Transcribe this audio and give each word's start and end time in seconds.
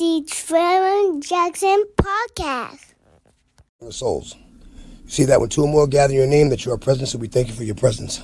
the 0.00 0.24
Trevor 0.26 1.20
Jackson 1.20 1.84
podcast. 1.98 2.94
Souls. 3.90 4.34
You 5.04 5.10
see 5.10 5.24
that 5.24 5.40
when 5.40 5.50
two 5.50 5.64
or 5.64 5.68
more 5.68 5.86
gather 5.86 6.14
your 6.14 6.26
name, 6.26 6.48
that 6.48 6.64
you 6.64 6.72
are 6.72 6.78
present, 6.78 7.08
so 7.08 7.18
we 7.18 7.28
thank 7.28 7.48
you 7.48 7.52
for 7.52 7.64
your 7.64 7.74
presence. 7.74 8.22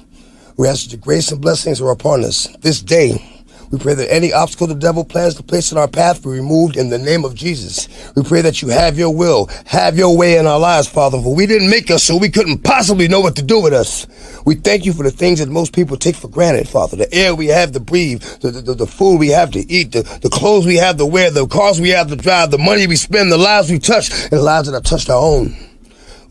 We 0.57 0.69
ask 0.69 0.85
that 0.85 0.93
your 0.93 1.03
grace 1.03 1.31
and 1.31 1.39
blessings 1.39 1.83
are 1.83 1.91
upon 1.91 2.25
us 2.25 2.47
this 2.63 2.81
day. 2.81 3.36
We 3.71 3.79
pray 3.79 3.95
that 3.95 4.13
any 4.13 4.33
obstacle 4.33 4.67
the 4.67 4.75
devil 4.75 5.05
plans 5.05 5.35
to 5.35 5.43
place 5.43 5.73
in 5.73 5.79
our 5.79 5.89
path 5.89 6.23
be 6.23 6.31
removed 6.31 6.77
in 6.77 6.89
the 6.89 6.99
name 6.99 7.25
of 7.25 7.35
Jesus. 7.35 7.89
We 8.15 8.23
pray 8.23 8.41
that 8.43 8.63
you 8.63 8.69
have 8.69 8.97
your 8.97 9.15
will, 9.15 9.47
have 9.67 9.99
your 9.99 10.17
way 10.17 10.39
in 10.39 10.47
our 10.47 10.59
lives, 10.59 10.87
Father, 10.87 11.21
for 11.21 11.35
we 11.35 11.47
didn't 11.47 11.71
make 11.71 11.91
us 11.91 12.05
so 12.05 12.17
we 12.17 12.29
couldn't 12.29 12.59
possibly 12.59 13.09
know 13.09 13.21
what 13.21 13.37
to 13.37 13.43
do 13.43 13.61
with 13.61 13.73
us. 13.73 14.07
We 14.45 14.55
thank 14.55 14.87
you 14.87 14.93
for 14.93 15.03
the 15.03 15.11
things 15.11 15.41
that 15.41 15.49
most 15.49 15.73
people 15.73 15.97
take 15.97 16.15
for 16.15 16.29
granted, 16.29 16.69
Father. 16.69 16.97
The 16.97 17.13
air 17.13 17.35
we 17.35 17.47
have 17.47 17.73
to 17.73 17.81
breathe, 17.81 18.23
the, 18.41 18.51
the, 18.51 18.75
the 18.75 18.87
food 18.87 19.19
we 19.19 19.29
have 19.29 19.51
to 19.53 19.61
eat, 19.61 19.93
the, 19.93 20.03
the 20.23 20.31
clothes 20.31 20.67
we 20.67 20.77
have 20.77 20.97
to 20.99 21.07
wear, 21.07 21.31
the 21.31 21.47
cars 21.47 21.81
we 21.81 21.91
have 21.91 22.09
to 22.09 22.17
drive, 22.17 22.53
the 22.53 22.59
money 22.59 22.87
we 22.87 22.97
spend, 22.97 23.33
the 23.33 23.39
lives 23.39 23.71
we 23.71 23.79
touch, 23.79 24.11
and 24.11 24.33
the 24.33 24.43
lives 24.43 24.69
that 24.69 24.75
have 24.75 24.85
touched 24.85 25.11
our 25.11 25.21
own. 25.21 25.57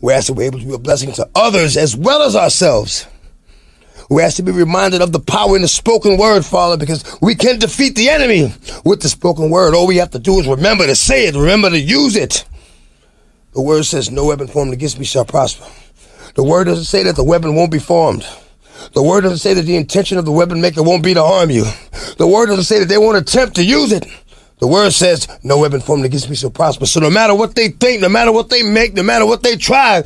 We 0.00 0.12
ask 0.12 0.28
that 0.28 0.34
we're 0.34 0.44
able 0.44 0.60
to 0.60 0.66
be 0.66 0.74
a 0.74 0.78
blessing 0.78 1.12
to 1.12 1.28
others 1.34 1.76
as 1.76 1.96
well 1.96 2.22
as 2.22 2.36
ourselves. 2.36 3.06
We 4.08 4.22
ask 4.22 4.36
to 4.36 4.42
be 4.42 4.52
reminded 4.52 5.02
of 5.02 5.12
the 5.12 5.20
power 5.20 5.56
in 5.56 5.62
the 5.62 5.68
spoken 5.68 6.16
word, 6.16 6.44
Father, 6.44 6.76
because 6.76 7.18
we 7.20 7.34
can 7.34 7.58
defeat 7.58 7.96
the 7.96 8.08
enemy 8.08 8.52
with 8.84 9.02
the 9.02 9.08
spoken 9.08 9.50
word. 9.50 9.74
All 9.74 9.86
we 9.86 9.96
have 9.96 10.12
to 10.12 10.18
do 10.18 10.38
is 10.38 10.46
remember 10.46 10.86
to 10.86 10.94
say 10.94 11.26
it, 11.26 11.34
remember 11.34 11.70
to 11.70 11.78
use 11.78 12.14
it. 12.14 12.44
The 13.52 13.62
word 13.62 13.84
says, 13.84 14.10
No 14.10 14.26
weapon 14.26 14.46
formed 14.46 14.72
against 14.72 14.98
me 14.98 15.04
shall 15.04 15.24
prosper. 15.24 15.66
The 16.34 16.44
word 16.44 16.64
doesn't 16.64 16.84
say 16.84 17.02
that 17.04 17.16
the 17.16 17.24
weapon 17.24 17.54
won't 17.54 17.72
be 17.72 17.78
formed. 17.78 18.26
The 18.92 19.02
word 19.02 19.22
doesn't 19.22 19.38
say 19.38 19.54
that 19.54 19.62
the 19.62 19.76
intention 19.76 20.18
of 20.18 20.24
the 20.24 20.32
weapon 20.32 20.60
maker 20.60 20.82
won't 20.82 21.02
be 21.02 21.14
to 21.14 21.22
harm 21.22 21.50
you. 21.50 21.64
The 22.18 22.26
word 22.26 22.46
doesn't 22.46 22.64
say 22.64 22.78
that 22.78 22.88
they 22.88 22.98
won't 22.98 23.16
attempt 23.16 23.56
to 23.56 23.64
use 23.64 23.92
it. 23.92 24.06
The 24.58 24.66
word 24.66 24.90
says, 24.92 25.26
No 25.42 25.58
weapon 25.58 25.80
formed 25.80 26.04
against 26.04 26.30
me 26.30 26.36
shall 26.36 26.50
prosper. 26.50 26.86
So 26.86 27.00
no 27.00 27.10
matter 27.10 27.34
what 27.34 27.54
they 27.54 27.68
think, 27.68 28.02
no 28.02 28.08
matter 28.08 28.30
what 28.30 28.50
they 28.50 28.62
make, 28.62 28.94
no 28.94 29.02
matter 29.02 29.26
what 29.26 29.42
they 29.42 29.56
try, 29.56 30.02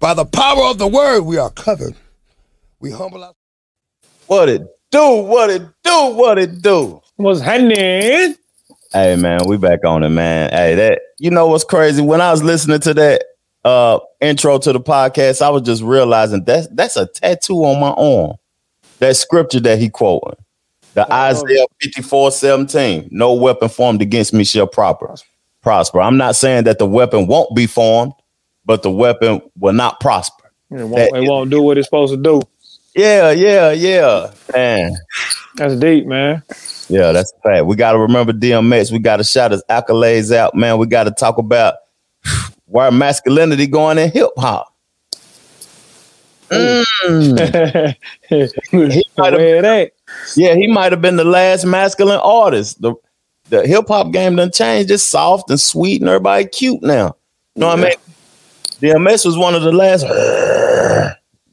by 0.00 0.14
the 0.14 0.24
power 0.24 0.64
of 0.64 0.78
the 0.78 0.88
word, 0.88 1.22
we 1.22 1.38
are 1.38 1.50
covered. 1.50 1.94
We 2.84 2.90
humble 2.90 3.24
our 3.24 3.32
What 4.26 4.50
it 4.50 4.60
do? 4.90 5.22
What 5.22 5.48
it 5.48 5.62
do? 5.82 6.14
What 6.14 6.38
it 6.38 6.60
do? 6.60 7.00
What's 7.16 7.40
happening? 7.40 8.34
Hey 8.92 9.16
man, 9.16 9.40
we 9.46 9.56
back 9.56 9.86
on 9.86 10.02
it, 10.02 10.10
man. 10.10 10.50
Hey, 10.50 10.74
that 10.74 11.00
you 11.18 11.30
know 11.30 11.46
what's 11.46 11.64
crazy? 11.64 12.02
When 12.02 12.20
I 12.20 12.30
was 12.30 12.42
listening 12.42 12.80
to 12.80 12.92
that 12.92 13.24
uh 13.64 14.00
intro 14.20 14.58
to 14.58 14.70
the 14.70 14.80
podcast, 14.80 15.40
I 15.40 15.48
was 15.48 15.62
just 15.62 15.82
realizing 15.82 16.44
that's 16.44 16.68
that's 16.72 16.98
a 16.98 17.06
tattoo 17.06 17.64
on 17.64 17.80
my 17.80 17.92
arm. 17.92 18.36
That 18.98 19.16
scripture 19.16 19.60
that 19.60 19.78
he 19.78 19.88
quoting. 19.88 20.36
The 20.92 21.10
Isaiah 21.10 21.64
54, 21.80 22.32
17. 22.32 23.08
No 23.10 23.32
weapon 23.32 23.70
formed 23.70 24.02
against 24.02 24.34
me 24.34 24.44
shall 24.44 24.66
proper 24.66 25.14
prosper. 25.62 26.02
I'm 26.02 26.18
not 26.18 26.36
saying 26.36 26.64
that 26.64 26.78
the 26.78 26.86
weapon 26.86 27.28
won't 27.28 27.56
be 27.56 27.66
formed, 27.66 28.12
but 28.66 28.82
the 28.82 28.90
weapon 28.90 29.40
will 29.58 29.72
not 29.72 30.00
prosper. 30.00 30.50
It 30.70 30.84
won't, 30.84 31.16
it 31.16 31.20
won't 31.22 31.50
do 31.50 31.62
what 31.62 31.78
it's 31.78 31.86
supposed 31.86 32.12
to 32.12 32.18
do. 32.18 32.42
Yeah, 32.94 33.30
yeah, 33.32 33.72
yeah. 33.72 34.32
Man. 34.54 34.96
That's 35.56 35.76
deep, 35.76 36.06
man. 36.06 36.42
Yeah, 36.88 37.12
that's 37.12 37.32
a 37.32 37.48
fact. 37.48 37.66
We 37.66 37.76
got 37.76 37.92
to 37.92 37.98
remember 37.98 38.32
DMX. 38.32 38.92
We 38.92 38.98
got 38.98 39.16
to 39.16 39.24
shout 39.24 39.52
his 39.52 39.62
accolades 39.70 40.34
out, 40.34 40.54
man. 40.54 40.78
We 40.78 40.86
got 40.86 41.04
to 41.04 41.10
talk 41.10 41.38
about 41.38 41.74
where 42.66 42.90
masculinity 42.90 43.66
going 43.66 43.98
in 43.98 44.10
hip 44.10 44.30
hop. 44.36 44.68
Mm. 46.50 47.96
he 48.28 49.04
yeah, 50.36 50.54
he 50.54 50.66
might 50.66 50.92
have 50.92 51.00
been 51.02 51.16
the 51.16 51.24
last 51.24 51.64
masculine 51.64 52.20
artist. 52.22 52.80
The 52.80 52.94
the 53.48 53.66
hip 53.66 53.88
hop 53.88 54.12
game 54.12 54.36
done 54.36 54.52
changed. 54.52 54.90
It's 54.90 55.02
soft 55.02 55.50
and 55.50 55.58
sweet, 55.58 56.00
and 56.00 56.08
everybody 56.08 56.46
cute 56.46 56.82
now. 56.82 57.16
You 57.54 57.60
know 57.60 57.68
what 57.68 57.78
I 57.78 57.82
mean? 57.82 57.94
DMX 58.80 59.24
was 59.24 59.36
one 59.38 59.54
of 59.54 59.62
the 59.62 59.72
last. 59.72 60.04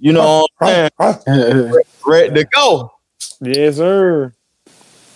You 0.01 0.13
know 0.13 0.47
what 0.57 0.89
I'm 0.97 1.19
saying? 1.27 1.73
Ready 2.07 2.33
to 2.33 2.43
go. 2.45 2.91
Yes, 3.39 3.75
sir. 3.75 4.33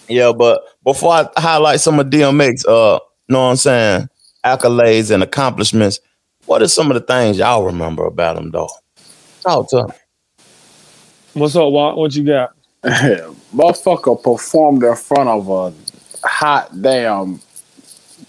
Yeah, 0.08 0.32
but 0.32 0.62
before 0.84 1.12
I 1.12 1.28
highlight 1.38 1.80
some 1.80 2.00
of 2.00 2.06
DMX, 2.06 2.68
uh, 2.68 3.00
know 3.28 3.46
what 3.46 3.50
I'm 3.50 3.56
saying, 3.56 4.10
accolades 4.46 5.10
and 5.10 5.24
accomplishments, 5.24 6.00
what 6.46 6.62
are 6.62 6.68
some 6.68 6.92
of 6.92 6.94
the 6.94 7.02
things 7.02 7.40
y'all 7.40 7.64
remember 7.64 8.06
about 8.06 8.38
him 8.38 8.52
though? 8.52 8.70
Talk 9.42 9.68
to 9.72 9.86
him. 9.86 9.92
What's 11.34 11.56
up, 11.56 11.72
Walt? 11.72 11.98
What 11.98 12.16
you 12.16 12.24
got? 12.24 12.56
Motherfucker 12.84 14.22
performed 14.22 14.84
in 14.84 14.96
front 14.96 15.30
of 15.30 15.50
a 15.50 15.74
hot 16.28 16.80
damn 16.80 17.42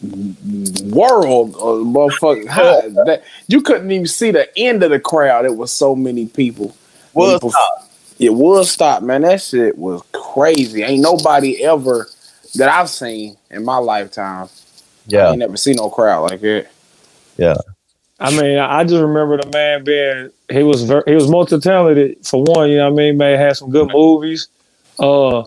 world 0.02 1.54
of 1.56 1.86
motherfucking 1.86 2.48
hot. 2.48 2.92
That, 3.06 3.24
you 3.48 3.60
couldn't 3.62 3.90
even 3.90 4.06
see 4.06 4.30
the 4.30 4.48
end 4.58 4.82
of 4.82 4.90
the 4.90 5.00
crowd. 5.00 5.44
It 5.44 5.56
was 5.56 5.72
so 5.72 5.94
many 5.96 6.26
people. 6.26 6.76
Was 7.14 7.54
It 8.18 8.32
was 8.32 8.70
stop, 8.70 9.02
man. 9.02 9.22
That 9.22 9.40
shit 9.40 9.76
was 9.78 10.02
crazy. 10.12 10.82
Ain't 10.82 11.02
nobody 11.02 11.62
ever 11.64 12.08
that 12.56 12.68
I've 12.68 12.90
seen 12.90 13.36
in 13.50 13.64
my 13.64 13.78
lifetime. 13.78 14.48
Yeah. 15.06 15.26
I 15.26 15.30
ain't 15.30 15.38
never 15.38 15.56
seen 15.56 15.76
no 15.76 15.90
crowd 15.90 16.30
like 16.30 16.40
that. 16.40 16.68
Yeah. 17.36 17.56
I 18.18 18.30
mean, 18.30 18.58
I 18.58 18.82
just 18.84 19.00
remember 19.00 19.36
the 19.36 19.50
man 19.50 19.84
being 19.84 20.30
he 20.50 20.62
was 20.62 20.82
very, 20.82 21.02
he 21.06 21.14
was 21.14 21.28
multi 21.28 21.58
talented 21.58 22.26
for 22.26 22.42
one. 22.42 22.70
You 22.70 22.78
know, 22.78 22.90
what 22.90 23.00
I 23.00 23.04
mean, 23.04 23.18
man 23.18 23.38
had 23.38 23.56
some 23.56 23.70
good 23.70 23.90
movies. 23.92 24.48
Uh, 24.98 25.44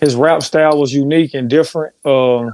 his 0.00 0.14
rap 0.14 0.42
style 0.42 0.78
was 0.78 0.92
unique 0.92 1.34
and 1.34 1.50
different. 1.50 1.94
Uh, 2.04 2.50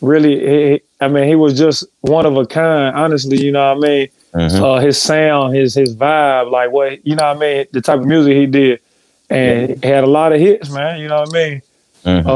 really, 0.00 0.40
he, 0.72 0.80
I 1.00 1.08
mean, 1.08 1.26
he 1.28 1.34
was 1.34 1.56
just 1.58 1.84
one 2.00 2.26
of 2.26 2.36
a 2.36 2.46
kind. 2.46 2.94
Honestly, 2.96 3.42
you 3.44 3.52
know 3.52 3.74
what 3.74 3.84
I 3.84 3.88
mean. 3.88 4.08
Mhm. 4.34 4.62
Uh, 4.62 4.78
his 4.80 4.96
sound, 5.00 5.56
his 5.56 5.74
his 5.74 5.94
vibe, 5.96 6.50
like 6.52 6.70
what 6.70 7.04
you 7.04 7.16
know 7.16 7.26
what 7.26 7.36
I 7.36 7.40
mean, 7.40 7.66
the 7.72 7.80
type 7.80 7.98
of 7.98 8.06
music 8.06 8.36
he 8.36 8.46
did, 8.46 8.80
and 9.28 9.82
he 9.82 9.88
had 9.88 10.04
a 10.04 10.06
lot 10.06 10.32
of 10.32 10.38
hits, 10.40 10.70
man. 10.70 11.00
You 11.00 11.08
know 11.08 11.20
what 11.22 11.34
I 11.34 11.48
mean. 11.48 11.62
Mhm. 12.04 12.26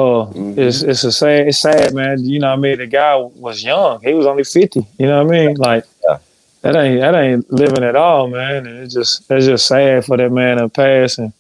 Uh, 0.57 0.61
it's 0.61 0.83
it's 0.83 1.05
a 1.05 1.13
sad, 1.13 1.47
it's 1.49 1.59
sad, 1.61 1.95
man. 1.95 2.23
You 2.25 2.41
know 2.41 2.49
what 2.49 2.55
I 2.59 2.63
mean. 2.63 2.79
The 2.79 2.87
guy 2.89 3.15
was 3.17 3.63
young; 3.63 4.01
he 4.03 4.13
was 4.13 4.27
only 4.27 4.43
fifty. 4.45 4.85
You 4.99 5.07
know 5.07 5.25
what 5.25 5.33
I 5.35 5.47
mean? 5.47 5.57
Like 5.57 5.85
Yeah. 6.09 6.19
that 6.63 6.75
ain't 6.77 7.01
that 7.01 7.15
ain't 7.15 7.53
living 7.53 7.85
at 7.85 7.95
all, 7.95 8.27
man. 8.27 8.67
And 8.67 8.79
it's 8.81 8.93
just 8.93 9.31
it's 9.31 9.47
just 9.47 9.67
sad 9.69 10.05
for 10.05 10.17
that 10.17 10.33
man 10.33 10.57
to 10.57 10.69
pass, 10.69 11.17
and 11.19 11.33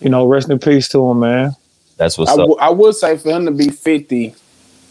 you 0.00 0.08
know, 0.08 0.24
rest 0.26 0.48
in 0.50 0.58
peace 0.60 0.88
to 0.90 1.04
him, 1.10 1.18
man. 1.20 1.54
That's 1.96 2.16
what's 2.16 2.30
I, 2.30 2.34
up. 2.34 2.38
w- 2.38 2.58
I 2.60 2.70
would 2.70 2.94
say 2.94 3.16
for 3.18 3.30
him 3.30 3.44
to 3.46 3.50
be 3.50 3.68
fifty, 3.70 4.34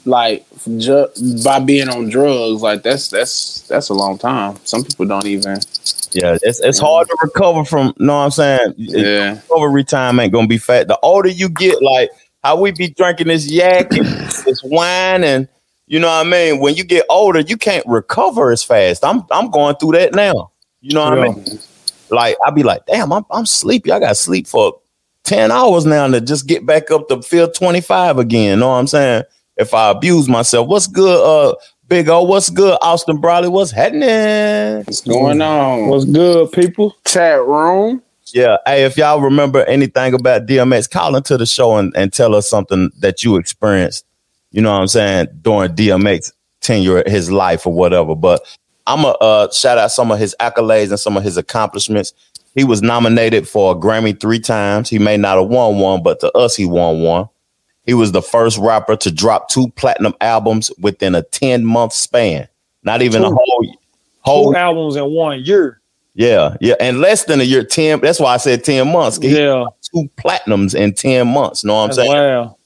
like 0.05 0.45
ju- 0.77 1.07
by 1.43 1.59
being 1.59 1.89
on 1.89 2.09
drugs, 2.09 2.61
like 2.61 2.83
that's 2.83 3.09
that's 3.09 3.61
that's 3.67 3.89
a 3.89 3.93
long 3.93 4.17
time. 4.17 4.57
Some 4.63 4.83
people 4.83 5.05
don't 5.05 5.25
even. 5.25 5.59
Yeah, 6.11 6.37
it's 6.41 6.59
it's 6.61 6.79
hard 6.79 7.07
to 7.07 7.17
recover 7.21 7.63
from. 7.63 7.93
you 7.99 8.05
Know 8.05 8.17
what 8.17 8.25
I'm 8.25 8.31
saying? 8.31 8.73
Yeah. 8.77 9.39
recovery 9.49 9.83
time 9.83 10.19
ain't 10.19 10.33
gonna 10.33 10.47
be 10.47 10.57
fat. 10.57 10.87
The 10.87 10.99
older 11.01 11.29
you 11.29 11.49
get, 11.49 11.81
like 11.81 12.09
how 12.43 12.59
we 12.59 12.71
be 12.71 12.89
drinking 12.89 13.27
this 13.27 13.49
yak 13.49 13.91
and 13.91 14.05
this 14.45 14.61
wine, 14.63 15.23
and 15.23 15.47
you 15.87 15.99
know 15.99 16.07
what 16.07 16.25
I 16.25 16.29
mean. 16.29 16.59
When 16.59 16.75
you 16.75 16.83
get 16.83 17.05
older, 17.09 17.41
you 17.41 17.57
can't 17.57 17.85
recover 17.85 18.51
as 18.51 18.63
fast. 18.63 19.05
I'm 19.05 19.23
I'm 19.31 19.51
going 19.51 19.75
through 19.75 19.93
that 19.93 20.13
now. 20.13 20.51
You 20.81 20.93
know 20.95 21.03
what 21.09 21.19
I 21.19 21.23
mean? 21.23 21.59
Like 22.09 22.37
I 22.45 22.51
be 22.51 22.63
like, 22.63 22.85
damn, 22.85 23.13
I'm 23.13 23.25
I'm 23.29 23.45
sleepy. 23.45 23.91
I 23.91 23.99
got 23.99 24.17
sleep 24.17 24.47
for 24.47 24.79
ten 25.23 25.51
hours 25.51 25.85
now 25.85 26.07
to 26.07 26.21
just 26.21 26.47
get 26.47 26.65
back 26.65 26.89
up 26.89 27.07
to 27.09 27.21
feel 27.21 27.51
25 27.51 28.17
again. 28.17 28.51
You 28.51 28.55
know 28.55 28.69
what 28.69 28.75
I'm 28.75 28.87
saying? 28.87 29.23
If 29.59 29.73
I 29.73 29.89
abuse 29.89 30.29
myself, 30.29 30.67
what's 30.67 30.87
good? 30.87 31.21
Uh, 31.21 31.53
Big 31.89 32.07
O, 32.07 32.23
what's 32.23 32.49
good? 32.49 32.77
Austin 32.81 33.17
Bradley, 33.17 33.49
what's 33.49 33.71
happening? 33.71 34.85
What's 34.85 35.01
going 35.01 35.41
on? 35.41 35.89
What's 35.89 36.05
good, 36.05 36.51
people? 36.53 36.95
Chat 37.05 37.43
room. 37.45 38.01
Yeah. 38.27 38.57
Hey, 38.65 38.85
if 38.85 38.95
y'all 38.95 39.19
remember 39.19 39.65
anything 39.65 40.13
about 40.13 40.45
DMX, 40.45 40.89
call 40.89 41.15
into 41.15 41.35
the 41.35 41.45
show 41.45 41.75
and, 41.75 41.91
and 41.97 42.13
tell 42.13 42.35
us 42.35 42.49
something 42.49 42.89
that 42.99 43.23
you 43.23 43.35
experienced, 43.35 44.05
you 44.51 44.61
know 44.61 44.71
what 44.71 44.81
I'm 44.81 44.87
saying, 44.87 45.27
during 45.41 45.71
DMX 45.71 46.31
tenure, 46.61 47.03
his 47.05 47.29
life 47.29 47.67
or 47.67 47.73
whatever. 47.73 48.15
But 48.15 48.41
I'm 48.87 49.01
going 49.01 49.15
to 49.15 49.19
uh, 49.19 49.51
shout 49.51 49.77
out 49.77 49.91
some 49.91 50.11
of 50.11 50.19
his 50.19 50.35
accolades 50.39 50.89
and 50.89 50.99
some 50.99 51.17
of 51.17 51.23
his 51.23 51.35
accomplishments. 51.35 52.13
He 52.55 52.63
was 52.63 52.81
nominated 52.81 53.47
for 53.47 53.73
a 53.73 53.75
Grammy 53.75 54.17
three 54.17 54.39
times. 54.39 54.89
He 54.89 54.99
may 54.99 55.17
not 55.17 55.37
have 55.37 55.49
won 55.49 55.79
one, 55.79 56.01
but 56.01 56.21
to 56.21 56.31
us, 56.31 56.55
he 56.55 56.65
won 56.65 57.01
one. 57.01 57.29
He 57.89 57.95
was 57.95 58.11
the 58.11 58.21
first 58.21 58.59
rapper 58.59 58.95
to 58.97 59.11
drop 59.11 59.49
two 59.49 59.69
platinum 59.69 60.13
albums 60.21 60.69
within 60.77 61.15
a 61.15 61.23
10 61.23 61.65
month 61.65 61.91
span. 61.91 62.47
Not 62.83 63.01
even 63.01 63.23
a 63.23 63.31
whole 63.31 63.77
whole 64.19 64.51
Two 64.51 64.57
albums 64.59 64.95
in 64.95 65.05
one 65.11 65.43
year. 65.43 65.81
yeah, 66.13 66.55
yeah, 66.61 66.75
and 66.79 66.99
less 66.99 67.23
than 67.23 67.41
a 67.41 67.43
year. 67.43 67.63
Ten. 67.63 67.99
That's 67.99 68.19
why 68.19 68.35
I 68.35 68.37
said 68.37 68.63
ten 68.63 68.91
months. 68.91 69.17
He 69.17 69.35
Yeah, 69.35 69.65
two 69.81 70.07
platinums 70.17 70.75
in 70.75 70.93
ten 70.93 71.29
months. 71.29 71.63
Know 71.63 71.73
what 71.73 71.79
I'm 71.79 71.87
that's 71.87 71.97
saying? 71.97 72.11
wow. 72.11 72.57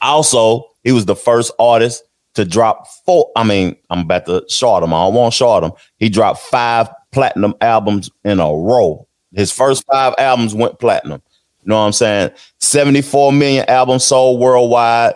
Also, 0.00 0.70
he 0.84 0.92
was 0.92 1.06
the 1.06 1.16
first 1.16 1.50
artist 1.58 2.04
to 2.34 2.44
drop 2.44 2.86
four. 3.04 3.32
I 3.34 3.42
mean, 3.42 3.74
I'm 3.90 4.02
about 4.02 4.26
to 4.26 4.44
short 4.48 4.84
him. 4.84 4.94
I 4.94 5.06
don't 5.06 5.14
want 5.14 5.32
to 5.32 5.36
short 5.36 5.64
him. 5.64 5.72
He 5.96 6.08
dropped 6.08 6.38
five 6.38 6.88
platinum 7.10 7.54
albums 7.60 8.12
in 8.24 8.38
a 8.38 8.54
row. 8.54 9.08
His 9.34 9.50
first 9.50 9.84
five 9.90 10.14
albums 10.18 10.54
went 10.54 10.78
platinum. 10.78 11.20
You 11.62 11.68
know 11.70 11.76
what 11.76 11.86
I'm 11.86 11.92
saying? 11.92 12.30
74 12.58 13.32
million 13.32 13.64
albums 13.68 14.04
sold 14.04 14.40
worldwide. 14.40 15.14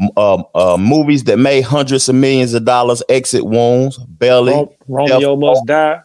m- 0.00 0.08
um, 0.16 0.44
uh, 0.54 0.76
movies 0.78 1.24
that 1.24 1.38
made 1.38 1.60
hundreds 1.62 2.08
of 2.08 2.14
millions 2.14 2.54
of 2.54 2.64
dollars. 2.64 3.02
Exit 3.10 3.44
wounds, 3.44 3.98
Belly, 3.98 4.52
Ro- 4.54 4.72
Romeo 4.88 5.30
Yep. 5.32 5.38
must 5.38 5.66
die. 5.66 6.00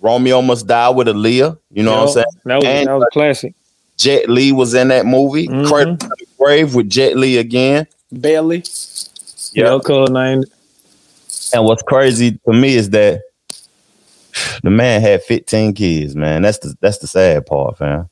Romeo 0.00 0.42
must 0.42 0.66
die 0.66 0.88
with 0.90 1.06
Aaliyah. 1.06 1.56
You 1.72 1.82
know 1.84 1.92
what 1.92 2.02
I'm 2.02 2.08
saying? 2.14 2.26
That 2.46 2.56
was 2.56 2.64
And- 2.64 2.88
that 2.88 2.92
was 2.94 3.04
a 3.04 3.12
classic. 3.12 3.54
Jet 3.96 4.28
Li 4.28 4.50
was 4.52 4.74
in 4.74 4.88
that 4.88 5.06
movie. 5.06 5.46
Mhm. 5.48 5.66
Cradle 5.68 5.96
Grave 6.38 6.74
with 6.74 6.88
Jet 6.90 7.16
Li 7.16 7.38
again. 7.38 7.86
Belly. 8.10 8.64
Yeah. 9.52 9.72
Yeah, 9.72 9.78
cuz 9.84 10.10
named 10.10 10.46
And 11.54 11.64
what's 11.64 11.82
crazy 11.82 12.38
to 12.44 12.52
me 12.52 12.74
is 12.74 12.90
that 12.90 13.20
the 14.64 14.70
man 14.70 15.00
had 15.00 15.22
15 15.22 15.74
kids, 15.74 16.14
man. 16.16 16.42
That's 16.42 16.58
the 16.58 16.74
that's 16.80 16.98
the 16.98 17.06
sad 17.06 17.46
part, 17.46 17.78
fam. 17.78 18.08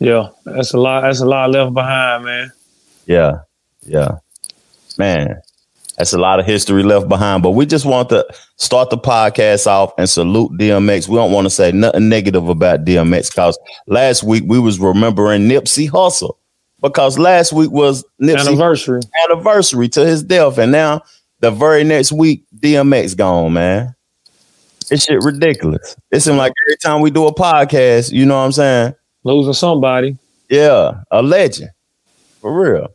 Yeah, 0.00 0.30
that's 0.44 0.72
a 0.72 0.78
lot. 0.78 1.02
That's 1.02 1.20
a 1.20 1.26
lot 1.26 1.50
left 1.50 1.74
behind, 1.74 2.24
man. 2.24 2.52
Yeah, 3.06 3.40
yeah, 3.82 4.18
man. 4.98 5.40
That's 5.98 6.14
a 6.14 6.18
lot 6.18 6.40
of 6.40 6.46
history 6.46 6.82
left 6.82 7.08
behind. 7.10 7.42
But 7.42 7.50
we 7.50 7.66
just 7.66 7.84
want 7.84 8.08
to 8.08 8.26
start 8.56 8.88
the 8.88 8.96
podcast 8.96 9.66
off 9.66 9.92
and 9.98 10.08
salute 10.08 10.52
DMX. 10.52 11.06
We 11.06 11.16
don't 11.16 11.32
want 11.32 11.44
to 11.44 11.50
say 11.50 11.72
nothing 11.72 12.08
negative 12.08 12.48
about 12.48 12.86
DMX 12.86 13.30
because 13.30 13.58
last 13.86 14.22
week 14.22 14.44
we 14.46 14.58
was 14.58 14.80
remembering 14.80 15.42
Nipsey 15.42 15.90
Hussle 15.90 16.36
because 16.80 17.18
last 17.18 17.52
week 17.52 17.70
was 17.70 18.02
Nipsey 18.22 18.46
Anniversary. 18.48 19.00
anniversary 19.28 19.90
to 19.90 20.06
his 20.06 20.22
death, 20.22 20.56
and 20.56 20.72
now 20.72 21.02
the 21.40 21.50
very 21.50 21.84
next 21.84 22.12
week 22.12 22.44
DMX 22.56 23.14
gone, 23.14 23.52
man. 23.52 23.94
It's 24.90 25.04
shit 25.04 25.22
ridiculous. 25.22 25.94
It 26.10 26.20
seems 26.20 26.38
like 26.38 26.54
every 26.66 26.76
time 26.78 27.02
we 27.02 27.10
do 27.10 27.26
a 27.26 27.34
podcast, 27.34 28.10
you 28.10 28.24
know 28.24 28.38
what 28.38 28.46
I'm 28.46 28.52
saying? 28.52 28.94
Losing 29.24 29.52
somebody. 29.52 30.16
Yeah, 30.48 31.02
a 31.10 31.22
legend. 31.22 31.70
For 32.40 32.52
real. 32.58 32.88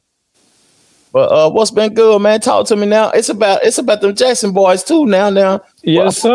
But 1.14 1.32
uh 1.32 1.50
what's 1.50 1.72
been 1.72 1.94
good, 1.94 2.22
man? 2.22 2.42
Talk 2.42 2.68
to 2.68 2.76
me 2.76 2.86
now. 2.88 3.10
It's 3.12 3.30
about 3.30 3.64
it's 3.64 3.78
about 3.78 4.02
them 4.02 4.16
Jackson 4.16 4.52
boys 4.52 4.84
too 4.84 5.06
now. 5.06 5.30
Now 5.30 5.62
Yes, 5.84 6.18
sir. 6.18 6.30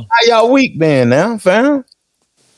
how 0.00 0.26
y'all 0.26 0.52
week 0.52 0.78
been 0.78 1.08
now, 1.08 1.38
fam? 1.38 1.84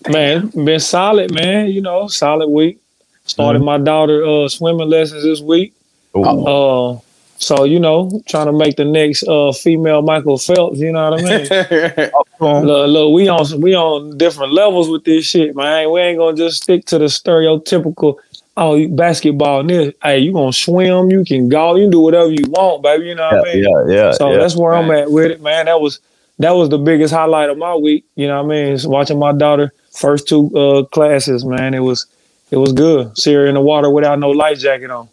Man, 0.08 0.48
been 0.48 0.80
solid, 0.80 1.32
man. 1.32 1.68
You 1.68 1.82
know, 1.82 2.08
solid 2.08 2.48
week. 2.48 2.80
Started 3.26 3.60
my 3.62 3.78
daughter 3.78 4.24
uh 4.26 4.48
swimming 4.48 4.88
lessons 4.88 5.22
this 5.22 5.40
week. 5.40 5.72
Ooh, 6.16 6.24
Uh 6.24 6.98
so 7.40 7.64
you 7.64 7.80
know, 7.80 8.22
trying 8.28 8.46
to 8.46 8.52
make 8.52 8.76
the 8.76 8.84
next 8.84 9.24
uh 9.26 9.52
female 9.52 10.02
Michael 10.02 10.38
Phelps, 10.38 10.78
you 10.78 10.92
know 10.92 11.10
what 11.10 11.20
I 11.20 11.24
mean? 11.24 12.10
look, 12.66 12.88
look, 12.90 13.14
we 13.14 13.28
on 13.28 13.60
we 13.60 13.74
on 13.74 14.18
different 14.18 14.52
levels 14.52 14.88
with 14.88 15.04
this 15.04 15.24
shit, 15.24 15.56
man. 15.56 15.90
We 15.90 16.00
ain't 16.00 16.18
gonna 16.18 16.36
just 16.36 16.62
stick 16.62 16.84
to 16.86 16.98
the 16.98 17.06
stereotypical 17.06 18.18
oh 18.58 18.74
you 18.74 18.88
basketball 18.88 19.60
and 19.60 19.70
this. 19.70 19.94
Hey, 20.02 20.18
you 20.18 20.32
gonna 20.32 20.52
swim, 20.52 21.10
you 21.10 21.24
can 21.24 21.48
go, 21.48 21.76
you 21.76 21.84
can 21.84 21.90
do 21.90 22.00
whatever 22.00 22.30
you 22.30 22.44
want, 22.48 22.82
baby. 22.82 23.06
You 23.06 23.14
know 23.14 23.28
what 23.30 23.46
yeah, 23.46 23.52
I 23.52 23.54
mean? 23.54 23.64
yeah, 23.64 23.94
yeah, 23.94 24.12
So 24.12 24.30
yeah. 24.30 24.38
that's 24.38 24.54
where 24.54 24.74
I'm 24.74 24.90
at 24.90 25.10
with 25.10 25.30
it, 25.30 25.40
man. 25.40 25.64
That 25.66 25.80
was 25.80 25.98
that 26.38 26.52
was 26.52 26.68
the 26.68 26.78
biggest 26.78 27.12
highlight 27.12 27.48
of 27.48 27.56
my 27.56 27.74
week. 27.74 28.04
You 28.16 28.28
know 28.28 28.42
what 28.42 28.52
I 28.52 28.56
mean? 28.62 28.72
Is 28.72 28.86
watching 28.86 29.18
my 29.18 29.32
daughter 29.32 29.72
first 29.92 30.28
two 30.28 30.54
uh, 30.54 30.84
classes, 30.84 31.44
man. 31.44 31.72
It 31.72 31.80
was 31.80 32.06
it 32.50 32.58
was 32.58 32.74
good. 32.74 33.16
See 33.16 33.32
her 33.32 33.46
in 33.46 33.54
the 33.54 33.60
water 33.62 33.88
without 33.88 34.18
no 34.18 34.30
life 34.30 34.58
jacket 34.58 34.90
on. 34.90 35.08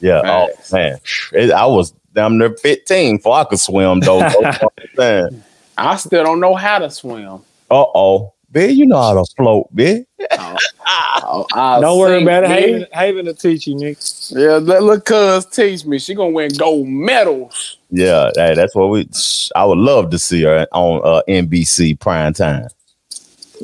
Yeah. 0.00 0.22
Oh 0.24 0.48
man. 0.72 0.98
It, 1.32 1.50
I 1.50 1.66
was 1.66 1.92
damn 2.12 2.38
near 2.38 2.54
15 2.56 3.16
before 3.16 3.36
I 3.36 3.44
could 3.44 3.60
swim 3.60 4.00
though. 4.00 4.20
I 5.78 5.96
still 5.96 6.24
don't 6.24 6.40
know 6.40 6.54
how 6.54 6.78
to 6.78 6.90
swim. 6.90 7.40
Uh 7.70 7.84
oh. 7.94 8.34
Bitch, 8.52 8.74
you 8.74 8.86
know 8.86 9.00
how 9.00 9.14
to 9.14 9.24
float, 9.36 9.74
bitch. 9.74 10.04
Oh, 10.32 11.46
I'll 11.52 11.80
Don't 11.80 11.98
worry 11.98 12.22
about 12.22 12.44
it. 12.44 12.48
man. 12.48 12.58
Haven, 12.62 12.86
Haven 12.92 13.24
to 13.26 13.34
teach 13.34 13.68
you, 13.68 13.76
Nick. 13.76 13.98
Yeah, 14.30 14.56
let 14.56 14.82
look 14.82 15.04
cuz 15.04 15.46
teach 15.46 15.84
me. 15.84 16.00
She 16.00 16.14
gonna 16.14 16.30
win 16.30 16.50
gold 16.54 16.88
medals. 16.88 17.78
Yeah, 17.90 18.30
hey, 18.34 18.54
that's 18.54 18.74
what 18.74 18.88
we. 18.88 19.08
I 19.54 19.64
would 19.64 19.78
love 19.78 20.10
to 20.10 20.18
see 20.18 20.42
her 20.42 20.66
on 20.72 21.00
uh, 21.04 21.22
NBC 21.28 21.98
prime 22.00 22.32
time. 22.32 22.66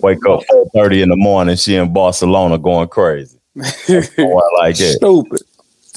Wake 0.03 0.25
up 0.29 0.44
four 0.49 0.71
thirty 0.73 1.03
in 1.03 1.09
the 1.09 1.17
morning. 1.17 1.56
She 1.56 1.75
in 1.75 1.93
Barcelona 1.93 2.56
going 2.56 2.88
crazy. 2.88 3.38
I 3.59 4.41
like 4.59 4.79
it. 4.79 4.99
Stupid. 4.99 5.43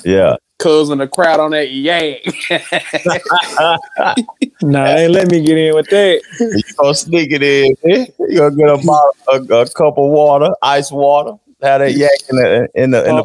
Yeah, 0.03 0.35
Cuz 0.59 0.89
in 0.89 0.97
the 0.99 1.07
crowd 1.07 1.39
on 1.39 1.51
that 1.51 1.71
yak. 1.71 2.21
Nah, 4.61 4.83
they 4.85 5.03
ain't 5.05 5.13
let 5.13 5.31
me 5.31 5.41
get 5.41 5.57
in 5.57 5.73
with 5.75 5.87
that. 5.87 6.21
you 6.39 6.61
gonna 6.77 6.93
sneak 6.93 7.31
it 7.31 7.41
in. 7.41 7.75
eh? 7.89 8.05
You 8.19 8.37
gonna 8.39 8.55
get 8.55 8.69
a 8.69 8.77
bottle, 8.77 9.15
a, 9.31 9.61
a 9.61 9.69
cup 9.69 9.97
of 9.97 10.09
water, 10.11 10.49
ice 10.61 10.91
water. 10.91 11.31
Have 11.61 11.79
that 11.79 11.93
yak 11.93 12.11
in 12.29 12.35
the 12.35 12.69
in 12.75 12.91
the, 12.91 13.09
in 13.09 13.15
the 13.17 13.23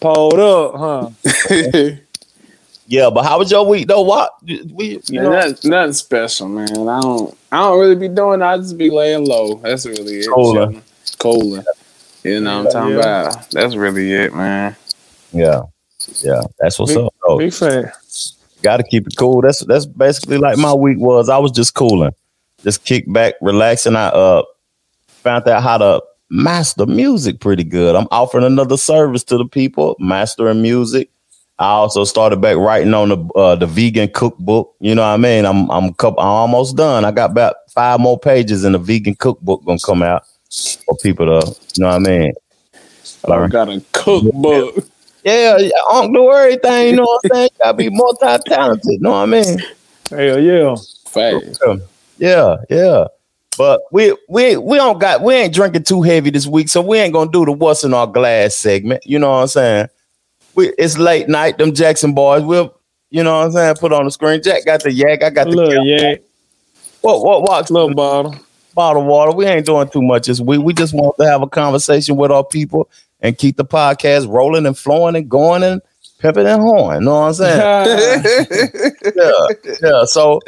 Pulled 0.00 0.38
up, 0.38 0.74
huh? 0.74 1.10
yeah. 2.86 3.10
But 3.10 3.22
how 3.24 3.38
was 3.38 3.50
your 3.50 3.66
week 3.66 3.86
though? 3.88 4.02
What 4.02 4.32
we 4.42 5.00
you 5.08 5.20
Man, 5.20 5.24
know 5.24 5.30
nothing, 5.30 5.70
nothing 5.70 5.92
special, 5.92 6.48
man. 6.48 6.88
I 6.88 7.00
don't 7.00 7.36
I 7.52 7.56
don't 7.58 7.78
really 7.80 7.94
be 7.96 8.08
doing 8.08 8.42
I 8.42 8.56
just 8.56 8.76
be 8.78 8.90
laying 8.90 9.24
low. 9.26 9.56
That's 9.56 9.86
really 9.86 10.20
it. 10.20 10.28
Cooling. 10.32 10.68
chilling. 10.70 10.82
Cooling. 11.18 11.64
You 12.22 12.40
know 12.40 12.64
what 12.64 12.66
I'm 12.66 12.68
talking 12.68 12.96
Yeah. 12.96 13.28
about? 13.30 13.50
That's 13.50 13.74
really 13.76 14.12
it, 14.12 14.34
man. 14.34 14.76
yeah 15.32 15.60
yeah. 16.22 16.42
That's 16.58 16.78
what's 16.78 16.94
Big- 16.94 17.04
up. 17.04 17.14
though. 17.26 17.38
Big 17.38 17.52
fan. 17.52 17.90
Got 18.62 18.78
to 18.78 18.82
keep 18.82 19.06
it 19.06 19.16
cool. 19.16 19.42
That's 19.42 19.60
that's 19.66 19.86
basically 19.86 20.38
like 20.38 20.56
my 20.56 20.72
week 20.72 20.98
was. 20.98 21.28
I 21.28 21.38
was 21.38 21.52
just 21.52 21.74
cooling, 21.74 22.14
just 22.62 22.84
kick 22.84 23.04
back, 23.12 23.34
relaxing. 23.42 23.94
I 23.94 24.06
uh 24.06 24.42
found 25.08 25.46
out 25.48 25.62
how 25.62 25.78
to 25.78 26.02
master 26.30 26.86
music 26.86 27.40
pretty 27.40 27.64
good. 27.64 27.94
I'm 27.94 28.08
offering 28.10 28.44
another 28.44 28.76
service 28.76 29.22
to 29.24 29.38
the 29.38 29.44
people, 29.46 29.96
mastering 29.98 30.62
music. 30.62 31.10
I 31.58 31.68
also 31.68 32.04
started 32.04 32.40
back 32.40 32.56
writing 32.56 32.94
on 32.94 33.10
the 33.10 33.18
uh, 33.34 33.54
the 33.54 33.66
vegan 33.66 34.08
cookbook. 34.08 34.74
You 34.80 34.94
know 34.94 35.02
what 35.02 35.08
I 35.08 35.16
mean? 35.18 35.44
I'm 35.44 35.70
I'm 35.70 35.92
couple, 35.94 36.20
I'm 36.20 36.26
almost 36.26 36.76
done. 36.76 37.04
I 37.04 37.12
got 37.12 37.30
about 37.30 37.56
five 37.70 38.00
more 38.00 38.18
pages, 38.18 38.64
and 38.64 38.74
the 38.74 38.78
vegan 38.78 39.14
cookbook 39.14 39.64
gonna 39.64 39.78
come 39.84 40.02
out 40.02 40.24
for 40.86 40.96
people 41.02 41.26
to. 41.26 41.54
You 41.74 41.82
know 41.82 41.88
what 41.88 41.94
I 41.94 41.98
mean? 41.98 42.32
I 43.30 43.46
got 43.48 43.68
a 43.68 43.82
cookbook. 43.92 44.86
Yeah, 45.24 45.56
yeah, 45.56 45.70
I 45.90 46.02
don't 46.02 46.12
do 46.12 46.30
everything. 46.30 46.88
You 46.90 46.96
know 46.96 47.02
what 47.04 47.20
I'm 47.24 47.30
saying? 47.32 47.48
You 47.52 47.58
gotta 47.64 47.76
be 47.76 47.88
multi 47.90 48.26
talented. 48.46 48.84
You 48.92 49.00
know 49.00 49.10
what 49.12 49.16
I 49.22 49.26
mean? 49.26 49.58
Hell 50.10 50.38
yeah. 50.38 50.76
Facts. 51.06 51.58
Yeah, 52.18 52.56
yeah. 52.68 53.06
But 53.56 53.82
we 53.90 54.14
we 54.28 54.56
we 54.56 54.76
don't 54.76 54.98
got 54.98 55.22
we 55.22 55.34
ain't 55.34 55.54
drinking 55.54 55.84
too 55.84 56.02
heavy 56.02 56.30
this 56.30 56.46
week, 56.46 56.68
so 56.68 56.82
we 56.82 56.98
ain't 56.98 57.14
gonna 57.14 57.30
do 57.30 57.44
the 57.44 57.52
what's 57.52 57.84
in 57.84 57.94
our 57.94 58.06
glass 58.06 58.54
segment. 58.56 59.02
You 59.06 59.18
know 59.18 59.30
what 59.30 59.36
I'm 59.42 59.46
saying? 59.48 59.88
We 60.54 60.72
it's 60.76 60.98
late 60.98 61.28
night. 61.28 61.56
Them 61.58 61.72
Jackson 61.72 62.12
boys. 62.14 62.42
We'll 62.42 62.78
you 63.10 63.22
know 63.22 63.38
what 63.38 63.46
I'm 63.46 63.52
saying. 63.52 63.74
Put 63.76 63.92
on 63.92 64.04
the 64.04 64.10
screen. 64.10 64.42
Jack 64.42 64.64
got 64.64 64.82
the 64.82 64.92
yak. 64.92 65.22
I 65.22 65.30
got 65.30 65.44
the 65.44 65.52
Look, 65.52 65.72
yeah. 65.84 66.16
what 67.00 67.24
what 67.24 67.42
what 67.42 67.70
Little 67.70 67.94
bottle. 67.94 68.34
bottle 68.74 69.04
water. 69.04 69.32
We 69.32 69.46
ain't 69.46 69.66
doing 69.66 69.88
too 69.88 70.02
much 70.02 70.26
this 70.26 70.40
week. 70.40 70.60
We 70.60 70.74
just 70.74 70.92
want 70.92 71.16
to 71.18 71.24
have 71.26 71.42
a 71.42 71.46
conversation 71.46 72.16
with 72.16 72.32
our 72.32 72.44
people 72.44 72.90
and 73.24 73.38
keep 73.38 73.56
the 73.56 73.64
podcast 73.64 74.28
rolling 74.28 74.66
and 74.66 74.78
flowing 74.78 75.16
and 75.16 75.28
going 75.28 75.64
and 75.64 75.80
pimping 76.18 76.46
and 76.46 76.60
horn. 76.60 77.00
You 77.00 77.06
know 77.06 77.20
what 77.20 77.26
I'm 77.28 77.34
saying? 77.34 78.22
yeah, 79.16 79.74
yeah. 79.82 80.04
So, 80.04 80.40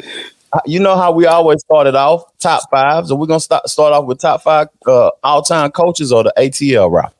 uh, 0.53 0.59
you 0.65 0.79
know 0.79 0.95
how 0.95 1.11
we 1.11 1.25
always 1.25 1.59
started 1.61 1.95
off 1.95 2.23
top 2.37 2.69
five. 2.69 3.07
So 3.07 3.15
we're 3.15 3.25
gonna 3.25 3.39
start 3.39 3.67
start 3.67 3.93
off 3.93 4.05
with 4.05 4.19
top 4.19 4.43
five 4.43 4.69
uh, 4.85 5.09
all 5.23 5.41
time 5.41 5.71
coaches 5.71 6.13
or 6.13 6.23
the 6.23 6.33
ATL 6.37 6.91
route. 6.91 7.13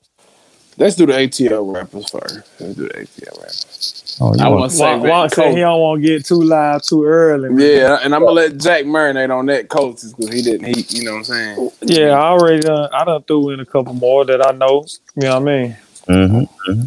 Let's 0.77 0.95
do 0.95 1.07
the 1.07 1.13
ATL 1.13 1.73
rappers 1.73 2.07
first. 2.07 2.39
Let's 2.59 2.75
do 2.75 2.87
the 2.87 2.93
ATL 2.93 3.37
rappers. 3.39 4.06
Oh, 4.19 4.33
I 4.39 4.49
want 4.49 4.71
to 4.71 4.77
say 4.77 4.83
Juan, 4.83 5.27
that 5.27 5.37
Juan 5.37 5.51
he 5.51 5.59
don't 5.59 5.79
want 5.79 6.01
to 6.01 6.07
get 6.07 6.25
too 6.25 6.41
live 6.41 6.81
too 6.81 7.05
early. 7.05 7.49
man. 7.49 7.59
Yeah, 7.59 7.99
and 8.01 8.15
I'm 8.15 8.21
gonna 8.21 8.31
let 8.31 8.57
Jack 8.57 8.85
marinate 8.85 9.35
on 9.35 9.45
that 9.47 9.69
coaches 9.69 10.13
because 10.13 10.33
he 10.33 10.41
didn't. 10.41 10.75
He, 10.75 10.85
you 10.97 11.03
know 11.03 11.11
what 11.11 11.17
I'm 11.17 11.23
saying? 11.23 11.71
Yeah, 11.81 12.09
I 12.09 12.29
already 12.29 12.61
done. 12.61 12.89
I 12.91 13.05
done 13.05 13.21
threw 13.23 13.51
in 13.51 13.59
a 13.59 13.65
couple 13.65 13.93
more 13.93 14.25
that 14.25 14.43
I 14.45 14.51
know. 14.51 14.85
You 15.15 15.23
know 15.23 15.39
what 15.39 15.49
I 15.49 15.57
mean? 15.57 15.77
Mm-hmm. 16.07 16.81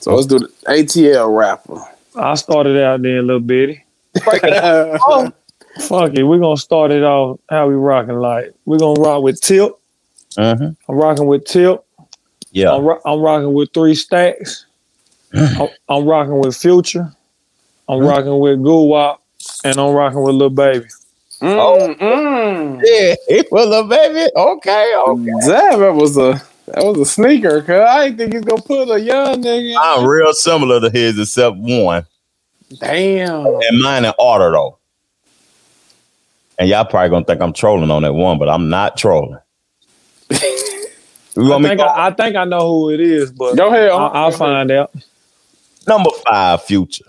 So 0.00 0.14
let's 0.14 0.26
do 0.26 0.40
the 0.40 0.48
ATL 0.66 1.36
rapper. 1.36 1.80
I 2.16 2.34
started 2.34 2.82
out 2.82 3.02
there 3.02 3.18
a 3.18 3.22
little 3.22 3.40
bitty. 3.40 3.84
oh, 4.26 5.32
Fuck 5.80 6.14
it, 6.14 6.22
we're 6.22 6.38
gonna 6.38 6.56
start 6.56 6.90
it 6.92 7.02
off 7.02 7.40
how 7.48 7.68
we 7.68 7.74
rocking 7.74 8.16
like. 8.16 8.52
We're 8.64 8.78
gonna 8.78 9.00
rock 9.00 9.22
with 9.22 9.40
Tip. 9.40 9.72
Mm-hmm. 10.36 10.90
I'm 10.90 10.96
rocking 10.96 11.26
with 11.26 11.44
Tip. 11.44 11.84
Yeah. 12.52 12.72
I'm, 12.72 12.84
ro- 12.84 13.00
I'm 13.04 13.20
rocking 13.20 13.52
with 13.52 13.72
Three 13.72 13.94
Stacks. 13.94 14.66
I'm, 15.34 15.68
I'm 15.88 16.04
rocking 16.04 16.38
with 16.38 16.56
Future. 16.56 17.12
I'm 17.88 18.00
Mm. 18.00 18.08
rocking 18.08 18.38
with 18.38 18.58
Guwap. 18.60 19.18
And 19.64 19.78
I'm 19.78 19.92
rocking 19.94 20.22
with 20.22 20.34
Lil 20.34 20.50
Baby. 20.50 20.86
mm, 21.40 21.98
mm. 21.98 22.80
Yeah, 22.82 23.14
it 23.28 23.50
was 23.52 23.66
a 23.74 23.84
baby. 23.84 24.30
Okay, 24.34 24.94
okay. 25.06 25.30
Damn, 25.46 25.80
that 25.80 25.94
was 25.94 26.16
a 26.16 26.40
that 26.66 26.84
was 26.84 26.98
a 26.98 27.04
sneaker. 27.04 27.60
Cause 27.62 27.80
I 27.86 28.04
didn't 28.06 28.18
think 28.18 28.32
he's 28.34 28.44
gonna 28.44 28.62
put 28.62 28.90
a 28.90 29.00
young 29.00 29.42
nigga. 29.42 29.76
I'm 29.80 30.06
real 30.06 30.32
similar 30.32 30.80
to 30.80 30.90
his 30.90 31.18
except 31.18 31.56
one. 31.56 32.06
Damn. 32.78 33.46
And 33.46 33.80
mine 33.82 34.04
in 34.04 34.12
order 34.18 34.50
though. 34.52 34.78
And 36.58 36.68
y'all 36.68 36.84
probably 36.84 37.10
gonna 37.10 37.24
think 37.24 37.40
I'm 37.40 37.52
trolling 37.52 37.90
on 37.90 38.02
that 38.02 38.12
one, 38.14 38.38
but 38.38 38.48
I'm 38.48 38.68
not 38.68 38.96
trolling. 38.96 39.38
I 40.30 41.62
think 41.62 41.80
I, 41.80 42.06
I 42.06 42.10
think 42.12 42.36
I 42.36 42.44
know 42.44 42.68
who 42.70 42.90
it 42.90 43.00
is, 43.00 43.32
but 43.32 43.56
Go 43.56 43.68
ahead. 43.68 43.90
I, 43.90 44.06
I'll 44.06 44.30
find 44.30 44.70
out. 44.70 44.94
Number 45.86 46.10
five, 46.26 46.62
future. 46.62 47.04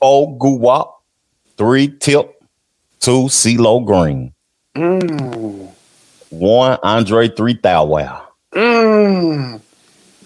four 0.00 0.38
Guwap, 0.38 0.92
three 1.56 1.88
Tip, 1.88 2.42
two 3.00 3.24
CeeLo 3.28 3.84
Green, 3.84 4.32
Mm. 4.76 5.68
one 6.30 6.78
Andre 6.82 7.28
3000. 7.28 7.88
Wow. 7.88 8.22
Mm. 8.54 9.60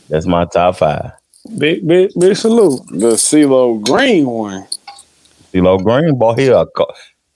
That's 0.08 0.26
my 0.26 0.44
top 0.46 0.76
five. 0.76 1.12
Big, 1.56 1.86
big, 1.86 2.10
big 2.18 2.36
salute. 2.36 2.80
The 2.90 3.12
CeeLo 3.16 3.80
Green 3.82 4.26
one. 4.26 4.66
CeeLo 5.52 5.82
Green, 5.82 6.14
boy, 6.18 6.34
he 6.34 6.46
a 6.48 6.66
co- 6.66 6.92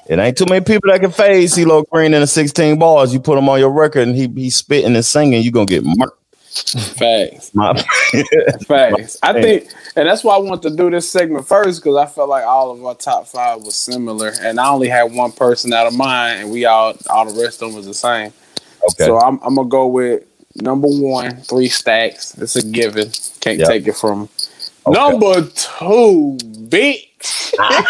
it 0.08 0.18
ain't 0.18 0.36
too 0.36 0.46
many 0.46 0.64
people 0.64 0.90
that 0.90 1.00
can 1.00 1.12
fade 1.12 1.48
CeeLo 1.48 1.84
Green 1.90 2.12
in 2.12 2.20
the 2.20 2.26
16 2.26 2.78
bars. 2.78 3.12
You 3.14 3.20
put 3.20 3.38
him 3.38 3.48
on 3.48 3.58
your 3.60 3.70
record 3.70 4.08
and 4.08 4.16
he 4.16 4.26
he 4.34 4.50
spitting 4.50 4.94
and 4.94 5.04
singing, 5.04 5.42
you're 5.42 5.52
gonna 5.52 5.66
get 5.66 5.84
murked. 5.84 6.10
Facts. 6.52 7.54
My- 7.54 7.74
Facts. 8.66 9.18
I 9.22 9.32
think, 9.40 9.68
and 9.96 10.08
that's 10.08 10.22
why 10.22 10.34
I 10.36 10.38
want 10.38 10.62
to 10.62 10.70
do 10.70 10.90
this 10.90 11.08
segment 11.10 11.46
first 11.48 11.82
because 11.82 11.96
I 11.96 12.06
felt 12.06 12.28
like 12.28 12.44
all 12.44 12.70
of 12.70 12.84
our 12.84 12.94
top 12.94 13.26
five 13.26 13.62
was 13.62 13.74
similar, 13.76 14.32
and 14.40 14.60
I 14.60 14.68
only 14.68 14.88
had 14.88 15.12
one 15.12 15.32
person 15.32 15.72
out 15.72 15.86
of 15.86 15.94
mine, 15.96 16.38
and 16.38 16.50
we 16.50 16.64
all 16.66 16.94
all 17.10 17.24
the 17.30 17.42
rest 17.42 17.62
of 17.62 17.68
them 17.68 17.76
was 17.76 17.86
the 17.86 17.94
same. 17.94 18.32
okay. 18.90 19.04
So 19.06 19.18
I'm, 19.18 19.38
I'm 19.42 19.54
gonna 19.54 19.68
go 19.68 19.86
with 19.86 20.24
number 20.56 20.88
one, 20.88 21.36
three 21.42 21.68
stacks. 21.68 22.36
It's 22.38 22.56
a 22.56 22.62
given. 22.64 23.10
Can't 23.40 23.58
Yep. 23.58 23.68
take 23.68 23.86
it 23.88 23.96
from. 23.96 24.28
Okay. 24.86 24.98
Number 24.98 25.42
two, 25.42 26.36
bitch. 26.68 27.54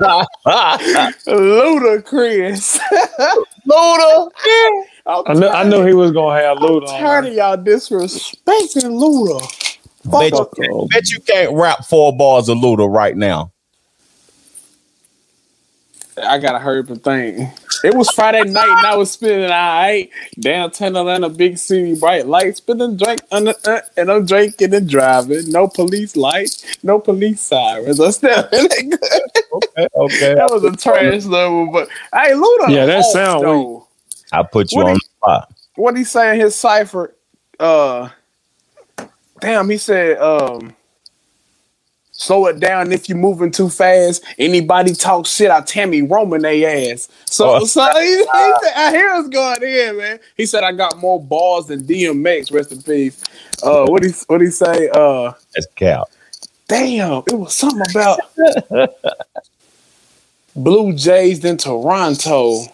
Ludacris. 1.26 2.78
Luda. 3.66 4.30
I 5.08 5.32
knew, 5.32 5.46
I 5.46 5.64
knew 5.64 5.86
he 5.86 5.94
was 5.94 6.12
gonna 6.12 6.38
have 6.40 6.60
loot 6.60 6.84
on. 6.84 7.00
tired 7.00 7.24
there. 7.24 7.30
of 7.30 7.36
y'all 7.36 7.56
disrespecting 7.56 8.92
Luda. 8.92 9.40
Bet 10.04 10.32
you, 10.32 10.50
can't, 10.56 10.90
bet 10.90 11.10
you 11.10 11.20
can't 11.20 11.54
rap 11.54 11.84
four 11.86 12.16
bars 12.16 12.48
of 12.48 12.58
Luda 12.58 12.88
right 12.92 13.16
now. 13.16 13.50
I 16.22 16.38
gotta 16.38 16.58
hurry 16.58 16.80
up 16.80 16.90
and 16.90 17.02
think. 17.02 17.48
It 17.84 17.94
was 17.94 18.10
Friday 18.10 18.42
night 18.50 18.68
and 18.68 18.86
I 18.86 18.96
was 18.96 19.12
spinning 19.12 19.44
all 19.44 19.50
right. 19.50 20.10
Downtown 20.40 20.96
Atlanta, 20.96 21.28
big 21.28 21.58
city, 21.58 21.98
bright 21.98 22.26
lights, 22.26 22.58
spinning 22.58 22.96
drink 22.96 23.20
under, 23.30 23.54
uh, 23.64 23.80
and 23.96 24.10
I'm 24.10 24.26
drinking 24.26 24.74
and 24.74 24.88
driving. 24.88 25.50
No 25.50 25.68
police 25.68 26.16
lights, 26.16 26.64
no 26.82 26.98
police 26.98 27.40
sirens. 27.40 28.00
I'm 28.00 28.12
still 28.12 28.44
in 28.52 28.90
good. 28.90 29.00
Okay, 29.52 29.88
okay. 29.94 30.34
That 30.34 30.50
was 30.50 30.64
a 30.64 30.76
trash 30.76 31.24
level, 31.24 31.70
but 31.72 31.88
hey, 32.12 32.32
Luda. 32.32 32.68
Yeah, 32.68 32.86
that 32.86 33.02
hard, 33.02 33.12
sound 33.12 33.44
though. 33.44 33.87
I 34.32 34.42
put 34.42 34.72
you 34.72 34.78
What 34.78 34.86
on 34.88 34.94
do 34.94 35.00
the 35.00 35.06
spot. 35.16 35.52
What 35.76 35.96
he 35.96 36.04
say 36.04 36.34
in 36.34 36.40
his 36.40 36.54
cipher? 36.56 37.14
Uh, 37.58 38.08
damn, 39.40 39.68
he 39.70 39.78
said, 39.78 40.18
um, 40.18 40.74
slow 42.12 42.46
it 42.46 42.58
down 42.60 42.90
if 42.92 43.08
you're 43.08 43.16
moving 43.18 43.50
too 43.50 43.68
fast. 43.68 44.24
Anybody 44.38 44.92
talk 44.94 45.26
shit, 45.26 45.50
I 45.50 45.60
Tammy 45.62 46.02
Roman 46.02 46.42
they 46.42 46.90
ass. 46.92 47.08
So, 47.26 47.56
Oh. 47.56 47.64
so 47.64 47.80
he, 48.00 48.06
he 48.16 48.22
said, 48.24 48.72
I 48.76 48.90
hear 48.90 49.08
us 49.10 49.28
going 49.28 49.62
in, 49.62 49.96
man. 49.98 50.20
He 50.36 50.46
said 50.46 50.64
I 50.64 50.72
got 50.72 50.98
more 50.98 51.22
balls 51.22 51.68
than 51.68 51.82
DMX. 51.84 52.52
Rest 52.52 52.72
in 52.72 52.82
peace. 52.82 53.22
Uh, 53.62 53.86
what 53.86 54.02
he 54.04 54.10
what 54.26 54.40
he 54.40 54.48
say? 54.50 54.88
Uh, 54.92 55.32
That's 55.54 55.66
cap. 55.76 56.08
damn, 56.68 57.22
it 57.28 57.34
was 57.34 57.54
something 57.54 57.82
about 57.90 58.20
Blue 60.56 60.92
Jays 60.92 61.40
than 61.40 61.56
Toronto. 61.56 62.64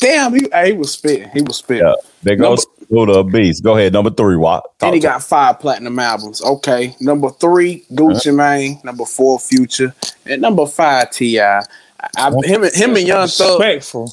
Damn, 0.00 0.34
he, 0.34 0.48
hey, 0.52 0.72
he 0.72 0.72
was 0.72 0.92
spitting. 0.92 1.28
He 1.30 1.42
was 1.42 1.58
spitting. 1.58 1.86
Yeah. 1.86 1.94
There 2.22 2.36
goes 2.36 2.66
Luda 2.90 3.20
a 3.20 3.24
beast. 3.24 3.62
Go 3.62 3.76
ahead, 3.76 3.92
number 3.92 4.10
three. 4.10 4.36
What? 4.36 4.64
And 4.80 4.94
he 4.94 5.00
got 5.00 5.22
five 5.22 5.60
platinum 5.60 5.98
albums. 5.98 6.42
Okay. 6.42 6.96
Number 7.00 7.30
three, 7.30 7.84
Gucci 7.92 8.34
Mane. 8.34 8.80
Number 8.84 9.04
four, 9.04 9.38
Future. 9.38 9.94
And 10.26 10.42
number 10.42 10.66
five, 10.66 11.10
T.I. 11.10 11.62
I, 12.16 12.30
him, 12.44 12.64
and- 12.64 12.74
him 12.74 12.96
and 12.96 13.06
Young 13.06 13.28
Thug. 13.28 13.60
Respectful. 13.60 14.12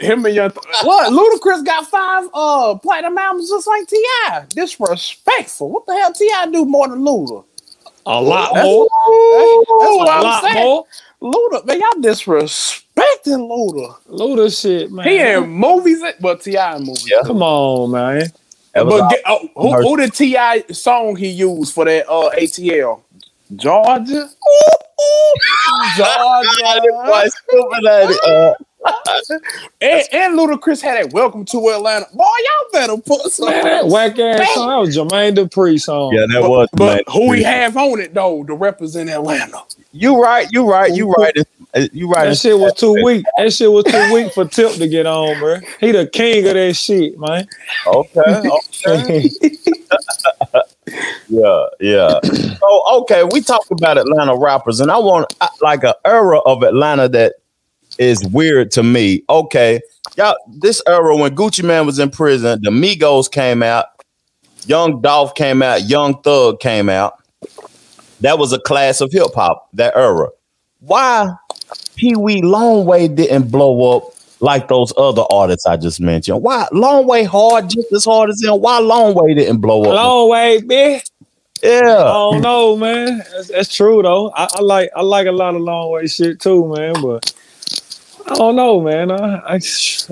Him 0.00 0.24
and 0.24 0.34
Young 0.34 0.50
Thug. 0.50 0.64
What? 0.82 1.12
Ludacris 1.12 1.64
got 1.64 1.86
five 1.86 2.28
uh 2.34 2.74
platinum 2.76 3.16
albums 3.18 3.48
just 3.50 3.66
like 3.66 3.86
T.I. 3.88 4.44
Disrespectful. 4.50 5.70
What 5.70 5.86
the 5.86 5.94
hell 5.94 6.12
T.I. 6.12 6.46
do 6.50 6.64
more 6.64 6.88
than 6.88 7.00
Luda? 7.00 7.44
A 8.06 8.20
lot 8.22 8.54
That's- 8.54 8.64
more. 8.64 8.88
That's 8.88 9.68
what 9.68 10.08
a 10.08 10.12
I'm 10.12 10.22
lot 10.22 10.42
saying. 10.44 10.64
more. 10.64 10.84
Luda, 11.22 11.64
man, 11.66 11.80
y'all 11.80 12.02
disrespecting 12.02 12.84
Luda. 13.26 13.96
Luda 14.08 14.60
shit, 14.60 14.92
man. 14.92 15.08
He 15.08 15.18
in 15.18 15.48
movies, 15.48 16.02
but 16.20 16.42
T.I. 16.42 16.76
in 16.76 16.82
movies. 16.84 17.10
Yeah. 17.10 17.22
Come 17.24 17.42
on, 17.42 17.90
man. 17.90 18.32
But 18.74 19.10
get, 19.10 19.22
oh, 19.26 19.48
who, 19.56 19.74
who 19.82 19.96
did 19.96 20.14
T.I. 20.14 20.64
song 20.70 21.16
he 21.16 21.28
used 21.28 21.74
for 21.74 21.84
that 21.84 22.08
uh 22.08 22.30
ATL? 22.30 23.02
Georgia, 23.56 24.28
Georgia, 25.96 27.30
stupid 27.30 27.86
at 27.86 28.10
it. 28.10 28.66
And, 29.80 30.02
and 30.12 30.38
Ludacris 30.38 30.80
had 30.80 30.96
that 31.04 31.12
"Welcome 31.12 31.44
to 31.46 31.70
Atlanta." 31.70 32.06
Boy, 32.12 32.24
y'all 32.24 32.70
better 32.72 32.96
put 32.96 33.22
some. 33.32 33.48
Man, 33.48 33.64
that 33.64 33.86
whack 33.86 34.18
ass 34.18 34.54
song. 34.54 34.68
That 34.68 34.76
was 34.76 34.96
Jermaine 34.96 35.36
Dupri 35.36 35.80
song. 35.80 36.12
yeah, 36.14 36.26
that 36.32 36.48
was. 36.48 36.68
But 36.72 36.94
man. 36.94 37.02
who 37.08 37.28
we 37.28 37.42
have 37.42 37.76
on 37.76 38.00
it 38.00 38.14
though 38.14 38.44
to 38.44 38.54
represent 38.54 39.10
Atlanta? 39.10 39.62
You 39.92 40.22
right. 40.22 40.48
You 40.52 40.70
right. 40.70 40.94
You 40.94 41.10
right. 41.10 41.36
Uh, 41.74 41.86
You 41.92 42.08
right. 42.08 42.28
That 42.28 42.36
shit 42.38 42.58
was 42.58 42.74
too 42.74 42.94
weak. 43.04 43.24
That 43.36 43.52
shit 43.52 43.70
was 43.70 43.84
too 43.84 44.14
weak 44.14 44.32
for 44.32 44.44
Tip 44.46 44.72
to 44.74 44.88
get 44.88 45.06
on, 45.06 45.38
bro. 45.38 45.58
He 45.80 45.92
the 45.92 46.06
king 46.06 46.46
of 46.46 46.54
that 46.54 46.74
shit, 46.74 47.18
man. 47.18 47.46
Okay. 47.86 48.42
Okay. 48.86 49.30
Yeah, 51.28 51.66
yeah. 51.80 52.18
So 52.22 52.82
okay, 53.00 53.22
we 53.30 53.42
talked 53.42 53.70
about 53.70 53.98
Atlanta 53.98 54.34
rappers, 54.34 54.80
and 54.80 54.90
I 54.90 54.96
want 54.98 55.32
like 55.60 55.84
an 55.84 55.92
era 56.04 56.38
of 56.38 56.62
Atlanta 56.62 57.08
that 57.10 57.34
is 57.98 58.24
weird 58.28 58.70
to 58.72 58.82
me. 58.82 59.22
Okay, 59.28 59.80
y'all, 60.16 60.36
this 60.48 60.82
era 60.86 61.16
when 61.16 61.34
Gucci 61.34 61.64
Mane 61.64 61.86
was 61.86 61.98
in 61.98 62.10
prison, 62.10 62.60
the 62.62 62.70
Migos 62.70 63.30
came 63.30 63.62
out, 63.62 63.86
Young 64.66 65.00
Dolph 65.00 65.34
came 65.34 65.62
out, 65.62 65.88
Young 65.88 66.20
Thug 66.22 66.60
came 66.60 66.88
out. 66.88 67.22
That 68.20 68.38
was 68.38 68.52
a 68.52 68.58
class 68.58 69.00
of 69.00 69.12
hip 69.12 69.34
hop. 69.34 69.68
That 69.74 69.96
era. 69.96 70.28
Why 70.80 71.28
Pee 71.96 72.16
Wee 72.16 72.42
Longway 72.42 73.14
didn't 73.14 73.50
blow 73.50 73.96
up 73.96 74.14
like 74.40 74.68
those 74.68 74.92
other 74.96 75.24
artists 75.30 75.66
I 75.66 75.76
just 75.76 76.00
mentioned? 76.00 76.42
Why 76.42 76.68
Longway 76.72 77.26
hard 77.26 77.70
just 77.70 77.92
as 77.92 78.04
hard 78.04 78.30
as 78.30 78.42
him? 78.42 78.60
Why 78.60 78.80
Longway 78.80 79.36
didn't 79.36 79.58
blow 79.58 79.82
up? 79.82 79.98
Longway, 79.98 81.02
Yeah. 81.62 81.80
I 81.80 82.12
don't 82.12 82.40
know, 82.40 82.76
man. 82.76 83.18
That's, 83.32 83.48
that's 83.48 83.74
true 83.74 84.02
though. 84.02 84.30
I, 84.34 84.48
I 84.54 84.60
like 84.60 84.90
I 84.94 85.02
like 85.02 85.26
a 85.26 85.32
lot 85.32 85.54
of 85.54 85.62
Longway 85.62 86.12
shit 86.12 86.40
too, 86.40 86.66
man. 86.74 86.94
But 87.02 87.32
I 88.30 88.34
don't 88.34 88.56
know, 88.56 88.80
man. 88.80 89.10
I, 89.10 89.54
I 89.54 89.60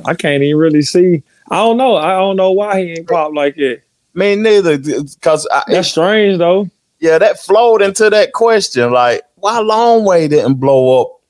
I 0.05 0.15
can't 0.15 0.43
even 0.43 0.57
really 0.59 0.83
see. 0.83 1.23
I 1.51 1.57
don't 1.57 1.77
know. 1.77 1.97
I 1.97 2.13
don't 2.13 2.37
know 2.37 2.53
why 2.53 2.81
he 2.83 2.93
ain't 2.93 3.09
pop 3.09 3.33
like 3.35 3.57
it. 3.59 3.83
Me 4.15 4.35
neither, 4.35 4.79
because 4.79 5.47
That's 5.69 5.89
strange 5.89 6.39
though. 6.39 6.71
yeah, 7.01 7.19
that 7.19 7.39
flowed 7.41 7.83
into 7.83 8.09
that 8.11 8.33
question. 8.33 8.91
Like, 8.93 9.23
why 9.37 9.61
Longway 9.61 10.29
didn't 10.31 10.55
blow 10.55 11.03
up 11.03 11.21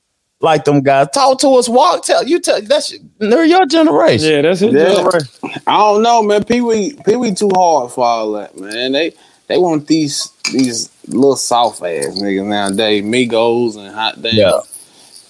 like 0.40 0.64
them 0.64 0.82
guys? 0.82 1.08
Talk 1.12 1.40
to 1.40 1.48
us, 1.56 1.68
walk, 1.68 2.04
tell 2.04 2.24
you 2.26 2.38
tell 2.40 2.62
that's 2.62 2.94
they're 3.18 3.44
your 3.44 3.66
generation. 3.66 4.30
Yeah, 4.30 4.42
that's 4.42 4.60
his 4.60 4.72
Yeah. 4.72 4.94
generation. 4.94 5.28
I 5.66 5.76
don't 5.78 6.02
know, 6.02 6.22
man. 6.22 6.44
Pee 6.44 6.60
Wee, 6.60 6.96
Pee 7.04 7.16
Wee, 7.16 7.34
too 7.34 7.50
hard 7.54 7.90
for 7.90 8.04
all 8.04 8.32
that, 8.32 8.56
man. 8.56 8.92
They 8.92 9.12
they 9.48 9.58
want 9.58 9.88
these 9.88 10.30
these 10.52 10.88
little 11.08 11.36
soft 11.36 11.82
ass 11.82 12.06
niggas 12.20 12.46
nowadays, 12.46 13.02
Migos 13.02 13.76
and 13.76 13.92
Hot 13.94 14.22
Damn. 14.22 14.34
Yeah. 14.36 14.60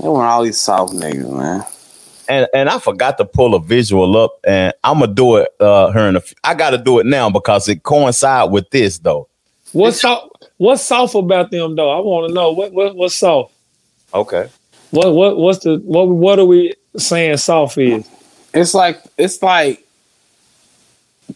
They 0.00 0.08
want 0.08 0.28
all 0.28 0.44
these 0.44 0.58
soft 0.60 0.92
niggas, 0.92 1.32
man. 1.36 1.64
And 2.28 2.48
and 2.52 2.68
I 2.68 2.78
forgot 2.78 3.18
to 3.18 3.24
pull 3.24 3.54
a 3.54 3.60
visual 3.60 4.16
up, 4.16 4.38
and 4.46 4.74
I'm 4.82 5.00
gonna 5.00 5.14
do 5.14 5.36
it 5.36 5.48
uh 5.60 5.92
here 5.92 6.06
in 6.08 6.16
a. 6.16 6.18
f- 6.18 6.34
I 6.42 6.54
got 6.54 6.70
to 6.70 6.78
do 6.78 6.98
it 6.98 7.06
now 7.06 7.30
because 7.30 7.68
it 7.68 7.82
coincide 7.82 8.50
with 8.50 8.68
this 8.70 8.98
though. 8.98 9.28
What's 9.72 10.00
soft? 10.00 10.48
What's 10.56 10.82
soft 10.82 11.14
about 11.14 11.50
them 11.50 11.76
though? 11.76 11.90
I 11.90 12.00
want 12.00 12.28
to 12.28 12.34
know 12.34 12.50
what 12.52 12.72
what 12.72 12.96
what's 12.96 13.14
soft. 13.14 13.54
Okay. 14.12 14.48
What 14.90 15.14
what 15.14 15.36
what's 15.36 15.60
the 15.60 15.76
what 15.84 16.08
what 16.08 16.38
are 16.38 16.44
we 16.44 16.74
saying 16.96 17.36
soft 17.36 17.78
is? 17.78 18.08
It's 18.52 18.74
like 18.74 19.00
it's 19.16 19.40
like 19.42 19.86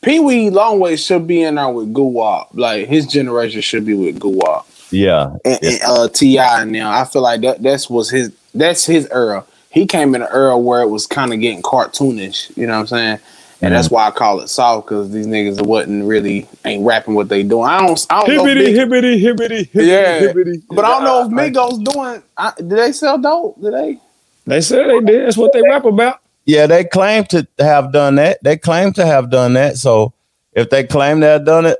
Pee 0.02 0.21
Wee 0.21 0.50
Longway 0.50 1.05
should 1.05 1.26
be 1.26 1.43
in 1.43 1.57
there 1.57 1.69
with 1.69 1.93
Guwap. 1.93 2.49
Like 2.52 2.88
his 2.88 3.07
generation 3.07 3.61
should 3.61 3.85
be 3.85 3.95
with 3.95 4.19
Guwap. 4.19 4.64
Yeah. 4.90 5.37
and, 5.45 5.59
and, 5.62 5.81
uh, 5.85 6.09
T.I. 6.09 6.64
now. 6.64 6.90
I 6.90 7.05
feel 7.05 7.23
like 7.23 7.43
that 7.43 7.62
that's 7.62 7.88
was 7.88 8.11
his 8.11 8.33
that's 8.54 8.85
his 8.85 9.09
era. 9.11 9.45
He 9.71 9.87
came 9.87 10.14
in 10.14 10.23
an 10.23 10.28
era 10.33 10.59
where 10.59 10.83
it 10.83 10.88
was 10.88 11.07
kind 11.07 11.33
of 11.33 11.40
getting 11.40 11.62
cartoonish. 11.62 12.57
You 12.57 12.66
know 12.66 12.75
what 12.75 12.80
I'm 12.80 12.87
saying? 12.87 13.19
And 13.62 13.75
that's 13.75 13.88
mm-hmm. 13.88 13.95
why 13.97 14.09
I 14.09 14.11
call 14.11 14.40
it 14.40 14.49
soft 14.49 14.88
because 14.88 15.11
these 15.12 15.26
niggas 15.26 15.64
wasn't 15.64 16.07
really 16.07 16.49
ain't 16.64 16.85
rapping 16.85 17.14
what 17.14 17.28
they 17.28 17.42
doing. 17.42 17.69
I 17.69 17.87
don't. 17.87 18.07
I 18.09 18.25
don't 18.25 18.37
know. 18.37 18.47
if 18.47 18.57
Hibbity 18.57 18.75
Mig- 18.75 18.90
hibbity 18.90 19.23
hibbity 19.23 19.71
hibbity 19.71 19.87
Yeah. 19.87 20.21
hibbity. 20.21 20.62
but 20.71 20.85
I 20.85 20.88
don't 20.88 21.04
know 21.04 21.26
if 21.26 21.33
I- 21.33 21.50
Migos 21.50 21.85
doing. 21.85 22.23
I, 22.37 22.52
did 22.57 22.71
they 22.71 22.92
sell 22.92 23.19
dope? 23.19 23.61
Did 23.61 23.75
they? 23.75 23.99
They 24.47 24.61
said 24.61 24.88
they 24.88 25.00
did. 25.00 25.26
That's 25.26 25.37
what 25.37 25.52
they 25.52 25.62
rap 25.62 25.85
about. 25.85 26.21
Yeah, 26.47 26.66
they 26.66 26.85
claim 26.85 27.25
to 27.25 27.47
have 27.59 27.92
done 27.92 28.16
that. 28.16 28.42
They 28.42 28.57
claim 28.57 28.92
to 28.95 29.04
have 29.07 29.30
done 29.30 29.52
that. 29.52 29.76
So 29.76 30.14
if 30.52 30.71
they 30.71 30.85
claim 30.85 31.21
to 31.21 31.26
have 31.26 31.45
done 31.45 31.66
it, 31.66 31.78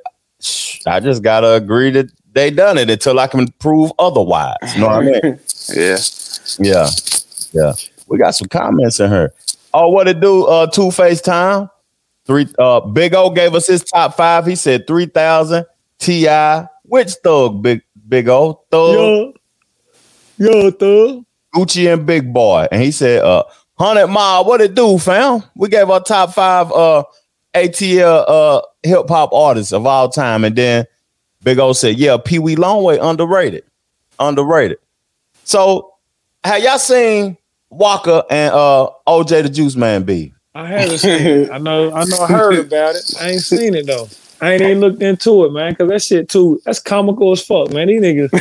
I 0.87 1.01
just 1.01 1.23
gotta 1.23 1.55
agree 1.55 1.91
that 1.91 2.11
they 2.33 2.51
done 2.51 2.79
it 2.79 2.91
until 2.91 3.19
I 3.19 3.27
can 3.27 3.51
prove 3.53 3.93
otherwise. 3.99 4.57
You 4.75 4.81
know 4.81 4.87
what 4.89 4.97
I 4.97 5.01
mean? 5.23 5.41
Yeah. 5.75 5.99
Yeah. 6.59 6.89
Yeah. 7.53 7.73
We 8.09 8.19
got 8.19 8.35
some 8.35 8.49
comments 8.49 8.99
in 8.99 9.11
here. 9.11 9.33
Oh, 9.73 9.89
what 9.89 10.09
it 10.09 10.21
do? 10.21 10.45
Uh 10.47 10.67
two 10.67 10.91
face 10.91 11.21
time. 11.21 11.69
Three 12.27 12.47
uh 12.59 12.81
Big 12.81 13.15
O 13.15 13.31
gave 13.31 13.55
us 13.55 13.67
his 13.69 13.85
top 13.85 14.17
five. 14.17 14.47
He 14.47 14.57
said 14.57 14.87
three 14.87 15.07
thousand 15.07 15.65
T.I. 15.99 16.67
Which 16.85 17.13
thug, 17.23 17.63
big 17.63 17.83
big 18.09 18.29
O? 18.29 18.65
Thug, 18.71 18.95
Yo, 18.95 19.33
yo, 20.39 20.71
thug. 20.73 21.25
Gucci 21.55 21.93
and 21.93 22.05
Big 22.07 22.33
Boy. 22.33 22.67
And 22.73 22.83
he 22.83 22.91
said, 22.91 23.23
uh, 23.25 23.45
hundred 23.79 24.07
mile, 24.09 24.45
what 24.45 24.61
it 24.61 24.75
do, 24.75 24.99
fam? 24.99 25.43
We 25.55 25.69
gave 25.69 25.89
our 25.91 26.01
top 26.01 26.33
five 26.33 26.73
uh 26.73 27.05
ATL 27.55 28.25
uh 28.27 28.63
hip 28.83 29.09
hop 29.09 29.33
artists 29.33 29.73
of 29.73 29.87
all 29.87 30.09
time. 30.09 30.45
And 30.45 30.57
then 30.57 30.87
Big 31.43 31.59
O 31.59 31.73
said, 31.73 31.99
Yeah, 31.99 32.17
Pee 32.23 32.39
Wee 32.39 32.57
Longway 32.57 32.99
underrated. 33.03 33.65
Underrated. 34.19 34.79
So 35.45 35.95
have 36.45 36.63
y'all 36.63 36.79
seen 36.79 37.37
Waka 37.71 38.25
and 38.31 38.53
uh 38.55 38.91
OJ 39.07 39.43
the 39.43 39.49
Juice 39.49 39.77
Man 39.77 40.03
be? 40.03 40.35
I 40.55 40.67
haven't 40.67 40.99
seen 40.99 41.27
it. 41.27 41.51
I 41.51 41.59
know, 41.59 41.93
I 41.93 42.05
know, 42.05 42.19
I 42.19 42.27
heard 42.33 42.59
about 42.59 42.97
it. 42.97 43.15
I 43.21 43.31
ain't 43.31 43.43
seen 43.43 43.75
it 43.75 43.87
though. 43.87 44.09
I 44.41 44.53
ain't 44.53 44.63
even 44.63 44.81
looked 44.81 45.03
into 45.03 45.45
it, 45.45 45.53
man, 45.53 45.73
because 45.73 45.89
that 45.91 46.03
shit 46.03 46.29
too. 46.29 46.61
That's 46.65 46.79
comical 46.81 47.33
as 47.33 47.45
fuck, 47.45 47.71
man. 47.73 47.89
These 47.89 48.01
niggas. 48.03 48.41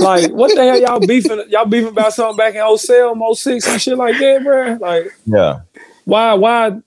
like, 0.00 0.30
what 0.30 0.54
the 0.54 0.62
hell 0.62 0.80
y'all 0.80 1.00
beefing? 1.00 1.44
Y'all 1.48 1.66
beefing 1.66 1.88
about 1.88 2.14
something 2.14 2.36
back 2.36 2.54
in 2.54 2.78
07, 2.78 3.20
06 3.34 3.66
and 3.68 3.82
shit 3.82 3.98
like 3.98 4.16
that, 4.18 4.42
bro? 4.44 4.78
Like, 4.80 5.12
Yeah. 5.26 5.60
why, 6.04 6.34
why? 6.34 6.66
I 6.66 6.80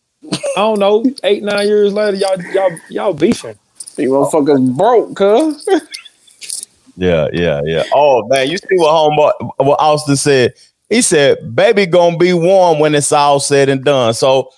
don't 0.56 0.80
know. 0.80 1.06
Eight, 1.24 1.44
nine 1.44 1.68
years 1.68 1.94
later, 1.94 2.18
y'all, 2.18 2.42
y'all, 2.54 2.80
y'all 2.90 3.14
beefing. 3.14 3.58
You 3.98 4.12
motherfuckers 4.12 4.77
broke, 4.77 5.16
cuz. 5.16 5.68
Yeah, 6.96 7.27
yeah, 7.32 7.62
yeah. 7.66 7.84
Oh 7.94 8.25
man, 8.27 8.50
you 8.50 8.58
see 8.58 8.75
what 8.77 8.92
homeboy 8.92 9.32
what 9.58 9.80
Austin 9.80 10.16
said? 10.16 10.54
He 10.89 11.01
said, 11.01 11.56
"Baby 11.56 11.86
gonna 11.86 12.18
be 12.18 12.34
warm 12.34 12.80
when 12.80 12.96
it's 12.96 13.12
all 13.12 13.39
said 13.39 13.70
and 13.70 13.84
done." 13.84 14.13
So, 14.13 14.50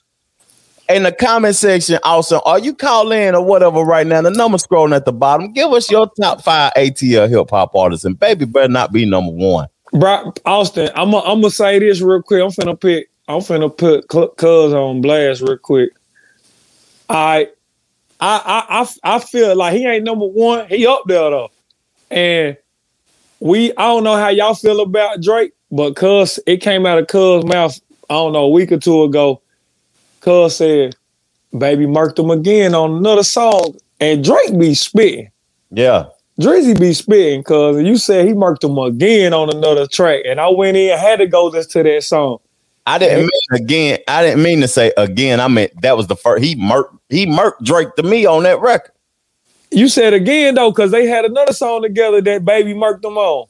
in 0.88 1.04
the 1.04 1.12
comment 1.12 1.56
section, 1.56 2.00
Austin, 2.04 2.40
are 2.46 2.60
you 2.60 2.74
calling 2.74 3.36
or 3.36 3.44
whatever 3.44 3.82
right 3.82 4.08
now? 4.08 4.22
The 4.22 4.32
number 4.32 4.58
scrolling 4.58 4.96
at 4.96 5.06
the 5.06 5.12
bottom. 5.12 5.52
Give 5.54 5.72
us 5.74 5.92
your 5.92 6.10
top 6.22 6.42
five 6.42 6.72
ATL 6.76 7.30
hip 7.30 7.50
hop 7.50 7.76
artists, 7.76 8.06
and 8.06 8.20
baby 8.20 8.46
better 8.46 8.70
not 8.70 8.94
be 8.94 9.06
number 9.06 9.32
one. 9.32 9.68
Bro, 9.92 10.34
Austin, 10.46 10.90
I'm 10.96 11.12
gonna 11.12 11.26
I'm 11.26 11.50
say 11.50 11.80
this 11.80 12.02
real 12.02 12.22
quick. 12.22 12.42
I'm 12.42 12.52
finna 12.52 12.80
pick. 12.80 13.10
I'm 13.28 13.42
finna 13.42 13.76
put 13.76 14.08
Cuz 14.08 14.74
on 14.74 15.02
blast 15.02 15.42
real 15.42 15.58
quick. 15.58 15.92
I, 17.10 17.50
I, 18.20 18.66
I, 18.70 18.82
I, 18.82 19.16
I 19.16 19.20
feel 19.20 19.56
like 19.56 19.74
he 19.74 19.86
ain't 19.86 20.04
number 20.04 20.26
one. 20.26 20.68
He 20.68 20.86
up 20.86 21.04
there 21.08 21.30
though, 21.30 21.52
and 22.12 22.58
we. 23.40 23.72
I 23.78 23.88
don't 23.88 24.04
know 24.04 24.18
how 24.18 24.30
y'all 24.30 24.56
feel 24.56 24.82
about 24.82 25.22
Drake, 25.22 25.54
but 25.72 25.96
Cuz 25.96 26.40
it 26.46 26.58
came 26.58 26.86
out 26.86 26.98
of 26.98 27.08
Cuz 27.08 27.46
mouth. 27.46 27.80
I 28.10 28.16
don't 28.16 28.34
know 28.34 28.46
a 28.46 28.50
week 28.50 28.72
or 28.72 28.78
two 28.78 29.04
ago. 29.04 29.42
Cuz 30.20 30.56
said, 30.58 30.96
"Baby 31.58 31.86
murked 31.86 32.20
him 32.20 32.30
again 32.30 32.76
on 32.76 32.98
another 32.98 33.24
song," 33.24 33.76
and 34.00 34.24
Drake 34.24 34.58
be 34.58 34.74
spitting. 34.74 35.32
Yeah, 35.72 36.08
Drizzy 36.42 36.78
be 36.78 36.94
spitting, 36.94 37.44
cuz 37.44 37.82
you 37.84 37.98
said 37.98 38.28
he 38.28 38.34
marked 38.34 38.64
him 38.64 38.78
again 38.78 39.34
on 39.34 39.50
another 39.50 39.88
track, 39.88 40.24
and 40.26 40.42
I 40.42 40.50
went 40.50 40.76
in 40.76 40.92
and 40.92 41.00
had 41.00 41.20
to 41.20 41.28
go 41.28 41.46
listen 41.46 41.72
to 41.72 41.90
that 41.90 42.04
song. 42.04 42.40
I 42.86 42.98
didn't 42.98 43.22
mean 43.22 43.62
again. 43.62 44.00
I 44.08 44.24
didn't 44.24 44.44
mean 44.44 44.62
to 44.62 44.68
say 44.68 44.92
again. 44.98 45.40
I 45.40 45.48
meant 45.48 45.82
that 45.82 45.96
was 45.96 46.08
the 46.08 46.16
first. 46.16 46.44
He 46.44 46.56
murked. 46.56 46.99
He 47.10 47.26
murked 47.26 47.64
Drake 47.64 47.96
to 47.96 48.04
me 48.04 48.26
on 48.26 48.44
that 48.44 48.60
record. 48.62 48.92
You 49.72 49.88
said 49.88 50.14
again 50.14 50.56
though, 50.56 50.72
cause 50.72 50.92
they 50.92 51.06
had 51.06 51.26
another 51.26 51.54
song 51.54 51.82
together 51.82 52.22
that 52.22 52.46
Baby 52.46 52.74
marked 52.74 53.02
them 53.04 53.18
on. 53.18 53.48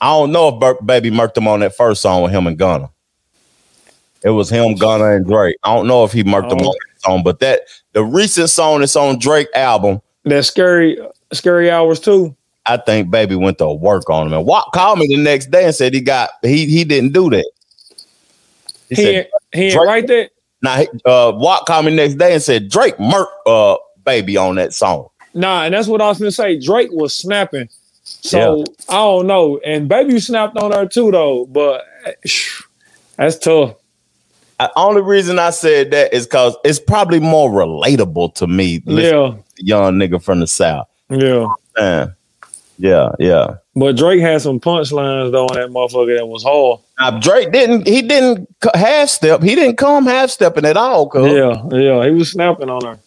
I 0.00 0.10
don't 0.10 0.30
know 0.32 0.48
if 0.48 0.60
Bur- 0.60 0.80
Baby 0.84 1.10
murked 1.10 1.34
them 1.34 1.48
on 1.48 1.60
that 1.60 1.74
first 1.76 2.02
song 2.02 2.22
with 2.22 2.32
him 2.32 2.46
and 2.46 2.58
Gunna. 2.58 2.90
It 4.22 4.30
was 4.30 4.50
him, 4.50 4.74
Gunna, 4.74 5.16
and 5.16 5.26
Drake. 5.26 5.56
I 5.62 5.74
don't 5.74 5.86
know 5.86 6.04
if 6.04 6.12
he 6.12 6.22
murked 6.24 6.50
him 6.52 6.58
Oh. 6.60 6.68
on 6.68 6.74
that 6.74 7.02
song, 7.02 7.22
but 7.22 7.38
that 7.40 7.62
the 7.92 8.04
recent 8.04 8.50
song 8.50 8.80
that's 8.80 8.96
on 8.96 9.18
Drake 9.18 9.48
album, 9.54 10.00
That 10.24 10.44
scary, 10.44 10.98
scary 11.32 11.70
hours 11.70 12.00
too. 12.00 12.34
I 12.66 12.76
think 12.76 13.10
Baby 13.10 13.36
went 13.36 13.58
to 13.58 13.72
work 13.72 14.10
on 14.10 14.26
him. 14.26 14.32
And 14.32 14.44
Watt 14.46 14.70
called 14.74 14.98
me 14.98 15.06
the 15.06 15.16
next 15.22 15.50
day 15.52 15.64
and 15.64 15.74
said 15.74 15.94
he 15.94 16.00
got 16.00 16.30
he 16.42 16.66
he 16.66 16.82
didn't 16.84 17.12
do 17.12 17.30
that. 17.30 17.48
He, 18.88 18.94
He 18.96 19.02
said, 19.02 19.28
he 19.52 19.62
ain't 19.64 19.74
Drake- 19.74 19.86
right 19.86 20.06
there. 20.06 20.28
He- 20.66 20.88
Uh, 21.04 21.32
Watt 21.34 21.66
called 21.66 21.86
me 21.86 21.94
next 21.94 22.14
day 22.14 22.32
and 22.34 22.42
said 22.42 22.68
Drake 22.68 22.96
murked 22.98 23.26
uh 23.46 23.76
Baby 24.04 24.36
on 24.36 24.54
that 24.56 24.72
song. 24.72 25.08
Nah, 25.34 25.64
and 25.64 25.74
that's 25.74 25.88
what 25.88 26.00
I 26.00 26.08
was 26.08 26.18
gonna 26.18 26.30
say. 26.30 26.58
Drake 26.58 26.90
was 26.92 27.12
snapping. 27.14 27.68
So 28.04 28.64
I 28.88 28.94
don't 28.96 29.26
know. 29.26 29.58
And 29.64 29.88
Baby 29.88 30.18
snapped 30.20 30.56
on 30.58 30.72
her 30.72 30.86
too 30.86 31.10
though, 31.10 31.46
but 31.46 31.82
that's 33.16 33.38
tough. 33.38 33.74
The 34.58 34.72
only 34.76 35.02
reason 35.02 35.38
I 35.38 35.50
said 35.50 35.90
that 35.90 36.14
is 36.14 36.24
because 36.26 36.56
it's 36.64 36.78
probably 36.78 37.20
more 37.20 37.50
relatable 37.50 38.34
to 38.36 38.46
me. 38.46 38.82
Yeah, 38.86 39.34
young 39.58 39.94
nigga 39.96 40.22
from 40.22 40.40
the 40.40 40.46
south. 40.46 40.88
yeah. 41.10 41.46
Man. 41.76 42.14
Yeah, 42.78 43.12
yeah. 43.18 43.56
But 43.74 43.96
Drake 43.96 44.20
had 44.20 44.42
some 44.42 44.60
punchlines 44.60 45.32
though 45.32 45.46
on 45.46 45.54
that 45.56 45.68
motherfucker 45.70 46.16
that 46.18 46.26
was 46.26 46.42
hard. 46.42 46.80
Now 46.98 47.18
Drake 47.18 47.52
didn't. 47.52 47.86
He 47.86 48.02
didn't 48.02 48.48
half 48.74 49.08
step. 49.08 49.42
He 49.42 49.54
didn't 49.54 49.76
come 49.76 50.04
half 50.06 50.30
stepping 50.30 50.64
at 50.64 50.76
all. 50.76 51.08
Cause 51.08 51.32
Yeah, 51.32 51.62
yeah. 51.76 52.04
He 52.04 52.10
was 52.12 52.30
snapping 52.32 52.68
on 52.70 52.84
her. 52.84 52.98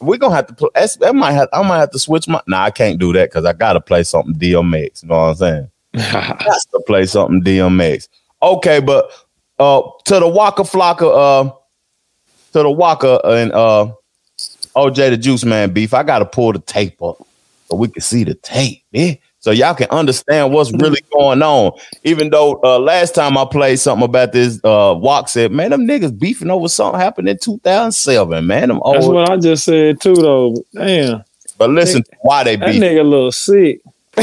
we're 0.00 0.18
gonna 0.18 0.34
have 0.34 0.46
to. 0.48 0.54
Play, 0.54 0.68
that's- 0.74 0.96
that 0.96 1.14
might 1.14 1.32
have. 1.32 1.48
I 1.52 1.62
might 1.62 1.78
have 1.78 1.90
to 1.92 1.98
switch 1.98 2.28
my. 2.28 2.40
Nah, 2.46 2.64
I 2.64 2.70
can't 2.70 2.98
do 2.98 3.12
that 3.14 3.30
because 3.30 3.44
I 3.44 3.52
gotta 3.52 3.80
play 3.80 4.02
something 4.02 4.34
DMX. 4.34 5.02
You 5.02 5.08
know 5.08 5.14
what 5.16 5.28
I'm 5.28 5.34
saying? 5.36 5.70
Got 6.12 6.38
to 6.72 6.82
play 6.86 7.06
something 7.06 7.42
DMX. 7.42 8.08
Okay, 8.42 8.80
but 8.80 9.10
uh, 9.58 9.80
to 10.04 10.20
the 10.20 10.28
Waka 10.28 10.62
Flocka, 10.62 11.46
uh, 11.48 11.50
to 12.52 12.62
the 12.62 12.70
Waka 12.70 13.20
and 13.24 13.50
uh, 13.52 13.90
OJ 14.76 15.10
the 15.10 15.16
Juice 15.16 15.44
Man 15.44 15.72
beef. 15.72 15.94
I 15.94 16.02
gotta 16.02 16.26
pull 16.26 16.52
the 16.52 16.58
tape 16.58 17.02
up 17.02 17.16
so 17.66 17.76
we 17.76 17.88
can 17.88 18.02
see 18.02 18.24
the 18.24 18.34
tape, 18.34 18.82
yeah. 18.92 19.14
So 19.40 19.52
y'all 19.52 19.74
can 19.74 19.88
understand 19.90 20.52
what's 20.52 20.72
really 20.72 21.00
going 21.12 21.40
on. 21.40 21.70
Even 22.02 22.30
though 22.30 22.58
uh, 22.64 22.80
last 22.80 23.14
time 23.14 23.38
I 23.38 23.44
played 23.44 23.78
something 23.78 24.04
about 24.04 24.32
this, 24.32 24.58
uh, 24.64 24.96
Walk 24.98 25.28
said, 25.28 25.52
"Man, 25.52 25.70
them 25.70 25.86
niggas 25.86 26.18
beefing 26.18 26.50
over 26.50 26.68
something 26.68 27.00
happened 27.00 27.28
in 27.28 27.38
2007, 27.38 28.44
man. 28.44 28.68
Them 28.68 28.80
That's 28.84 29.04
old." 29.04 29.14
what 29.14 29.30
I 29.30 29.36
just 29.36 29.64
said 29.64 30.00
too, 30.00 30.14
though. 30.14 30.56
Damn, 30.74 31.22
but 31.58 31.70
listen, 31.70 32.02
why 32.22 32.42
they 32.42 32.56
that 32.56 32.72
beef? 32.72 32.82
nigga 32.82 33.08
little 33.08 33.30
sick. 33.30 33.80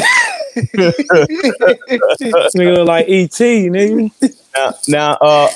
nigga 2.54 2.76
look 2.76 2.88
like 2.88 3.06
ET, 3.08 3.30
nigga. 3.30 4.12
Now, 4.56 4.74
now 4.88 5.14
uh, 5.22 5.50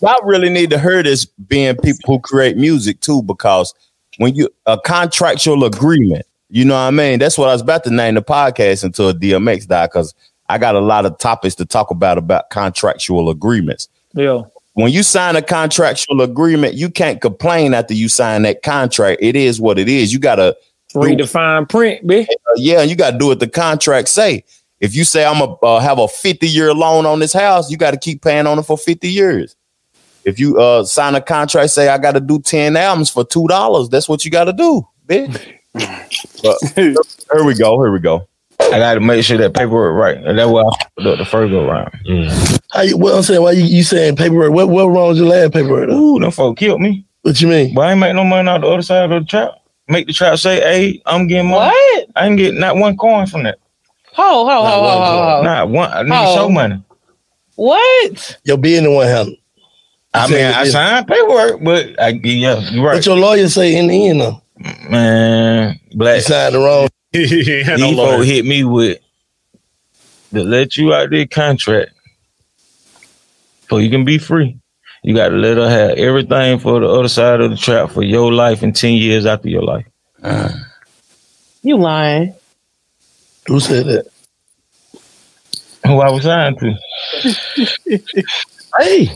y'all 0.00 0.24
really 0.24 0.50
need 0.50 0.70
to 0.70 0.78
hear 0.78 1.02
this 1.02 1.24
being 1.24 1.76
people 1.76 2.14
who 2.14 2.20
create 2.20 2.56
music 2.56 3.00
too, 3.00 3.22
because 3.22 3.74
when 4.18 4.34
you 4.34 4.48
a 4.66 4.78
contractual 4.78 5.64
agreement, 5.64 6.26
you 6.50 6.64
know 6.64 6.74
what 6.74 6.80
I 6.80 6.90
mean. 6.90 7.18
That's 7.18 7.36
what 7.38 7.48
I 7.48 7.52
was 7.52 7.62
about 7.62 7.84
to 7.84 7.90
name 7.90 8.14
the 8.14 8.22
podcast 8.22 8.84
until 8.84 9.12
DMX 9.12 9.66
died, 9.66 9.90
because 9.92 10.14
I 10.48 10.58
got 10.58 10.74
a 10.74 10.80
lot 10.80 11.04
of 11.06 11.18
topics 11.18 11.54
to 11.56 11.66
talk 11.66 11.90
about 11.90 12.18
about 12.18 12.50
contractual 12.50 13.28
agreements. 13.30 13.88
Yeah, 14.14 14.42
When 14.72 14.90
you 14.92 15.02
sign 15.02 15.36
a 15.36 15.42
contractual 15.42 16.22
agreement, 16.22 16.74
you 16.74 16.88
can't 16.90 17.20
complain 17.20 17.74
after 17.74 17.94
you 17.94 18.08
sign 18.08 18.42
that 18.42 18.62
contract. 18.62 19.20
It 19.22 19.36
is 19.36 19.60
what 19.60 19.78
it 19.78 19.88
is. 19.88 20.12
You 20.12 20.18
gotta 20.18 20.56
read 20.94 21.18
the 21.18 21.26
fine 21.26 21.66
print, 21.66 22.06
bitch. 22.06 22.28
yeah, 22.56 22.82
you 22.82 22.96
got 22.96 23.10
to 23.12 23.18
do 23.18 23.26
what 23.26 23.40
the 23.40 23.48
contract 23.48 24.08
say. 24.08 24.44
If 24.80 24.94
you 24.96 25.04
say 25.04 25.24
I'm 25.26 25.40
a 25.42 25.52
uh, 25.56 25.80
have 25.80 25.98
a 25.98 26.08
50 26.08 26.48
year 26.48 26.72
loan 26.72 27.04
on 27.04 27.18
this 27.18 27.32
house, 27.32 27.70
you 27.70 27.76
got 27.76 27.90
to 27.90 27.98
keep 27.98 28.22
paying 28.22 28.46
on 28.46 28.58
it 28.58 28.62
for 28.62 28.78
50 28.78 29.08
years. 29.08 29.56
If 30.24 30.38
you 30.38 30.58
uh, 30.58 30.84
sign 30.84 31.14
a 31.14 31.20
contract, 31.20 31.70
say 31.70 31.88
I 31.88 31.98
got 31.98 32.12
to 32.12 32.20
do 32.20 32.40
10 32.40 32.76
albums 32.76 33.10
for 33.10 33.24
two 33.24 33.46
dollars, 33.48 33.88
that's 33.88 34.08
what 34.08 34.24
you 34.24 34.30
got 34.30 34.44
to 34.44 34.52
do, 34.52 34.86
bitch. 35.06 35.57
But 36.42 36.58
here 36.76 37.44
we 37.44 37.54
go. 37.54 37.80
Here 37.82 37.92
we 37.92 38.00
go. 38.00 38.26
I 38.60 38.78
got 38.78 38.94
to 38.94 39.00
make 39.00 39.24
sure 39.24 39.38
that 39.38 39.54
paperwork 39.54 39.94
right. 39.94 40.16
And 40.18 40.38
that's 40.38 40.50
why 40.50 40.62
I 40.62 40.70
fucked 40.70 41.06
up 41.06 41.18
the 41.18 41.24
first 41.24 41.50
go 41.50 41.66
round. 41.66 41.92
Mm. 42.06 42.60
How 42.72 42.82
you, 42.82 42.98
what 42.98 43.14
I'm 43.14 43.22
saying? 43.22 43.42
Why 43.42 43.52
you, 43.52 43.64
you 43.64 43.82
saying 43.82 44.16
paperwork? 44.16 44.52
What 44.52 44.68
what 44.68 44.86
wrong 44.88 45.08
with 45.08 45.18
your 45.18 45.28
last 45.28 45.52
paperwork? 45.52 45.88
Though? 45.88 45.96
Ooh, 45.96 46.18
them 46.18 46.30
folk 46.30 46.58
killed 46.58 46.80
me. 46.80 47.04
What 47.22 47.40
you 47.40 47.48
mean? 47.48 47.74
But 47.74 47.82
I 47.82 47.90
ain't 47.92 48.00
make 48.00 48.14
no 48.14 48.24
money 48.24 48.48
out 48.48 48.60
the 48.60 48.66
other 48.66 48.82
side 48.82 49.10
of 49.10 49.22
the 49.22 49.26
trap. 49.26 49.52
Make 49.88 50.06
the 50.06 50.12
trap 50.12 50.38
say, 50.38 50.60
hey, 50.60 51.02
I'm 51.06 51.26
getting 51.26 51.50
money. 51.50 51.70
What? 51.70 52.06
I 52.14 52.26
ain't 52.26 52.36
get 52.36 52.54
not 52.54 52.76
one 52.76 52.96
coin 52.96 53.26
from 53.26 53.44
that. 53.44 53.58
Ho, 54.14 54.44
ho, 54.44 54.44
ho, 54.44 54.62
ho, 54.64 55.00
ho, 55.00 55.36
ho. 55.36 55.42
Not 55.42 55.68
one. 55.70 55.90
I 55.90 56.02
need 56.02 56.34
show 56.34 56.48
money. 56.48 56.82
What? 57.54 58.38
Your 58.44 58.58
business 58.58 58.92
one 58.92 59.06
handle. 59.06 59.36
I 60.14 60.26
mean, 60.26 60.44
I 60.44 60.64
signed 60.68 61.06
paperwork, 61.06 61.62
but 61.62 62.00
I 62.00 62.08
yeah, 62.22 62.58
you 62.70 62.82
What 62.82 62.88
right. 62.94 63.06
your 63.06 63.16
lawyer 63.16 63.48
say 63.48 63.76
in 63.76 63.88
the 63.88 64.08
end 64.08 64.20
though? 64.20 64.42
Man, 64.58 65.78
You 65.90 65.98
black 65.98 66.20
signed 66.22 66.54
the 66.54 66.58
wrong. 66.58 66.88
these 67.12 67.96
folk 67.96 68.24
hit 68.24 68.44
me 68.44 68.64
with 68.64 68.98
to 70.32 70.42
let 70.42 70.76
you 70.76 70.92
out 70.92 71.10
their 71.10 71.26
contract 71.26 71.92
so 73.68 73.78
you 73.78 73.90
can 73.90 74.04
be 74.04 74.18
free. 74.18 74.58
You 75.02 75.14
got 75.14 75.28
to 75.28 75.36
let 75.36 75.56
her 75.56 75.70
have 75.70 75.90
everything 75.92 76.58
for 76.58 76.80
the 76.80 76.88
other 76.88 77.08
side 77.08 77.40
of 77.40 77.50
the 77.50 77.56
trap 77.56 77.90
for 77.90 78.02
your 78.02 78.32
life 78.32 78.62
and 78.62 78.74
10 78.74 78.94
years 78.94 79.26
after 79.26 79.48
your 79.48 79.62
life. 79.62 79.86
Uh. 80.22 80.52
You 81.62 81.78
lying? 81.78 82.34
Who 83.46 83.60
said 83.60 83.86
that? 83.86 84.06
Who 85.86 86.00
I 86.00 86.10
was 86.10 86.24
signed 86.24 86.58
to. 86.58 86.74
Hey, 88.76 89.04
your, 89.04 89.12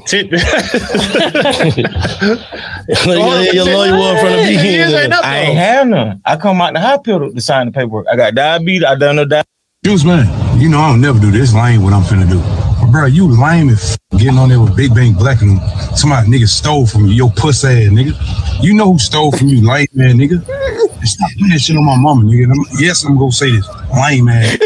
your 3.52 3.64
lawyer 3.66 3.92
was 3.92 4.20
from 4.20 4.32
the 4.32 4.56
beginning. 4.56 5.12
I 5.22 5.38
ain't 5.40 5.58
have 5.58 5.86
none. 5.86 6.20
I 6.24 6.36
come 6.36 6.60
out 6.60 6.72
the 6.72 6.80
hospital 6.80 7.32
to 7.32 7.40
sign 7.40 7.66
the 7.66 7.72
paperwork. 7.72 8.06
I 8.10 8.16
got 8.16 8.34
diabetes. 8.34 8.84
I 8.84 8.94
done 8.96 9.16
no 9.16 9.24
diabetes. 9.24 9.48
Juice 9.84 10.04
man, 10.04 10.60
you 10.60 10.68
know 10.68 10.78
I 10.78 10.90
don't 10.90 11.00
never 11.00 11.18
do 11.18 11.30
this. 11.30 11.52
Lame 11.54 11.82
what 11.82 11.92
I'm 11.92 12.02
finna 12.02 12.28
do. 12.28 12.38
But 12.80 12.92
bro, 12.92 13.06
you 13.06 13.26
lame 13.28 13.68
as 13.68 13.98
f- 14.12 14.18
getting 14.20 14.38
on 14.38 14.48
there 14.48 14.60
with 14.60 14.76
Big 14.76 14.94
Bang 14.94 15.12
Black 15.14 15.42
and 15.42 15.58
them. 15.58 15.96
Somebody 15.96 16.28
nigga 16.28 16.48
stole 16.48 16.86
from 16.86 17.06
you, 17.06 17.12
your 17.12 17.30
puss 17.32 17.64
ass 17.64 17.88
nigga. 17.90 18.14
You 18.62 18.74
know 18.74 18.92
who 18.92 18.98
stole 18.98 19.32
from 19.32 19.48
you, 19.48 19.66
lame 19.68 19.86
man 19.94 20.16
nigga. 20.18 20.42
And 20.48 21.08
Stop 21.08 21.30
putting 21.32 21.48
that 21.50 21.60
shit 21.60 21.76
on 21.76 21.84
my 21.84 21.96
mama, 21.96 22.22
nigga. 22.24 22.48
I'm- 22.52 22.64
yes, 22.78 23.04
I'm 23.04 23.18
gonna 23.18 23.32
say 23.32 23.50
this, 23.50 23.68
lame 23.94 24.26
man. 24.26 24.56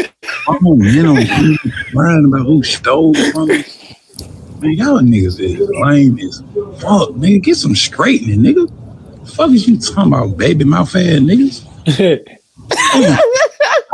Oh, 0.47 0.77
you 0.81 1.03
know, 1.03 1.13
worrying 1.93 2.25
about 2.25 2.45
who 2.45 2.61
stole 2.63 3.13
from 3.31 3.47
me. 3.47 3.63
Man, 4.59 4.71
y'all 4.71 4.99
niggas 4.99 5.39
is 5.39 5.69
lame 5.81 6.17
as 6.19 6.39
fuck, 6.81 7.09
nigga. 7.09 7.43
Get 7.43 7.57
some 7.57 7.75
straightening, 7.75 8.39
nigga. 8.39 8.67
Fuck 9.35 9.51
is 9.51 9.67
you 9.67 9.79
talking 9.79 10.13
about, 10.13 10.35
baby 10.35 10.63
mouth 10.63 10.95
ass 10.95 11.19
niggas? 11.19 11.63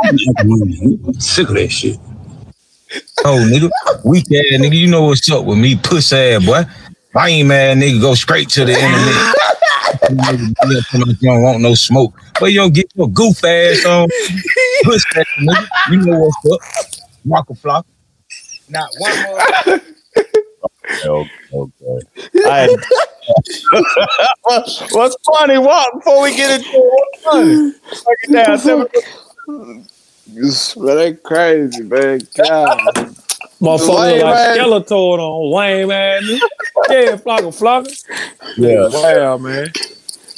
I'm 0.02 0.18
sick 1.20 1.48
of 1.48 1.54
that 1.56 1.68
shit. 1.70 1.98
Oh, 3.26 3.46
nigga, 3.50 3.70
weak 4.06 4.24
ass 4.24 4.58
nigga. 4.58 4.74
You 4.74 4.86
know 4.86 5.02
what's 5.02 5.30
up 5.30 5.44
with 5.44 5.58
me, 5.58 5.76
puss 5.76 6.14
ass 6.14 6.44
boy. 6.46 6.62
Lame 7.14 7.50
ass 7.50 7.76
nigga, 7.76 8.00
go 8.00 8.14
straight 8.14 8.48
to 8.50 8.64
the 8.64 8.72
internet. 8.72 9.34
you 11.20 11.28
don't 11.28 11.42
want 11.42 11.60
no 11.60 11.74
smoke, 11.74 12.14
but 12.40 12.46
you 12.46 12.60
don't 12.60 12.72
get 12.72 12.90
your 12.94 13.08
goof 13.10 13.44
ass 13.44 13.84
on. 13.84 14.08
Puss 14.84 15.04
ass 15.14 15.26
nigga, 15.40 15.66
you 15.90 16.00
know 16.06 16.20
what's 16.20 16.52
up. 16.52 16.60
Waka 17.26 17.54
flock. 17.54 17.86
Not 18.70 18.88
one 18.96 19.22
more. 19.22 19.80
Okay, 21.04 21.30
okay. 21.52 22.00
I, 22.46 22.68
what's 24.42 25.16
funny? 25.24 25.58
What 25.58 25.94
before 25.94 26.22
we 26.22 26.36
get 26.36 26.60
into 26.60 26.68
it, 26.70 26.92
what's 26.92 27.22
funny? 27.24 27.72
Break 28.04 28.18
it 28.22 28.32
down. 28.32 28.58
Tell 28.58 28.78
me- 28.78 28.86
Man, 29.46 30.96
that 30.96 31.20
crazy, 31.22 31.82
man. 31.82 32.20
God. 32.34 32.78
Motherfucker 33.60 33.88
Lame 33.88 34.14
look 34.16 34.24
like 34.24 34.36
ass. 34.36 34.56
Skeletor 34.56 35.18
on 35.18 35.52
lame 35.52 35.88
man. 35.88 36.22
Yeah, 36.90 37.16
flocka 37.16 37.52
flocka. 37.52 38.04
Yeah. 38.56 38.88
Wow, 38.90 39.38
man. 39.38 39.70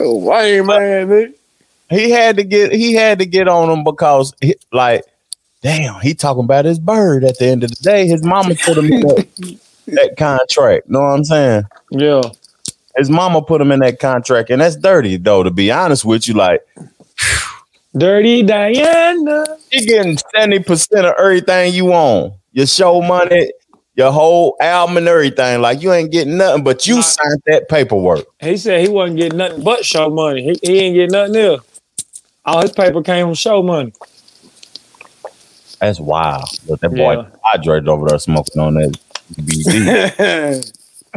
Oh, 0.01 0.19
lame 0.19 0.67
man, 0.67 1.35
he 1.89 2.11
had 2.11 2.37
to 2.37 2.45
get 2.45 2.73
he 2.73 2.95
had 2.95 3.19
to 3.21 3.27
get 3.27 3.49
on 3.49 3.71
him 3.71 3.85
because 3.85 4.35
he, 4.41 4.57
like 4.73 5.05
damn 5.63 6.01
he 6.01 6.15
talking 6.15 6.45
about 6.45 6.65
his 6.65 6.79
bird 6.79 7.25
at 7.25 7.39
the 7.39 7.47
end 7.47 7.65
of 7.65 7.71
the 7.71 7.77
day 7.77 8.07
his 8.07 8.23
mama 8.25 8.55
put 8.57 8.77
him 8.77 8.93
in 8.93 9.03
that, 9.87 10.15
contract 10.17 10.89
know 10.89 11.01
what 11.01 11.07
i'm 11.15 11.25
saying 11.25 11.63
Yeah. 11.91 12.23
his 12.97 13.09
mama 13.11 13.43
put 13.43 13.61
him 13.61 13.73
in 13.73 13.81
that 13.81 13.99
contract 14.01 14.51
and 14.51 14.61
that's 14.61 14.77
dirty 14.77 15.17
though 15.17 15.43
to 15.43 15.51
be 15.51 15.71
honest 15.71 16.05
with 16.05 16.27
you 16.29 16.35
like 16.35 16.61
Dirty 17.97 18.43
Diana. 18.43 19.47
you 19.73 19.87
getting 19.87 20.17
70% 20.35 20.99
of 21.09 21.15
everything 21.19 21.73
you 21.73 21.93
own 21.95 22.35
your 22.53 22.67
show 22.67 23.01
money 23.01 23.51
your 23.95 24.13
whole 24.13 24.55
album 24.61 24.99
and 24.99 25.09
everything 25.09 25.63
like 25.63 25.81
you 25.81 25.91
ain't 25.93 26.13
getting 26.13 26.37
nothing 26.37 26.63
but 26.63 26.87
you 26.87 27.01
signed 27.01 27.41
that 27.47 27.69
paperwork 27.71 28.27
He 28.41 28.59
said 28.59 28.83
he 28.83 28.89
wasn't 28.89 29.17
getting 29.19 29.39
nothing 29.39 29.63
but 29.65 29.85
show 29.87 30.11
money. 30.11 30.43
He, 30.43 30.59
he 30.73 30.79
ain't 30.81 30.95
getting 30.95 31.13
nothing 31.13 31.37
else. 31.37 31.63
All 32.45 32.61
his 32.61 32.73
paper 32.73 33.01
came 33.03 33.27
from 33.29 33.35
show 33.35 33.63
money. 33.63 33.95
that's 35.81 35.99
wild 35.99 36.45
but 36.69 36.79
that 36.83 36.91
boy 36.91 37.15
Yeah. 37.15 37.27
hydrated 37.55 37.89
over 37.89 38.09
there 38.09 38.19
smoking 38.19 38.61
on 38.61 38.75
that. 38.75 38.99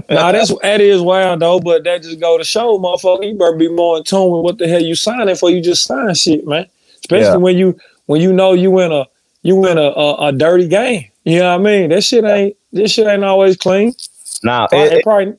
Nah, 0.09 0.31
that's 0.31 0.53
that 0.61 0.79
is 0.79 1.01
wild 1.01 1.41
though, 1.41 1.59
but 1.59 1.83
that 1.83 2.03
just 2.03 2.21
go 2.21 2.37
to 2.37 2.43
show, 2.45 2.79
motherfucker. 2.79 3.27
You 3.27 3.37
better 3.37 3.57
be 3.57 3.67
more 3.67 3.97
in 3.97 4.03
tune 4.05 4.31
with 4.31 4.43
what 4.43 4.57
the 4.57 4.65
hell 4.67 4.81
you 4.81 4.95
signing 4.95 5.35
for. 5.35 5.49
You 5.49 5.61
just 5.61 5.83
sign 5.83 6.13
shit, 6.15 6.47
man. 6.47 6.67
Especially 7.01 7.25
Yeah. 7.25 7.35
when 7.35 7.57
you 7.57 7.77
when 8.05 8.21
you 8.21 8.31
know 8.31 8.53
you 8.53 8.79
in 8.79 8.93
a 8.93 9.05
you 9.43 9.65
in 9.67 9.77
a, 9.77 9.81
a, 9.81 10.27
a 10.27 10.31
dirty 10.31 10.69
game. 10.69 11.03
You 11.25 11.39
know 11.39 11.49
what 11.57 11.67
I 11.67 11.71
mean? 11.79 11.89
That 11.89 12.03
shit 12.05 12.23
ain't 12.23 12.55
this 12.71 12.91
shit 12.91 13.07
ain't 13.07 13.25
always 13.25 13.57
clean. 13.57 13.93
now 14.41 14.67
Probably- 14.67 14.87
it- 14.87 14.93
it 14.93 15.03
probably 15.03 15.33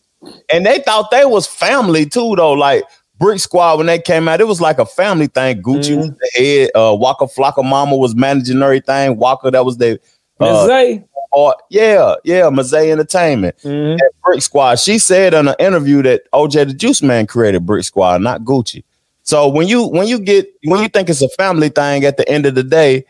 and 0.53 0.67
they 0.67 0.81
thought 0.81 1.11
they 1.11 1.25
was 1.25 1.47
family 1.47 2.05
too, 2.05 2.35
though. 2.37 2.53
Like 2.53 2.85
Brick 3.19 3.41
Squad 3.41 3.79
when 3.79 3.87
they 3.87 3.99
came 3.99 4.29
out, 4.29 4.43
it 4.43 4.47
was 4.47 4.61
like 4.61 4.79
a 4.79 4.85
family 4.85 5.29
thing. 5.29 5.63
Gucci 5.63 5.97
was 5.97 6.11
the 6.11 6.31
head, 6.35 6.71
uh, 6.75 6.95
Waka 6.95 7.25
Flocka 7.25 7.65
Mama 7.65 7.97
was 7.97 8.15
managing 8.15 8.61
everything. 8.63 9.17
Walker, 9.17 9.51
that 9.51 9.65
was 9.65 9.79
the 9.79 9.99
uh, 10.39 10.67
Zay. 10.67 11.03
Or 11.33 11.55
yeah, 11.71 12.15
yeah, 12.25 12.43
Mazay 12.51 12.91
Entertainment. 12.91 13.57
Mhm. 13.59 13.99
That 13.99 14.11
Brick 14.25 14.43
Squad. 14.43 14.79
She 14.79 14.99
said 14.99 15.35
in 15.35 15.49
an 15.49 15.55
interview 15.59 16.03
that 16.03 16.23
OJ 16.33 16.67
the 16.69 16.75
Juice 16.75 17.03
Man 17.03 17.27
created 17.27 17.65
Brick 17.67 17.85
Squad, 17.85 18.21
not 18.23 18.43
Gucci. 18.43 18.83
So 19.23 19.49
when 19.49 19.69
you 19.69 19.87
when 19.87 20.07
you 20.09 20.19
get 20.19 20.53
when 20.65 20.83
you 20.83 20.89
think 20.89 21.09
it's 21.09 21.23
a 21.23 21.29
family 21.31 21.69
thing, 21.69 22.05
at 22.05 22.17
the 22.17 22.29
end 22.29 22.47
of 22.47 22.55
the 22.55 22.65
day, 22.65 23.05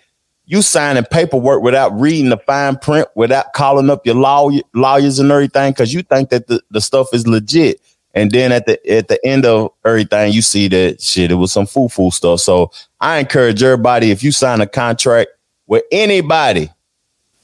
you 0.46 0.62
signing 0.62 1.04
paperwork 1.04 1.62
without 1.62 1.98
reading 1.98 2.28
the 2.30 2.37
fine 2.38 2.76
print, 2.76 3.09
without 3.14 3.52
calling 3.54 3.88
up 3.88 4.04
your 4.04 4.16
lawyer, 4.16 4.61
lawyers 4.74 5.18
and 5.18 5.30
everything, 5.30 5.72
because 5.72 5.94
you 5.94 6.02
think 6.02 6.30
that 6.30 6.46
the, 6.48 6.61
the 6.70 6.80
stuff 6.80 7.09
is 7.14 7.26
legit. 7.26 7.80
And 8.12 8.33
then 8.33 8.50
at 8.50 8.66
the 8.66 8.90
at 8.90 9.06
the 9.06 9.24
end 9.24 9.46
of 9.46 9.70
everything, 9.85 10.33
you 10.33 10.42
see 10.42 10.66
that 10.68 11.00
shit, 11.00 11.30
it 11.30 11.37
was 11.37 11.52
some 11.52 11.66
foo-foo 11.66 12.11
stuff. 12.11 12.40
So 12.40 12.72
I 13.00 13.18
encourage 13.18 13.62
everybody, 13.62 14.11
if 14.11 14.24
you 14.24 14.33
sign 14.33 14.61
a 14.61 14.66
contract 14.66 15.30
with 15.68 15.85
anybody, 15.92 16.70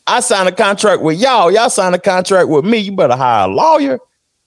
I 0.07 0.21
sign 0.21 0.47
a 0.47 0.53
contract 0.53 1.03
with 1.03 1.19
y'all, 1.19 1.51
y'all 1.51 1.71
sign 1.71 1.95
a 1.95 1.99
contract 1.99 2.49
with 2.49 2.65
me, 2.65 2.79
you 2.79 2.93
better 2.93 3.17
hire 3.17 3.49
a 3.49 3.53
lawyer. 3.53 3.99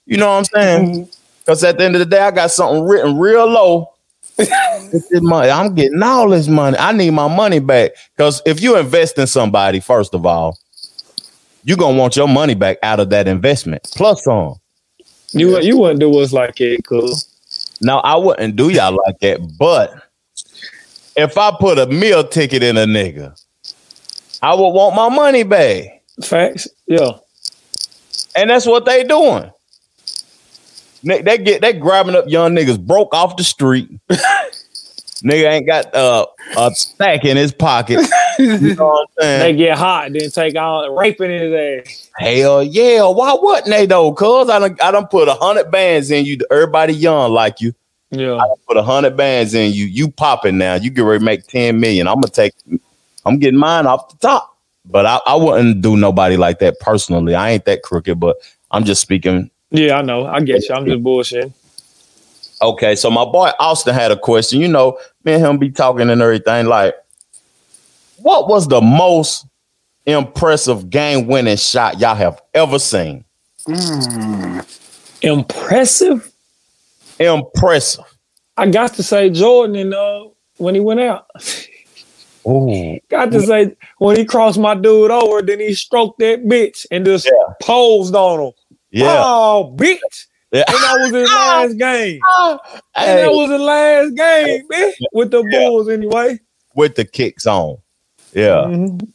You 0.06 0.16
know 0.16 0.28
what 0.28 0.38
I'm 0.38 0.44
saying? 0.44 0.90
Mm-hmm. 0.90 1.10
Because 1.40 1.64
at 1.64 1.78
the 1.78 1.84
end 1.84 1.96
of 1.96 2.00
the 2.00 2.06
day, 2.06 2.20
I 2.20 2.30
got 2.30 2.50
something 2.50 2.84
written 2.84 3.18
real 3.18 3.46
low. 3.46 3.92
I'm 4.38 5.74
getting 5.74 6.02
all 6.02 6.28
this 6.28 6.48
money. 6.48 6.76
I 6.78 6.92
need 6.92 7.10
my 7.10 7.28
money 7.28 7.58
back. 7.58 7.92
Because 8.16 8.40
if 8.46 8.60
you 8.60 8.76
invest 8.76 9.18
in 9.18 9.26
somebody, 9.26 9.80
first 9.80 10.14
of 10.14 10.24
all, 10.24 10.58
you're 11.64 11.76
gonna 11.76 11.98
want 11.98 12.16
your 12.16 12.28
money 12.28 12.54
back 12.54 12.78
out 12.82 13.00
of 13.00 13.10
that 13.10 13.28
investment. 13.28 13.82
Plus 13.94 14.24
some. 14.24 14.56
You 15.32 15.60
you 15.60 15.76
wouldn't 15.76 16.00
do 16.00 16.18
us 16.18 16.32
like 16.32 16.60
it, 16.60 16.84
cool. 16.86 17.12
Now 17.80 17.98
I 18.00 18.16
wouldn't 18.16 18.56
do 18.56 18.70
y'all 18.70 18.98
like 19.06 19.18
that, 19.20 19.56
but 19.58 19.92
if 21.16 21.36
I 21.36 21.52
put 21.58 21.78
a 21.78 21.86
meal 21.86 22.26
ticket 22.26 22.62
in 22.62 22.76
a 22.76 22.86
nigga, 22.86 23.40
I 24.42 24.54
would 24.54 24.70
want 24.70 24.96
my 24.96 25.08
money 25.08 25.42
back. 25.42 26.02
Facts. 26.22 26.68
Yeah. 26.86 27.18
And 28.36 28.50
that's 28.50 28.66
what 28.66 28.84
they 28.84 29.04
doing. 29.04 29.50
They, 31.02 31.22
they 31.22 31.38
get 31.38 31.62
they 31.62 31.72
grabbing 31.72 32.14
up 32.14 32.28
young 32.28 32.54
niggas 32.54 32.84
broke 32.84 33.14
off 33.14 33.36
the 33.36 33.44
street. 33.44 33.90
Nigga 35.22 35.50
ain't 35.50 35.66
got 35.66 35.94
uh, 35.94 36.26
a 36.56 36.70
stack 36.74 37.26
in 37.26 37.36
his 37.36 37.52
pocket. 37.52 38.00
You 38.38 38.74
know 38.74 38.86
what 38.86 39.08
I'm 39.20 39.38
They 39.40 39.54
get 39.54 39.76
hot, 39.76 40.12
then 40.12 40.30
take 40.30 40.56
out 40.56 40.96
raping 40.96 41.30
in 41.30 41.52
his 41.52 41.86
ass. 41.86 42.10
Hell 42.16 42.62
yeah. 42.62 43.06
Why 43.06 43.36
wouldn't 43.38 43.66
they 43.66 43.84
though? 43.84 44.12
Cuz 44.12 44.48
I 44.48 44.58
done, 44.58 44.76
I 44.82 44.90
done 44.90 45.06
put 45.08 45.28
a 45.28 45.34
hundred 45.34 45.70
bands 45.70 46.10
in 46.10 46.24
you. 46.24 46.38
Everybody 46.50 46.94
young 46.94 47.32
like 47.32 47.60
you. 47.60 47.74
Yeah. 48.10 48.36
I 48.36 48.46
done 48.46 48.56
put 48.66 48.76
a 48.78 48.82
hundred 48.82 49.16
bands 49.16 49.52
in 49.52 49.72
you. 49.72 49.84
You 49.84 50.10
popping 50.10 50.56
now. 50.56 50.74
You 50.74 50.88
get 50.88 51.02
ready 51.02 51.18
to 51.18 51.24
make 51.24 51.46
10 51.48 51.78
million. 51.78 52.08
I'm 52.08 52.14
gonna 52.14 52.28
take 52.28 52.54
I'm 53.30 53.38
getting 53.38 53.58
mine 53.58 53.86
off 53.86 54.08
the 54.08 54.16
top. 54.16 54.58
But 54.84 55.06
I, 55.06 55.20
I 55.26 55.36
wouldn't 55.36 55.82
do 55.82 55.96
nobody 55.96 56.36
like 56.36 56.58
that 56.58 56.80
personally. 56.80 57.34
I 57.34 57.50
ain't 57.50 57.64
that 57.66 57.82
crooked, 57.82 58.18
but 58.18 58.36
I'm 58.70 58.84
just 58.84 59.00
speaking 59.00 59.50
Yeah, 59.70 59.98
I 59.98 60.02
know. 60.02 60.26
I 60.26 60.40
get 60.40 60.68
you. 60.68 60.74
I'm 60.74 60.84
just 60.84 61.02
bullshitting. 61.02 61.52
Okay, 62.62 62.94
so 62.94 63.10
my 63.10 63.24
boy 63.24 63.50
Austin 63.58 63.94
had 63.94 64.10
a 64.10 64.18
question. 64.18 64.60
You 64.60 64.68
know, 64.68 64.98
me 65.24 65.34
and 65.34 65.44
him 65.44 65.58
be 65.58 65.70
talking 65.70 66.10
and 66.10 66.20
everything. 66.20 66.66
Like, 66.66 66.94
what 68.16 68.48
was 68.48 68.68
the 68.68 68.80
most 68.80 69.46
impressive 70.06 70.90
game 70.90 71.26
winning 71.26 71.56
shot 71.56 72.00
y'all 72.00 72.14
have 72.14 72.40
ever 72.52 72.78
seen? 72.78 73.24
Impressive. 75.22 76.32
Impressive. 77.18 78.04
I 78.56 78.68
got 78.68 78.94
to 78.94 79.02
say 79.02 79.30
Jordan 79.30 79.76
and 79.76 79.94
uh 79.94 80.24
when 80.56 80.74
he 80.74 80.80
went 80.80 81.00
out. 81.00 81.26
Ooh. 82.46 82.98
Got 83.08 83.32
to 83.32 83.42
say 83.42 83.76
when 83.98 84.16
he 84.16 84.24
crossed 84.24 84.58
my 84.58 84.74
dude 84.74 85.10
over, 85.10 85.42
then 85.42 85.60
he 85.60 85.74
stroked 85.74 86.18
that 86.20 86.44
bitch 86.44 86.86
and 86.90 87.04
just 87.04 87.26
Yeah. 87.26 87.54
posed 87.62 88.14
on 88.14 88.40
him. 88.40 88.52
Yeah. 88.90 89.22
Oh, 89.24 89.74
bitch. 89.76 89.98
yeah. 90.52 90.64
And 90.66 90.76
that 90.76 90.96
was 91.00 91.10
his 91.12 91.28
last 91.34 91.78
game. 91.78 92.20
And 92.38 92.60
Hey, 92.96 93.22
that 93.22 93.30
was 93.32 93.50
his 93.50 93.60
last 93.60 94.14
game, 94.16 94.62
man. 94.70 94.92
With 95.12 95.30
the 95.30 95.44
Yeah. 95.50 95.58
Bulls 95.68 95.88
anyway. 95.88 96.40
with 96.74 96.94
the 96.94 97.04
kicks 97.04 97.46
on. 97.46 97.76
Yeah. 98.32 98.64
Mhm. 98.66 99.08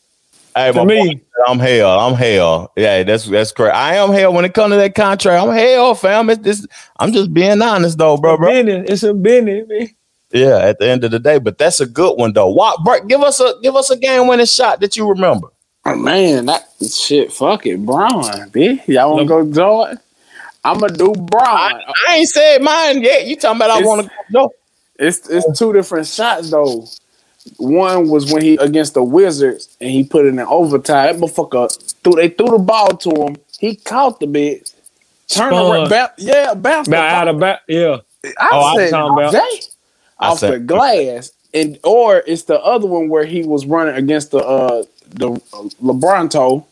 Hey, 0.56 0.72
To 0.72 0.78
my 0.80 0.86
me. 0.86 1.16
boy, 1.16 1.22
I'm 1.48 1.60
hell. 1.60 2.00
I'm 2.00 2.14
hell. 2.14 2.72
Yeah, 2.78 3.04
that's 3.04 3.26
that's 3.26 3.52
correct. 3.52 3.76
I 3.76 3.96
am 3.96 4.12
hell 4.12 4.32
when 4.34 4.46
it 4.46 4.54
comes 4.54 4.72
to 4.74 4.78
that 4.78 4.96
contract. 4.96 5.44
I'm 5.46 5.54
hell, 5.54 5.96
fam. 5.96 6.30
It's 6.30 6.42
this. 6.42 6.66
I'm 6.98 7.12
just 7.12 7.34
being 7.34 7.62
honest 7.62 7.98
though, 7.98 8.16
bro, 8.18 8.38
bro. 8.38 8.50
Business. 8.52 8.90
It's 8.90 9.04
a 9.04 9.14
business, 9.14 9.68
man. 9.68 9.90
Yeah, 10.32 10.58
at 10.58 10.80
the 10.80 10.90
end 10.90 11.04
of 11.04 11.12
the 11.12 11.20
day, 11.20 11.38
but 11.38 11.58
that's 11.58 11.80
a 11.80 11.86
good 11.86 12.18
one 12.18 12.34
though. 12.34 12.50
What, 12.50 12.84
Bart, 12.84 13.08
give 13.08 13.22
us 13.22 13.40
a 13.40 13.54
give 13.62 13.76
us 13.76 13.90
a 13.90 13.98
game 13.98 14.28
winning 14.28 14.46
shot 14.46 14.80
that 14.82 14.98
you 14.98 15.08
remember. 15.08 15.48
Oh, 15.86 15.96
man, 15.96 16.48
that 16.48 16.68
shit. 16.82 17.32
Fuck 17.32 17.68
it, 17.68 17.86
Bron, 17.86 18.24
bitch. 18.50 18.88
Y'all 18.88 19.14
want 19.14 19.22
to 19.22 19.28
go 19.28 19.52
Jordan? 19.52 20.00
I'm 20.64 20.80
gonna 20.80 20.98
do 20.98 21.14
Bron. 21.14 21.46
I, 21.46 21.80
I 22.10 22.16
ain't 22.16 22.28
said 22.30 22.62
mine 22.62 23.04
yet. 23.04 23.28
You 23.28 23.36
talking 23.36 23.58
about 23.62 23.70
I 23.70 23.86
want 23.86 24.08
to 24.08 24.12
go? 24.34 24.52
It's 24.98 25.30
it's 25.30 25.58
two 25.60 25.74
different 25.74 26.08
shots 26.08 26.50
though. 26.50 26.88
One 27.58 28.10
was 28.10 28.34
when 28.34 28.42
he 28.42 28.56
against 28.56 28.96
the 28.96 29.04
Wizards 29.04 29.78
and 29.80 29.92
he 29.92 30.04
put 30.04 30.26
it 30.26 30.30
in 30.30 30.40
overtime. 30.40 31.20
That 31.20 31.22
motherfucker 31.22 31.94
threw 32.04 32.14
they 32.14 32.30
threw 32.30 32.48
the 32.48 32.58
ball 32.58 32.90
to 32.98 33.12
him. 33.12 33.38
He 33.60 33.76
caught 33.76 34.20
the 34.20 34.26
bitch. 34.26 34.74
Turn 35.28 35.52
Spun. 35.52 35.72
around, 35.72 35.90
ba- 35.90 36.14
yeah, 36.18 36.54
bounced 36.56 36.90
Back 36.90 37.14
out 37.14 37.28
of 37.28 37.40
back, 37.40 37.62
yeah. 37.68 37.98
I 38.40 38.50
Oh, 38.52 38.78
I'm 38.78 38.90
talking 38.90 39.14
about- 39.14 39.32
Jay, 39.34 39.40
I 39.40 39.60
off 40.20 40.40
said- 40.40 40.54
the 40.54 40.60
glass, 40.60 41.32
and 41.54 41.80
or 41.84 42.24
it's 42.28 42.44
the 42.44 42.60
other 42.62 42.88
one 42.88 43.10
where 43.10 43.26
he 43.26 43.44
was 43.44 43.66
running 43.66 43.96
against 43.96 44.32
the 44.32 44.40
uh 44.40 44.84
the 45.10 45.32
uh, 45.32 45.64
LeBron 45.84 46.30
toe 46.30 46.66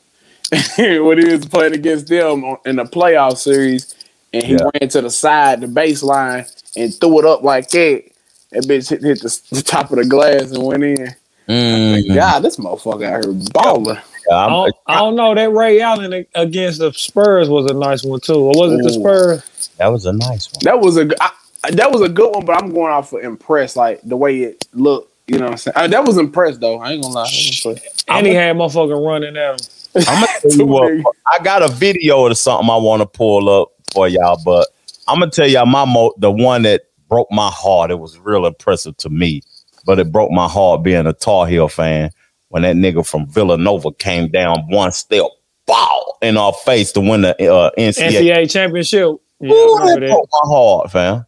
when 1.03 1.17
he 1.17 1.25
was 1.33 1.45
playing 1.45 1.73
against 1.73 2.07
them 2.07 2.43
on- 2.43 2.57
in 2.65 2.75
the 2.77 2.83
playoff 2.83 3.37
series, 3.37 3.95
and 4.33 4.43
he 4.43 4.53
Yeah. 4.53 4.69
ran 4.79 4.89
to 4.89 5.01
the 5.01 5.09
side, 5.09 5.61
the 5.61 5.67
baseline, 5.67 6.49
and 6.75 6.93
threw 6.93 7.19
it 7.19 7.25
up 7.25 7.43
like 7.43 7.69
that. 7.69 8.03
That 8.51 8.63
bitch 8.65 8.89
hit, 8.89 9.01
hit 9.01 9.21
the, 9.21 9.41
the 9.51 9.61
top 9.63 9.89
of 9.91 9.97
the 9.97 10.05
glass 10.05 10.51
and 10.51 10.63
went 10.63 10.83
in. 10.83 11.15
Mhm. 11.49 12.13
God, 12.15 12.39
this 12.41 12.57
motherfucker 12.57 13.03
out 13.05 13.23
here 13.25 13.33
balling. 13.53 13.97
Yeah, 14.29 14.35
I 14.35 14.41
I'm- 14.43 14.49
don't, 14.51 14.75
I 14.87 14.95
don't 14.99 15.15
know. 15.15 15.35
That 15.35 15.51
Ray 15.51 15.81
Allen 15.81 16.25
against 16.35 16.79
the 16.79 16.93
Spurs 16.93 17.49
was 17.49 17.65
a 17.69 17.73
nice 17.73 18.03
one 18.03 18.19
too. 18.21 18.35
Or 18.35 18.51
was 18.55 18.73
it 18.73 18.83
the 18.83 18.89
Ooh. 18.91 19.01
Spurs? 19.01 19.69
that 19.77 19.87
was 19.87 20.05
a 20.05 20.13
nice 20.13 20.51
one. 20.53 20.59
That 20.63 20.79
was 20.79 20.97
a 20.97 21.05
g- 21.05 21.15
I, 21.19 21.31
that 21.71 21.91
was 21.91 22.01
a 22.01 22.09
good 22.09 22.33
one, 22.35 22.45
but 22.45 22.61
I'm 22.61 22.73
going 22.73 22.91
off 22.91 23.09
for 23.09 23.21
impressed, 23.21 23.75
like 23.75 24.01
the 24.03 24.17
way 24.17 24.43
it 24.43 24.67
looked. 24.73 25.11
You 25.27 25.37
know 25.37 25.45
what 25.45 25.51
I'm 25.51 25.57
saying? 25.57 25.73
Uh, 25.77 25.87
that 25.87 26.05
was 26.05 26.17
impressed 26.17 26.59
though. 26.59 26.79
I 26.79 26.91
ain't 26.91 27.01
gonna 27.01 27.13
lie. 27.15 27.23
That 27.23 27.31
was 27.33 27.65
impressed. 27.65 28.05
And 28.09 28.27
he 28.27 28.33
had 28.33 28.55
motherfucker 28.55 29.05
running 29.05 29.37
at 29.37 29.61
him. 29.61 29.67
I'm 30.07 30.15
gonna 30.15 30.27
tell 30.41 30.51
you 30.51 30.65
what. 30.65 30.91
I 31.25 31.39
got 31.43 31.61
a 31.63 31.69
video 31.69 32.25
of 32.25 32.37
something 32.37 32.69
I 32.69 32.75
want 32.75 33.01
to 33.01 33.05
pull 33.05 33.49
up 33.49 33.69
for 33.93 34.07
y'all, 34.07 34.41
but 34.43 34.67
I'm 35.07 35.19
gonna 35.19 35.31
tell 35.31 35.47
y'all 35.47 35.65
my 35.65 35.85
mo- 35.85 36.13
the 36.17 36.31
one 36.31 36.63
that 36.63 36.83
broke 37.07 37.31
my 37.31 37.49
heart. 37.49 37.91
It 37.91 37.99
was 37.99 38.19
real 38.19 38.45
impressive 38.45 38.97
to 38.97 39.09
me, 39.09 39.41
but 39.85 39.99
it 39.99 40.11
broke 40.11 40.31
my 40.31 40.47
heart 40.47 40.83
being 40.83 41.05
a 41.07 41.13
Tar 41.13 41.47
Heel 41.47 41.69
fan 41.69 42.09
when 42.49 42.63
that 42.63 42.75
nigga 42.75 43.05
from 43.05 43.25
Villanova 43.27 43.91
came 43.93 44.29
down 44.29 44.67
one 44.69 44.91
step, 44.91 45.25
bow 45.65 46.15
in 46.21 46.37
our 46.37 46.53
face 46.53 46.91
to 46.91 47.01
win 47.01 47.21
the 47.21 47.51
uh, 47.51 47.71
NCAA. 47.77 48.09
NCAA 48.09 48.51
championship. 48.51 49.09
Yeah, 49.39 49.51
Ooh, 49.51 49.79
that 49.85 49.99
that. 50.01 50.09
broke 50.09 50.29
my 50.31 50.39
heart, 50.43 50.91
fam. 50.91 51.25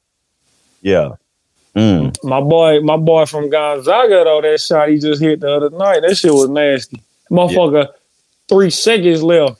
Yeah. 0.85 1.09
Mm. 1.75 2.23
My 2.23 2.39
boy, 2.39 2.79
my 2.81 2.95
boy 2.95 3.25
from 3.25 3.49
Gonzaga 3.49 4.23
though, 4.23 4.41
that 4.41 4.61
shot 4.61 4.87
he 4.89 4.99
just 4.99 5.19
hit 5.21 5.39
the 5.41 5.51
other 5.51 5.69
night, 5.71 6.01
that 6.01 6.15
shit 6.15 6.31
was 6.31 6.47
nasty. 6.47 7.01
Motherfucker, 7.31 7.87
three 8.47 8.69
seconds 8.69 9.23
left. 9.23 9.59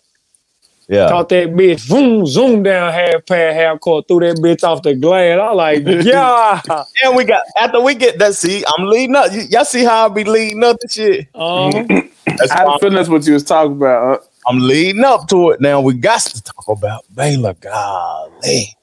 Yeah. 0.88 1.10
Caught 1.10 1.30
that 1.30 1.48
bitch, 1.50 1.80
zoom, 1.80 2.28
zoom 2.28 2.62
down 2.62 2.94
half 2.94 3.26
pad, 3.26 3.56
half 3.56 3.80
court, 3.80 4.08
threw 4.08 4.20
that 4.20 4.38
bitch 4.38 4.64
off 4.64 4.84
the 4.84 4.94
glass. 4.94 5.40
I 5.40 5.52
like, 5.52 5.84
yeah. 5.86 6.62
And 7.04 7.16
we 7.18 7.24
got 7.26 7.42
after 7.60 7.82
we 7.82 7.96
get 7.96 8.20
that. 8.20 8.36
See, 8.36 8.64
I'm 8.78 8.86
leading 8.86 9.16
up. 9.16 9.32
Y- 9.32 9.48
y'all 9.50 9.66
see 9.66 9.84
how 9.84 10.06
I 10.06 10.10
be 10.10 10.24
leading 10.24 10.64
up 10.64 10.78
to 10.80 10.88
shit. 10.88 11.28
Um, 11.34 11.72
That's 12.28 12.52
I 12.52 12.58
had 12.60 12.66
why 12.68 12.76
a 12.76 12.80
feeling 12.80 12.96
that's 12.96 13.10
what 13.10 13.26
you 13.26 13.34
was 13.34 13.44
talking 13.44 13.74
about. 13.78 14.20
uh. 14.22 14.24
I'm 14.48 14.60
leading 14.60 15.04
up 15.04 15.28
to 15.30 15.50
it. 15.52 15.60
Now 15.62 15.82
we 15.82 15.96
got 15.96 16.22
to 16.22 16.44
talk 16.44 16.68
about 16.68 17.04
Baylor. 17.16 17.56
Golly. 17.56 18.76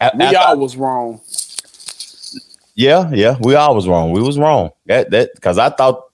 A- 0.00 0.10
We 0.14 0.24
after- 0.24 0.38
all 0.38 0.58
was 0.58 0.76
wrong. 0.76 1.20
Yeah, 2.76 3.10
yeah, 3.12 3.36
we 3.40 3.56
all 3.56 3.74
was 3.74 3.88
wrong. 3.88 4.12
We 4.12 4.22
was 4.22 4.38
wrong. 4.38 4.70
That 4.86 5.10
that 5.10 5.30
because 5.34 5.58
I 5.58 5.70
thought 5.70 6.04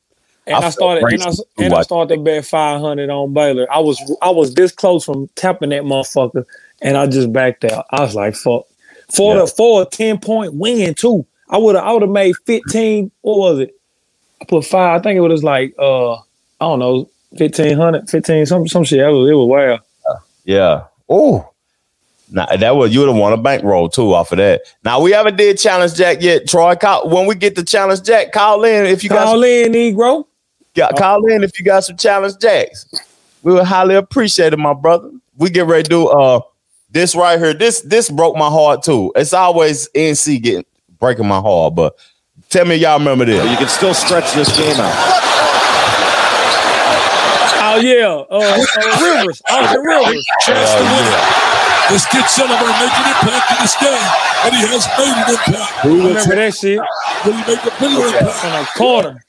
and 0.46 0.56
I 0.56 0.68
I, 0.68 0.70
started 0.70 1.04
and 1.04 1.22
I, 1.22 1.32
and 1.58 1.74
I 1.74 1.82
started 1.82 2.16
to 2.16 2.22
bet 2.22 2.46
five 2.46 2.80
hundred 2.80 3.10
on 3.10 3.34
Baylor. 3.34 3.66
I 3.72 3.80
was 3.80 4.00
I 4.22 4.30
was 4.30 4.54
this 4.54 4.72
close 4.72 5.04
from 5.04 5.28
tapping 5.36 5.70
that 5.70 5.82
motherfucker, 5.82 6.44
and 6.80 6.96
I 6.96 7.06
just 7.06 7.32
backed 7.32 7.64
out. 7.64 7.86
I 7.90 8.02
was 8.02 8.14
like, 8.14 8.34
fuck. 8.36 8.64
For 9.12 9.34
Yeah. 9.34 9.42
the 9.42 9.46
for 9.48 9.82
a 9.82 9.86
10 9.86 10.18
point 10.20 10.54
win 10.54 10.94
too. 10.94 11.26
I 11.50 11.58
would 11.58 11.74
have 11.76 11.84
I 11.84 11.92
would 11.92 12.02
have 12.02 12.10
made 12.10 12.34
15. 12.46 13.10
What 13.22 13.38
was 13.38 13.58
it? 13.60 13.76
I 14.40 14.46
put 14.46 14.64
five. 14.64 15.00
I 15.00 15.02
think 15.02 15.18
it 15.18 15.20
was 15.20 15.44
like 15.44 15.74
uh 15.78 16.14
I 16.14 16.20
don't 16.60 16.78
know, 16.78 17.10
1500, 17.30 18.08
15, 18.10 18.46
some 18.46 18.68
some 18.68 18.84
shit. 18.84 19.00
It 19.00 19.08
was 19.08 19.30
it 19.30 19.34
was 19.34 19.48
wild. 19.48 19.80
Yeah. 20.44 20.84
Oh. 21.08 21.51
Now 22.32 22.46
that 22.46 22.76
was 22.76 22.92
you 22.92 23.00
would 23.00 23.08
have 23.08 23.16
won 23.16 23.32
a 23.32 23.36
bankroll 23.36 23.88
too 23.88 24.14
off 24.14 24.32
of 24.32 24.38
that. 24.38 24.62
Now 24.84 25.00
we 25.00 25.12
haven't 25.12 25.36
did 25.36 25.58
challenge 25.58 25.94
Jack 25.94 26.22
yet, 26.22 26.48
Troy. 26.48 26.74
Call, 26.74 27.08
when 27.08 27.26
we 27.26 27.34
get 27.34 27.54
the 27.54 27.64
challenge 27.64 28.02
Jack, 28.02 28.32
call 28.32 28.64
in 28.64 28.86
if 28.86 29.04
you 29.04 29.10
got 29.10 29.26
Call 29.26 29.42
in, 29.42 29.72
Negro. 29.72 30.26
Got 30.74 30.96
call 30.96 31.26
in 31.26 31.44
if 31.44 31.58
you 31.58 31.64
got 31.64 31.84
some 31.84 31.96
challenge 31.96 32.38
jacks. 32.38 32.86
We 33.42 33.52
would 33.52 33.64
highly 33.64 33.94
appreciate 33.94 34.52
it, 34.52 34.58
my 34.58 34.72
brother. 34.72 35.10
We 35.36 35.50
get 35.50 35.66
ready 35.66 35.82
to 35.82 35.88
do 35.88 36.08
uh 36.08 36.40
this 36.90 37.14
right 37.14 37.38
here. 37.38 37.52
This 37.54 37.82
this 37.82 38.10
broke 38.10 38.36
my 38.36 38.48
heart 38.48 38.82
too. 38.82 39.12
It's 39.14 39.32
always 39.32 39.88
NC 39.90 40.42
getting 40.42 40.64
breaking 40.98 41.26
my 41.26 41.40
heart, 41.40 41.74
but 41.74 41.96
tell 42.48 42.64
me 42.64 42.76
y'all 42.76 42.98
remember 42.98 43.24
this. 43.24 43.50
You 43.50 43.56
can 43.56 43.68
still 43.68 43.94
stretch 43.94 44.32
this 44.32 44.56
game 44.56 44.76
out. 44.78 45.22
Oh 47.64 47.76
yeah, 47.80 48.06
uh, 48.06 48.38
uh 48.38 49.18
Rivers, 49.18 49.42
Austin 49.50 49.80
Rivers. 49.80 50.26
Chance 50.40 50.74
to 50.74 50.82
win 50.82 51.58
it. 51.58 51.61
This 51.90 52.06
kid 52.06 52.24
Sullivan 52.26 52.68
making 52.80 53.06
impact 53.12 53.50
in 53.52 53.56
this 53.62 53.76
game, 53.76 54.06
and 54.44 54.54
he 54.54 54.60
has 54.66 54.86
made 54.98 55.12
an 55.12 55.28
impact. 55.34 55.72
Who 55.82 56.08
Remember 56.08 56.34
that 56.36 56.54
shit 56.54 56.80
Will 57.26 57.32
he 57.32 57.38
make 57.46 57.64
a 57.64 57.70
bigger 57.80 58.06
impact? 58.06 58.44
in 58.44 58.52
a 58.52 58.64
corner. 58.76 59.24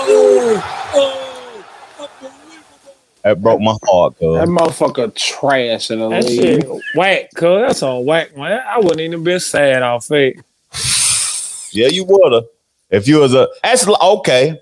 Oh, 0.00 0.62
oh, 0.94 1.70
unbelievable. 2.00 2.94
That 3.22 3.42
broke 3.42 3.60
my 3.60 3.76
heart, 3.84 4.14
That 4.20 4.48
motherfucker 4.48 5.14
trash 5.14 5.90
in 5.90 5.98
the 6.00 6.08
That 6.08 6.24
league. 6.24 6.62
shit 6.62 6.82
whack, 6.94 7.28
cuz 7.34 7.60
that's 7.66 7.82
on 7.82 8.04
whack, 8.06 8.36
man. 8.36 8.60
I 8.66 8.78
wouldn't 8.78 9.00
even 9.00 9.22
been 9.24 9.40
sad 9.40 9.82
off 9.82 10.10
it. 10.10 10.36
Yeah, 11.72 11.88
you 11.88 12.04
woulda. 12.04 12.46
If 12.90 13.06
you 13.06 13.18
was 13.20 13.34
a 13.34 13.48
that's 13.62 13.86
okay. 13.86 14.60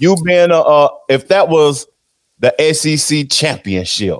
You 0.00 0.16
being 0.24 0.50
a 0.50 0.58
uh 0.60 0.88
if 1.08 1.28
that 1.28 1.48
was 1.48 1.86
the 2.40 2.54
SEC 2.72 3.28
championship 3.30 4.18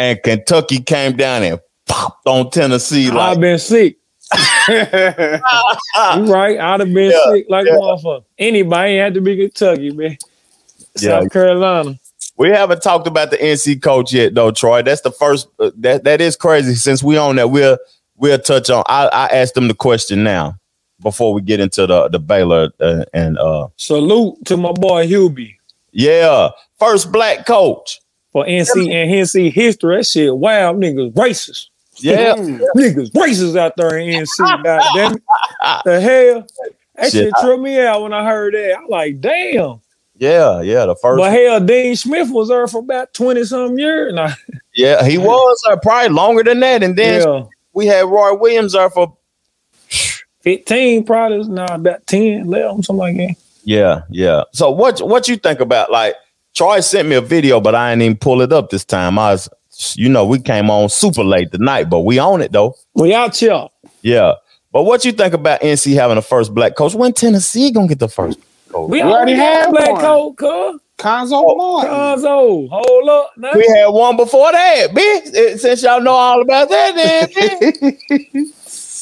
and 0.00 0.22
Kentucky 0.22 0.80
came 0.80 1.16
down 1.16 1.42
and 1.42 1.60
popped 1.86 2.26
on 2.26 2.50
Tennessee 2.50 3.10
like 3.10 3.32
I've 3.36 3.40
been 3.40 3.58
sick. 3.58 3.98
you 4.68 4.74
right. 4.74 6.58
I'd 6.58 6.80
have 6.80 6.94
been 6.94 7.10
Yeah, 7.10 7.32
sick 7.32 7.46
like 7.48 7.66
yeah. 7.66 7.72
motherfucker. 7.74 8.24
Anybody 8.38 8.96
had 8.96 9.14
to 9.14 9.20
be 9.20 9.36
Kentucky, 9.36 9.90
man. 9.90 10.16
Yeah. 10.98 11.20
South 11.20 11.30
Carolina. 11.30 12.00
We 12.36 12.48
haven't 12.48 12.82
talked 12.82 13.06
about 13.06 13.30
the 13.30 13.36
NC 13.36 13.82
coach 13.82 14.12
yet, 14.14 14.34
though, 14.34 14.50
Troy. 14.50 14.82
That's 14.82 15.02
the 15.02 15.12
first. 15.12 15.48
Uh, 15.58 15.70
that 15.78 16.04
that 16.04 16.20
is 16.20 16.36
crazy. 16.36 16.74
Since 16.74 17.02
we 17.02 17.18
on 17.18 17.36
that, 17.36 17.50
we'll 17.50 17.76
we'll 18.16 18.38
touch 18.38 18.70
on. 18.70 18.82
I, 18.88 19.06
I 19.08 19.26
asked 19.26 19.54
them 19.54 19.68
the 19.68 19.74
question 19.74 20.24
now 20.24 20.56
before 21.02 21.34
we 21.34 21.42
get 21.42 21.60
into 21.60 21.86
the 21.86 22.08
the 22.08 22.18
Baylor 22.18 22.70
uh, 22.80 23.04
and 23.12 23.36
uh 23.38 23.68
Salute 23.76 24.44
to 24.46 24.56
my 24.56 24.72
boy 24.72 25.06
Hubie 25.06 25.56
yeah, 25.92 26.50
first 26.78 27.10
black 27.12 27.46
coach. 27.46 27.99
For 28.32 28.44
NC 28.44 28.90
and 28.90 29.10
NC 29.10 29.52
history. 29.52 29.96
That 29.96 30.06
shit, 30.06 30.36
wow, 30.36 30.72
niggas 30.72 31.12
racist. 31.14 31.66
Yeah, 31.96 32.34
Niggas 32.76 33.10
racist 33.12 33.56
out 33.58 33.74
there 33.76 33.98
in 33.98 34.22
NC. 34.22 34.62
God 34.64 34.82
damn 34.94 35.14
it. 35.14 35.22
The 35.84 36.00
hell? 36.00 36.46
That 36.94 37.10
Shit, 37.10 37.12
shit 37.12 37.32
I- 37.36 37.42
tripped 37.42 37.62
me 37.62 37.80
out 37.80 38.02
when 38.02 38.12
I 38.12 38.24
heard 38.24 38.54
that. 38.54 38.78
I'm 38.78 38.88
like, 38.88 39.20
damn. 39.20 39.80
yeah, 40.16 40.60
yeah. 40.60 40.86
The 40.86 40.96
first. 40.96 41.18
But 41.18 41.32
hell, 41.32 41.60
Dean 41.60 41.96
Smith 41.96 42.30
was 42.30 42.48
there 42.48 42.66
for 42.68 42.78
about 42.78 43.12
20 43.14 43.44
something 43.44 43.78
years. 43.78 44.14
Nah, 44.14 44.32
yeah, 44.74 45.04
he 45.04 45.18
was 45.18 45.62
uh, 45.68 45.76
probably 45.76 46.14
longer 46.14 46.42
than 46.42 46.60
that, 46.60 46.82
and 46.82 46.96
then 46.96 47.22
yeah. 47.22 47.44
we 47.72 47.86
had 47.86 48.06
Roy 48.06 48.34
Williams 48.34 48.72
there 48.72 48.90
for. 48.90 49.16
15 50.42 51.04
probably, 51.04 51.46
nah, 51.48 51.66
about 51.66 52.06
10, 52.06 52.46
11, 52.46 52.82
something 52.84 52.96
like 52.96 53.16
that. 53.18 53.36
Yeah, 53.64 54.02
yeah. 54.08 54.44
So 54.52 54.70
what 54.70 55.00
what 55.00 55.28
you 55.28 55.36
think 55.36 55.60
about 55.60 55.90
like 55.90 56.14
Troy 56.60 56.80
sent 56.80 57.08
me 57.08 57.16
a 57.16 57.22
video, 57.22 57.58
but 57.58 57.74
I 57.74 57.90
ain't 57.90 58.02
even 58.02 58.18
pull 58.18 58.42
it 58.42 58.52
up 58.52 58.68
this 58.68 58.84
time. 58.84 59.18
I 59.18 59.32
was, 59.32 59.48
you 59.96 60.10
know, 60.10 60.26
we 60.26 60.38
came 60.38 60.68
on 60.68 60.90
super 60.90 61.24
late 61.24 61.50
tonight, 61.52 61.84
but 61.84 62.00
we 62.00 62.20
own 62.20 62.42
it 62.42 62.52
though. 62.52 62.74
We 62.92 63.14
out 63.14 63.34
here. 63.34 63.66
Yeah. 64.02 64.34
But 64.70 64.82
what 64.82 65.02
you 65.06 65.12
think 65.12 65.32
about 65.32 65.62
NC 65.62 65.94
having 65.94 66.16
the 66.16 66.22
first 66.22 66.54
black 66.54 66.76
coach? 66.76 66.94
When 66.94 67.14
Tennessee 67.14 67.70
gonna 67.70 67.88
get 67.88 67.98
the 67.98 68.10
first 68.10 68.38
coach? 68.68 68.90
We, 68.90 68.98
We 68.98 69.00
already 69.00 69.32
already 69.32 69.34
had 69.36 69.64
had 69.64 69.70
Black 69.70 69.88
coach, 69.88 70.36
Coat, 70.36 70.36
cuz. 70.36 70.80
Cuonzo 70.98 71.56
Martin. 71.56 71.90
Cuonzo, 71.90 72.68
hold 72.70 73.08
up. 73.08 73.30
Now. 73.38 73.52
We 73.54 73.66
had 73.66 73.86
one 73.86 74.18
before 74.18 74.52
that, 74.52 74.88
bitch. 74.90 75.34
Eh, 75.34 75.56
Since 75.56 75.82
y'all 75.82 76.02
know 76.02 76.12
all 76.12 76.42
about 76.42 76.68
that, 76.68 76.94
then. 76.94 77.98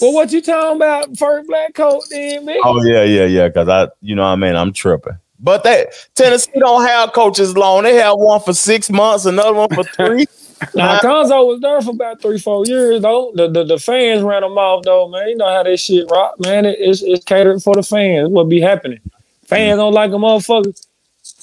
well, 0.01 0.13
what 0.15 0.31
you 0.31 0.43
talking 0.43 0.77
about? 0.77 1.19
First 1.19 1.49
Black 1.49 1.75
Coat, 1.75 2.05
then, 2.09 2.45
man? 2.45 2.59
oh 2.63 2.81
yeah, 2.85 3.03
yeah, 3.03 3.25
yeah. 3.25 3.49
Cause 3.49 3.69
I, 3.69 3.89
you 4.01 4.15
know, 4.15 4.23
what 4.23 4.29
I 4.29 4.37
mean, 4.37 4.55
I'm 4.55 4.73
tripping. 4.73 5.19
But 5.41 5.63
that 5.65 5.89
Tennessee 6.15 6.59
don't 6.59 6.85
have 6.87 7.13
coaches 7.13 7.57
long. 7.57 7.85
They 7.85 7.95
have 7.97 8.17
one 8.19 8.41
for 8.41 8.53
six 8.53 8.91
months, 8.91 9.25
another 9.25 9.55
one 9.55 9.69
for 9.75 9.85
three. 9.85 10.27
Now 10.75 10.99
Cuonzo 10.99 11.47
was 11.47 11.61
there 11.61 11.81
for 11.81 11.91
about 11.93 12.21
three, 12.21 12.37
four 12.37 12.67
years 12.67 13.01
though. 13.01 13.31
The, 13.37 13.49
the 13.49 13.63
the 13.63 13.79
fans 13.79 14.23
ran 14.23 14.43
him 14.43 14.59
off 14.59 14.83
though, 14.83 15.07
man. 15.07 15.29
You 15.29 15.37
know 15.37 15.49
how 15.49 15.63
that 15.63 15.77
shit 15.79 16.11
rock, 16.11 16.35
man. 16.41 16.67
It, 16.67 16.79
it's 16.81 17.01
it's 17.01 17.23
catered 17.25 17.63
for 17.63 17.77
the 17.77 17.85
fans. 17.85 18.29
What 18.31 18.49
be 18.49 18.61
happening? 18.61 18.99
Fans 19.45 19.77
don't 19.79 19.93
like 19.95 20.11
a 20.11 20.15
motherfucker. 20.15 20.77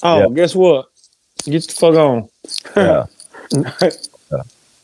Oh, 0.02 0.18
Yeah. 0.18 0.26
guess 0.34 0.54
what? 0.54 0.90
Get 1.46 1.62
the 1.66 1.72
fuck 1.72 1.94
on. 1.94 2.28
Yeah. 2.76 3.06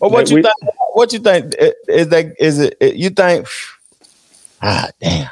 Well, 0.01 0.11
what 0.11 0.31
you 0.31 0.37
We- 0.37 0.43
think? 0.43 0.55
What 0.95 1.13
you 1.13 1.19
think 1.19 1.55
is 1.89 2.09
that? 2.09 2.35
Is 2.41 2.59
it? 2.59 2.77
it- 2.81 2.97
You 2.97 3.11
think? 3.11 3.47
Ah, 4.63 4.89
damn. 5.01 5.29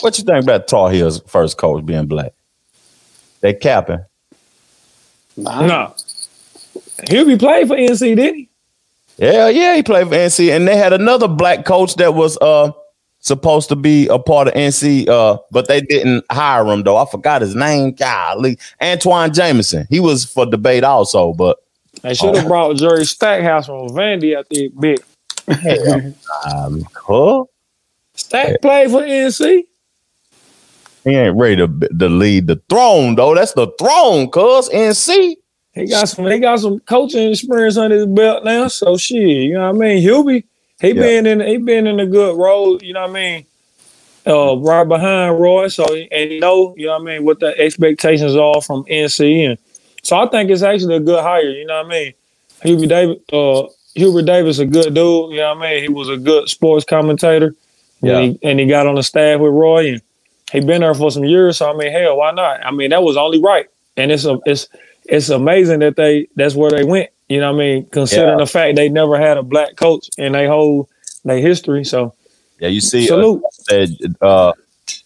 What 0.00 0.18
you 0.18 0.24
think 0.24 0.42
about 0.44 0.68
Tar 0.68 0.90
Heels 0.90 1.22
first 1.26 1.56
coach 1.56 1.86
being 1.86 2.04
black? 2.06 2.32
They 3.42 3.52
capping. 3.52 4.04
No. 5.36 5.94
He'll 7.10 7.26
be 7.26 7.36
playing 7.36 7.66
for 7.68 7.76
NC, 7.76 8.16
didn't 8.16 8.34
he? 8.36 8.48
Yeah, 9.18 9.48
yeah, 9.48 9.76
he 9.76 9.82
played 9.82 10.08
for 10.08 10.14
NC, 10.14 10.54
and 10.56 10.66
they 10.66 10.76
had 10.76 10.92
another 10.92 11.28
black 11.28 11.64
coach 11.66 11.96
that 11.96 12.14
was 12.14 12.38
uh 12.38 12.72
supposed 13.20 13.68
to 13.68 13.76
be 13.76 14.08
a 14.08 14.18
part 14.18 14.48
of 14.48 14.54
NC, 14.54 15.08
uh, 15.08 15.38
but 15.50 15.68
they 15.68 15.80
didn't 15.80 16.24
hire 16.30 16.66
him 16.66 16.82
though. 16.82 16.96
I 16.96 17.06
forgot 17.08 17.40
his 17.42 17.54
name. 17.54 17.92
Golly, 17.92 18.58
Antawn 18.80 19.32
Jamison. 19.32 19.86
He 19.90 20.00
was 20.00 20.24
for 20.24 20.44
debate 20.46 20.84
also, 20.84 21.32
but 21.32 21.58
They 22.02 22.14
should 22.14 22.34
have 22.36 22.46
brought 22.48 22.76
Jerry 22.76 23.04
Stackhouse 23.04 23.66
from 23.66 23.88
Vandy 23.90 24.36
out 24.36 24.46
there, 24.50 24.68
big. 24.80 25.02
um, 26.52 26.86
huh? 26.94 27.44
Stack 28.14 28.60
played 28.60 28.90
for 28.90 29.02
NC. 29.02 29.64
He 31.04 31.10
ain't 31.10 31.36
ready 31.36 31.56
to, 31.56 31.66
to 31.66 32.08
lead 32.08 32.46
the 32.46 32.60
throne 32.68 33.14
though. 33.16 33.34
That's 33.34 33.52
the 33.54 33.68
throne, 33.78 34.30
cuz 34.30 34.68
NC. 34.68 35.36
He 35.74 35.86
got 35.86 36.08
some. 36.08 36.26
He 36.26 36.38
got 36.38 36.60
some 36.60 36.80
coaching 36.80 37.30
experience 37.30 37.76
under 37.78 37.96
his 37.96 38.06
belt 38.06 38.44
now. 38.44 38.68
So 38.68 38.96
shit, 38.96 39.16
you 39.20 39.54
know 39.54 39.70
what 39.72 39.76
I 39.76 39.78
mean. 39.78 40.02
He'll 40.02 40.22
be. 40.24 40.44
He 40.80 40.88
Yeah. 40.88 40.94
been 40.94 41.26
in. 41.26 41.40
He 41.40 41.56
been 41.56 41.86
in 41.86 41.98
a 41.98 42.06
good 42.06 42.36
role. 42.36 42.78
You 42.82 42.92
know 42.92 43.02
what 43.02 43.10
I 43.10 43.12
mean. 43.14 43.46
Uh, 44.26 44.56
right 44.58 44.84
behind 44.86 45.40
Roy. 45.40 45.68
So 45.68 45.84
and 46.12 46.40
know. 46.40 46.74
You 46.76 46.86
know 46.86 46.92
what 46.98 47.02
I 47.02 47.04
mean. 47.04 47.24
What 47.24 47.40
the 47.40 47.58
expectations 47.58 48.36
are 48.36 48.60
from 48.60 48.84
NC, 48.84 49.46
and 49.48 49.58
so 50.02 50.16
I 50.18 50.28
think 50.28 50.50
it's 50.50 50.62
actually 50.62 50.96
a 50.96 51.00
good 51.00 51.22
hire. 51.22 51.40
You 51.50 51.64
know 51.66 51.78
what 51.82 51.86
I 51.86 51.88
mean. 51.88 52.12
Hubert 52.62 52.86
Davis. 52.88 53.16
Uh, 53.32 53.62
Hubert 53.94 54.22
Davis 54.26 54.58
a 54.58 54.66
good 54.66 54.94
dude. 54.94 55.30
You 55.32 55.38
know 55.38 55.54
what 55.54 55.66
I 55.66 55.70
mean. 55.72 55.82
He 55.82 55.88
was 55.88 56.08
a 56.08 56.16
good 56.16 56.48
sports 56.48 56.84
commentator. 56.84 57.54
Yeah. 58.02 58.18
And 58.18 58.32
he, 58.32 58.48
and 58.48 58.60
he 58.60 58.66
got 58.66 58.86
on 58.86 58.94
the 58.96 59.02
staff 59.02 59.40
with 59.40 59.52
Roy, 59.52 59.88
and 59.92 60.02
he 60.52 60.60
been 60.60 60.82
there 60.82 60.94
for 60.94 61.10
some 61.10 61.24
years. 61.24 61.56
So 61.58 61.70
I 61.70 61.76
mean, 61.76 61.90
hell, 61.90 62.18
why 62.18 62.30
not? 62.32 62.64
I 62.64 62.70
mean, 62.70 62.90
that 62.90 63.02
was 63.02 63.16
only 63.16 63.40
right. 63.40 63.66
And 63.96 64.12
it's 64.12 64.24
a 64.24 64.38
it's 64.46 64.68
it's 65.06 65.28
amazing 65.30 65.80
that 65.80 65.96
they 65.96 66.28
that's 66.36 66.54
where 66.54 66.70
they 66.70 66.84
went. 66.84 67.10
You 67.28 67.40
know 67.40 67.52
what 67.52 67.62
I 67.62 67.64
mean? 67.64 67.86
Considering 67.86 68.38
Yeah. 68.38 68.44
the 68.44 68.46
fact 68.46 68.76
they 68.76 68.88
never 68.88 69.18
had 69.18 69.38
a 69.38 69.42
black 69.42 69.76
coach 69.76 70.08
in 70.18 70.32
their 70.32 70.48
whole 70.48 70.88
their 71.24 71.38
history. 71.38 71.84
So 71.84 72.14
Yeah, 72.60 72.68
you 72.68 72.80
see, 72.80 73.04
uh, 73.04 73.06
Salute. 73.08 73.42
said 73.52 73.90
uh, 74.20 74.52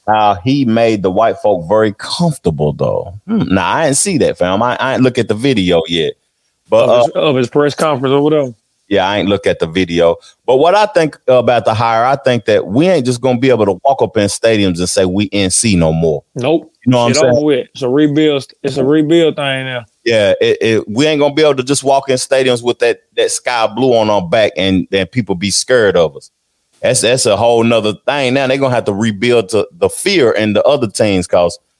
how 0.09 0.35
he 0.35 0.65
made 0.65 1.03
the 1.03 1.11
white 1.11 1.39
folk 1.39 1.69
very 1.69 1.93
comfortable 1.97 2.73
though. 2.73 3.15
Hmm, 3.27 3.55
nah, 3.55 3.67
I 3.67 3.85
didn't 3.87 3.99
see 3.99 4.19
that, 4.19 4.39
fam. 4.39 4.63
I, 4.63 4.77
I 4.81 4.95
ain't 4.95 5.03
look 5.03 5.19
at 5.19 5.29
the 5.29 5.35
video 5.35 5.83
yet, 5.89 6.15
but 6.69 6.89
of, 6.89 7.11
uh, 7.17 7.21
of 7.21 7.37
his 7.37 7.49
press 7.49 7.75
conference 7.75 8.13
or 8.13 8.23
whatever. 8.23 8.53
Yeah, 8.89 9.09
I 9.09 9.19
ain't 9.19 9.29
look 9.29 9.47
at 9.47 9.59
the 9.59 9.67
video. 9.67 10.17
But 10.45 10.57
what 10.57 10.75
I 10.75 10.87
think 10.87 11.19
about 11.27 11.65
the 11.65 11.75
hire, 11.75 12.05
I 12.05 12.17
think 12.17 12.45
that 12.45 12.67
we 12.67 12.89
ain't 12.89 13.05
just 13.05 13.21
gonna 13.21 13.39
be 13.39 13.51
able 13.51 13.67
to 13.67 13.81
walk 13.85 14.01
up 14.01 14.17
in 14.17 14.27
stadiums 14.27 14.79
and 14.79 14.89
say 14.89 15.05
we 15.05 15.29
NC 15.31 15.77
no 15.77 15.93
more. 15.93 16.25
Nope. 16.35 16.73
You 16.85 16.93
know 16.93 16.99
what 16.99 17.09
I'm 17.09 17.15
saying? 17.15 17.45
with. 17.45 17.69
It's 17.73 17.83
a 17.83 17.89
rebuild. 17.89 18.47
It's 18.63 18.77
a 18.77 18.85
rebuild 18.85 19.37
thing 19.37 19.65
now. 19.67 19.85
Yeah, 20.05 20.35
it, 20.41 20.59
it, 20.61 20.89
we 20.89 21.07
ain't 21.07 21.21
gonna 21.21 21.35
be 21.35 21.43
able 21.43 21.57
to 21.57 21.65
just 21.65 21.83
walk 21.83 22.09
in 22.09 22.17
stadiums 22.17 22.63
with 22.63 22.79
that 22.79 23.03
that 23.17 23.33
sky 23.33 23.67
blue 23.67 23.95
on 23.97 24.09
our 24.09 24.27
back 24.27 24.53
and 24.57 24.87
then 24.91 25.09
people 25.09 25.35
be 25.35 25.51
scared 25.51 25.97
of 25.97 26.17
us. 26.17 26.31
That's 26.81 27.01
that's 27.01 27.27
a 27.27 27.37
whole 27.37 27.65
nother 27.65 27.95
thing. 28.07 28.35
Now 28.35 28.47
they're 28.47 28.59
gonna 28.59 28.75
have 28.75 28.85
to 28.85 28.93
rebuild 28.93 29.49
to 29.49 29.69
the 29.73 29.89
fear 29.89 30.31
in 30.31 30.53
the 30.53 30.63
other 30.63 30.89
teams 30.89 31.27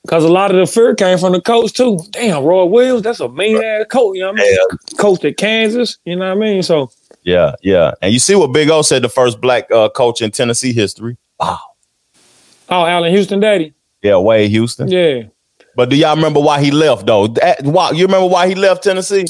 cause 0.07 0.25
a 0.25 0.29
lot 0.29 0.51
of 0.51 0.57
the 0.57 0.67
fear 0.67 0.95
came 0.95 1.19
from 1.19 1.33
the 1.33 1.41
coach 1.41 1.73
too. 1.73 1.99
Damn, 2.11 2.43
Roy 2.45 2.65
Williams, 2.65 3.03
that's 3.03 3.21
a 3.21 3.29
mean 3.29 3.63
ass 3.63 3.87
coach. 3.91 4.17
You 4.17 4.23
know 4.23 4.33
what 4.33 4.41
I 4.41 4.45
mean? 4.45 4.59
Coached 4.99 5.25
at 5.25 5.37
Kansas. 5.37 5.99
You 6.05 6.17
know 6.17 6.27
what 6.29 6.37
I 6.37 6.41
mean? 6.41 6.63
So 6.63 6.91
Yeah, 7.23 7.55
yeah. 7.63 7.93
And 8.03 8.13
you 8.13 8.19
see 8.19 8.35
what 8.35 8.49
Big 8.53 8.71
O 8.71 8.83
said, 8.83 9.03
the 9.03 9.09
first 9.09 9.41
black 9.41 9.71
uh, 9.71 9.89
coach 9.91 10.21
in 10.23 10.31
Tennessee 10.31 10.73
history. 10.73 11.17
Wow. 11.39 11.59
oh, 12.71 12.87
Allan 12.87 13.13
Houston, 13.13 13.41
daddy. 13.41 13.75
Yeah, 14.03 14.17
Wade 14.19 14.51
Houston. 14.51 14.89
Yeah. 14.89 15.25
But 15.75 15.91
do 15.91 15.97
y'all 15.97 16.17
remember 16.17 16.41
why 16.41 16.63
he 16.63 16.71
left 16.71 17.07
though? 17.07 17.27
That, 17.29 17.63
why, 17.65 17.91
you 17.91 18.07
remember 18.07 18.29
why 18.29 18.49
he 18.49 18.55
left 18.55 18.85
Tennessee? 18.85 19.27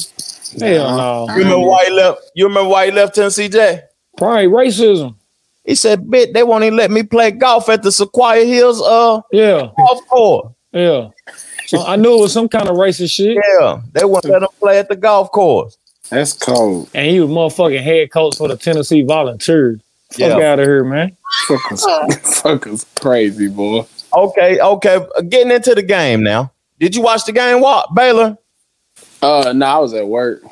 Hell 0.60 0.96
no. 0.96 1.26
You 1.34 1.42
remember 1.42 1.66
why 1.66 1.84
he 1.86 1.90
left? 1.92 2.20
You 2.34 2.46
remember 2.46 2.70
why 2.70 2.86
he 2.86 2.92
left 2.92 3.14
Tennessee, 3.16 3.48
Jay? 3.48 3.80
Probably 4.16 4.46
racism. 4.46 5.16
He 5.64 5.74
said, 5.74 6.08
"Bit, 6.08 6.32
they 6.32 6.44
won't 6.44 6.62
even 6.62 6.76
let 6.76 6.92
me 6.92 7.02
play 7.02 7.32
golf 7.32 7.68
at 7.68 7.82
the 7.82 7.90
Sequoia 7.90 8.44
Hills 8.44 8.80
uh 8.80 9.20
Yeah. 9.32 9.70
golf 9.76 10.06
course. 10.06 10.52
Yeah. 10.76 11.10
So 11.66 11.84
I 11.84 11.96
knew 11.96 12.18
it 12.18 12.20
was 12.20 12.32
some 12.32 12.48
kind 12.48 12.68
of 12.68 12.76
racist 12.76 13.12
shit. 13.12 13.36
Yeah, 13.58 13.80
they 13.92 14.04
won't 14.04 14.24
let 14.24 14.42
him 14.42 14.48
play 14.60 14.78
at 14.78 14.88
the 14.88 14.96
golf 14.96 15.30
course. 15.32 15.76
That's 16.10 16.32
cold. 16.34 16.88
And 16.94 17.10
he 17.10 17.18
was 17.20 17.28
motherfucking 17.30 17.82
head 17.82 18.12
coach 18.12 18.36
for 18.36 18.46
the 18.48 18.56
Tennessee 18.56 19.02
Volunteers. 19.02 19.80
Fuck 20.10 20.18
Yeah. 20.20 20.52
out 20.52 20.60
of 20.60 20.66
here, 20.66 20.84
man. 20.84 21.16
Fuckers, 21.48 21.84
fuckers 22.42 22.84
crazy, 23.00 23.48
boy. 23.48 23.84
Okay, 24.14 24.60
okay. 24.60 25.00
Getting 25.28 25.50
into 25.50 25.74
the 25.74 25.82
game 25.82 26.22
now. 26.22 26.52
Did 26.78 26.94
you 26.94 27.02
watch 27.02 27.24
the 27.24 27.32
game? 27.32 27.60
What 27.60 27.92
Baylor? 27.94 28.36
Uh, 29.22 29.52
no, 29.56 29.66
I 29.66 29.78
was 29.78 29.94
at 29.94 30.06
work. 30.06 30.42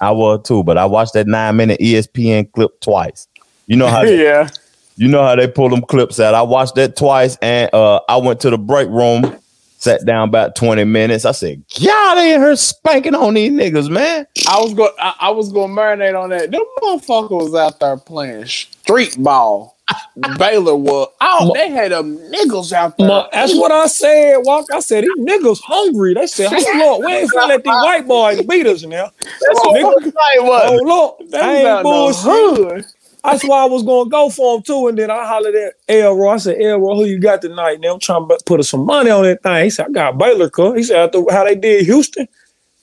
I 0.00 0.10
was 0.10 0.40
too, 0.44 0.64
but 0.64 0.78
I 0.78 0.86
watched 0.86 1.12
that 1.12 1.26
nine 1.28 1.56
minute 1.56 1.80
E 1.80 1.94
ESPN 1.94 2.50
clip 2.52 2.80
twice. 2.80 3.28
You 3.66 3.76
know 3.76 3.86
how 3.86 4.02
they, 4.04 4.22
yeah. 4.22 4.48
you 4.96 5.06
know 5.08 5.22
how 5.22 5.36
they 5.36 5.46
pull 5.46 5.68
them 5.68 5.82
clips 5.82 6.18
out. 6.18 6.34
I 6.34 6.42
watched 6.42 6.74
that 6.76 6.96
twice, 6.96 7.36
and 7.42 7.72
uh, 7.72 8.00
I 8.08 8.16
went 8.16 8.40
to 8.40 8.50
the 8.50 8.58
break 8.58 8.88
room, 8.88 9.36
sat 9.78 10.04
down 10.04 10.28
about 10.28 10.56
twenty 10.56 10.84
minutes. 10.84 11.24
I 11.24 11.32
said, 11.32 11.62
"God, 11.84 12.14
they 12.16 12.34
in 12.34 12.40
here 12.40 12.56
spanking 12.56 13.14
on 13.14 13.34
these 13.34 13.52
niggas, 13.52 13.90
man." 13.90 14.26
I 14.48 14.60
was 14.60 14.74
going. 14.74 14.92
I, 14.98 15.14
I 15.20 15.30
was 15.30 15.52
going 15.52 15.74
to 15.74 15.80
marinate 15.80 16.20
on 16.20 16.30
that. 16.30 16.50
Them 16.50 16.62
motherfuckers 16.82 17.30
was 17.30 17.54
out 17.54 17.80
there 17.80 17.96
playing 17.96 18.46
street 18.46 19.16
ball. 19.18 19.76
Baylor 20.38 20.74
was. 20.76 21.08
Oh, 21.20 21.54
they 21.54 21.70
had 21.70 21.92
them 21.92 22.18
niggas 22.18 22.72
out 22.72 22.98
there. 22.98 23.08
Ma- 23.08 23.28
that's 23.32 23.54
what 23.54 23.72
I 23.72 23.86
said, 23.86 24.36
Walk. 24.38 24.66
I 24.72 24.80
said, 24.80 25.04
these 25.04 25.18
niggas 25.18 25.60
hungry. 25.62 26.14
They 26.14 26.26
said, 26.26 26.48
hold 26.50 26.82
up, 27.00 27.04
we 27.06 27.12
ain't 27.14 27.30
finna 27.30 27.48
let 27.48 27.64
these 27.64 27.72
white 27.72 28.06
boys 28.06 28.42
beat 28.42 28.66
us 28.66 28.82
now. 28.84 29.10
That's 29.20 29.64
what 29.64 29.76
Nigga, 29.76 30.06
it 30.36 30.42
was. 30.42 30.82
Hold 30.86 30.90
up. 30.90 31.30
They 31.30 31.38
ain't 31.38 31.66
out 31.68 31.80
in 31.80 31.84
bullshit. 31.84 32.24
hood. 32.24 32.84
That's 33.24 33.44
why 33.44 33.62
I 33.62 33.66
was 33.66 33.82
gonna 33.82 34.08
go 34.08 34.30
for 34.30 34.56
him 34.56 34.62
too. 34.62 34.88
And 34.88 34.98
then 34.98 35.10
I 35.10 35.26
hollered 35.26 35.54
at 35.54 35.74
Elroy. 35.88 36.28
I 36.30 36.36
said, 36.38 36.60
Elroy, 36.60 36.94
who 36.94 37.04
you 37.04 37.18
got 37.20 37.42
tonight? 37.42 37.80
Now 37.80 37.94
I'm 37.94 38.00
trying 38.00 38.26
to 38.28 38.38
put 38.46 38.64
some 38.64 38.86
money 38.86 39.10
on 39.10 39.24
that 39.24 39.42
thing. 39.42 39.64
He 39.64 39.70
said, 39.70 39.86
I 39.86 39.90
got 39.90 40.18
Baylor, 40.18 40.48
cuz. 40.50 40.76
He 40.76 40.82
said, 40.84 40.96
after 41.06 41.22
how 41.30 41.44
they 41.44 41.54
did 41.56 41.84
Houston, 41.86 42.28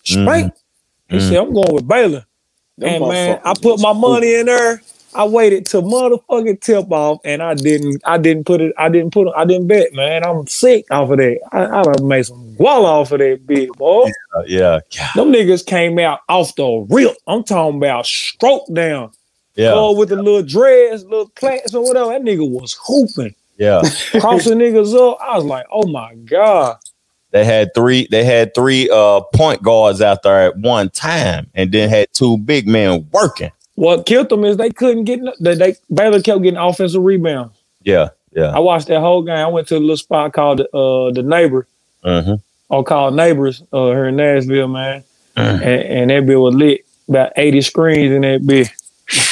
straight. 0.03 0.45
He 1.09 1.19
said, 1.19 1.37
I'm 1.37 1.53
going 1.53 1.73
with 1.73 1.87
Baylor. 1.87 2.25
Them 2.77 2.89
and 2.89 3.07
man, 3.07 3.39
I 3.45 3.53
put 3.53 3.73
was 3.73 3.81
my 3.83 3.93
money 3.93 4.35
in 4.35 4.47
there. 4.47 4.81
I 5.13 5.23
waited 5.23 5.65
till 5.65 5.81
motherfucking 5.81 6.59
tip 6.59 6.91
off, 6.91 7.19
and 7.23 7.41
I 7.41 7.53
didn't. 7.53 8.01
I 8.03 8.17
didn't 8.17 8.43
put 8.45 8.59
it. 8.59 8.73
I 8.77 8.89
didn't 8.89 9.11
put. 9.13 9.27
it- 9.27 9.33
I 9.37 9.45
didn't 9.45 9.67
bet, 9.67 9.93
man. 9.93 10.25
I'm 10.25 10.45
sick 10.47 10.85
off 10.91 11.09
of 11.09 11.17
that. 11.19 11.39
I, 11.53 11.65
I 11.67 11.83
done 11.83 12.05
made 12.07 12.25
some 12.25 12.55
guala 12.59 12.83
off 12.83 13.13
of 13.13 13.19
that 13.19 13.47
bit, 13.47 13.69
boy. 13.77 14.09
Uh, 14.35 14.41
yeah, 14.45 14.81
Them 15.15 15.31
niggas 15.31 15.65
came 15.65 15.97
out 15.99 16.19
off 16.27 16.53
the 16.55 16.85
rip. 16.89 17.15
I'm 17.27 17.43
talking 17.45 17.77
about 17.77 18.05
stroke 18.05 18.65
down. 18.73 19.11
Yeah, 19.55 19.73
Or 19.73 19.95
with 19.95 20.09
the 20.09 20.15
little 20.17 20.43
dreads, 20.43 21.03
little 21.05 21.29
plants 21.29 21.73
or 21.73 21.83
whatever. 21.83 22.09
That 22.11 22.21
nigga 22.21 22.49
was 22.49 22.77
hooping, 22.85 23.35
yeah. 23.57 23.81
crossing 24.19 24.57
niggas 24.59 24.93
up. 24.95 25.17
I 25.21 25.35
was 25.37 25.45
like, 25.45 25.65
oh 25.71 25.87
my 25.87 26.15
god. 26.15 26.77
They 27.31 27.43
had 27.43 27.73
three. 27.73 28.07
They 28.09 28.23
had 28.23 28.53
three 28.55 28.89
uh 28.89 29.21
point 29.33 29.61
guards 29.61 30.01
out 30.01 30.23
there 30.23 30.39
at 30.47 30.57
one 30.57 30.89
time, 30.89 31.47
and 31.53 31.71
then 31.71 31.89
had 31.89 32.07
two 32.13 32.37
big 32.37 32.65
men 32.67 33.07
working. 33.11 33.51
What 33.75 34.05
killed 34.05 34.29
them 34.29 34.45
is 34.45 34.55
they 34.55 34.69
couldn't 34.69 35.03
get. 35.03 35.21
no- 35.21 35.33
They, 35.41 35.55
they 35.55 35.75
Baylor 35.93 36.21
kept 36.21 36.43
getting 36.43 36.57
offensive 36.57 37.03
rebounds. 37.03 37.57
Yeah, 37.83 38.09
yeah. 38.33 38.51
I 38.55 38.59
watched 38.59 38.87
that 38.87 39.01
whole 39.01 39.21
game. 39.21 39.35
I 39.35 39.47
went 39.47 39.67
to 39.67 39.75
a 39.77 39.79
little 39.79 39.97
spot 39.97 40.31
called 40.31 40.61
uh 40.61 41.11
the 41.11 41.23
neighbor. 41.23 41.67
hmm 42.03 42.35
or 42.69 42.83
called 42.83 43.15
neighbors 43.15 43.61
uh, 43.73 43.85
here 43.87 44.05
in 44.07 44.15
Nashville, 44.15 44.67
man. 44.67 45.03
And, 45.35 45.61
and 45.61 46.09
that 46.09 46.25
bill 46.25 46.41
was 46.41 46.55
lit. 46.55 46.83
About 47.07 47.31
80 47.35 47.61
screens 47.61 48.11
in 48.11 48.21
that 48.23 48.43
bit. 48.47 48.69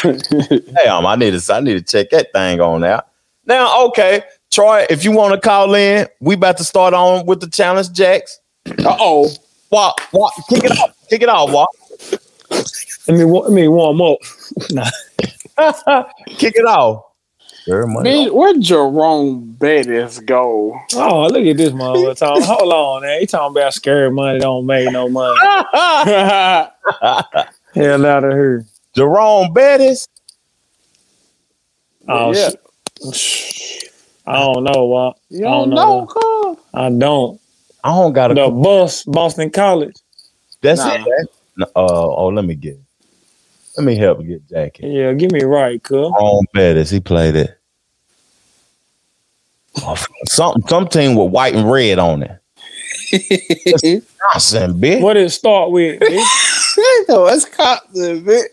Damn, 0.03 1.05
I 1.05 1.15
need 1.15 1.39
to. 1.39 1.53
I 1.53 1.59
need 1.59 1.73
to 1.73 1.81
check 1.81 2.09
that 2.11 2.31
thing 2.33 2.61
on 2.61 2.83
out. 2.83 3.07
Now, 3.45 3.85
okay, 3.87 4.23
Troy, 4.51 4.85
if 4.89 5.03
you 5.03 5.11
want 5.11 5.33
to 5.33 5.39
call 5.39 5.73
in, 5.75 6.07
we 6.19 6.35
about 6.35 6.57
to 6.57 6.63
start 6.63 6.93
on 6.93 7.25
with 7.25 7.41
the 7.41 7.49
challenge 7.49 7.91
jacks. 7.91 8.39
Uh 8.85 8.95
oh. 8.99 9.29
Walk, 9.71 9.99
walk, 10.13 10.33
kick 10.49 10.63
it 10.65 10.71
off, 10.79 10.91
kick 11.09 11.21
it 11.23 11.29
off, 11.29 11.51
walk, 11.51 11.69
Let 13.07 13.17
me, 13.17 13.25
wa- 13.25 13.39
let 13.39 13.51
me 13.51 13.67
warm 13.67 14.01
up. 14.01 14.19
nah. 14.69 14.85
kick 16.27 16.53
it 16.55 16.65
off. 16.65 17.05
Sure, 17.65 17.87
money. 17.87 18.25
Man, 18.25 18.33
where 18.35 18.53
Jerome 18.59 19.53
Bettis 19.53 20.19
go? 20.19 20.77
Oh, 20.93 21.25
look 21.27 21.43
at 21.45 21.57
this 21.57 21.71
motherfucker. 21.71 22.17
talking- 22.17 22.43
Hold 22.43 22.71
on, 22.73 23.01
man. 23.01 23.19
He 23.21 23.25
talking 23.25 23.57
about 23.57 23.73
scary 23.73 24.11
money 24.11 24.37
don't 24.39 24.65
make 24.67 24.91
no 24.91 25.09
money. 25.09 25.39
Hell 27.73 28.05
out 28.05 28.23
of 28.23 28.33
here. 28.33 28.65
Jerome 28.95 29.53
Bettis. 29.53 30.07
Oh, 32.07 32.33
Yeah. 32.33 32.51
sh- 33.13 33.85
I 34.25 34.33
don't 34.35 34.63
know. 34.63 34.85
What 34.85 35.17
You 35.29 35.45
I 35.45 35.49
don't 35.49 35.69
know, 35.69 36.05
cuz? 36.05 36.57
I 36.73 36.89
don't. 36.89 37.39
I 37.83 37.89
don't 37.89 38.13
got 38.13 38.31
a 38.31 38.35
The 38.35 38.49
bus, 38.49 39.03
Boston 39.03 39.49
College. 39.49 39.95
That's 40.61 40.79
Nah. 40.79 41.05
it. 41.05 41.29
No, 41.57 41.65
uh, 41.75 42.15
oh, 42.15 42.27
let 42.27 42.45
me 42.45 42.55
get. 42.55 42.79
Let 43.77 43.85
me 43.85 43.95
help 43.95 44.25
get 44.25 44.47
Jackie. 44.47 44.87
Yeah, 44.87 45.13
give 45.13 45.31
me 45.31 45.43
right, 45.43 45.81
cuz. 45.81 46.11
Jerome 46.11 46.45
Bettis. 46.53 46.89
He 46.89 46.99
played 46.99 47.35
it. 47.35 47.57
Oh, 49.83 49.95
some 50.25 50.61
some 50.67 50.87
team 50.87 51.15
with 51.15 51.31
white 51.31 51.55
and 51.55 51.69
red 51.69 51.99
on 51.99 52.23
it. 52.23 52.39
Johnson, 54.31 54.73
bitch. 54.79 55.01
What 55.01 55.13
did 55.13 55.25
it 55.25 55.29
start 55.31 55.71
with? 55.71 55.99
bitch? 55.99 57.05
no, 57.09 57.27
it's 57.27 57.45
Compton, 57.45 58.23
bitch. 58.23 58.45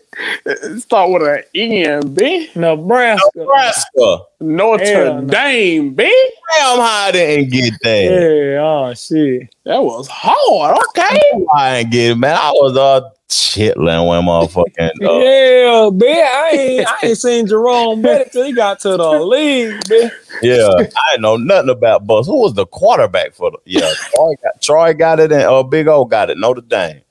It 0.45 0.81
Start 0.81 1.11
with 1.11 1.21
an 1.23 1.43
N, 1.53 2.15
bitch. 2.15 2.55
Nebraska. 2.55 3.29
Nebraska. 3.35 4.17
Notre 4.41 4.83
Hell 4.83 5.21
no. 5.21 5.27
Dame, 5.27 5.95
bitch. 5.95 6.09
Damn, 6.57 6.79
how 6.79 6.81
I 6.81 7.11
didn't 7.11 7.51
get 7.51 7.73
that. 7.81 8.03
Yeah, 8.03 8.61
oh 8.61 8.93
shit. 8.93 9.53
That 9.63 9.81
was 9.81 10.07
hard. 10.07 10.77
Okay. 10.89 11.19
I 11.55 11.77
didn't 11.77 11.91
get 11.91 12.11
it, 12.11 12.15
man. 12.15 12.35
I 12.35 12.51
was 12.51 12.75
uh 12.75 13.09
chitlin 13.29 14.07
when 14.07 14.23
motherfucking. 14.23 14.89
Uh, 15.01 15.19
Yeah, 15.19 15.89
bitch. 15.91 16.23
I 16.23 16.49
ain't 16.51 16.87
I 16.87 17.07
ain't 17.07 17.17
seen 17.17 17.47
Jerome 17.47 18.01
Bettis 18.01 18.33
till 18.33 18.43
he 18.43 18.53
got 18.53 18.79
to 18.81 18.97
the 18.97 19.11
league, 19.11 19.79
bitch. 19.85 20.11
Yeah, 20.41 20.67
I 20.75 21.11
didn't 21.11 21.21
know 21.21 21.37
nothing 21.37 21.69
about 21.69 22.07
Bus. 22.07 22.25
Who 22.25 22.41
was 22.41 22.53
the 22.53 22.65
quarterback 22.65 23.33
for 23.33 23.51
the? 23.51 23.57
Yeah, 23.65 23.93
Troy 24.13 24.33
got, 24.43 24.61
Troy 24.61 24.93
got 24.93 25.19
it, 25.19 25.31
and 25.31 25.43
uh, 25.43 25.63
Big 25.63 25.87
O 25.87 26.03
got 26.03 26.29
it. 26.29 26.37
Notre 26.37 26.61
Dame. 26.61 27.01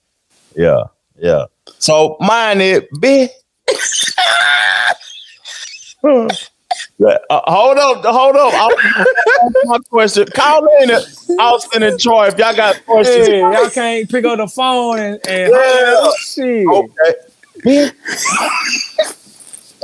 Yeah, 0.57 0.84
yeah. 1.21 1.45
So 1.79 2.16
mine 2.21 2.61
it, 2.61 2.89
big. 3.01 3.31
Yeah, 6.99 7.16
uh, 7.31 7.41
hold 7.47 7.79
up, 7.79 8.05
hold 8.05 8.37
up. 8.37 8.53
I, 8.55 8.68
my 9.64 9.79
question. 9.91 10.27
Call 10.29 10.66
in 10.83 10.91
it. 10.91 11.03
Austin 11.39 11.83
and 11.83 11.99
Troy. 11.99 12.29
If 12.29 12.39
y'all 12.39 12.55
got 12.55 12.85
questions, 12.85 13.27
Hey, 13.27 13.41
y'all 13.41 13.71
can't 13.71 14.11
pick 14.11 14.25
up 14.27 14.37
the 14.39 14.47
phone 14.47 14.99
and, 14.99 15.21
and 15.27 15.53
Yeah. 15.53 16.11
shit. 16.18 16.66
okay. 16.66 17.14
Bitch. 17.64 17.95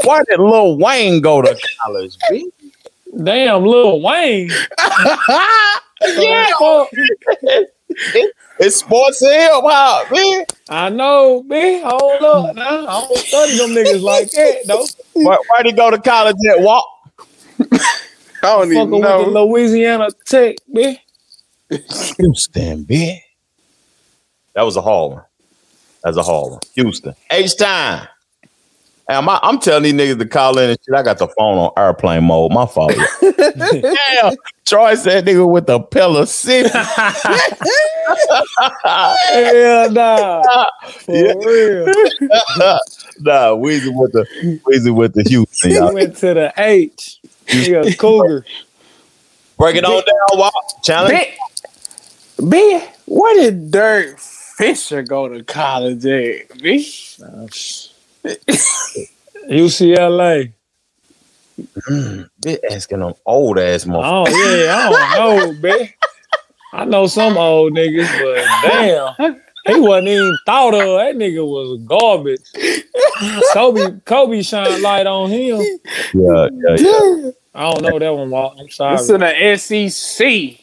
Why 0.05 0.23
did 0.29 0.41
Lil 0.41 0.79
Wayne 0.79 1.21
go 1.23 1.41
to 1.43 1.59
college? 1.83 2.17
bitch? 2.31 2.51
Damn, 3.25 3.65
Lil 3.65 4.03
Wayne. 4.03 4.51
yeah, 6.03 6.53
Fuck. 8.13 8.31
it's 8.59 8.77
sports 8.77 9.23
and 9.23 9.33
hip 9.33 9.51
hop, 9.53 10.11
man. 10.13 10.45
I 10.69 10.89
know, 10.91 11.43
man. 11.45 11.83
Hold 11.85 12.23
up. 12.23 12.55
Now. 12.57 12.87
I 12.87 13.01
don't 13.07 13.19
study 13.19 13.57
them 13.59 13.71
niggas 13.71 14.03
like 14.03 14.31
that, 14.33 14.57
though. 14.67 14.87
Why, 15.15 15.37
why'd 15.49 15.67
he 15.67 15.73
go 15.73 15.91
to 15.91 15.99
college 15.99 16.37
at 16.51 16.61
Walk? 16.61 16.87
I 17.61 17.79
don't 18.43 18.69
Fucking 18.69 18.73
even 18.73 18.91
with 18.91 19.03
the 19.03 19.09
know. 19.09 19.45
Louisiana 19.47 20.09
Tech, 20.25 20.57
man. 20.69 20.99
Houston, 22.19 22.85
bitch. 22.85 23.19
That 24.55 24.63
was 24.63 24.77
a 24.77 24.83
hard 24.83 25.13
one. 25.13 25.23
That's 26.03 26.17
a 26.17 26.23
hard 26.23 26.53
one. 26.53 26.61
Houston. 26.75 27.15
H 27.31 27.57
time. 27.57 28.09
Am 29.09 29.29
I, 29.29 29.39
I'm 29.43 29.61
telling 29.61 29.85
these 29.85 29.93
niggas 29.93 30.19
to 30.19 30.27
call 30.27 30.59
in 30.59 30.71
and 30.71 30.79
shit. 30.85 30.95
I 30.95 31.03
got 31.03 31.19
the 31.19 31.29
phone 31.29 31.59
on 31.59 31.71
airplane 31.77 32.25
mode. 32.25 32.53
My 32.53 32.67
fault. 32.67 32.93
Damn. 33.57 34.35
Troy 34.65 34.97
said 34.97 35.25
nigga 35.25 35.49
with 35.49 35.67
the 35.67 35.79
pillar 35.79 36.27
city. 36.27 36.69
Hell 38.83 39.91
nah. 39.93 40.43
For 41.05 41.15
Yeah. 41.15 41.33
real. 41.35 41.87
nah, 43.21 43.51
Weezy 43.55 43.95
with 43.95 44.13
the 44.13 44.27
Weezy 44.67 44.93
with 44.95 45.15
the 45.15 45.23
Houston. 45.23 45.71
He 45.71 45.77
Y'all. 45.77 45.93
went 45.93 46.17
to 46.17 46.35
the 46.35 46.53
H. 46.57 47.21
He 47.47 47.73
a 47.75 47.95
cougar. 47.95 48.45
Break 49.57 49.77
it 49.77 49.85
on 49.85 50.03
down, 50.03 50.39
Walk. 50.39 50.53
Challenge. 50.83 51.17
B, 52.39 52.45
bitch, 52.45 52.89
where 53.07 53.35
did 53.41 53.71
Derek 53.71 54.19
Fisher 54.19 55.03
go 55.03 55.29
to 55.29 55.45
college 55.45 56.05
at, 56.07 56.49
bitch? 56.49 57.23
Oh, 57.23 57.47
UCLA. 59.49 60.53
Bitch 62.43 62.59
asking 62.71 63.01
them 63.01 63.15
old 63.25 63.59
ass 63.59 63.85
motherfuckers. 63.85 64.29
Oh 64.29 64.65
yeah, 64.65 64.77
I 64.77 64.91
don't 64.91 65.63
know, 65.63 65.69
bitch. 65.69 65.93
I 66.73 66.85
know 66.85 67.07
some 67.07 67.39
old 67.39 67.73
niggas, 67.73 68.09
but 68.21 69.17
damn, 69.19 69.41
he 69.67 69.81
wasn't 69.81 70.09
even 70.09 70.37
thought 70.45 70.75
of. 70.75 70.81
That 70.81 71.15
nigga 71.17 71.47
was 71.47 71.81
garbage. 71.87 72.41
Kobe, 73.53 74.01
Kobe 74.05 74.43
shine 74.43 74.83
light 74.83 75.07
on 75.07 75.31
him. 75.31 75.59
Yeah, 76.13 76.49
yeah, 76.53 76.77
yeah. 76.79 77.31
I 77.55 77.73
don't 77.73 77.83
know 77.83 77.99
that 77.99 78.15
one. 78.15 78.31
Walt. 78.31 78.59
I'm 78.61 78.69
sorry. 78.69 78.97
It's 78.97 79.09
in 79.09 79.21
the 79.21 79.57
SEC, 79.57 80.61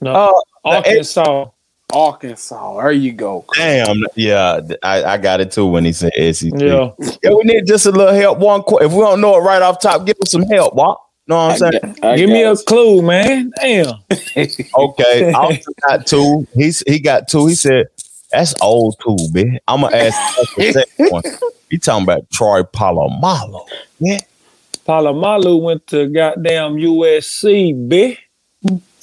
no, 0.00 0.12
Uh, 0.12 0.32
Arkansas. 0.64 1.50
Arkansas. 1.92 2.80
There 2.80 2.92
you 2.92 3.12
go. 3.12 3.44
Damn, 3.54 3.96
yeah, 4.16 4.60
I, 4.82 5.04
I 5.04 5.16
got 5.18 5.40
it 5.40 5.52
too 5.52 5.66
when 5.66 5.84
he 5.84 5.92
said 5.92 6.12
SEC. 6.14 6.52
Yeah, 6.56 6.90
Yeah, 7.22 7.30
we 7.30 7.42
need 7.44 7.66
just 7.66 7.86
a 7.86 7.90
little 7.92 8.14
help. 8.14 8.38
One, 8.38 8.62
qu- 8.62 8.78
if 8.78 8.92
we 8.92 9.00
don't 9.00 9.20
know 9.20 9.36
it 9.36 9.40
right 9.40 9.62
off 9.62 9.80
top, 9.80 10.04
give 10.06 10.16
us 10.22 10.32
some 10.32 10.42
help. 10.44 10.74
What? 10.74 10.98
Know 11.28 11.36
what 11.36 11.52
I'm 11.52 11.56
saying? 11.56 11.96
I 12.02 12.16
give 12.16 12.30
me 12.30 12.42
a 12.44 12.56
clue, 12.56 13.02
man. 13.02 13.50
Damn. 13.60 13.94
Okay, 14.78 15.32
Austin 15.32 15.74
got 15.88 16.06
two. 16.06 16.46
He's 16.54 16.82
he 16.86 17.00
got 17.00 17.28
two. 17.28 17.46
He 17.46 17.54
said 17.54 17.86
that's 18.30 18.54
old 18.60 18.96
too, 19.02 19.16
bitch. 19.32 19.56
I'm 19.66 19.80
gonna 19.80 19.96
ask 19.96 20.16
the 20.56 20.72
second 20.72 20.86
one. 21.12 21.22
He 21.70 21.78
talking 21.78 22.04
about 22.04 22.28
Troy 22.30 22.62
Polamalu. 22.62 23.66
Yeah, 23.98 24.18
Polamalu 24.86 25.62
went 25.62 25.86
to 25.88 26.08
goddamn 26.08 26.74
USC, 26.74 27.74
bitch. 27.88 28.18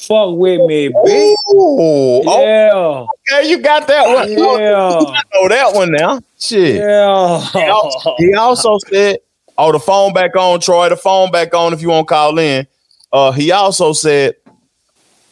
Fuck 0.07 0.35
with 0.35 0.61
me, 0.67 0.89
bitch. 0.89 1.35
Ooh, 1.53 2.21
Yeah, 2.25 3.05
okay, 3.31 3.49
you 3.49 3.59
got 3.59 3.87
that 3.87 4.07
one. 4.07 4.31
yeah, 4.31 4.37
I 5.15 5.21
know 5.33 5.47
that 5.47 5.73
one 5.73 5.91
now. 5.91 6.19
Shit. 6.39 6.75
He 6.75 6.79
yeah. 6.79 7.71
also, 7.71 8.15
he 8.17 8.33
also 8.33 8.77
said, 8.89 9.19
"Oh, 9.57 9.71
the 9.71 9.79
phone 9.79 10.11
back 10.13 10.35
on, 10.35 10.59
Troy. 10.59 10.89
The 10.89 10.97
phone 10.97 11.31
back 11.31 11.53
on. 11.53 11.71
If 11.73 11.81
you 11.81 11.89
want 11.89 12.07
to 12.07 12.13
call 12.13 12.37
in." 12.37 12.67
Uh, 13.13 13.31
he 13.31 13.51
also 13.51 13.93
said, 13.93 14.35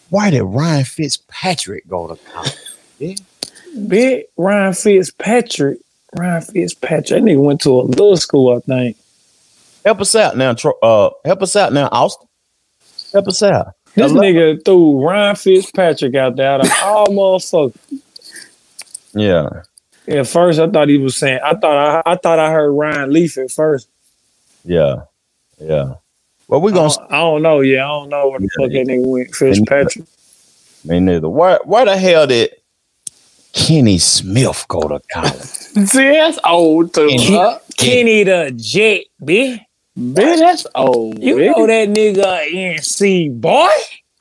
"Why 0.09 0.29
did 0.29 0.43
Ryan 0.43 0.85
Fitzpatrick 0.85 1.87
go 1.87 2.07
to 2.07 2.15
college?" 2.31 3.19
Big 3.87 4.25
Ryan 4.37 4.73
Fitzpatrick. 4.73 5.79
Ryan 6.17 6.41
Fitzpatrick. 6.41 7.07
That 7.07 7.23
nigga 7.23 7.43
went 7.43 7.61
to 7.61 7.71
a 7.71 7.83
little 7.83 8.17
school, 8.17 8.55
I 8.55 8.59
think. 8.61 8.97
Help 9.83 10.01
us 10.01 10.15
out 10.15 10.37
now, 10.37 10.55
uh, 10.83 11.09
help 11.25 11.41
us 11.41 11.55
out 11.55 11.73
now, 11.73 11.89
Austin. 11.91 12.27
Help 13.13 13.27
us 13.27 13.41
out. 13.43 13.73
This 13.95 14.11
nigga 14.11 14.63
threw 14.63 15.05
Ryan 15.05 15.35
Fitzpatrick 15.35 16.15
out 16.15 16.35
there 16.35 16.51
out 16.51 16.61
of 16.65 16.71
all 16.83 17.07
motherfuckers. 17.07 18.01
Yeah. 19.13 19.63
At 20.07 20.27
first, 20.27 20.59
I 20.59 20.69
thought 20.69 20.87
he 20.89 20.97
was 20.97 21.17
saying. 21.17 21.39
I 21.43 21.53
thought 21.55 22.03
I, 22.05 22.11
I 22.11 22.15
thought 22.15 22.39
I 22.39 22.51
heard 22.51 22.71
Ryan 22.71 23.11
Leaf 23.11 23.37
at 23.37 23.51
first. 23.51 23.87
Yeah. 24.63 25.03
Yeah. 25.59 25.95
Well, 26.47 26.61
we're 26.61 26.71
gonna 26.71 26.93
don't, 26.93 27.11
I 27.11 27.17
don't 27.19 27.41
know. 27.41 27.61
Yeah, 27.61 27.85
I 27.85 27.87
don't 27.87 28.09
know 28.09 28.29
where 28.29 28.39
the 28.39 28.49
fuck 28.59 28.71
that 28.71 28.87
nigga 28.87 29.05
went. 29.05 29.35
Fitzpatrick. 29.35 30.05
me 30.83 30.99
neither. 30.99 31.29
Where 31.29 31.59
Why 31.63 31.85
the 31.85 31.97
hell 31.97 32.27
did 32.27 32.53
Kenny 33.53 33.97
Smith 33.99 34.65
go 34.67 34.81
to 34.87 34.99
college? 35.11 35.33
See, 35.87 36.09
that's 36.09 36.39
old 36.43 36.93
too. 36.93 37.07
Kenny- 37.07 37.35
huh? 37.35 37.59
Kenny 37.77 38.23
the 38.23 38.51
Jet, 38.55 39.05
bitch. 39.21 39.61
Bitch, 39.97 40.39
that's 40.39 40.65
old. 40.73 41.21
You 41.21 41.35
bitch. 41.35 41.57
know 41.57 41.67
that 41.67 41.89
nigga 41.89 42.77
NC 42.79 43.39
boy. 43.41 43.67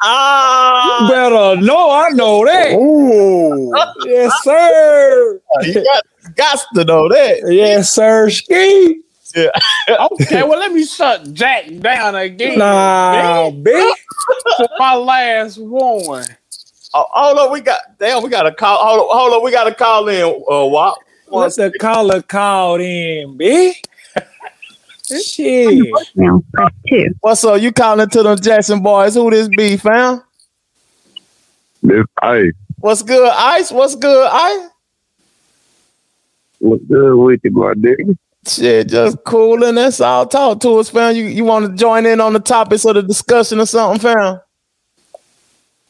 Ah, 0.03 1.05
You 1.05 1.09
better 1.15 1.61
know. 1.61 1.91
I 1.91 2.09
know 2.11 2.45
that. 2.45 2.73
Ooh. 2.73 3.73
Yes, 4.05 4.33
sir. 4.43 5.41
you 5.63 5.75
got 5.75 6.03
got 6.37 6.67
to 6.75 6.85
know 6.85 7.09
that. 7.09 7.53
Yes, 7.53 7.93
sir. 7.93 8.31
Ski. 8.31 9.01
Yeah. 9.37 9.51
okay, 10.13 10.43
well, 10.43 10.59
let 10.59 10.73
me 10.73 10.85
shut 10.85 11.33
Jack 11.33 11.67
down 11.79 12.17
again. 12.17 12.59
Nah, 12.59 13.51
bitch, 13.51 13.95
bitch. 14.59 14.69
my 14.79 14.95
last 14.95 15.59
one. 15.59 16.27
Oh, 16.93 17.07
hold 17.11 17.39
on, 17.39 17.53
we 17.53 17.61
got 17.61 17.81
damn, 17.99 18.23
we 18.25 18.29
got 18.31 18.43
to 18.43 18.53
call. 18.53 18.79
Hold 18.85 19.01
on, 19.09 19.17
hold 19.17 19.33
on, 19.35 19.45
we 19.45 19.53
got 19.53 19.65
to 19.65 19.75
call 19.75 20.09
in. 20.09 20.25
Uh, 20.51 20.67
what? 20.67 20.99
What's 21.29 21.57
the 21.57 21.71
caller 21.79 22.23
called 22.23 22.81
in, 22.81 23.39
bitch? 23.39 23.77
Shit. 25.19 25.89
Now 26.15 26.43
press 26.53 26.73
two. 26.89 27.15
What's 27.21 27.45
up? 27.45 27.61
You 27.61 27.73
calling 27.73 28.09
to 28.09 28.23
them 28.23 28.39
Jackson 28.41 28.83
boys? 28.83 29.15
Who 29.15 29.31
this 29.31 29.49
be, 29.49 29.77
fam? 29.77 30.23
This 31.83 32.07
ice. 32.23 32.53
What's 32.79 33.03
good, 33.03 33.31
Ice? 33.31 33.71
What's 33.73 33.95
good, 33.95 34.27
Ice? 34.31 34.69
What's 36.61 36.85
good 36.85 37.17
with 37.17 37.41
you, 37.45 37.51
my 37.51 37.75
nigga? 37.75 38.17
Shit, 38.47 38.89
just 38.89 39.23
cooling. 39.25 39.75
That's 39.75 40.01
all. 40.01 40.27
Talk 40.27 40.61
to 40.61 40.77
us, 40.79 40.89
fam. 40.89 41.15
You 41.15 41.25
you 41.25 41.45
want 41.45 41.67
to 41.67 41.77
join 41.77 42.07
in 42.07 42.21
on 42.21 42.33
the 42.33 42.41
topics 42.41 42.85
of 42.87 42.95
the 42.95 43.03
discussion 43.03 43.61
or 43.61 43.67
something, 43.67 44.01
fam? 44.01 44.41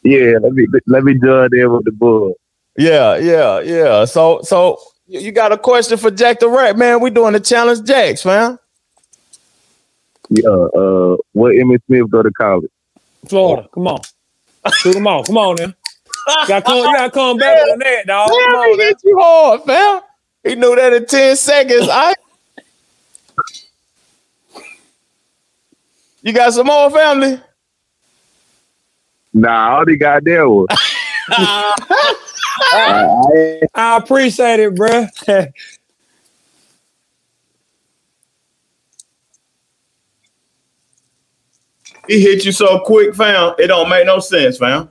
Yeah, 0.02 0.34
let 0.40 0.52
me 0.52 0.66
let 0.86 1.04
me 1.04 1.14
join 1.22 1.50
in 1.56 1.72
with 1.72 1.84
the 1.84 1.92
bull. 1.92 2.34
Yeah, 2.76 3.16
yeah, 3.18 3.60
yeah. 3.60 4.04
So 4.04 4.40
so 4.42 4.78
You 5.06 5.20
you 5.20 5.32
got 5.32 5.52
a 5.52 5.58
question 5.58 5.98
for 5.98 6.10
Jack 6.10 6.40
the 6.40 6.48
Rat, 6.48 6.76
man? 6.76 7.00
We 7.00 7.10
doing 7.10 7.34
the 7.34 7.40
challenge 7.40 7.86
Jacks, 7.86 8.22
fam. 8.22 8.58
Yeah, 10.30 10.48
uh, 10.48 11.16
what 11.32 11.52
Emmitt 11.54 11.80
Smith 11.86 12.08
go 12.10 12.22
to 12.22 12.30
college? 12.32 12.70
Florida. 13.28 13.68
Come 13.74 13.88
on. 13.88 14.00
Shoot 14.72 14.94
them 14.94 15.06
off. 15.06 15.26
Come 15.26 15.38
on 15.38 15.56
now. 15.56 15.64
You 15.64 15.74
gotta 16.46 16.62
come, 16.64 16.76
you 16.78 16.84
gotta 16.84 17.10
come 17.10 17.36
better 17.38 17.70
than 17.70 17.78
that, 17.80 18.06
dog. 18.06 18.30
Come 18.30 18.38
Damn, 18.38 18.54
on 18.54 18.78
he 18.78 18.84
hit 18.84 18.96
you 19.04 19.18
hard, 19.20 19.62
fam. 19.64 20.00
He 20.44 20.54
knew 20.54 20.76
that 20.76 20.92
in 20.92 21.06
10 21.06 21.36
seconds. 21.36 21.88
I 21.90 22.14
You 26.22 26.32
got 26.32 26.52
some 26.52 26.66
more 26.66 26.90
family? 26.90 27.40
Nah, 29.32 29.78
all 29.78 29.84
they 29.84 29.96
got 29.96 30.24
there 30.24 30.48
was. 30.48 30.66
I, 31.30 31.74
I 33.74 33.96
appreciate 33.96 34.60
it, 34.60 34.74
bro. 34.74 35.06
He 42.10 42.20
hit 42.20 42.44
you 42.44 42.50
so 42.50 42.80
quick, 42.80 43.14
fam. 43.14 43.54
It 43.56 43.68
don't 43.68 43.88
make 43.88 44.04
no 44.04 44.18
sense, 44.18 44.58
fam. 44.58 44.90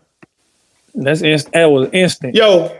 That's 0.95 1.22
inst- 1.22 1.51
that 1.51 1.65
was 1.65 1.89
instant. 1.91 2.34
Yo, 2.34 2.74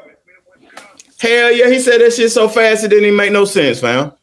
hell 1.19 1.51
yeah, 1.51 1.67
he 1.69 1.81
said 1.81 1.99
that 1.99 2.13
shit 2.13 2.31
so 2.31 2.47
fast 2.47 2.85
it 2.85 2.87
didn't 2.87 3.03
even 3.03 3.17
make 3.17 3.33
no 3.33 3.43
sense, 3.43 3.81
fam. 3.81 4.13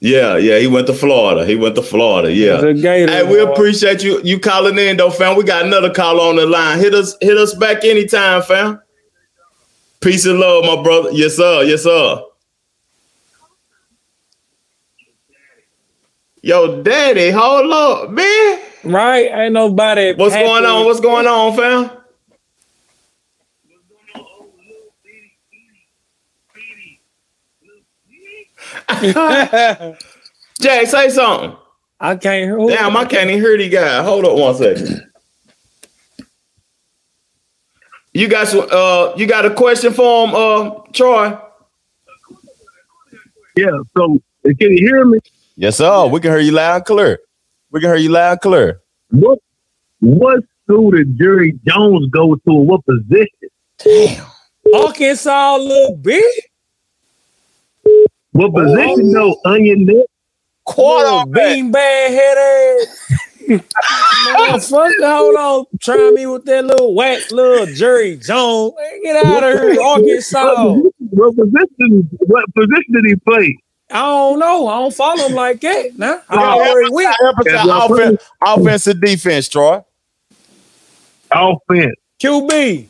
Yeah, 0.00 0.36
yeah, 0.36 0.58
he 0.58 0.66
went 0.66 0.86
to 0.88 0.92
Florida. 0.92 1.46
He 1.46 1.56
went 1.56 1.76
to 1.76 1.82
Florida. 1.82 2.30
Yeah. 2.30 2.60
Hey, 2.60 3.22
we 3.22 3.40
appreciate 3.40 4.02
you 4.02 4.20
you 4.22 4.38
calling 4.38 4.76
in 4.76 4.98
though, 4.98 5.08
fam. 5.10 5.38
We 5.38 5.44
got 5.44 5.64
another 5.64 5.94
call 5.94 6.20
on 6.20 6.36
the 6.36 6.44
line. 6.44 6.78
Hit 6.78 6.92
us, 6.92 7.16
hit 7.22 7.38
us 7.38 7.54
back 7.54 7.84
anytime, 7.84 8.42
fam. 8.42 8.82
Peace 10.02 10.26
and 10.26 10.38
love, 10.38 10.66
my 10.66 10.82
brother. 10.82 11.08
Yes, 11.12 11.36
sir. 11.36 11.62
Yes, 11.62 11.84
sir. 11.84 12.22
Yo, 16.44 16.82
daddy, 16.82 17.30
hold 17.30 17.70
up, 17.70 18.10
man. 18.10 18.58
Right? 18.82 19.30
Ain't 19.32 19.52
nobody. 19.52 20.12
What's 20.14 20.34
going 20.34 20.64
on? 20.64 20.84
What's 20.86 20.98
going 20.98 21.28
on, 21.28 21.56
fam? 21.56 21.82
What's 21.82 21.92
going 23.88 24.16
on, 24.16 24.26
oh, 24.26 24.50
little 24.58 24.92
baby. 25.04 25.38
Baby. 26.52 27.00
Jay, 30.60 30.84
say 30.84 31.10
something. 31.10 31.56
I 32.00 32.16
can't 32.16 32.50
hear. 32.50 32.58
Damn, 32.76 32.96
I 32.96 33.04
can't 33.04 33.30
even 33.30 33.40
hear 33.40 33.56
the 33.56 33.68
guy. 33.68 34.02
Hold 34.02 34.24
up 34.24 34.36
one 34.36 34.56
second. 34.56 35.06
You 38.12 38.26
got 38.28 38.48
some, 38.48 38.66
uh 38.70 39.12
you 39.16 39.26
got 39.28 39.46
a 39.46 39.50
question 39.54 39.92
for 39.92 40.26
him, 40.26 40.34
uh 40.34 40.70
Troy? 40.92 41.38
yeah, 43.56 43.70
so 43.96 44.20
can 44.44 44.72
you 44.72 44.78
hear 44.78 45.04
me? 45.04 45.18
Yes, 45.62 45.76
sir. 45.76 46.08
We 46.08 46.18
can 46.18 46.32
hear 46.32 46.40
you 46.40 46.50
loud 46.50 46.74
and 46.74 46.84
clear. 46.84 47.20
We 47.70 47.78
can 47.78 47.90
hear 47.90 47.96
you 47.96 48.08
loud 48.08 48.32
and 48.32 48.40
clear. 48.40 48.80
What 49.10 49.38
what 50.00 50.42
school 50.64 50.90
did 50.90 51.16
Jerry 51.16 51.56
Jones 51.64 52.10
go 52.10 52.34
to? 52.34 52.52
What 52.52 52.84
position? 52.84 53.28
Damn. 53.78 54.26
Arkansas, 54.74 55.56
little 55.58 55.94
bit. 55.98 56.44
What 58.32 58.52
position 58.52 59.14
oh. 59.16 59.36
though? 59.44 59.50
Onion 59.52 59.86
neck? 59.86 60.06
Little 60.76 61.26
bean 61.26 61.70
bag 61.70 62.10
head 62.10 62.38
ass. 62.38 63.12
Motherfucker, 64.34 65.16
hold 65.16 65.36
on. 65.36 65.64
Try 65.78 66.10
me 66.10 66.26
with 66.26 66.44
that 66.46 66.64
little 66.64 66.92
whack 66.92 67.30
little 67.30 67.72
Jerry 67.72 68.16
Jones. 68.16 68.72
Man, 68.76 69.02
Get 69.04 69.26
out 69.26 69.44
of 69.44 69.60
here, 69.60 69.80
Arkansas. 69.80 70.74
What 70.98 71.36
position? 71.36 72.10
What 72.26 72.52
position 72.52 72.94
did 72.94 73.04
he 73.06 73.14
play? 73.14 73.61
I 73.92 74.00
don't 74.00 74.38
know. 74.38 74.68
I 74.68 74.78
don't 74.78 74.94
follow 74.94 75.26
him 75.26 75.34
like 75.34 75.60
that. 75.60 75.98
Nah, 75.98 76.18
I 76.30 76.36
Yeah, 76.40 76.54
already 76.54 76.84
help 76.84 76.94
went. 76.94 77.08
us 77.08 77.16
out, 77.20 77.36
help 77.36 77.38
us 77.40 77.52
out. 77.52 77.68
Offen- 77.68 78.18
offensive 78.44 79.00
defense, 79.00 79.48
Troy. 79.48 79.82
Offense. 81.30 81.94
QB. 82.22 82.88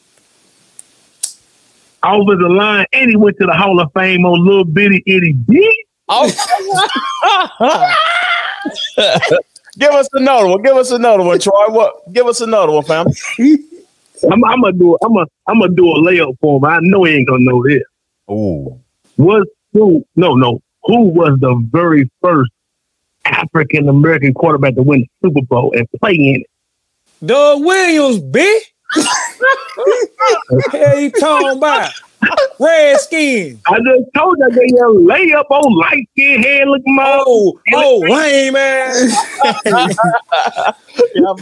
Over 2.05 2.37
the 2.37 2.49
line, 2.49 2.87
and 2.93 3.11
he 3.11 3.17
went 3.17 3.37
to 3.39 3.47
the 3.47 3.53
Hall 3.53 3.81
of 3.81 3.91
Fame 3.95 4.25
on 4.25 4.45
little 4.45 4.65
bitty 4.65 5.03
itty 5.07 5.33
bitty. 5.33 5.77
Oh. 6.09 6.27
give 9.79 9.91
us 9.93 10.09
another 10.13 10.49
one. 10.49 10.63
Give 10.63 10.77
us 10.77 10.91
another 10.91 11.23
one, 11.23 11.39
Troy. 11.39 11.69
What? 11.69 12.13
Give 12.13 12.27
us 12.27 12.41
another 12.41 12.73
one, 12.73 12.85
fam. 12.85 13.07
I'm, 14.31 14.45
I'm 14.45 14.61
gonna 14.61 14.73
do. 14.73 14.97
I'm 15.05 15.15
gonna. 15.15 15.27
I'm 15.49 15.61
gonna 15.61 15.73
do 15.73 15.89
a 15.91 15.99
layup 16.01 16.37
for 16.41 16.59
him. 16.59 16.65
I 16.65 16.79
know 16.83 17.05
he 17.05 17.15
ain't 17.17 17.29
gonna 17.29 17.45
know 17.45 17.63
this. 17.65 17.83
Oh. 18.29 18.79
What? 19.17 19.47
No, 19.75 20.05
no. 20.17 20.61
Who 20.85 21.09
was 21.09 21.39
the 21.41 21.55
very 21.71 22.11
first 22.23 22.51
African 23.25 23.89
American 23.89 24.35
quarterback 24.35 24.75
to 24.75 24.83
win 24.83 25.01
the 25.01 25.29
Super 25.29 25.47
Bowl 25.47 25.73
and 25.77 25.89
play 26.01 26.15
in 26.15 26.43
it? 26.43 27.27
Doug 27.27 27.65
Williams, 27.65 28.21
bitch. 28.21 28.61
Hell 30.73 31.01
you 31.01 31.11
talking 31.13 31.57
about? 31.57 31.93
Redskin. 32.59 33.61
I 33.67 33.79
just 33.79 34.11
told 34.15 34.39
you 34.39 34.49
that 34.49 34.55
they 34.55 34.67
a 34.67 34.87
layup 34.87 35.51
on 35.51 35.77
light 35.77 36.09
skin 36.13 36.43
head 36.43 36.69
looking 36.69 36.95
mom. 36.95 37.23
Oh, 37.27 37.61
oh, 37.75 37.99
lame 37.99 38.57
ass. 38.57 39.17
yeah. 41.15 41.35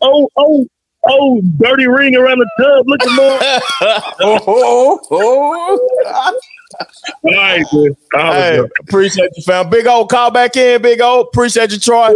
Oh, 0.00 0.28
oh, 0.36 0.66
oh, 1.06 1.42
dirty 1.58 1.86
ring 1.86 2.16
around 2.16 2.38
the 2.38 2.50
tub 2.60 2.88
looking 2.88 3.14
more. 3.14 3.38
oh, 4.20 5.00
oh. 5.10 5.78
oh. 6.06 6.40
All 7.22 7.32
right, 7.34 7.64
man. 7.72 7.96
Hey, 8.14 8.60
right. 8.60 8.70
appreciate 8.80 9.30
you, 9.36 9.42
fam. 9.42 9.68
Big 9.70 9.86
old 9.86 10.10
call 10.10 10.30
back 10.30 10.56
in, 10.56 10.80
big 10.82 11.00
old. 11.00 11.28
Appreciate 11.28 11.70
you, 11.72 11.78
Troy. 11.78 12.12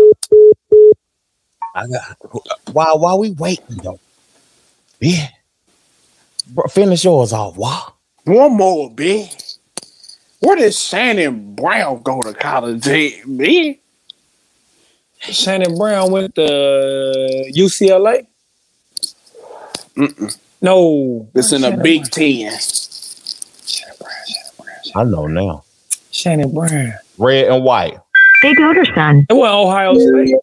I 1.75 1.87
got 1.89 2.17
while 2.73 2.99
while 2.99 3.19
we 3.19 3.33
waiting 3.33 3.77
though. 3.83 3.99
Yeah. 5.01 5.29
Bro, 6.49 6.69
finish 6.69 7.05
yours 7.05 7.33
off. 7.33 7.57
Wow. 7.57 7.95
One 8.25 8.57
more, 8.57 8.91
B. 8.91 9.29
Where 10.41 10.57
did 10.57 10.75
Shannon 10.75 11.55
Brown 11.55 12.03
go 12.03 12.21
to 12.23 12.33
college 12.35 12.87
at, 12.87 13.13
B? 13.37 13.81
Shannon 15.21 15.77
Brown 15.77 16.11
went 16.11 16.35
to 16.35 17.51
UCLA. 17.55 18.27
Mm-mm. 19.97 20.39
No, 20.61 21.29
It's 21.35 21.53
in 21.53 21.63
the 21.63 21.71
Shannon 21.71 21.83
Big 21.83 22.11
Ten. 22.11 22.53
I 24.95 25.05
know 25.05 25.27
now. 25.27 25.65
Shannon 26.11 26.53
Brown. 26.55 26.95
Red 27.19 27.49
and 27.49 27.65
white. 27.65 27.99
Big 28.43 28.61
older 28.61 28.85
son. 28.95 29.27
It 29.29 29.35
wasn't 29.35 29.57
Ohio 29.57 29.95
State. 29.99 30.37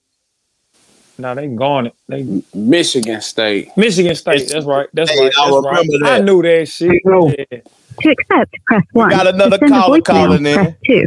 No, 1.17 1.35
they 1.35 1.47
gone. 1.47 1.91
They 2.07 2.43
Michigan 2.53 3.21
State. 3.21 3.69
Michigan 3.77 4.15
State. 4.15 4.49
That's 4.49 4.65
right. 4.65 4.87
That's 4.93 5.11
Hey, 5.11 5.19
right. 5.19 5.31
I 5.39 5.51
That's 5.51 5.65
right. 5.65 5.77
remember 5.79 6.05
I 6.07 6.19
knew 6.19 6.41
that 6.41 6.67
shit. 6.67 7.01
Yeah. 7.05 7.59
To 8.01 8.09
accept, 8.09 8.55
press 8.65 8.83
1. 8.93 9.09
got 9.11 9.27
another 9.27 9.57
to 9.57 9.67
send 9.67 9.71
caller 9.71 10.01
calling 10.01 10.45
in. 10.45 10.55
Press 10.55 10.73
2. 10.87 11.05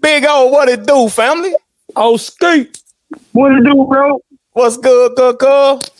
Big 0.00 0.24
old, 0.26 0.52
what 0.52 0.68
it 0.68 0.86
do, 0.86 1.08
family? 1.08 1.54
Oh, 1.96 2.16
skeet. 2.18 2.82
What 3.32 3.52
it 3.52 3.64
do, 3.64 3.86
bro? 3.88 4.20
What's 4.52 4.76
good, 4.76 5.16
good, 5.16 5.38
good? 5.38 5.90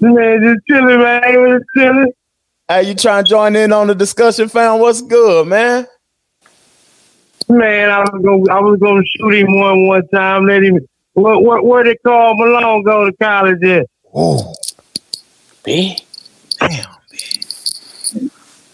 Man, 0.00 0.42
just 0.42 0.66
chilling, 0.68 0.98
man. 1.00 1.22
Just 1.22 1.64
chilling. 1.76 2.12
Hey, 2.68 2.82
you 2.88 2.94
trying 2.94 3.24
to 3.24 3.28
join 3.30 3.54
in 3.54 3.72
on 3.72 3.86
the 3.86 3.94
discussion, 3.94 4.48
fam? 4.48 4.80
What's 4.80 5.00
good, 5.00 5.46
man? 5.46 5.86
Man, 7.48 7.90
I 7.90 8.00
was 8.00 8.10
gonna, 8.24 8.52
I 8.58 8.60
was 8.60 8.80
gonna 8.80 9.04
shoot 9.04 9.34
him 9.34 9.60
one 9.60 9.86
one 9.86 10.08
time. 10.08 10.46
Let 10.46 10.64
him. 10.64 10.80
What, 11.12 11.44
what, 11.44 11.64
where 11.64 11.84
they 11.84 11.94
Karl 12.04 12.34
Malone 12.36 12.82
go 12.82 13.04
to 13.08 13.12
college 13.18 13.62
at? 13.62 13.86
Oh, 14.12 14.52
B? 15.62 15.96
damn. 16.58 16.84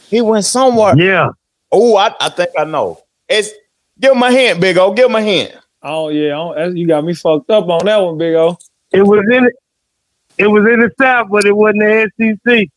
He 0.08 0.20
went 0.22 0.44
somewhere. 0.44 0.96
Yeah. 0.96 1.30
Oh, 1.70 1.96
I, 1.96 2.14
I 2.20 2.28
think 2.30 2.50
I 2.58 2.64
know. 2.64 3.02
It's 3.28 3.50
give 4.00 4.12
him 4.12 4.22
a 4.22 4.30
hint, 4.30 4.60
big 4.60 4.78
O. 4.78 4.92
Give 4.92 5.06
him 5.10 5.16
a 5.16 5.22
hint. 5.22 5.52
Oh 5.82 6.08
yeah, 6.08 6.26
I 6.26 6.28
don't- 6.30 6.54
that's- 6.56 6.74
you 6.76 6.86
got 6.86 7.04
me 7.04 7.12
fucked 7.12 7.50
up 7.50 7.68
on 7.68 7.84
that 7.84 7.96
one, 7.98 8.16
Big 8.16 8.34
O. 8.34 8.56
It 8.92 9.02
was 9.02 9.24
in 9.30 9.44
it. 9.46 9.52
It 10.38 10.46
was 10.46 10.64
in 10.72 10.80
the 10.80 10.90
South, 10.98 11.28
but 11.30 11.44
it 11.44 11.54
wasn't 11.54 11.80
the 12.16 12.38
SEC. 12.46 12.68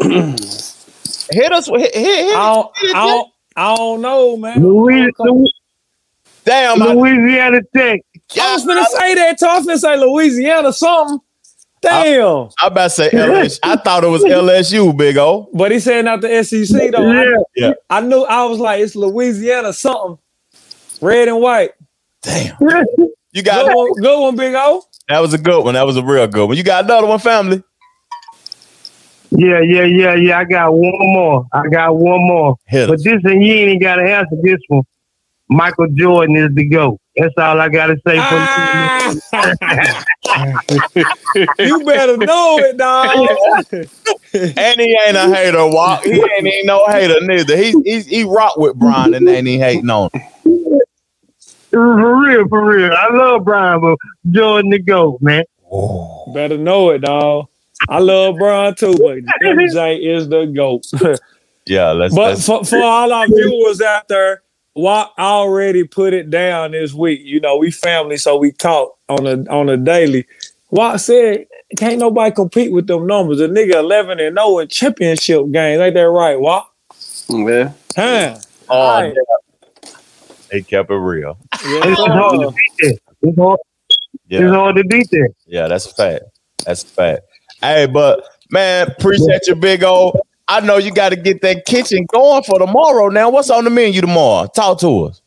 Hit 1.30 1.52
us. 1.52 1.66
Hit, 1.66 1.94
hit, 1.94 1.94
hit, 1.94 2.36
I 2.36 2.54
don't, 2.54 2.78
hit, 2.78 2.96
I 2.96 3.06
don't, 3.06 3.32
I 3.56 3.76
don't 3.76 4.00
know, 4.00 4.36
man. 4.36 4.62
Louis, 4.62 5.10
Louis, 5.18 5.52
Damn, 6.44 6.80
I, 6.82 6.94
Louisiana 6.94 7.60
Tech. 7.76 8.00
I 8.40 8.54
was 8.54 8.64
gonna 8.64 8.84
say 8.84 9.14
that. 9.16 9.38
too. 9.38 9.46
I 9.46 9.58
was 9.58 9.66
gonna 9.66 9.78
say 9.78 9.96
Louisiana 9.98 10.72
something. 10.72 11.20
Damn. 11.82 12.48
I 12.60 12.66
about 12.66 12.84
to 12.84 12.90
say 12.90 13.10
LSU. 13.10 13.58
I 13.62 13.76
thought 13.76 14.04
it 14.04 14.08
was 14.08 14.24
LSU, 14.24 14.96
big 14.96 15.16
O. 15.18 15.48
But 15.52 15.70
he 15.72 15.78
said 15.78 16.06
not 16.06 16.20
the 16.22 16.42
SEC 16.42 16.90
though. 16.90 17.12
Yeah. 17.12 17.34
Yeah. 17.54 17.72
I, 17.90 17.98
I 17.98 18.00
knew 18.00 18.22
I 18.22 18.44
was 18.44 18.58
like, 18.58 18.80
it's 18.80 18.96
Louisiana 18.96 19.72
something. 19.72 20.18
Red 21.00 21.28
and 21.28 21.40
white. 21.40 21.72
Damn. 22.22 22.56
You 23.30 23.42
got 23.42 23.66
Good 23.66 23.76
one, 23.76 23.92
good 23.92 24.20
one, 24.20 24.36
Big 24.36 24.54
O. 24.56 24.82
That 25.08 25.20
was 25.20 25.34
a 25.34 25.38
good 25.38 25.62
one. 25.62 25.74
That 25.74 25.84
was 25.86 25.98
a 25.98 26.02
real 26.02 26.26
good 26.26 26.48
one. 26.48 26.56
You 26.56 26.62
got 26.62 26.84
another 26.84 27.06
one, 27.06 27.18
family? 27.18 27.62
Yeah, 29.30 29.60
yeah, 29.60 29.84
yeah, 29.84 30.14
yeah. 30.14 30.38
I 30.38 30.44
got 30.44 30.72
one 30.72 31.12
more. 31.12 31.46
I 31.52 31.68
got 31.68 31.96
one 31.96 32.20
more. 32.26 32.56
Hit 32.66 32.88
but 32.88 33.02
this 33.02 33.22
one, 33.22 33.42
you 33.42 33.54
ain't 33.54 33.82
got 33.82 33.96
to 33.96 34.02
answer 34.02 34.36
this 34.42 34.58
one. 34.68 34.82
Michael 35.50 35.88
Jordan 35.94 36.36
is 36.36 36.54
the 36.54 36.68
GOAT. 36.68 36.98
That's 37.16 37.34
all 37.38 37.60
I 37.60 37.68
got 37.68 37.86
to 37.86 37.96
say 38.06 38.18
for 38.18 38.46
ah! 40.32 40.60
you 41.58 41.84
better 41.84 42.16
know 42.16 42.58
it, 42.58 42.76
dog. 42.76 43.28
and 44.32 44.80
he 44.80 44.98
ain't 45.06 45.16
a 45.16 45.34
hater, 45.34 45.66
Walk. 45.66 46.04
He 46.04 46.12
ain't 46.12 46.46
even 46.46 46.66
no 46.66 46.86
hater 46.86 47.16
neither. 47.22 47.56
He 47.56 47.72
he, 47.84 48.00
he 48.02 48.24
rock 48.24 48.56
with 48.56 48.76
Brian 48.76 49.14
and 49.14 49.28
ain't 49.28 49.46
he 49.46 49.58
hating 49.58 49.90
on 49.90 50.10
him. 50.12 50.22
For 51.70 52.20
real, 52.22 52.48
for 52.48 52.64
real. 52.64 52.92
I 52.92 53.08
love 53.10 53.44
Brian, 53.44 53.80
but 53.80 53.96
Jordan 54.30 54.70
the 54.70 54.78
GOAT, 54.78 55.20
man. 55.20 55.44
Better 56.34 56.58
know 56.58 56.90
it, 56.90 57.00
dog. 57.00 57.46
I 57.88 57.98
love 58.00 58.36
Brian 58.38 58.74
too, 58.74 58.92
but 58.94 59.18
MJ 59.42 60.00
is 60.16 60.28
the 60.28 60.46
GOAT. 60.46 60.86
Yeah, 61.66 61.90
let's. 61.90 62.14
but 62.14 62.30
let's 62.30 62.46
for, 62.46 62.64
for 62.64 62.78
all 62.82 63.12
our 63.12 63.26
viewers 63.26 63.82
out 63.82 64.08
there, 64.08 64.42
Watt 64.74 65.12
already 65.18 65.84
put 65.84 66.14
it 66.14 66.30
down 66.30 66.70
this 66.70 66.94
week. 66.94 67.20
You 67.22 67.40
know, 67.40 67.58
we 67.58 67.70
family, 67.70 68.16
so 68.16 68.38
we 68.38 68.52
talk 68.52 68.96
on 69.10 69.26
a 69.26 69.44
on 69.50 69.68
a 69.68 69.76
daily. 69.76 70.26
Watt 70.70 70.98
said, 71.02 71.44
"Can't 71.76 71.98
nobody 71.98 72.34
compete 72.34 72.72
with 72.72 72.86
them 72.86 73.06
numbers." 73.06 73.38
A 73.42 73.48
nigga 73.48 73.74
eleven 73.74 74.18
and 74.18 74.34
zero 74.38 74.60
in 74.60 74.68
championship 74.68 75.50
games. 75.52 75.78
Ain't 75.82 75.92
that 75.92 76.08
right, 76.08 76.40
Watt? 76.40 76.70
Yeah. 77.28 77.72
Huh? 77.94 78.38
Oh, 78.70 79.00
Right. 79.02 79.14
they 80.50 80.62
kept 80.62 80.90
it 80.90 80.94
real. 80.94 81.36
It's 81.52 82.00
hard 82.00 82.40
to 82.40 82.50
beat 82.50 82.72
that. 82.78 82.98
It's 83.20 83.38
hard, 83.38 83.60
Yeah. 84.28 84.40
it's 84.40 84.54
hard 84.54 84.76
to 84.76 84.84
beat 84.84 85.10
that. 85.10 85.34
Yeah, 85.46 85.68
that's 85.68 85.84
a 85.84 85.94
fact. 85.94 86.24
That's 86.64 86.82
a 86.82 86.86
fact. 86.86 87.20
Hey, 87.60 87.86
but 87.86 88.24
man, 88.50 88.88
appreciate 88.88 89.46
your 89.46 89.56
big 89.56 89.82
old. 89.82 90.18
I 90.46 90.60
know 90.60 90.78
you 90.78 90.92
got 90.92 91.10
to 91.10 91.16
get 91.16 91.42
that 91.42 91.66
kitchen 91.66 92.06
going 92.06 92.42
for 92.44 92.58
tomorrow. 92.58 93.08
Now, 93.08 93.30
what's 93.30 93.50
on 93.50 93.64
the 93.64 93.70
menu 93.70 94.00
tomorrow? 94.00 94.46
Talk 94.46 94.80
to 94.80 95.04
us. 95.04 95.20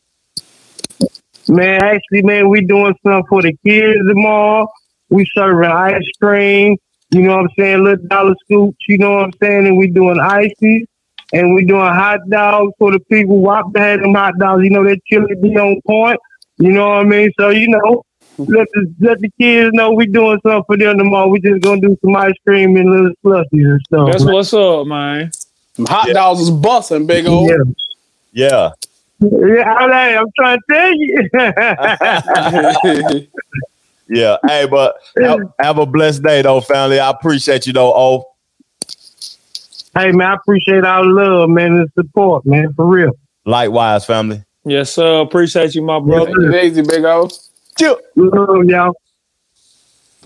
Man, 1.48 1.82
actually, 1.82 2.22
man, 2.22 2.48
we 2.48 2.64
doing 2.64 2.94
something 3.02 3.24
for 3.28 3.42
the 3.42 3.56
kids 3.64 3.98
tomorrow. 4.08 4.66
We 5.10 5.26
serving 5.34 5.70
ice 5.70 6.02
cream, 6.20 6.78
you 7.10 7.22
know 7.22 7.36
what 7.36 7.42
I'm 7.42 7.48
saying, 7.58 7.84
little 7.84 8.06
dollar 8.06 8.34
scoops, 8.44 8.78
you 8.88 8.96
know 8.96 9.16
what 9.16 9.24
I'm 9.24 9.32
saying, 9.42 9.66
and 9.66 9.76
we 9.76 9.88
doing 9.88 10.18
ices, 10.18 10.86
and 11.34 11.54
we 11.54 11.66
doing 11.66 11.82
hot 11.82 12.20
dogs 12.30 12.72
for 12.78 12.92
the 12.92 13.00
people. 13.00 13.38
Wop 13.38 13.76
had 13.76 14.00
them 14.00 14.14
hot 14.14 14.38
dogs, 14.38 14.64
you 14.64 14.70
know, 14.70 14.82
that 14.84 14.98
chili 15.04 15.34
be 15.42 15.54
on 15.58 15.78
point, 15.86 16.18
you 16.56 16.72
know 16.72 16.88
what 16.88 16.98
I 17.00 17.04
mean? 17.04 17.30
So, 17.38 17.50
you 17.50 17.68
know, 17.68 18.02
let 18.48 18.68
the, 18.72 18.94
let 19.00 19.20
the 19.20 19.30
kids 19.40 19.72
know 19.72 19.92
we 19.92 20.06
doing 20.06 20.40
something 20.42 20.64
for 20.66 20.76
them 20.76 20.98
tomorrow. 20.98 21.28
We 21.28 21.40
just 21.40 21.62
gonna 21.62 21.80
do 21.80 21.96
some 22.02 22.14
ice 22.16 22.34
cream 22.46 22.76
and 22.76 22.90
little 22.90 23.12
slushies 23.24 23.72
and 23.72 23.80
stuff. 23.86 24.10
That's 24.10 24.24
man. 24.24 24.34
what's 24.34 24.52
up, 24.52 24.86
man. 24.86 25.30
Them 25.76 25.86
hot 25.86 26.08
dogs 26.08 26.40
was 26.40 26.50
busting, 26.50 27.06
big 27.06 27.26
old. 27.26 27.50
Yeah. 27.50 27.56
Yeah. 28.32 28.70
Yeah, 29.20 29.72
I'm, 29.72 29.92
I'm 29.92 30.26
trying 30.36 30.58
to 30.58 30.64
tell 30.70 30.92
you. 33.12 33.28
Yeah. 34.12 34.36
Hey, 34.46 34.66
but 34.66 34.96
have, 35.22 35.38
have 35.58 35.78
a 35.78 35.86
blessed 35.86 36.22
day, 36.22 36.42
though, 36.42 36.60
family. 36.60 37.00
I 37.00 37.08
appreciate 37.08 37.66
you, 37.66 37.72
though. 37.72 37.94
Oh, 37.94 38.28
hey, 39.96 40.12
man, 40.12 40.28
I 40.28 40.34
appreciate 40.34 40.84
our 40.84 41.02
love, 41.04 41.48
man, 41.48 41.72
and 41.78 41.90
support, 41.94 42.44
man, 42.44 42.74
for 42.74 42.84
real. 42.84 43.12
likewise, 43.46 44.04
family. 44.04 44.44
Yes, 44.64 44.92
sir. 44.92 45.20
Appreciate 45.20 45.74
you, 45.74 45.82
my 45.82 45.98
brother. 45.98 46.54
Easy, 46.60 46.82
big 46.82 47.04
old. 47.82 47.98
Love 48.16 48.64
y'all. 48.68 48.92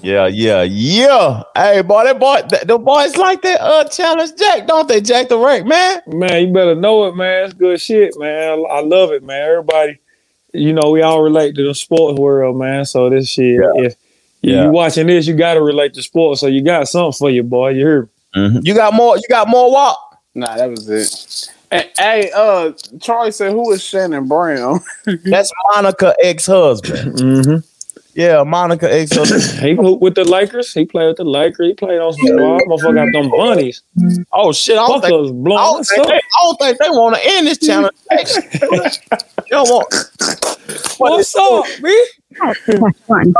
Yeah, 0.02 0.26
yeah, 0.26 0.62
yeah. 0.62 1.42
Hey, 1.56 1.80
boy, 1.82 2.04
that 2.04 2.18
boy, 2.20 2.42
th- 2.48 2.62
the 2.64 2.78
boys 2.78 3.16
like 3.16 3.40
that 3.42 3.60
uh 3.60 3.84
challenge 3.88 4.32
Jack, 4.38 4.66
don't 4.66 4.86
they? 4.86 5.00
Jack 5.00 5.28
the 5.28 5.38
Wreck, 5.38 5.64
man. 5.64 6.00
Man, 6.06 6.46
you 6.48 6.52
better 6.52 6.74
know 6.74 7.06
it, 7.06 7.16
man. 7.16 7.44
It's 7.46 7.54
good 7.54 7.80
shit, 7.80 8.14
man. 8.18 8.50
I, 8.50 8.62
I 8.62 8.80
love 8.82 9.10
it, 9.12 9.22
man. 9.22 9.42
Everybody, 9.48 9.98
you 10.52 10.74
know, 10.74 10.90
we 10.90 11.00
all 11.02 11.22
relate 11.22 11.54
to 11.56 11.66
the 11.66 11.74
sports 11.74 12.18
world, 12.18 12.58
man. 12.58 12.84
So 12.84 13.08
this 13.08 13.28
shit, 13.30 13.58
if 13.76 13.94
you, 14.42 14.52
Yeah. 14.54 14.64
you 14.66 14.70
watching 14.70 15.06
this, 15.06 15.26
you 15.26 15.34
got 15.34 15.54
to 15.54 15.62
relate 15.62 15.94
to 15.94 16.02
sports. 16.02 16.40
So 16.42 16.46
you 16.46 16.62
got 16.62 16.88
something 16.88 17.12
for 17.18 17.30
you, 17.30 17.42
boy. 17.42 17.70
You 17.70 17.86
heard? 17.86 18.08
me? 18.34 18.40
Mhm. 18.42 18.66
You 18.66 18.74
got 18.74 18.92
more. 18.92 19.16
You 19.16 19.22
got 19.30 19.48
more 19.48 19.72
walk. 19.72 19.98
Nah, 20.34 20.56
that 20.56 20.68
was 20.70 20.88
it. 20.90 21.54
Hey, 21.70 21.90
hey, 21.98 22.30
uh, 22.34 22.72
Charlie 23.00 23.32
said, 23.32 23.52
"Who 23.52 23.72
is 23.72 23.82
Shannon 23.82 24.26
Brown?" 24.28 24.80
That's 25.24 25.52
Monica 25.74 26.14
ex-husband. 26.22 27.14
Mm-hmm. 27.16 27.56
Yeah, 28.14 28.44
Monica 28.44 28.92
ex-husband. 28.92 29.42
He 29.66 29.74
hooped 29.74 30.00
with 30.00 30.14
the 30.14 30.24
Lakers. 30.24 30.72
He 30.72 30.84
played 30.84 31.08
with 31.08 31.16
the 31.16 31.24
Lakers. 31.24 31.66
He 31.68 31.74
played 31.74 31.98
on 31.98 32.12
some 32.12 32.26
squad. 32.26 32.62
Motherfucker 32.62 32.94
got 32.94 33.12
them 33.12 33.30
bunnies. 33.30 33.82
Oh 34.32 34.52
shit! 34.52 34.78
I 34.78 34.86
don't 34.86 35.00
think, 35.00 35.12
I 35.12 35.16
don't 35.16 35.84
think, 35.84 36.06
they, 36.06 36.14
I 36.14 36.20
don't 36.42 36.58
think 36.58 36.78
they 36.78 36.90
want 36.90 37.16
to 37.16 37.20
end 37.24 37.46
this 37.46 37.58
challenge. 37.58 37.96
you 39.46 39.50
don't 39.50 39.68
want. 39.68 39.92
What's 40.98 41.34
up, 41.36 41.64
B? 41.82 42.06
Press 42.32 42.58
1 43.06 43.34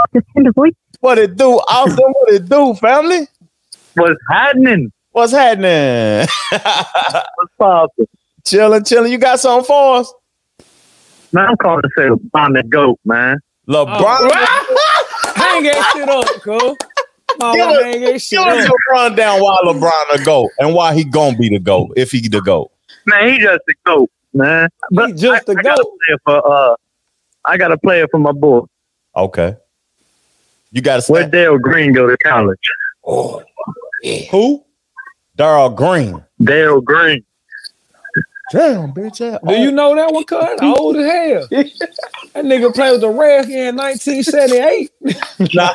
to 0.44 0.52
voice. 0.52 0.72
What 1.00 1.18
it 1.18 1.36
do? 1.36 1.52
Austin, 1.68 1.98
what 1.98 2.32
it 2.32 2.48
do, 2.48 2.74
family? 2.74 3.28
What's 3.94 4.20
happening? 4.30 4.92
What's 5.12 5.32
happening? 5.32 6.26
What's 6.50 7.54
poppin'? 7.58 8.06
Chilling, 8.46 8.84
chilling. 8.84 9.12
You 9.12 9.18
got 9.18 9.40
something 9.40 9.66
for 9.66 9.96
us? 9.96 10.12
Man, 11.32 11.46
I'm 11.48 11.56
calling 11.56 11.82
to 11.82 11.88
say 11.96 12.08
I'm 12.34 12.52
the 12.52 12.62
GOAT, 12.62 12.98
man. 13.04 13.40
LeBron. 13.68 14.30
Hang 15.34 15.62
that 15.64 15.90
shit 15.94 16.08
up, 16.08 16.24
cuz. 16.42 16.76
Oh, 17.38 17.52
Give 17.52 17.68
us- 17.68 17.82
hang 17.82 18.00
that 18.00 18.22
shit 18.22 18.38
Give 18.38 18.48
us 18.48 18.64
up. 18.64 18.70
a 18.70 18.92
rundown 18.92 19.40
why 19.42 19.56
LeBron 19.66 20.16
the 20.16 20.22
GOAT 20.24 20.50
and 20.58 20.72
why 20.74 20.94
he 20.94 21.04
gonna 21.04 21.36
be 21.36 21.50
the 21.50 21.58
GOAT 21.58 21.92
if 21.96 22.10
he 22.12 22.26
the 22.26 22.40
GOAT. 22.40 22.70
Man, 23.04 23.28
he 23.28 23.38
just 23.38 23.60
the 23.66 23.74
GOAT, 23.84 24.10
man. 24.32 24.70
But 24.90 25.08
He 25.08 25.12
just 25.14 25.42
I, 25.48 25.52
the 25.52 25.58
I 25.58 25.62
gotta 25.62 25.82
GOAT. 25.82 25.98
play 26.06 26.16
for 26.24 26.52
uh 26.52 26.76
I 27.44 27.58
gotta 27.58 27.76
play 27.76 28.00
it 28.00 28.08
for 28.10 28.18
my 28.18 28.32
boy. 28.32 28.62
Okay. 29.14 29.56
You 30.72 30.80
got 30.80 31.02
to 31.02 31.12
Where 31.12 31.24
say 31.24 31.30
Dale 31.30 31.58
Green 31.58 31.92
go 31.92 32.06
to 32.08 32.16
college? 32.18 32.58
Oh, 33.04 33.42
Who? 34.30 34.64
Darrell 35.36 35.68
Green. 35.70 36.24
Dale 36.42 36.80
Green. 36.80 37.22
Damn, 38.52 38.92
bitch. 38.92 39.20
yeah. 39.20 39.38
Do 39.46 39.54
you 39.60 39.72
know 39.72 39.94
that 39.96 40.12
one, 40.12 40.24
cuz? 40.24 40.58
Old 40.62 40.96
as 40.96 41.04
hell. 41.04 41.46
that 41.50 42.44
nigga 42.44 42.72
played 42.74 42.92
with 42.92 43.00
the 43.00 43.08
Reds 43.10 43.48
in 43.48 43.76
1978. 43.76 44.90
Nah. 45.54 45.74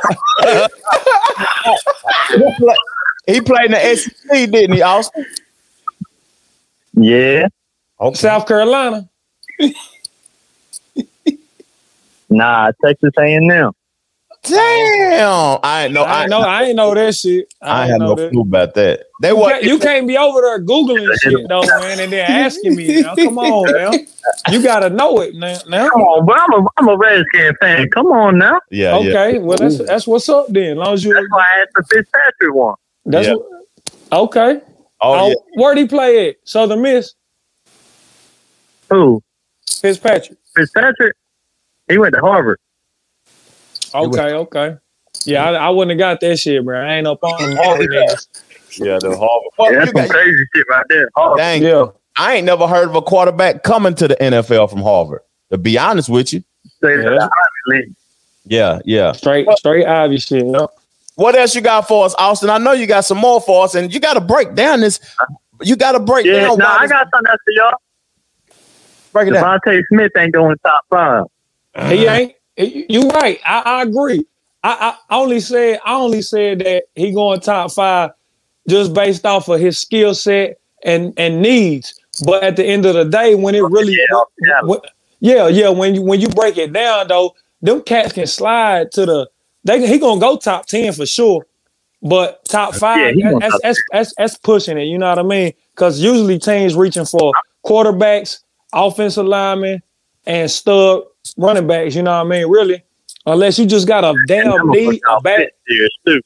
he 3.28 3.41
played 3.41 3.65
in 3.65 3.72
the 3.72 3.95
SEC, 3.95 4.51
didn't 4.51 4.74
he, 4.74 4.82
Austin? 4.82 5.26
Yeah. 6.93 7.47
Okay. 7.99 8.15
South 8.15 8.47
Carolina. 8.47 9.09
Nah, 12.30 12.72
Texas 12.84 13.11
A&M. 13.19 13.72
Damn. 14.44 15.60
I 15.64 15.84
ain't 15.86 15.94
know. 15.94 16.04
I 16.04 16.06
I 16.06 16.22
ain't 16.22 16.30
know. 16.32 16.42
I 16.42 16.64
ain't 16.64 16.76
know 16.76 16.94
that 16.96 17.16
shit. 17.16 17.54
I, 17.62 17.84
ain't 17.84 17.92
had 17.92 18.00
no 18.00 18.16
that. 18.16 18.32
clue 18.32 18.42
about 18.42 18.74
that. 18.74 19.04
They 19.22 19.34
were 19.34 19.50
can't, 19.50 19.64
you 19.64 19.78
can't 19.78 20.08
be 20.08 20.18
over 20.18 20.42
there 20.42 20.60
googling 20.64 21.08
shit 21.22 21.48
though, 21.48 21.62
man, 21.62 22.00
and 22.00 22.12
then 22.12 22.30
asking 22.32 22.76
me. 22.76 23.02
Now, 23.02 23.16
come 23.16 23.38
on, 23.38 23.72
now. 23.74 23.92
You 24.52 24.64
gotta 24.64 24.89
know 24.89 25.20
it 25.22 25.36
now. 25.36 25.60
now. 25.68 25.89
Come 25.89 26.02
on, 26.02 26.26
but 26.26 26.39
I'm 26.39 26.54
a 26.54 26.68
I'm 26.78 26.88
a 26.89 26.98
Redskin 26.98 27.56
fan. 27.60 27.89
Come 27.92 28.08
on 28.08 28.39
now. 28.39 28.60
Yeah, 28.72 28.98
yeah. 29.00 29.10
Okay, 29.12 29.38
well 29.38 29.60
that's 29.60 29.78
that's 29.78 30.08
what's 30.08 30.28
up 30.28 30.48
then. 30.50 30.72
As 30.72 30.78
long 30.78 30.94
as 30.96 31.04
you 31.04 31.14
That's 31.14 31.28
why 31.30 31.44
I 31.44 31.60
asked 31.62 31.72
the 31.76 31.84
Fitzpatrick 31.84 32.54
one. 32.56 32.76
that's 33.06 33.28
Yeah. 33.28 33.36
what, 33.36 33.46
okay. 34.12 34.62
Oh, 35.02 35.14
Oh, 35.26 35.28
yeah. 35.30 35.36
where'd 35.56 35.78
he 35.78 35.86
play 35.88 36.30
at? 36.30 36.36
Southern 36.46 36.82
Miss, 36.82 37.14
Who? 38.89 39.22
Fitzpatrick. 39.70 40.38
Fitzpatrick? 40.56 41.16
He 41.88 41.98
went 42.00 42.14
to 42.16 42.22
Harvard. 42.22 42.60
Okay, 43.94 44.34
okay. 44.34 44.78
Yeah, 45.26 45.44
I, 45.50 45.54
I 45.54 45.70
wouldn't 45.70 45.92
have 45.92 46.00
got 46.00 46.22
that 46.22 46.38
shit, 46.38 46.64
bro. 46.64 46.80
I 46.82 46.96
ain't 46.96 47.08
up 47.08 47.24
on 47.24 47.42
them 47.50 47.58
Harvard 47.58 47.89
niggas. 47.89 48.28
Yeah, 48.78 48.98
the 49.00 49.10
Harvard. 49.18 49.52
Fuck, 49.58 49.72
Yeah, 49.72 49.80
that's 49.80 49.92
you 49.94 50.02
some 50.02 50.10
crazy 50.10 50.46
shit 50.56 50.66
right 50.70 50.86
there. 50.89 51.10
Harvard. 51.16 51.38
dang, 51.38 51.62
Yeah. 51.64 51.86
I 52.18 52.36
ain't 52.36 52.46
never 52.46 52.68
heard 52.68 52.89
of 52.89 52.96
a 52.96 53.02
quarterback 53.02 53.64
coming 53.64 53.96
to 53.96 54.08
the 54.08 54.16
NFL 54.16 54.70
from 54.70 54.82
Harvard. 54.82 55.22
To 55.52 55.58
be 55.58 55.78
honest 55.78 56.10
with 56.10 56.34
you. 56.34 56.44
Yeah. 56.84 56.89
the 56.98 57.22
Ivy 57.24 57.78
League. 57.78 57.96
Yeah, 58.46 58.80
yeah. 58.86 59.12
Straight 59.12 59.48
straight 59.58 59.86
Ivy 59.86 60.18
shit. 60.18 60.46
Yep. 60.46 60.70
What 61.16 61.36
else 61.36 61.54
you 61.54 61.62
got 61.62 61.88
for 61.88 62.06
us, 62.06 62.16
Austin? 62.18 62.50
I 62.50 62.58
know 62.58 62.72
you 62.72 62.88
got 62.88 63.02
some 63.06 63.18
more 63.20 63.39
for 63.42 63.66
us, 63.66 63.76
and 63.76 63.94
you 63.94 64.00
got 64.00 64.14
to 64.16 64.22
break 64.22 64.56
down 64.56 64.80
this. 64.80 65.00
You 65.62 65.76
got 65.76 65.92
to 65.92 66.00
break 66.00 66.26
Yeah, 66.26 66.48
down. 66.48 66.58
no, 66.58 66.66
why 66.66 66.78
I 66.82 66.88
got 66.88 67.08
something 67.12 67.30
else 67.30 67.39
for 67.46 67.52
y'all. 67.52 67.74
break 69.14 69.28
it 69.28 69.32
down. 69.34 69.60
Devontae 69.60 69.82
Smith 69.92 70.12
ain't 70.18 70.34
going 70.34 70.56
top 70.64 70.82
five. 70.89 71.26
He 71.89 72.06
ain't. 72.08 72.34
You 72.62 73.07
right. 73.09 73.39
I, 73.45 73.62
I 73.62 73.84
agree. 73.84 74.26
I, 74.64 74.95
I 75.09 75.16
only 75.16 75.39
said 75.39 75.80
I 75.86 75.95
only 75.95 76.22
said 76.22 76.59
that 76.59 76.84
he 76.95 77.12
going 77.12 77.39
top 77.39 77.72
five 77.72 78.12
just 78.70 78.93
based 78.93 79.26
off 79.26 79.47
of 79.49 79.59
his 79.59 79.78
skill 79.80 80.14
set 80.14 80.59
and 80.84 81.14
and 81.18 81.41
needs. 81.41 81.93
But 82.26 82.43
at 82.43 82.55
the 82.55 82.66
end 82.66 82.86
of 82.86 82.93
the 82.93 83.05
day, 83.05 83.36
when 83.36 83.55
it 83.55 83.64
really, 83.64 83.93
Yeah, 83.93 84.20
yeah. 84.39 84.62
when- 84.64 84.80
yeah, 85.24 85.47
yeah, 85.47 85.70
when 85.70 85.95
you 85.95 86.01
when 86.01 86.20
you 86.20 86.30
break 86.30 86.57
it 86.57 86.74
down 86.74 87.07
though, 87.07 87.36
them 87.62 87.82
cats 87.84 88.14
can 88.14 88.28
slide 88.28 88.91
to 88.93 89.05
the 89.05 89.30
they 89.64 89.86
he 89.88 89.99
gonna 89.99 90.20
go 90.20 90.36
top 90.38 90.66
ten 90.66 90.93
for 90.93 91.05
sure. 91.05 91.45
But 92.01 92.43
top 92.45 92.74
five, 92.74 93.16
gonna 93.22 93.39
that's, 93.39 93.51
top 93.53 93.62
that's, 93.62 93.84
that's, 93.91 94.14
that's 94.18 94.38
pushing 94.39 94.78
it. 94.80 94.86
You 94.86 94.97
know 94.97 95.09
what 95.09 95.20
I 95.20 95.24
mean? 95.24 95.53
Because 95.76 95.99
usually 95.99 96.39
teams 96.39 96.76
reaching 96.76 97.05
for 97.05 97.32
quarterbacks, 97.64 98.39
offensive 98.74 99.26
linemen, 99.28 99.84
and 100.26 100.49
stud 100.49 101.03
running 101.38 101.67
backs. 101.67 101.95
You 101.95 102.03
know 102.03 102.11
what 102.24 102.26
I 102.34 102.39
mean? 102.39 102.47
Really, 102.49 102.84
unless 103.26 103.57
you 103.59 103.65
just 103.65 103.88
got 103.88 104.03
a 104.03 104.13
damn 104.28 104.69
need, 104.69 105.01
a 105.09 105.22
back. 105.22 105.49
too. 106.05 106.22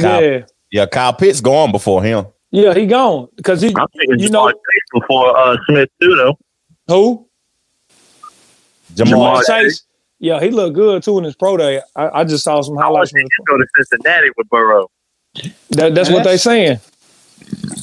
Kyle- 0.00 0.22
Yeah, 0.22 0.44
Yeah, 0.70 0.86
Kyle 0.86 1.12
Pitts 1.12 1.40
gone 1.40 1.72
before 1.72 2.02
him. 2.02 2.26
yeah, 2.50 2.74
he 2.74 2.86
gone 2.86 3.28
because 3.36 3.60
he. 3.60 3.74
I'm 3.76 3.86
You 4.18 4.28
know 4.30 4.48
Chase 4.48 4.56
before 4.92 5.36
uh, 5.36 5.56
Smith 5.66 5.88
too, 6.00 6.14
though. 6.16 6.38
who? 6.86 7.26
Jamal 8.94 9.36
Ja'Marr 9.38 9.46
Chase. 9.46 9.84
Yeah, 10.20 10.40
he 10.40 10.50
looked 10.50 10.74
good 10.74 11.02
too 11.02 11.18
in 11.18 11.24
his 11.24 11.36
pro 11.36 11.56
day. 11.56 11.80
I, 11.94 12.20
I 12.20 12.24
just 12.24 12.42
saw 12.42 12.60
some 12.60 12.76
highlights. 12.76 13.12
want 13.12 13.30
From 13.36 13.44
you 13.48 13.56
go 13.56 13.56
to 13.58 13.66
Cincinnati 13.76 14.30
with 14.36 14.48
Burrow. 14.48 14.90
that, 15.70 15.94
that's 15.94 16.10
what 16.10 16.24
they 16.24 16.36
saying. 16.36 16.80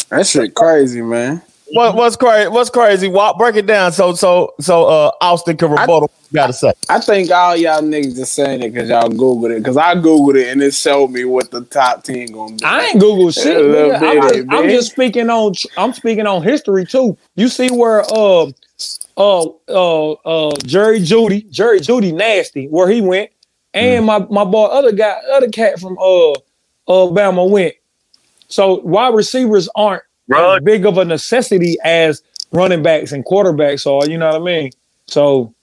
That 0.10 0.28
shit 0.28 0.54
crazy, 0.54 1.02
man. 1.02 1.42
What, 1.76 1.94
what's 1.94 2.16
crazy? 2.16 2.48
What's 2.48 2.70
crazy? 2.70 3.10
Walk, 3.10 3.38
break 3.38 3.58
it 3.58 3.66
down 3.66 3.92
so 3.92 4.14
so 4.14 4.54
so 4.62 4.86
uh 4.86 5.12
Austin 5.20 5.58
can 5.58 5.72
rebuttal. 5.72 6.04
what 6.04 6.12
gotta 6.32 6.54
say. 6.54 6.72
I 6.88 7.02
think 7.02 7.30
all 7.32 7.54
y'all 7.58 7.82
niggas 7.82 8.16
just 8.16 8.32
saying 8.32 8.62
it 8.62 8.72
because 8.72 8.88
y'all 8.88 9.10
googled 9.10 9.54
it. 9.54 9.60
Because 9.60 9.76
I 9.76 9.94
googled 9.96 10.40
it 10.40 10.54
and 10.54 10.64
it 10.64 10.74
showed 10.74 11.10
me 11.10 11.26
what 11.26 11.52
the 11.52 11.66
top 11.66 12.04
ten 12.04 12.28
gonna 12.28 12.56
be. 12.56 12.64
I 12.64 12.86
ain't 12.86 13.02
Google 13.02 13.30
shit. 13.32 13.58
Nigga. 13.58 13.96
I'm, 13.96 14.00
bitty, 14.00 14.38
just, 14.38 14.54
I'm 14.54 14.70
just 14.70 14.92
speaking 14.92 15.30
on. 15.30 15.54
I'm 15.76 15.92
speaking 15.92 16.26
on 16.26 16.44
history 16.44 16.86
too. 16.86 17.18
You 17.36 17.50
see 17.50 17.70
where 17.70 18.06
uh 18.10 18.46
uh 19.18 19.46
uh 19.68 20.12
uh 20.14 20.56
Jerry 20.66 21.02
Jeudy, 21.02 21.50
Jerry 21.50 21.82
Jeudy 21.82 22.14
nasty, 22.14 22.68
where 22.70 22.88
he 22.88 23.02
went, 23.02 23.32
and 23.74 24.06
my 24.06 24.20
my 24.30 24.46
boy 24.46 24.64
other 24.68 24.94
guy, 24.94 25.20
other 25.34 25.50
cat 25.50 25.78
from 25.82 25.98
uh 25.98 26.36
Alabama 26.88 27.44
went. 27.44 27.76
So 28.48 28.76
wide 28.76 29.14
receivers 29.14 29.68
aren't 29.76 30.04
as 30.34 30.60
big 30.64 30.86
of 30.86 30.98
a 30.98 31.06
necessity 31.06 31.78
as 31.84 32.22
running 32.52 32.84
backs 32.84 33.12
and 33.12 33.26
quarterbacks 33.26 33.86
are. 33.86 34.10
You 34.10 34.18
know 34.18 34.28
what 34.32 34.42
I 34.42 34.46
mean? 34.46 34.72
So 35.08 35.54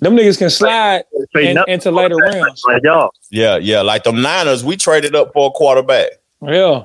them 0.00 0.16
niggas 0.16 0.38
can 0.38 0.50
slide 0.50 1.04
Say 1.34 1.50
in- 1.50 1.58
into 1.68 1.90
later 1.90 2.16
rounds. 2.16 2.62
Like 2.66 2.82
y'all. 2.84 3.10
Yeah, 3.30 3.56
yeah. 3.56 3.80
Like 3.82 4.04
the 4.04 4.12
Niners, 4.12 4.64
we 4.64 4.76
traded 4.76 5.14
up 5.14 5.32
for 5.32 5.48
a 5.48 5.50
quarterback. 5.50 6.10
Yeah. 6.42 6.84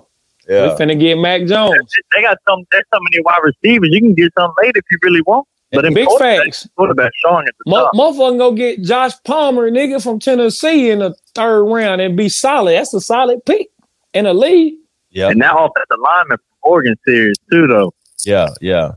Yeah. 0.50 0.74
We 0.78 0.84
finna 0.86 1.00
get 1.00 1.18
Mac 1.18 1.46
Jones. 1.46 1.78
They 2.16 2.22
got 2.22 2.38
some. 2.48 2.66
There's 2.72 2.84
so 2.94 3.00
many 3.02 3.22
wide 3.24 3.40
receivers. 3.44 3.90
You 3.92 4.02
can 4.02 4.14
get 4.14 4.34
some 4.38 4.52
late 4.62 4.74
if 4.76 4.84
you 4.92 4.98
really 5.02 5.22
want. 5.22 5.48
But 5.72 5.86
in 5.86 5.94
Big 5.96 6.06
quarterback, 6.06 6.44
facts. 6.44 6.68
quarterback 6.76 7.12
showing 7.26 7.48
at 7.48 7.54
the 7.66 7.72
Mo- 7.72 7.84
top. 7.86 7.94
motherfucker 7.96 8.38
go 8.38 8.52
get 8.52 8.84
Josh 8.84 9.14
Palmer, 9.24 9.72
nigga, 9.72 10.04
from 10.04 10.20
Tennessee 10.20 10.92
in 10.92 11.00
the 11.00 11.16
third 11.34 11.64
round 11.64 12.00
and 12.02 12.16
be 12.16 12.30
solid. 12.30 12.74
That's 12.74 12.94
a 12.94 13.02
solid 13.02 13.44
pick 13.46 13.70
in 14.14 14.26
the 14.26 14.34
league. 14.36 14.76
Yeah. 15.10 15.30
And 15.30 15.42
that 15.42 15.54
offensive 15.58 15.98
lineman 16.00 16.38
from 16.38 16.53
Oregon 16.64 16.96
series 17.06 17.38
too, 17.52 17.68
though. 17.68 17.94
Yeah, 18.26 18.50
yeah. 18.62 18.92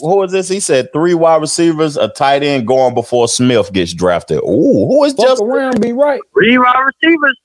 Who 0.00 0.16
was 0.16 0.32
this? 0.32 0.48
He 0.48 0.60
said 0.60 0.92
three 0.92 1.14
wide 1.14 1.40
receivers, 1.42 1.96
a 1.96 2.08
tight 2.08 2.42
end 2.42 2.66
going 2.66 2.94
before 2.94 3.28
Smith 3.28 3.72
gets 3.72 3.92
drafted. 3.92 4.38
Ooh, 4.38 4.86
who 4.86 5.04
is 5.04 5.12
Fuck 5.12 5.26
just? 5.26 5.42
around, 5.42 5.80
be 5.80 5.92
right. 5.92 6.20
Three 6.32 6.56
wide 6.56 6.90
receivers. 7.02 7.38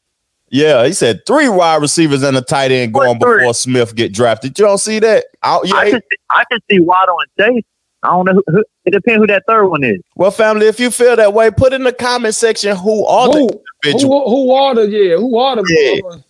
Yeah, 0.49 0.85
he 0.85 0.93
said 0.93 1.25
three 1.25 1.49
wide 1.49 1.81
receivers 1.81 2.23
and 2.23 2.37
a 2.37 2.41
tight 2.41 2.71
end 2.71 2.93
going 2.93 3.19
before 3.19 3.53
Smith 3.53 3.93
get 3.95 4.13
drafted. 4.13 4.57
You 4.57 4.65
don't 4.65 4.77
see 4.77 4.99
that? 4.99 5.25
I, 5.41 5.59
yeah, 5.65 5.75
I 5.75 5.91
can 5.91 5.99
see, 5.99 6.17
I 6.29 6.43
can 6.49 6.59
see 6.71 6.79
Waddle 6.79 7.17
and 7.19 7.55
Chase. 7.55 7.63
I 8.03 8.09
don't 8.09 8.25
know. 8.25 8.33
Who, 8.33 8.43
who, 8.47 8.63
it 8.85 8.91
depends 8.91 9.21
who 9.21 9.27
that 9.27 9.43
third 9.47 9.65
one 9.67 9.83
is. 9.83 9.99
Well, 10.15 10.31
family, 10.31 10.67
if 10.67 10.79
you 10.79 10.91
feel 10.91 11.15
that 11.15 11.33
way, 11.33 11.49
put 11.51 11.73
in 11.73 11.83
the 11.83 11.91
comment 11.91 12.35
section 12.35 12.75
who 12.77 13.05
are 13.05 13.25
Who, 13.27 13.33
the 13.33 13.59
individuals. 13.83 14.29
who, 14.29 14.45
who 14.45 14.51
are 14.53 14.75
the 14.75 14.87
yeah? 14.87 15.15
Who 15.17 15.37
are 15.37 15.55
the 15.55 16.21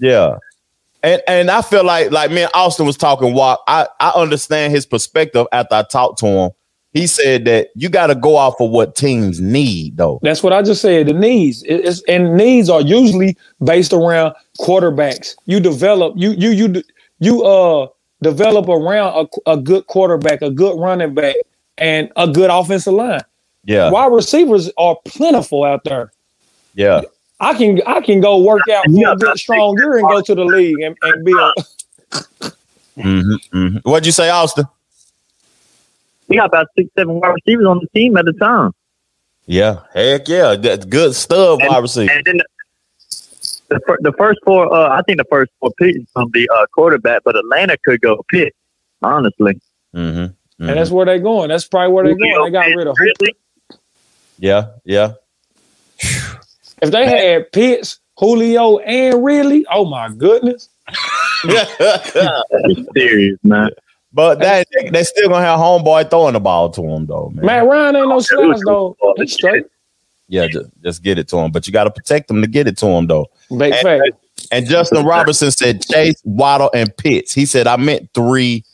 Yeah. 0.00 0.10
Yeah. 0.10 0.38
And 1.04 1.22
and 1.28 1.50
I 1.50 1.60
feel 1.60 1.84
like 1.84 2.10
like 2.10 2.30
me 2.30 2.42
and 2.42 2.50
Austin 2.54 2.86
was 2.86 2.96
talking 2.96 3.34
walk. 3.34 3.62
I, 3.68 3.86
I 4.00 4.12
understand 4.16 4.72
his 4.72 4.86
perspective 4.86 5.46
after 5.52 5.74
I 5.74 5.82
talked 5.82 6.18
to 6.20 6.26
him. 6.26 6.50
He 6.92 7.06
said 7.06 7.44
that 7.44 7.68
you 7.74 7.90
got 7.90 8.06
to 8.06 8.14
go 8.14 8.36
off 8.36 8.58
of 8.60 8.70
what 8.70 8.94
teams 8.94 9.40
need, 9.40 9.98
though. 9.98 10.18
That's 10.22 10.42
what 10.42 10.52
I 10.54 10.62
just 10.62 10.80
said. 10.80 11.08
The 11.08 11.12
needs 11.12 11.62
it's, 11.64 12.02
and 12.08 12.36
needs 12.36 12.70
are 12.70 12.80
usually 12.80 13.36
based 13.62 13.92
around 13.92 14.34
quarterbacks. 14.60 15.36
You 15.44 15.60
develop 15.60 16.14
you 16.16 16.30
you 16.30 16.50
you 16.50 16.82
you 17.18 17.44
uh 17.44 17.88
develop 18.22 18.68
around 18.68 19.28
a, 19.46 19.50
a 19.52 19.56
good 19.58 19.86
quarterback, 19.88 20.40
a 20.40 20.50
good 20.50 20.80
running 20.80 21.12
back, 21.12 21.36
and 21.76 22.10
a 22.16 22.26
good 22.26 22.48
offensive 22.48 22.94
line. 22.94 23.20
Yeah. 23.66 23.90
Wide 23.90 24.12
receivers 24.12 24.70
are 24.78 24.96
plentiful 25.04 25.64
out 25.64 25.84
there. 25.84 26.12
Yeah. 26.74 27.02
I 27.40 27.54
can 27.54 27.80
I 27.86 28.00
can 28.00 28.20
go 28.20 28.42
work 28.42 28.62
out 28.72 28.84
for 28.84 29.08
a 29.12 29.16
good 29.16 29.38
strong 29.38 29.78
and 29.80 30.08
go 30.08 30.20
to 30.20 30.34
the 30.34 30.44
league 30.44 30.80
and, 30.80 30.96
and 31.02 31.24
be 31.24 31.32
a 31.32 31.52
hmm 33.00 33.76
What'd 33.82 34.06
you 34.06 34.12
say, 34.12 34.30
Austin? 34.30 34.66
We 36.28 36.36
got 36.36 36.46
about 36.46 36.68
six, 36.76 36.88
seven 36.96 37.20
wide 37.20 37.34
receivers 37.34 37.66
on 37.66 37.80
the 37.80 37.88
team 37.94 38.16
at 38.16 38.24
the 38.24 38.32
time. 38.32 38.72
Yeah. 39.46 39.80
Heck 39.92 40.28
yeah. 40.28 40.54
That's 40.54 40.84
good 40.86 41.14
stuff, 41.14 41.60
wide 41.62 41.82
receiver. 41.82 42.12
And 42.12 42.24
then 42.24 42.40
the, 43.68 43.80
fir- 43.86 43.98
the 44.00 44.12
first 44.12 44.40
four, 44.44 44.72
uh, 44.72 44.96
I 44.96 45.02
think 45.02 45.18
the 45.18 45.26
first 45.30 45.52
four 45.60 45.70
picks 45.78 45.98
is 45.98 46.06
going 46.14 46.28
to 46.28 46.30
be 46.30 46.48
uh, 46.48 46.66
quarterback, 46.72 47.22
but 47.24 47.36
Atlanta 47.36 47.76
could 47.84 48.00
go 48.00 48.24
pick, 48.28 48.54
honestly. 49.02 49.60
Mm-hmm. 49.94 50.68
and 50.68 50.78
that's 50.78 50.90
where 50.90 51.06
they're 51.06 51.18
going. 51.18 51.50
That's 51.50 51.66
probably 51.66 51.92
where 51.92 52.04
they're 52.04 52.16
going. 52.16 52.44
They 52.44 52.50
got 52.50 52.66
rid 52.66 52.86
of 52.86 52.96
Really? 52.98 53.34
Yeah. 54.38 54.70
Yeah. 54.84 55.12
If 56.84 56.92
they 56.92 57.06
had 57.06 57.52
Pitts, 57.52 57.98
Julio, 58.18 58.78
and 58.78 59.24
Ridley, 59.24 59.66
oh 59.70 59.84
my 59.84 60.08
goodness. 60.08 60.68
serious, 62.94 63.38
man. 63.42 63.70
But 64.12 64.38
that 64.38 64.68
they, 64.72 64.90
they 64.90 65.02
still 65.02 65.28
gonna 65.28 65.44
have 65.44 65.58
homeboy 65.58 66.08
throwing 66.08 66.34
the 66.34 66.40
ball 66.40 66.70
to 66.70 66.82
him 66.82 67.06
though, 67.06 67.30
man. 67.34 67.44
Matt 67.44 67.66
Ryan 67.66 67.96
ain't 67.96 68.08
no 68.08 68.20
slouch 68.20 68.60
though. 68.64 68.96
He's 69.16 69.32
straight. 69.32 69.64
Yeah, 70.28 70.46
just, 70.46 70.70
just 70.82 71.02
get 71.02 71.18
it 71.18 71.28
to 71.28 71.38
him. 71.38 71.50
But 71.50 71.66
you 71.66 71.72
got 71.72 71.84
to 71.84 71.90
protect 71.90 72.30
him 72.30 72.40
to 72.40 72.46
get 72.48 72.66
it 72.66 72.78
to 72.78 72.86
him 72.86 73.06
though. 73.06 73.26
Big 73.50 73.74
and, 73.74 73.82
fact. 73.82 74.10
and 74.52 74.66
Justin 74.66 75.04
Robertson 75.04 75.50
said 75.50 75.82
Chase, 75.82 76.20
Waddle, 76.24 76.70
and 76.72 76.96
Pitts. 76.96 77.34
He 77.34 77.44
said 77.44 77.66
I 77.66 77.76
meant 77.76 78.08
three, 78.14 78.64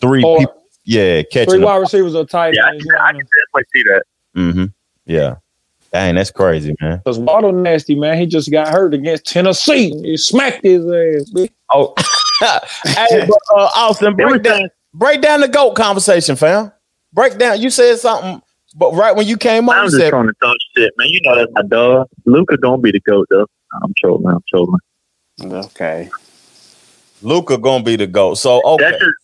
three 0.00 0.22
Or 0.22 0.38
people. 0.38 0.62
Yeah, 0.84 1.22
catching. 1.22 1.50
Three 1.50 1.64
wide 1.64 1.76
receivers 1.76 2.14
are 2.14 2.24
tight. 2.24 2.54
Yeah, 2.54 2.66
I 2.66 2.70
can, 2.72 2.80
I 3.00 3.12
can 3.12 3.20
definitely 3.20 3.64
see 3.72 3.82
that. 3.84 4.02
Mm-hmm. 4.36 4.64
Yeah. 5.06 5.36
Dang, 5.92 6.14
that's 6.14 6.30
crazy, 6.30 6.74
man. 6.80 6.98
Because 6.98 7.18
Waddle 7.18 7.52
nasty, 7.52 7.94
man. 7.94 8.16
He 8.18 8.26
just 8.26 8.50
got 8.50 8.68
hurt 8.68 8.94
against 8.94 9.26
Tennessee. 9.26 9.90
He 10.02 10.16
smacked 10.16 10.62
his 10.62 10.84
ass. 10.86 11.30
bitch. 11.30 11.50
Oh, 11.70 11.94
hey, 12.40 13.26
but, 13.26 13.38
uh, 13.56 13.70
Austin, 13.74 14.16
break 14.16 14.42
down, 14.42 14.68
break 14.94 15.20
down 15.20 15.40
the 15.40 15.48
goat 15.48 15.74
conversation, 15.74 16.34
fam. 16.36 16.72
Break 17.12 17.36
down. 17.36 17.60
You 17.60 17.68
said 17.68 17.98
something, 17.98 18.40
but 18.74 18.94
right 18.94 19.14
when 19.14 19.26
you 19.26 19.36
came 19.36 19.68
on, 19.68 19.76
I'm 19.76 19.84
just 19.86 19.98
said, 19.98 20.10
trying 20.10 20.28
to 20.28 20.34
talk 20.42 20.56
shit, 20.74 20.92
man. 20.96 21.08
You 21.08 21.20
know 21.24 21.36
that's 21.36 21.52
my 21.52 21.62
dog. 21.62 22.08
Luka 22.24 22.56
gonna 22.56 22.78
be 22.78 22.90
the 22.90 23.00
goat, 23.00 23.26
though. 23.30 23.46
I'm 23.82 23.92
trolling. 23.98 24.34
I'm 24.34 24.42
trolling. 24.48 24.80
Okay. 25.42 26.10
Luka 27.20 27.58
gonna 27.58 27.84
be 27.84 27.96
the 27.96 28.06
goat. 28.06 28.34
So 28.34 28.62
okay, 28.64 28.90
That's 28.90 28.98
just 28.98 29.14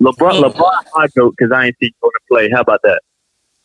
Le- 0.00 0.12
LeBron. 0.12 0.42
LeBron 0.42 0.82
my 0.94 1.06
goat 1.16 1.34
because 1.36 1.52
I 1.52 1.66
ain't 1.66 1.76
seen 1.80 1.90
you 1.90 1.92
gonna 2.02 2.12
play. 2.28 2.50
How 2.50 2.62
about 2.62 2.80
that? 2.82 3.02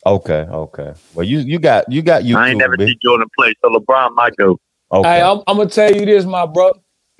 Okay, 0.06 0.46
okay. 0.50 0.94
Well, 1.14 1.26
you 1.26 1.38
you 1.38 1.58
got 1.58 1.90
you 1.90 2.02
got 2.02 2.24
you. 2.24 2.36
I 2.36 2.50
ain't 2.50 2.58
never 2.58 2.76
see 2.78 2.96
Jordan 3.02 3.28
play, 3.38 3.54
so 3.62 3.70
LeBron 3.70 4.14
my 4.14 4.30
goat. 4.38 4.60
Okay. 4.92 5.08
Hey, 5.08 5.22
I'm, 5.22 5.40
I'm 5.46 5.56
gonna 5.56 5.68
tell 5.68 5.92
you 5.92 6.04
this, 6.04 6.24
my 6.24 6.46
bro. 6.46 6.72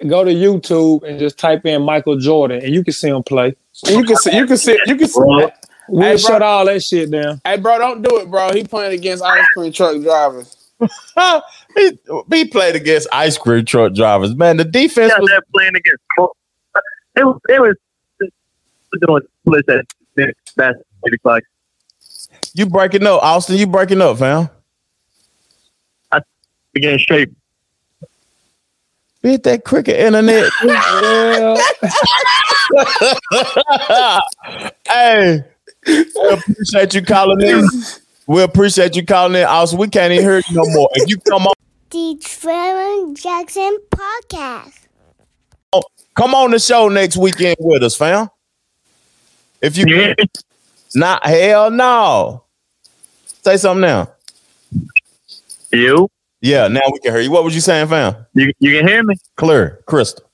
Go 0.09 0.25
to 0.25 0.33
YouTube 0.33 1.05
and 1.05 1.19
just 1.19 1.39
type 1.39 1.65
in 1.65 1.83
Michael 1.83 2.19
Jordan, 2.19 2.63
and 2.65 2.75
you 2.75 2.83
can 2.83 2.93
see 2.93 3.09
him 3.09 3.23
play. 3.23 3.55
You 3.87 4.05
can 4.05 4.17
see. 4.17 4.37
You 4.37 4.47
can 4.47 4.57
see. 4.57 4.79
You 4.87 4.97
can 4.97 5.09
see. 5.09 5.21
We'll 5.89 6.03
Hey, 6.03 6.17
shut 6.17 6.43
all 6.43 6.65
that 6.67 6.83
shit 6.83 7.11
down. 7.11 7.41
Hey, 7.45 7.59
bro, 7.59 7.79
don't 7.79 8.03
do 8.03 8.19
it, 8.19 8.31
bro. 8.31 8.53
He 8.53 8.65
playing 8.65 8.93
against 8.99 9.23
ice 9.23 9.45
cream 9.55 9.73
truck 9.73 10.01
drivers. 10.01 10.57
he, 11.77 11.99
he 12.31 12.45
played 12.47 12.77
against 12.77 13.09
ice 13.13 13.37
cream 13.37 13.65
truck 13.65 13.95
drivers. 13.95 14.35
Man, 14.35 14.57
the 14.57 14.65
defense 14.65 15.13
Yeah, 15.13 15.21
was 15.21 15.29
they're 15.31 15.41
playing 15.55 15.77
against. 15.77 16.03
It 17.15 17.25
was. 17.25 17.39
It 17.51 17.61
was 17.61 17.77
doing 19.01 19.23
split 19.43 19.67
that 19.67 19.85
basketball 20.57 20.85
like 21.25 21.45
you 22.55 22.67
breaking 22.67 23.07
up, 23.07 23.23
Austin. 23.23 23.57
You 23.57 23.67
breaking 23.67 24.01
up, 24.01 24.19
fam. 24.19 24.49
I 26.11 26.21
getting 26.75 26.99
straight. 26.99 27.31
Beat 29.23 29.45
that 29.45 29.65
cricket 29.65 30.01
internet. 30.01 30.51
hey, 34.89 35.45
we 35.87 36.29
appreciate 36.31 36.95
you 36.95 37.03
calling 37.03 37.41
in. 37.41 37.65
We 38.27 38.43
appreciate 38.43 38.97
you 38.97 39.05
calling 39.05 39.41
in, 39.41 39.45
Austin. 39.45 39.79
We 39.79 39.89
can't 39.89 40.13
even 40.13 40.25
hear 40.25 40.39
you 40.39 40.57
no 40.57 40.65
more. 40.73 40.89
If 40.95 41.09
you 41.09 41.19
come 41.19 41.47
on, 41.47 41.55
The 41.91 42.19
Trevor 42.21 43.15
Jackson 43.15 43.79
Podcast. 43.91 44.87
Oh, 45.73 45.83
come 46.15 46.35
on 46.35 46.51
the 46.51 46.59
show 46.59 46.89
next 46.89 47.17
weekend 47.17 47.57
with 47.61 47.83
us, 47.83 47.97
fam. 47.97 48.29
If 49.61 49.77
you 49.77 50.15
not 50.95 51.25
hell 51.25 51.71
no. 51.71 52.42
Say 53.43 53.57
something 53.57 53.81
now. 53.81 54.13
You? 55.73 56.09
Yeah, 56.41 56.69
now 56.69 56.81
we 56.93 56.99
can 57.01 57.13
hear 57.13 57.21
you. 57.21 57.31
What 57.31 57.45
was 57.45 57.55
you 57.55 57.61
saying, 57.61 57.89
fam? 57.89 58.27
You 58.35 58.53
you 58.59 58.79
can 58.79 58.87
hear 58.87 59.03
me? 59.03 59.17
Clear, 59.37 59.83
crystal. 59.87 60.25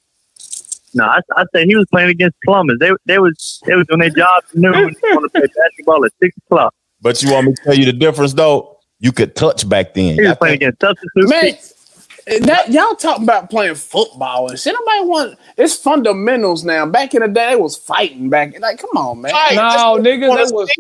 No, 0.95 1.05
I, 1.05 1.21
I 1.37 1.45
said 1.53 1.67
he 1.67 1.77
was 1.77 1.87
playing 1.91 2.09
against 2.11 2.37
plumbers. 2.45 2.79
They 2.79 2.91
they 3.05 3.19
was 3.19 3.63
they 3.67 3.75
was 3.75 3.87
doing 3.87 4.01
their 4.01 4.11
job 4.11 4.43
at 4.49 4.55
noon. 4.55 4.73
They 4.73 5.09
want 5.13 5.25
to 5.25 5.41
play 5.41 5.49
basketball 5.55 6.05
at 6.05 6.13
six 6.21 6.37
o'clock. 6.39 6.75
But 7.01 7.23
you 7.23 7.33
want 7.33 7.47
me 7.47 7.55
to 7.55 7.63
tell 7.63 7.75
you 7.75 7.85
the 7.85 7.93
difference 7.93 8.33
though? 8.35 8.79
You 9.01 9.13
could 9.13 9.37
touch 9.37 9.69
back 9.69 9.95
then. 9.95 10.15
He 10.15 10.23
was 10.23 10.37
playing 10.37 10.57
against 10.57 10.81
substitute. 10.81 11.29
Man, 11.29 11.55
that 12.47 12.71
y'all 12.71 12.95
talking 12.95 13.23
about 13.23 13.49
playing 13.49 13.77
football 13.77 14.49
and 14.49 14.59
shit. 14.59 14.75
Nobody 14.75 15.09
want 15.09 15.39
it's 15.57 15.77
fundamentals 15.77 16.65
now. 16.65 16.85
Back 16.87 17.15
in 17.15 17.23
the 17.23 17.29
day, 17.29 17.51
they 17.51 17.57
was 17.57 17.77
fighting 17.77 18.29
back. 18.29 18.59
Like, 18.59 18.79
come 18.79 18.97
on, 18.97 19.21
man. 19.21 19.33
No, 19.55 19.99
niggas, 19.99 20.35
that 20.35 20.53
was 20.53 20.71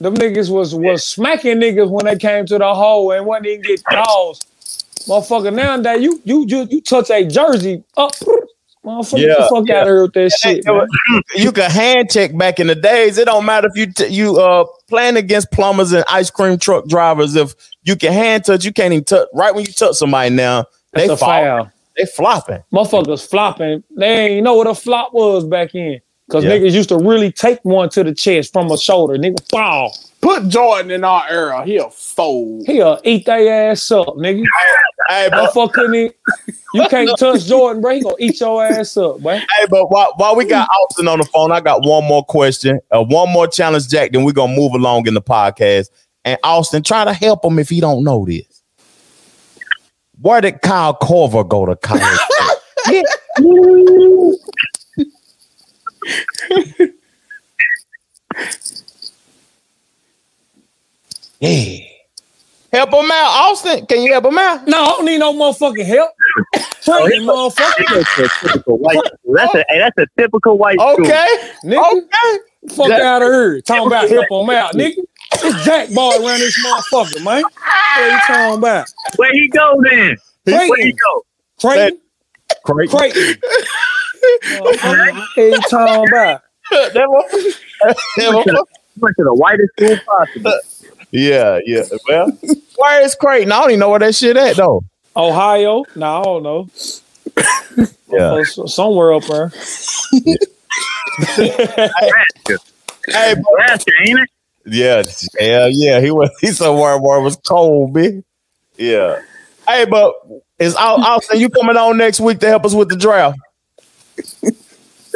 them 0.00 0.14
niggas 0.14 0.50
was 0.50 0.74
was 0.74 1.06
smacking 1.06 1.58
niggas 1.58 1.90
when 1.90 2.06
they 2.06 2.16
came 2.16 2.46
to 2.46 2.58
the 2.58 2.74
hole 2.74 3.12
and 3.12 3.26
wasn't 3.26 3.46
even 3.46 3.62
get 3.62 3.84
calls. 3.84 4.40
Motherfucker, 5.06 5.52
nowadays 5.54 6.02
you 6.02 6.20
you 6.24 6.44
you, 6.46 6.66
you 6.70 6.80
touch 6.80 7.10
a 7.10 7.24
jersey 7.26 7.82
up. 7.96 8.12
Motherfucker, 8.84 9.16
get 9.18 9.38
the 9.38 9.48
fuck 9.48 9.70
out 9.70 9.82
of 9.82 9.88
here 9.88 10.02
with 10.02 10.12
that 10.14 10.30
shit. 10.30 10.64
man. 10.64 10.86
you 11.34 11.52
could 11.52 11.70
hand 11.70 12.10
check 12.10 12.36
back 12.36 12.60
in 12.60 12.68
the 12.68 12.74
days. 12.74 13.18
It 13.18 13.26
don't 13.26 13.44
matter 13.44 13.68
if 13.72 13.76
you 13.76 13.92
t- 13.92 14.06
you 14.08 14.38
uh 14.38 14.64
playing 14.88 15.16
against 15.16 15.50
plumbers 15.50 15.92
and 15.92 16.04
ice 16.08 16.30
cream 16.30 16.58
truck 16.58 16.86
drivers. 16.86 17.34
If 17.34 17.54
you 17.82 17.96
can 17.96 18.12
hand 18.12 18.44
touch, 18.44 18.64
you 18.64 18.72
can't 18.72 18.92
even 18.92 19.04
touch. 19.04 19.28
Right 19.34 19.54
when 19.54 19.64
you 19.66 19.72
touch 19.72 19.96
somebody 19.96 20.30
now, 20.30 20.66
That's 20.92 21.08
they 21.08 21.16
fall. 21.16 21.28
foul. 21.28 21.72
They 21.96 22.06
flopping. 22.06 22.62
Motherfuckers 22.72 23.28
flopping. 23.28 23.82
They 23.96 24.06
ain't 24.36 24.44
know 24.44 24.54
what 24.54 24.68
a 24.68 24.74
flop 24.74 25.12
was 25.12 25.44
back 25.44 25.74
in. 25.74 26.00
Cause 26.30 26.44
Yeah. 26.44 26.50
niggas 26.50 26.72
used 26.72 26.90
to 26.90 26.98
really 26.98 27.32
take 27.32 27.58
one 27.62 27.88
to 27.90 28.04
the 28.04 28.12
chest 28.14 28.52
from 28.52 28.70
a 28.70 28.76
shoulder. 28.76 29.14
Nigga 29.16 29.36
fall. 29.50 29.96
Put 30.20 30.48
Jordan 30.48 30.90
in 30.90 31.04
our 31.04 31.24
era. 31.30 31.64
He'll 31.64 31.90
fold. 31.90 32.66
He'll 32.66 33.00
eat 33.04 33.24
their 33.24 33.70
ass 33.70 33.90
up, 33.90 34.08
nigga. 34.16 34.44
Hey, 35.08 35.30
motherfucker, 35.32 35.72
couldn't 35.72 35.94
e- 35.94 36.10
you 36.74 36.86
can't 36.90 37.08
touch 37.18 37.46
Jordan, 37.46 37.80
bro. 37.80 37.94
He 37.94 38.00
gonna 38.02 38.16
eat 38.18 38.38
your 38.40 38.62
ass 38.62 38.94
up, 38.98 39.20
boy. 39.20 39.36
Hey, 39.38 39.66
but 39.70 39.86
while, 39.90 40.12
while 40.16 40.36
we 40.36 40.44
got 40.44 40.68
Austin 40.68 41.08
on 41.08 41.18
the 41.20 41.24
phone, 41.24 41.50
I 41.50 41.60
got 41.60 41.82
one 41.86 42.04
more 42.04 42.22
question, 42.24 42.78
uh, 42.90 43.02
one 43.04 43.32
more 43.32 43.46
challenge, 43.46 43.88
Jack. 43.88 44.10
Then 44.12 44.24
we're 44.24 44.32
gonna 44.32 44.54
move 44.54 44.72
along 44.74 45.06
in 45.06 45.14
the 45.14 45.22
podcast. 45.22 45.86
And 46.26 46.38
Austin, 46.42 46.82
try 46.82 47.04
to 47.06 47.14
help 47.14 47.42
him 47.44 47.58
if 47.58 47.70
he 47.70 47.80
don't 47.80 48.04
know 48.04 48.26
this. 48.26 48.44
Where 50.20 50.42
did 50.42 50.60
Kyle 50.60 50.94
Korver 50.98 51.48
go 51.48 51.64
to 51.64 51.76
college? 51.76 52.18
yeah. 61.40 61.78
Help 62.72 62.92
him 62.92 63.10
out, 63.10 63.50
Austin. 63.50 63.86
Can 63.86 64.02
you 64.02 64.12
help 64.12 64.26
him 64.26 64.38
out? 64.38 64.66
No, 64.66 64.84
I 64.84 64.88
don't 64.88 65.06
need 65.06 65.18
no 65.18 65.32
motherfucking 65.32 65.86
help. 65.86 66.10
Oh, 66.86 67.06
Train 67.06 67.22
him, 67.22 67.28
motherfucker. 67.28 67.84
That's 67.88 68.18
a 68.18 68.28
typical 68.46 68.78
white. 68.78 68.98
That's 69.34 69.54
a 69.54 69.64
hey, 69.68 69.78
that's 69.78 69.96
a 69.98 70.06
typical 70.18 70.58
white. 70.58 70.78
school. 70.78 70.96
Okay. 71.00 71.26
Nigga. 71.64 71.92
Okay. 71.98 72.38
Fuck 72.74 72.88
Jack- 72.88 73.00
out 73.00 73.22
of 73.22 73.28
here. 73.28 73.60
Talking 73.62 73.86
about 73.86 74.08
help 74.08 74.26
him 74.30 74.50
out, 74.50 74.74
nigga. 74.74 74.96
It's 75.32 75.64
Jack 75.64 75.88
Boy 75.94 76.10
around 76.16 76.40
this 76.40 76.58
motherfucker, 76.64 77.24
man. 77.24 77.42
What 77.42 78.12
you 78.12 78.18
talking 78.26 78.58
about? 78.58 78.86
Where 79.16 79.32
he 79.32 79.48
go 79.48 79.82
then? 79.88 80.16
Where 80.44 80.76
he 80.76 80.92
go? 80.92 81.24
Creighton. 81.60 82.00
Creighton. 82.64 82.98
Creighton. 82.98 83.40
Motherfucker, 84.44 85.08
Tom, 85.08 85.26
you 85.36 85.60
talking 85.68 86.08
about? 86.12 86.42
Went 89.00 89.16
to 89.16 89.24
the 89.24 89.34
whitest 89.34 89.70
school 89.78 89.96
possible. 90.06 90.52
Yeah, 91.10 91.60
yeah. 91.64 91.84
Well, 92.08 92.36
where 92.76 93.02
is 93.02 93.14
Creighton? 93.14 93.52
I 93.52 93.60
don't 93.60 93.70
even 93.70 93.80
know 93.80 93.90
where 93.90 94.00
that 94.00 94.14
shit 94.14 94.36
at 94.36 94.56
though. 94.56 94.82
Ohio? 95.16 95.84
No, 95.96 96.20
I 96.20 96.22
don't 96.24 96.42
know. 96.42 96.68
Yeah. 98.10 98.42
Somewhere 98.66 99.12
up 99.14 99.24
there. 99.24 99.52
Hey, 103.06 103.34
but- 103.34 103.44
Nebraska, 103.50 103.92
ain't 104.06 104.20
it? 104.20 104.30
Yeah, 104.70 105.02
yeah, 105.40 105.66
yeah. 105.66 106.00
He 106.00 106.10
was. 106.10 106.30
He 106.42 106.48
somewhere 106.48 106.98
where 106.98 107.18
it 107.18 107.22
was 107.22 107.36
cold, 107.36 107.94
bitch. 107.94 108.22
Yeah. 108.76 109.20
Hey, 109.66 109.86
but 109.86 110.12
is 110.58 110.74
Au- 110.74 111.00
Austin? 111.00 111.40
You 111.40 111.48
coming 111.48 111.76
on 111.78 111.96
next 111.96 112.20
week 112.20 112.38
to 112.40 112.48
help 112.48 112.66
us 112.66 112.74
with 112.74 112.90
the 112.90 112.96
draft? 112.96 113.38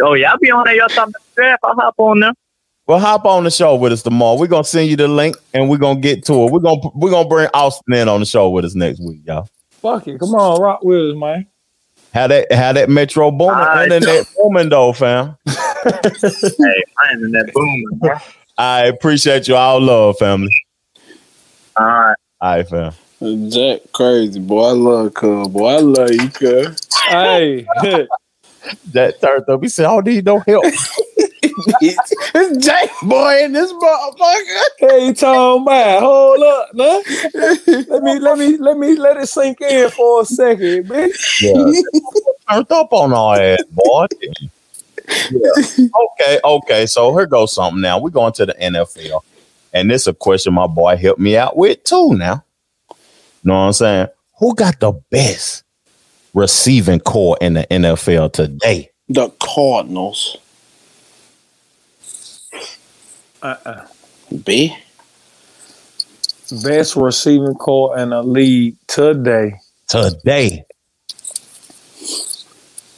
Oh 0.01 0.15
yeah, 0.15 0.33
I'll 0.33 0.39
be 0.39 0.51
on 0.51 0.65
there. 0.65 0.75
Y'all 0.75 0.89
talking 0.89 1.11
about 1.11 1.23
the 1.35 1.43
draft? 1.43 1.61
I'll 1.65 1.75
hop 1.75 1.95
on 1.99 2.21
there. 2.21 2.33
Well, 2.87 2.99
hop 2.99 3.25
on 3.27 3.45
the 3.45 3.51
show 3.51 3.77
with 3.77 3.93
us 3.93 4.03
tomorrow. 4.03 4.39
We're 4.39 4.49
gonna 4.49 4.65
send 4.65 4.91
you 4.91 4.97
the 4.97 5.09
link 5.09 5.37
and 5.55 5.69
we're 5.69 5.79
gonna 5.79 6.01
get 6.01 6.25
to 6.27 6.33
it. 6.45 6.53
We're 6.53 6.61
gonna 6.61 6.81
we're 6.95 7.11
gonna 7.11 7.29
bring 7.29 7.49
Austin 7.55 7.95
in 7.95 8.09
on 8.09 8.21
the 8.21 8.27
show 8.27 8.51
with 8.51 8.65
us 8.65 8.75
next 8.75 9.01
week, 9.01 9.21
y'all. 9.25 9.49
Fuck 9.71 10.09
it. 10.09 10.19
Come 10.19 10.35
on, 10.35 10.61
rock 10.61 10.83
with 10.83 11.11
us, 11.11 11.17
man. 11.17 11.47
How 12.13 12.27
that 12.27 12.53
how 12.53 12.73
that 12.73 12.91
Metro 12.91 13.31
booming 13.31 13.53
Alright. 13.59 13.91
internet 13.91 14.27
booming 14.37 14.69
though, 14.69 14.93
fam. 14.93 15.37
hey, 15.47 15.53
I 15.85 17.13
ain't 17.13 17.23
in 17.23 17.33
that 17.33 17.51
booming. 17.55 17.87
bro. 17.93 18.17
I 18.59 18.85
appreciate 18.87 19.49
you 19.49 19.57
all 19.57 19.81
love, 19.81 20.19
family. 20.19 20.55
All 21.79 21.87
right. 21.87 22.15
All 22.41 22.57
right, 22.57 22.69
fam. 22.69 22.93
Jack 23.49 23.81
crazy, 23.93 24.41
boy. 24.41 24.65
I 24.65 24.73
love 24.73 25.15
Cub, 25.15 25.53
boy. 25.53 25.69
I 25.69 25.79
love 25.79 26.11
you, 26.11 26.29
Cub. 26.31 26.77
Hey, 27.09 27.67
That 28.93 29.21
turned 29.21 29.49
up. 29.49 29.63
He 29.63 29.69
said, 29.69 29.87
"I 29.87 29.89
don't 29.89 30.07
need 30.07 30.25
no 30.25 30.39
help." 30.41 30.65
it's 31.83 32.65
Jack 32.65 32.89
boy 33.03 33.45
in 33.45 33.53
this 33.53 33.73
motherfucker. 33.73 34.63
hey, 34.79 35.07
you 35.07 35.15
talking 35.15 35.63
about? 35.63 36.01
Hold 36.01 36.43
up, 36.43 36.75
man. 36.75 37.03
let 37.89 38.03
me, 38.03 38.19
let 38.19 38.39
me, 38.39 38.57
let 38.57 38.79
me 38.79 38.97
let 38.97 39.17
it 39.17 39.29
sink 39.29 39.61
in 39.61 39.91
for 39.91 40.23
a 40.23 40.25
second, 40.25 40.89
bitch. 40.89 41.43
Yeah. 41.43 42.01
turned 42.51 42.73
up 42.73 42.93
on 42.93 43.13
our 43.13 43.41
ass, 43.41 43.63
boy. 43.71 44.07
Yeah. 45.31 45.87
Okay, 46.03 46.41
okay. 46.45 46.87
So 46.87 47.15
here 47.17 47.27
goes 47.27 47.53
something 47.55 47.81
now. 47.81 47.99
We're 47.99 48.11
going 48.11 48.33
to 48.35 48.47
the 48.47 48.55
NFL. 48.55 49.23
And 49.73 49.91
this 49.91 50.03
is 50.03 50.09
a 50.09 50.15
question 50.15 50.55
my 50.55 50.67
boy 50.67 50.97
helped 50.97 51.21
me 51.21 51.37
out 51.37 51.57
with 51.57 51.83
too 51.85 52.15
now. 52.15 52.45
You 52.91 52.97
know 53.45 53.55
what 53.55 53.61
I'm 53.61 53.73
saying? 53.73 54.09
Who 54.39 54.55
got 54.55 54.79
the 54.81 54.93
best 55.11 55.65
receiving 56.35 57.01
corps 57.01 57.39
in 57.41 57.55
the 57.55 57.67
NFL 57.71 58.33
today? 58.33 58.91
The 59.09 59.31
Cardinals. 59.41 60.37
Uh-uh. 63.43 63.87
B. 64.45 64.77
Best 66.63 66.97
receiving 66.97 67.55
corps 67.55 67.99
in 67.99 68.11
the 68.11 68.23
league 68.23 68.77
today. 68.87 69.55
Today. 69.89 70.65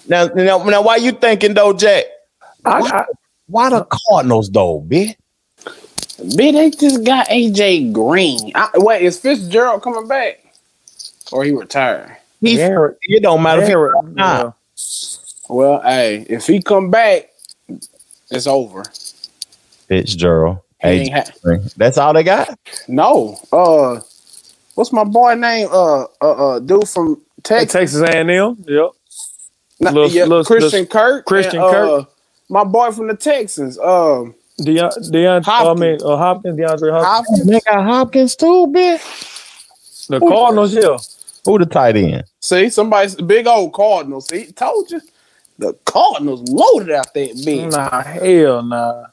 Now, 0.09 0.27
now, 0.27 0.63
now 0.63 0.83
why 0.83 0.97
you 0.97 1.13
thinking 1.13 1.55
though, 1.55 1.73
Jack? 1.73 2.05
I, 2.65 2.81
Why, 2.81 2.89
I, 2.91 3.05
why 3.47 3.71
the 3.71 3.87
Cardinals 4.09 4.51
though, 4.51 4.81
bitch? 4.81 5.17
B, 6.37 6.53
they 6.53 6.71
just 6.71 7.05
got 7.05 7.29
AJ 7.29 7.93
Green. 7.93 8.53
I, 8.55 8.71
wait, 8.75 9.03
is 9.03 9.19
Fitzgerald 9.19 9.83
coming 9.83 10.07
back? 10.07 10.41
Or 11.33 11.45
he 11.45 11.51
retired? 11.51 12.17
He, 12.45 12.57
Garrett- 12.57 12.99
it 13.03 13.23
don't 13.23 13.43
matter 13.43 13.63
if 13.63 13.69
he 13.69 13.73
Garrett, 13.73 14.05
nah. 14.15 14.53
Well, 15.49 15.81
hey, 15.83 16.27
if 16.29 16.47
he 16.47 16.63
come 16.63 16.91
back, 16.91 17.31
it's 18.31 18.47
over. 18.47 18.83
Fitzgerald. 19.89 20.59
He 20.83 20.89
ain't 20.89 21.13
ha- 21.13 21.57
That's 21.77 21.99
all 21.99 22.13
they 22.13 22.23
got? 22.23 22.59
no. 22.89 23.39
Uh 23.53 24.01
what's 24.75 24.93
my 24.93 25.05
boy 25.05 25.35
name? 25.35 25.69
Uh 25.71 26.05
uh 26.05 26.07
uh 26.55 26.59
dude 26.59 26.89
from 26.89 27.17
Hey, 27.47 27.67
Texas. 27.67 28.01
Texas 28.01 28.01
A&M. 28.03 28.65
Yep. 28.67 28.91
Nah, 29.81 29.91
Lil- 29.91 30.09
yeah, 30.11 30.25
Lil- 30.25 30.45
Christian 30.45 30.81
Lil- 30.81 30.87
Kirk. 30.89 31.27
Christian 31.27 31.61
and, 31.61 31.71
Kirk. 31.71 32.03
Uh, 32.03 32.05
my 32.49 32.65
boy 32.65 32.91
from 32.91 33.09
the 33.09 33.15
Texans. 33.17 33.79
Um 33.79 34.35
Deion, 34.61 34.91
Deion, 35.11 35.43
I 35.47 35.75
mean, 35.75 35.99
uh, 36.05 36.17
Hopkins, 36.17 36.57
DeAndre 36.59 36.93
Hopkins. 36.93 37.07
Hopkins. 37.41 37.47
They 37.47 37.61
got 37.61 37.85
Hopkins 37.85 38.37
too, 38.37 38.67
bitch. 38.69 40.07
The 40.09 40.21
Cardinals, 40.21 40.75
yeah. 40.75 40.97
Who 41.45 41.59
the 41.59 41.67
tight 41.67 41.97
end? 41.97 42.25
See, 42.41 42.71
somebody's 42.71 43.15
big 43.17 43.47
old 43.47 43.73
Cardinals. 43.75 44.29
See, 44.29 44.51
told 44.53 44.91
you. 44.91 45.01
The 45.59 45.73
Cardinals 45.85 46.43
loaded 46.49 46.91
out 46.95 47.15
that 47.15 47.31
bitch. 47.37 47.71
Nah, 47.71 48.03
hell 48.03 48.63
nah. 48.63 49.07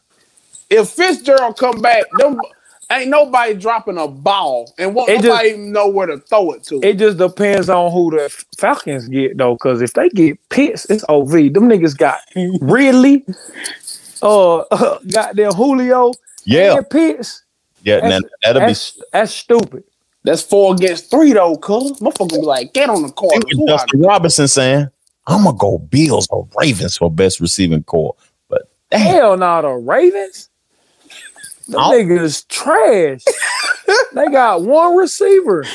If 0.72 0.90
Fitzgerald 0.90 1.58
come 1.58 1.82
back, 1.82 2.06
them 2.18 2.40
ain't 2.92 3.10
nobody 3.10 3.54
dropping 3.54 3.98
a 4.00 4.08
ball 4.08 4.74
and 4.80 4.96
won't 4.96 5.10
It 5.10 5.16
just- 5.18 5.26
nobody 5.26 5.50
even 5.50 5.72
know 5.72 5.88
where 5.88 6.08
to 6.08 6.18
throw 6.18 6.52
it 6.54 6.64
to. 6.64 6.80
It 6.82 6.96
just 6.98 7.18
depends 7.20 7.70
on 7.70 7.92
who 7.92 8.10
the 8.12 8.30
Falcons 8.58 9.08
get 9.08 9.38
though, 9.38 9.54
because 9.54 9.82
if 9.84 9.94
they 9.94 10.10
get 10.10 10.38
Pitts, 10.50 10.86
it's 10.86 11.06
OV. 11.08 11.32
Them 11.54 11.70
niggas 11.70 11.96
got 11.96 12.20
Ridley, 12.62 13.24
uh, 14.24 14.64
goddamn 15.12 15.54
Julio, 15.54 16.12
Yeah. 16.46 16.78
and 16.78 16.90
Pitts. 16.90 17.44
Yeah, 17.84 18.00
That's, 18.00 18.26
that'll 18.44 18.62
be 18.62 18.66
that's, 18.68 19.02
that's 19.12 19.32
stupid. 19.34 19.84
That's 20.24 20.42
four 20.42 20.74
against 20.76 21.10
three 21.10 21.34
though, 21.34 21.56
cuz. 21.58 21.94
Motherfucker 22.00 22.30
be 22.32 22.38
like, 22.46 22.74
get 22.74 22.90
on 22.90 23.02
the 23.02 23.10
court. 23.10 23.44
It 23.48 23.58
was 23.58 23.68
Justin 23.68 24.02
Robinson 24.02 24.48
saying, 24.48 24.88
I'm 25.28 25.44
gonna 25.44 25.58
go 25.58 25.78
Bills 25.80 26.28
or 26.30 26.48
Ravens 26.60 26.98
for 26.98 27.10
best 27.12 27.40
receiving 27.40 27.84
corps. 27.84 28.16
But 28.50 28.70
damn, 28.92 29.02
Hell 29.02 29.38
no, 29.38 29.62
the 29.62 29.70
Ravens. 29.70 30.50
The 31.68 31.78
niggas 31.78 32.48
trash. 32.50 33.24
they 34.14 34.28
got 34.28 34.62
one 34.64 34.96
receiver. 34.96 35.66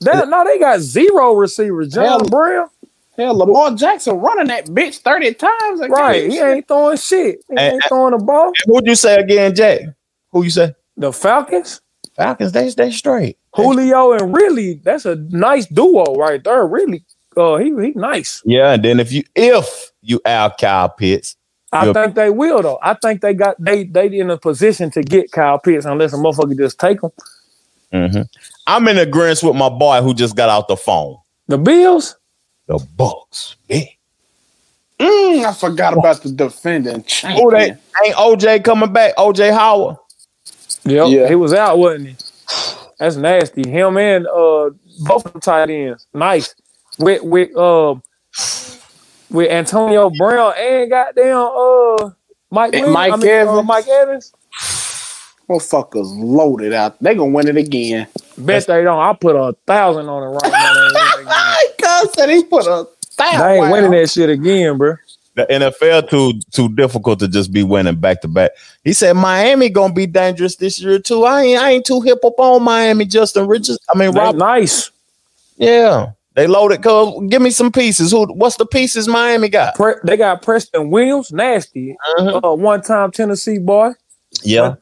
That, 0.00 0.28
no, 0.28 0.44
they 0.44 0.58
got 0.58 0.80
zero 0.80 1.34
receivers. 1.34 1.92
John 1.92 2.04
Hell, 2.04 2.20
Brown. 2.28 2.68
Hell, 3.16 3.36
Lamar 3.38 3.72
Jackson 3.74 4.16
running 4.18 4.48
that 4.48 4.66
bitch 4.66 4.98
30 4.98 5.34
times. 5.34 5.80
a 5.80 5.88
Right. 5.88 6.22
game. 6.22 6.30
He 6.30 6.38
ain't 6.40 6.68
throwing 6.68 6.96
shit. 6.96 7.38
He 7.48 7.56
And- 7.56 7.74
ain't 7.74 7.84
throwing 7.88 8.16
the 8.16 8.22
ball. 8.24 8.52
Who'd 8.66 8.86
you 8.86 8.94
say 8.94 9.16
again, 9.16 9.54
Jack? 9.54 9.80
Who 10.32 10.42
you 10.44 10.50
say? 10.50 10.74
The 10.96 11.12
Falcons. 11.12 11.80
Falcons, 12.16 12.52
they 12.52 12.68
they 12.70 12.90
straight. 12.90 13.38
Julio 13.54 14.12
and 14.12 14.34
Ridley, 14.34 14.80
that's 14.84 15.04
a 15.04 15.16
nice 15.16 15.66
duo 15.66 16.14
right 16.14 16.42
there. 16.42 16.66
Ridley, 16.66 17.04
uh, 17.36 17.56
he 17.56 17.66
he 17.66 17.92
nice. 17.94 18.42
Yeah, 18.44 18.72
and 18.74 18.84
then 18.84 19.00
if 19.00 19.12
you 19.12 19.24
if 19.34 19.92
you 20.02 20.20
out 20.24 20.58
Kyle 20.58 20.88
Pitts, 20.88 21.36
I 21.72 21.92
think 21.92 22.14
they 22.14 22.30
will 22.30 22.62
though. 22.62 22.78
I 22.82 22.94
think 22.94 23.20
they 23.20 23.34
got 23.34 23.56
they 23.58 23.84
they 23.84 24.06
in 24.06 24.30
a 24.30 24.38
position 24.38 24.90
to 24.92 25.02
get 25.02 25.32
Kyle 25.32 25.58
Pitts 25.58 25.84
unless 25.86 26.12
a 26.12 26.16
motherfucker 26.16 26.56
just 26.56 26.78
take 26.78 27.02
him. 27.02 27.10
Mhm. 27.92 28.28
I'm 28.66 28.88
in 28.88 28.98
agreement 28.98 29.42
with 29.42 29.56
my 29.56 29.68
boy 29.68 30.00
who 30.02 30.14
just 30.14 30.36
got 30.36 30.48
out 30.48 30.68
the 30.68 30.76
phone. 30.76 31.16
The 31.48 31.58
Bills. 31.58 32.16
The 32.66 32.78
Bucs. 32.78 33.56
Yeah. 33.68 33.84
Mm, 34.98 35.44
I 35.44 35.52
forgot 35.52 35.92
about 35.96 36.22
the 36.22 36.30
defending 36.30 37.02
champion. 37.04 37.42
Who 37.42 37.50
they 37.50 37.70
ain't 38.06 38.16
OJ 38.16 38.64
coming 38.64 38.92
back? 38.92 39.14
OJ 39.16 39.52
Howard. 39.52 39.96
Yep, 40.84 41.06
Yeah. 41.08 41.28
he 41.28 41.34
was 41.34 41.52
out, 41.54 41.78
wasn't 41.78 42.08
he? 42.08 42.16
That's 42.98 43.16
nasty. 43.16 43.68
Him 43.68 43.96
and 43.98 44.26
uh 44.26 44.70
both 45.00 45.26
of 45.26 45.32
the 45.32 45.40
tight 45.40 45.70
ends. 45.70 46.06
Nice. 46.14 46.54
With 46.98 47.22
with 47.22 47.56
uh 47.56 47.96
with 49.30 49.50
Antonio 49.50 50.10
Brown 50.10 50.54
and 50.56 50.90
goddamn 50.90 51.36
uh 51.36 52.10
Mike 52.50 52.74
Mike 52.88 53.12
I 53.12 53.16
mean, 53.16 53.28
uh, 53.28 53.32
Evans. 53.32 53.66
Mike 53.66 53.88
Evans. 53.88 54.32
Motherfuckers 55.48 56.06
loaded 56.16 56.72
out. 56.72 56.96
They 57.02 57.14
gonna 57.14 57.30
win 57.32 57.48
it 57.48 57.56
again. 57.56 58.06
Bet 58.38 58.66
they 58.66 58.82
don't. 58.82 58.98
I 58.98 59.12
put 59.12 59.36
a 59.36 59.54
thousand 59.66 60.08
on 60.08 60.22
it 60.22 60.26
right 60.26 60.52
now. 60.52 60.72
They 60.72 60.78
ain't 60.80 60.94
winning 60.94 61.26
again. 61.26 61.56
Cuz 62.02 62.12
said 62.14 62.30
he 62.30 62.44
put 62.44 62.66
a 62.66 62.86
thousand. 63.12 63.40
They 63.40 63.58
ain't 63.60 63.70
winning 63.70 63.90
that 63.90 64.10
shit 64.10 64.30
again, 64.30 64.78
bro. 64.78 64.94
The 65.36 65.46
NFL 65.46 66.08
too 66.10 66.34
too 66.52 66.68
difficult 66.76 67.18
to 67.18 67.26
just 67.28 67.52
be 67.52 67.64
winning 67.64 67.96
back 67.96 68.20
to 68.20 68.28
back. 68.28 68.52
He 68.84 68.92
said 68.92 69.14
Miami 69.14 69.68
gonna 69.68 69.92
be 69.92 70.06
dangerous 70.06 70.54
this 70.56 70.80
year 70.80 71.00
too. 71.00 71.24
I 71.24 71.42
ain't 71.42 71.60
I 71.60 71.70
ain't 71.70 71.84
too 71.86 72.00
hip 72.02 72.24
up 72.24 72.34
on 72.38 72.62
Miami. 72.62 73.04
Justin 73.04 73.48
Richards. 73.48 73.78
I 73.92 73.98
mean 73.98 74.12
Rob. 74.12 74.36
nice. 74.36 74.92
Yeah, 75.56 76.12
they 76.34 76.46
loaded. 76.46 76.82
Cause 76.84 77.20
give 77.28 77.42
me 77.42 77.50
some 77.50 77.72
pieces. 77.72 78.12
Who? 78.12 78.32
What's 78.32 78.56
the 78.56 78.66
pieces 78.66 79.08
Miami 79.08 79.48
got? 79.48 79.74
Pre- 79.74 79.94
they 80.04 80.16
got 80.16 80.42
Preston 80.42 80.90
Williams, 80.90 81.32
nasty. 81.32 81.96
Mm-hmm. 82.18 82.44
Uh, 82.44 82.54
one 82.54 82.82
time 82.82 83.10
Tennessee 83.10 83.58
boy. 83.58 83.90
Yeah. 84.42 84.76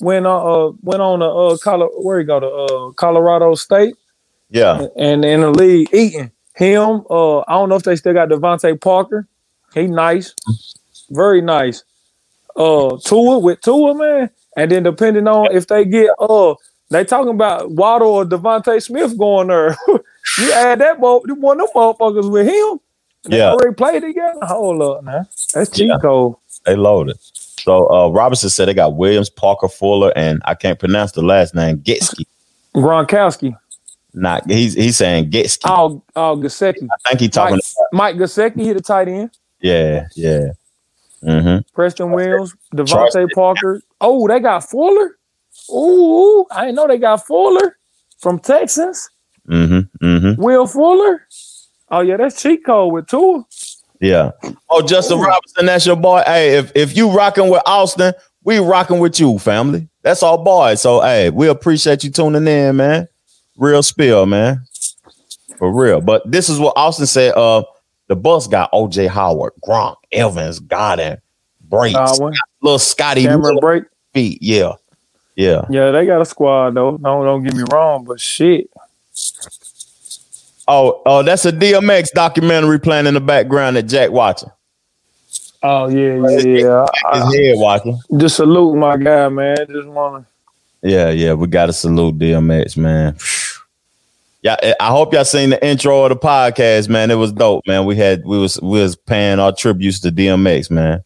Went 0.00 0.26
on 0.26 0.70
uh 0.70 0.76
went 0.82 1.02
on 1.02 1.18
to 1.18 1.26
uh 1.26 1.56
Colo- 1.58 1.90
where 2.02 2.18
he 2.20 2.24
go 2.24 2.40
to 2.40 2.46
uh 2.46 2.92
Colorado 2.92 3.54
State 3.54 3.94
Yeah. 4.48 4.86
and 4.96 5.24
in 5.26 5.42
the 5.42 5.50
league 5.50 5.88
eating 5.92 6.30
him. 6.54 7.04
Uh 7.10 7.40
I 7.40 7.52
don't 7.52 7.68
know 7.68 7.76
if 7.76 7.82
they 7.82 7.96
still 7.96 8.14
got 8.14 8.30
DeVante 8.30 8.80
Parker. 8.80 9.26
He 9.74 9.86
nice. 9.86 10.34
Very 11.10 11.40
nice. 11.40 11.84
Uh 12.56 12.96
Tua 13.04 13.38
with 13.38 13.60
Tua, 13.60 13.94
man. 13.94 14.30
And 14.56 14.70
then 14.70 14.82
depending 14.82 15.28
on 15.28 15.54
if 15.54 15.66
they 15.66 15.84
get 15.84 16.10
uh 16.18 16.54
they 16.90 17.04
talking 17.04 17.30
about 17.30 17.70
Waddle 17.70 18.08
or 18.10 18.24
DeVonta 18.24 18.82
Smith 18.82 19.16
going 19.16 19.48
there. 19.48 19.76
you 20.38 20.52
add 20.52 20.80
that 20.80 20.98
mo- 21.00 21.22
one 21.26 21.60
of 21.60 21.66
them 21.68 21.74
motherfuckers 21.76 22.30
with 22.30 22.46
him. 22.48 22.80
They 23.24 23.38
Yeah. 23.38 23.52
already 23.52 23.74
played 23.74 24.02
together. 24.02 24.38
Hold 24.42 24.82
up 24.82 25.04
man. 25.04 25.26
That's 25.54 25.70
cheat 25.70 25.88
Yeah. 25.88 25.98
code. 26.00 26.34
They 26.66 26.74
loaded. 26.76 27.16
So 27.20 27.88
uh, 27.90 28.08
Robinson 28.08 28.48
said 28.50 28.66
they 28.68 28.74
got 28.74 28.96
Williams, 28.96 29.30
Parker, 29.30 29.68
Fuller, 29.68 30.12
and 30.16 30.40
I 30.46 30.54
can't 30.54 30.78
pronounce 30.78 31.12
the 31.12 31.22
last 31.22 31.54
name. 31.54 31.78
Getsky. 31.78 32.24
Gronkowski. 32.74 33.56
Not 34.14 34.48
he's 34.50 34.74
he's 34.74 34.96
saying 34.96 35.30
Getsky. 35.30 35.62
Oh, 35.66 36.02
oh, 36.16 36.36
Gesicki. 36.36 36.88
I 36.90 37.08
think 37.08 37.20
he 37.20 37.28
talking. 37.28 37.60
Mike, 37.92 38.16
Mike 38.16 38.16
Gesicki 38.16 38.64
hit 38.64 38.76
a 38.76 38.80
tight 38.80 39.08
end. 39.08 39.30
Yeah, 39.60 40.06
yeah. 40.16 40.48
Mm-hmm. 41.22 41.58
Preston 41.74 42.12
Williams, 42.12 42.54
DeVante 42.74 43.28
Parker. 43.34 43.82
Oh, 44.00 44.26
they 44.26 44.40
got 44.40 44.60
Fuller. 44.60 45.18
Ooh, 45.70 46.46
I 46.50 46.66
didn't 46.66 46.76
know 46.76 46.86
they 46.86 46.98
got 46.98 47.26
Fuller 47.26 47.76
from 48.18 48.38
Texas. 48.38 49.10
Mm-hmm. 49.48 50.04
Mm-hmm. 50.04 50.42
Will 50.42 50.66
Fuller. 50.66 51.26
Oh 51.90 52.00
yeah, 52.00 52.16
that's 52.16 52.40
cheat 52.40 52.64
code 52.64 52.92
with 52.92 53.08
Tua. 53.08 53.44
Yeah. 54.00 54.30
Oh, 54.70 54.80
Justin 54.80 55.20
Robinson, 55.20 55.66
that's 55.66 55.84
your 55.84 55.96
boy. 55.96 56.22
Hey, 56.24 56.56
if 56.56 56.72
if 56.74 56.96
you 56.96 57.10
rocking 57.10 57.50
with 57.50 57.62
Austin, 57.66 58.14
we 58.44 58.58
rocking 58.58 58.98
with 58.98 59.20
you, 59.20 59.38
family. 59.38 59.88
That's 60.02 60.22
our 60.22 60.38
boy. 60.38 60.76
So 60.76 61.02
hey, 61.02 61.30
we 61.30 61.48
appreciate 61.48 62.02
you 62.02 62.10
tuning 62.10 62.46
in, 62.46 62.76
man. 62.76 63.08
Real 63.58 63.82
spill, 63.82 64.24
man. 64.24 64.64
For 65.58 65.70
real. 65.70 66.00
But 66.00 66.30
this 66.30 66.48
is 66.48 66.58
what 66.58 66.72
Austin 66.76 67.06
said. 67.06 67.34
Uh, 67.36 67.64
the 68.10 68.16
Bucs 68.16 68.50
got 68.50 68.72
OJ 68.72 69.06
Howard, 69.06 69.52
Gronk, 69.64 69.94
Evans, 70.10 70.58
Breaks, 70.58 71.94
Godwin. 71.94 72.34
little 72.60 72.80
Scotty 72.80 73.22
Cameron 73.22 73.56
Brate. 73.62 73.86
feet. 74.12 74.38
Yeah. 74.42 74.72
Yeah. 75.36 75.64
Yeah, 75.70 75.92
they 75.92 76.06
got 76.06 76.20
a 76.20 76.24
squad 76.24 76.74
though. 76.74 76.98
Don't 76.98 77.24
don't 77.24 77.44
get 77.44 77.54
me 77.54 77.62
wrong, 77.70 78.04
but 78.04 78.20
shit. 78.20 78.68
Oh, 80.66 81.00
oh, 81.06 81.22
that's 81.22 81.44
a 81.44 81.52
DMX 81.52 82.10
documentary 82.10 82.80
playing 82.80 83.06
in 83.06 83.14
the 83.14 83.20
background 83.20 83.76
that 83.76 83.84
Jack 83.84 84.10
watching. 84.10 84.50
Oh 85.62 85.88
yeah, 85.88 86.14
yeah, 86.16 86.38
yeah. 86.40 86.86
His 87.12 87.34
head 87.36 87.58
watching. 87.58 88.00
Just 88.16 88.36
salute 88.36 88.74
my 88.74 88.96
guy, 88.96 89.28
man. 89.28 89.56
Just 89.68 89.86
wanna 89.86 90.26
Yeah, 90.82 91.10
yeah, 91.10 91.34
we 91.34 91.46
got 91.46 91.66
to 91.66 91.72
salute 91.72 92.18
DMX, 92.18 92.76
man. 92.76 93.16
Yeah, 94.42 94.56
I 94.80 94.88
hope 94.88 95.12
y'all 95.12 95.24
seen 95.24 95.50
the 95.50 95.66
intro 95.66 96.04
of 96.04 96.08
the 96.08 96.16
podcast, 96.16 96.88
man. 96.88 97.10
It 97.10 97.16
was 97.16 97.32
dope, 97.32 97.66
man. 97.66 97.84
We 97.84 97.96
had 97.96 98.24
we 98.24 98.38
was 98.38 98.60
we 98.62 98.80
was 98.80 98.96
paying 98.96 99.38
our 99.38 99.52
tributes 99.52 100.00
to 100.00 100.10
DMX, 100.10 100.70
man. 100.70 101.04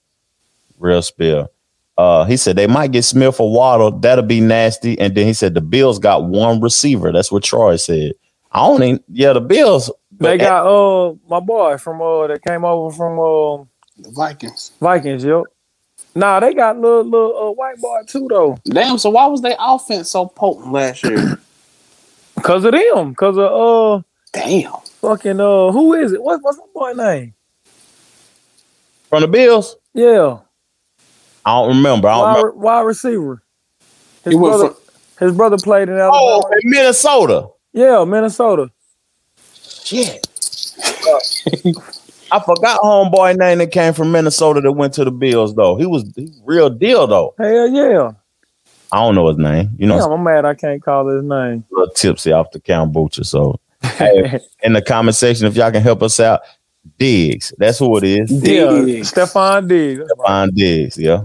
Real 0.78 1.02
spill. 1.02 1.50
Uh, 1.96 2.24
he 2.24 2.36
said 2.36 2.56
they 2.56 2.66
might 2.66 2.92
get 2.92 3.04
Smith 3.04 3.40
or 3.40 3.52
Waddle. 3.52 3.90
That'll 3.92 4.24
be 4.24 4.40
nasty. 4.40 4.98
And 4.98 5.14
then 5.14 5.26
he 5.26 5.32
said 5.32 5.54
the 5.54 5.60
Bills 5.60 5.98
got 5.98 6.24
one 6.24 6.60
receiver. 6.60 7.10
That's 7.12 7.32
what 7.32 7.42
Troy 7.42 7.76
said. 7.76 8.12
I 8.52 8.60
don't 8.60 8.82
even. 8.82 9.04
Yeah, 9.08 9.32
the 9.32 9.40
Bills. 9.40 9.90
they 10.12 10.38
got 10.38 10.66
uh 10.66 11.14
my 11.28 11.40
boy 11.40 11.76
from 11.78 12.00
uh 12.02 12.28
that 12.28 12.42
came 12.44 12.64
over 12.64 12.94
from 12.94 13.18
uh 13.18 13.64
The 13.98 14.10
Vikings. 14.10 14.72
Vikings, 14.80 15.24
yep. 15.24 15.42
Nah, 16.14 16.38
they 16.38 16.54
got 16.54 16.78
little 16.78 17.02
little 17.02 17.48
uh, 17.48 17.50
white 17.50 17.78
boy 17.78 18.02
too 18.06 18.28
though. 18.30 18.58
Damn, 18.64 18.98
so 18.98 19.10
why 19.10 19.26
was 19.26 19.42
their 19.42 19.56
offense 19.58 20.10
so 20.10 20.26
potent 20.26 20.72
last 20.72 21.02
year? 21.02 21.40
Cause 22.44 22.64
of 22.66 22.72
them. 22.74 23.16
Cause 23.16 23.38
of 23.38 23.52
uh 24.00 24.02
Damn. 24.32 24.72
fucking 25.02 25.40
uh 25.40 25.72
who 25.72 25.94
is 25.94 26.12
it? 26.12 26.22
What, 26.22 26.42
what's 26.42 26.58
my 26.58 26.64
boy 26.74 26.94
name? 26.94 27.34
from 29.10 29.22
the 29.22 29.28
Bills, 29.28 29.76
Yeah. 29.94 30.40
I 31.44 31.52
don't 31.52 31.76
remember. 31.76 32.08
I 32.08 32.14
don't 32.16 32.28
Wide, 32.28 32.30
remember. 32.30 32.52
wide 32.54 32.82
receiver. 32.82 33.42
His 34.24 34.34
He 34.34 34.36
went 34.36 34.56
brother, 34.58 34.74
his 35.20 35.32
brother 35.32 35.58
played 35.58 35.88
in 35.88 35.96
Alabama. 35.96 36.20
Oh, 36.20 36.48
in 36.52 36.70
Minnesota. 36.70 37.48
Yeah, 37.72 38.04
Minnesota. 38.04 38.70
Shit. 39.84 40.26
I 42.30 42.40
forgot 42.40 42.80
homeboy 42.80 43.36
name 43.38 43.58
that 43.58 43.72
came 43.72 43.94
from 43.94 44.12
Minnesota 44.12 44.60
that 44.62 44.72
went 44.72 44.94
to 44.94 45.04
the 45.04 45.10
Bills 45.12 45.54
though. 45.54 45.76
He 45.76 45.86
was 45.86 46.04
he 46.16 46.30
real 46.44 46.70
deal 46.70 47.06
though. 47.06 47.36
Hell 47.38 47.68
yeah. 47.68 48.12
I 48.94 48.98
don't 48.98 49.16
know 49.16 49.26
his 49.26 49.38
name. 49.38 49.70
You 49.76 49.88
know, 49.88 49.98
Damn, 49.98 50.12
I'm 50.12 50.22
mad 50.22 50.44
I 50.44 50.54
can't 50.54 50.80
call 50.80 51.08
his 51.08 51.24
name. 51.24 51.64
a 51.68 51.74
little 51.74 51.92
tipsy 51.94 52.30
off 52.30 52.52
the 52.52 52.60
kombucha. 52.60 53.26
So 53.26 53.58
hey, 53.82 54.38
in 54.62 54.72
the 54.74 54.82
comment 54.82 55.16
section, 55.16 55.46
if 55.48 55.56
y'all 55.56 55.72
can 55.72 55.82
help 55.82 56.00
us 56.02 56.20
out, 56.20 56.42
Diggs. 56.98 57.52
That's 57.58 57.80
who 57.80 57.96
it 57.96 58.04
is. 58.04 58.30
Yeah, 58.30 58.82
Diggs. 58.84 59.12
Stefon 59.12 59.66
Diggs. 59.66 60.02
Stefon 60.18 60.54
Diggs. 60.54 60.96
Yeah. 60.96 61.24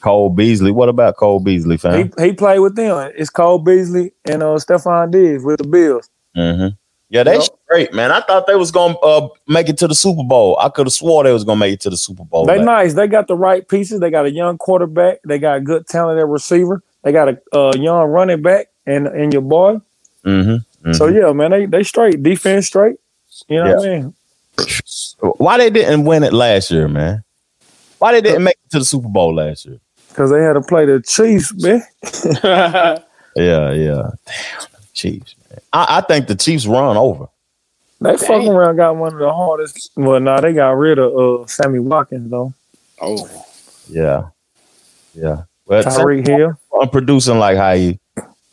Cole 0.00 0.28
Beasley. 0.28 0.70
What 0.70 0.90
about 0.90 1.16
Cole 1.16 1.40
Beasley, 1.40 1.78
fam? 1.78 2.12
He 2.18 2.24
he 2.26 2.32
played 2.34 2.58
with 2.58 2.76
them. 2.76 3.10
It's 3.16 3.30
Cole 3.30 3.58
Beasley 3.58 4.12
and 4.28 4.42
uh 4.42 4.56
Stefon 4.56 5.10
Diggs 5.10 5.44
with 5.44 5.58
the 5.58 5.66
Bills. 5.66 6.10
hmm 6.34 6.68
Yeah, 7.08 7.22
they 7.22 7.34
Yep. 7.38 7.48
great, 7.68 7.94
man. 7.94 8.10
I 8.10 8.20
thought 8.20 8.46
they 8.46 8.56
was 8.56 8.72
gonna 8.72 8.98
uh, 8.98 9.28
make 9.46 9.68
it 9.68 9.78
to 9.78 9.86
the 9.88 9.94
Super 9.94 10.24
Bowl. 10.24 10.58
I 10.60 10.68
could 10.68 10.86
have 10.86 10.92
swore 10.92 11.22
they 11.22 11.32
was 11.32 11.44
gonna 11.44 11.60
make 11.60 11.74
it 11.74 11.80
to 11.82 11.90
the 11.90 11.96
Super 11.96 12.24
Bowl. 12.24 12.46
They 12.46 12.56
man. 12.56 12.64
nice. 12.64 12.94
They 12.94 13.06
got 13.06 13.28
the 13.28 13.36
right 13.36 13.66
pieces. 13.66 14.00
They 14.00 14.10
got 14.10 14.26
a 14.26 14.30
young 14.30 14.58
quarterback. 14.58 15.20
They 15.24 15.38
got 15.38 15.58
a 15.58 15.60
good 15.60 15.86
talented 15.86 16.28
receiver. 16.28 16.82
They 17.04 17.12
got 17.12 17.28
a 17.28 17.40
uh, 17.56 17.72
young 17.76 18.08
running 18.08 18.42
back 18.42 18.68
and 18.86 19.06
and 19.06 19.32
your 19.32 19.42
boy. 19.42 19.80
Mm-hmm, 20.24 20.92
So 20.92 21.08
mhm. 21.08 21.22
yeah, 21.22 21.32
man, 21.32 21.52
they 21.52 21.66
they 21.66 21.82
straight 21.84 22.22
defense 22.22 22.66
straight. 22.66 22.96
You 23.48 23.62
know 23.62 23.76
what 23.76 23.86
I 23.88 23.98
mean? 24.00 24.14
Why 25.38 25.58
they 25.58 25.70
didn't 25.70 26.04
win 26.06 26.24
it 26.24 26.32
last 26.32 26.70
year, 26.70 26.88
man? 26.88 27.22
Why 27.98 28.12
they 28.12 28.20
didn't 28.20 28.42
make 28.42 28.56
it 28.64 28.70
to 28.72 28.78
the 28.80 28.84
Super 28.84 29.08
Bowl 29.08 29.34
last 29.34 29.66
year? 29.66 29.78
Because 30.08 30.30
they 30.30 30.42
had 30.42 30.54
to 30.54 30.62
play 30.62 30.86
the 30.86 31.00
Chiefs, 31.02 31.52
man. 31.62 31.82
Yeah, 33.36 33.70
yeah. 33.72 34.10
Damn, 34.24 34.66
Chiefs. 34.94 35.34
Man. 35.38 35.45
I, 35.72 35.98
I 35.98 36.00
think 36.02 36.26
the 36.28 36.34
Chiefs 36.34 36.66
run 36.66 36.96
over. 36.96 37.26
They 38.00 38.16
fucking 38.16 38.48
around 38.48 38.76
got 38.76 38.96
one 38.96 39.12
of 39.14 39.18
the 39.18 39.32
hardest. 39.32 39.90
Well, 39.96 40.20
nah, 40.20 40.40
they 40.40 40.52
got 40.52 40.70
rid 40.76 40.98
of 40.98 41.14
uh, 41.42 41.46
Sammy 41.46 41.78
Watkins 41.78 42.30
though. 42.30 42.52
Oh. 43.00 43.28
Yeah, 43.88 44.28
yeah. 45.14 45.42
Well, 45.66 45.82
Tyreek 45.82 46.26
Hill. 46.26 46.58
I'm 46.80 46.88
producing 46.90 47.38
like 47.38 47.56
how 47.56 47.74
he 47.74 47.98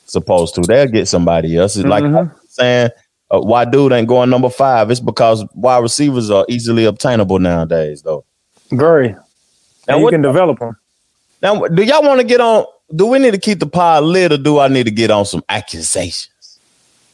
supposed 0.06 0.56
to. 0.56 0.62
They'll 0.62 0.88
get 0.88 1.08
somebody 1.08 1.58
else. 1.58 1.76
It's 1.76 1.86
like 1.88 2.04
Mhm. 2.04 2.32
saying 2.50 2.90
uh, 3.32 3.40
why 3.42 3.66
dude 3.66 3.92
ain't 3.92 4.08
going 4.08 4.30
number 4.30 4.50
five. 4.50 4.92
It's 4.92 5.00
because 5.00 5.44
wide 5.56 5.80
receivers 5.80 6.30
are 6.30 6.46
easily 6.48 6.86
obtainable 6.86 7.40
nowadays, 7.40 8.02
though. 8.04 8.24
Very. 8.72 9.10
Now 9.10 9.20
And 9.88 9.98
you 9.98 10.04
what- 10.06 10.12
can 10.12 10.22
develop 10.22 10.60
them. 10.60 10.78
Now, 11.42 11.66
do 11.68 11.84
y'all 11.84 12.04
want 12.04 12.22
to 12.22 12.26
get 12.26 12.40
on? 12.40 12.66
Do 12.96 13.08
we 13.08 13.20
need 13.20 13.32
to 13.32 13.40
keep 13.40 13.60
the 13.60 13.66
pod 13.68 14.04
lit, 14.04 14.32
or 14.32 14.38
do 14.38 14.60
I 14.60 14.68
need 14.70 14.86
to 14.86 14.92
get 14.92 15.12
on 15.12 15.26
some 15.26 15.44
accusations? 15.50 16.30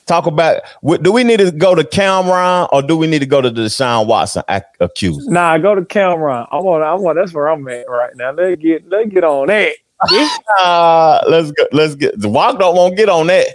Talk 0.10 0.26
about. 0.26 0.64
Do 1.03 1.12
we 1.12 1.24
need 1.24 1.38
to 1.38 1.51
go 1.51 1.76
to 1.76 1.84
Cam'ron, 1.84 2.68
or 2.74 2.82
do 2.82 2.97
we 2.97 3.05
need 3.05 3.20
to 3.20 3.28
go 3.28 3.41
to 3.41 3.49
the 3.51 3.62
Deshaun 3.62 4.07
Watson 4.07 4.41
ac- 4.49 4.66
accused? 4.80 5.30
Nah, 5.30 5.60
go 5.60 5.76
to 5.76 5.84
Cam'ron. 5.84 6.47
I 6.49 6.57
want. 6.57 6.84
I 6.84 6.95
want. 6.95 7.16
That's 7.16 7.32
where 7.32 7.47
I'm 7.47 7.68
at 7.68 7.88
right 7.88 8.16
now. 8.16 8.32
Let's 8.32 8.60
get. 8.60 8.89
Let's 8.89 9.14
get 9.14 9.24
on 9.24 9.49
that. 9.49 9.74
Uh, 10.60 11.22
let's 11.30 11.51
go. 11.51 11.64
Let's 11.72 11.93
get. 11.93 12.20
The 12.20 12.28
Walk 12.28 12.57
don't 12.57 12.76
want 12.76 12.93
to 12.93 12.95
get 12.97 13.07
on 13.07 13.28
that, 13.28 13.49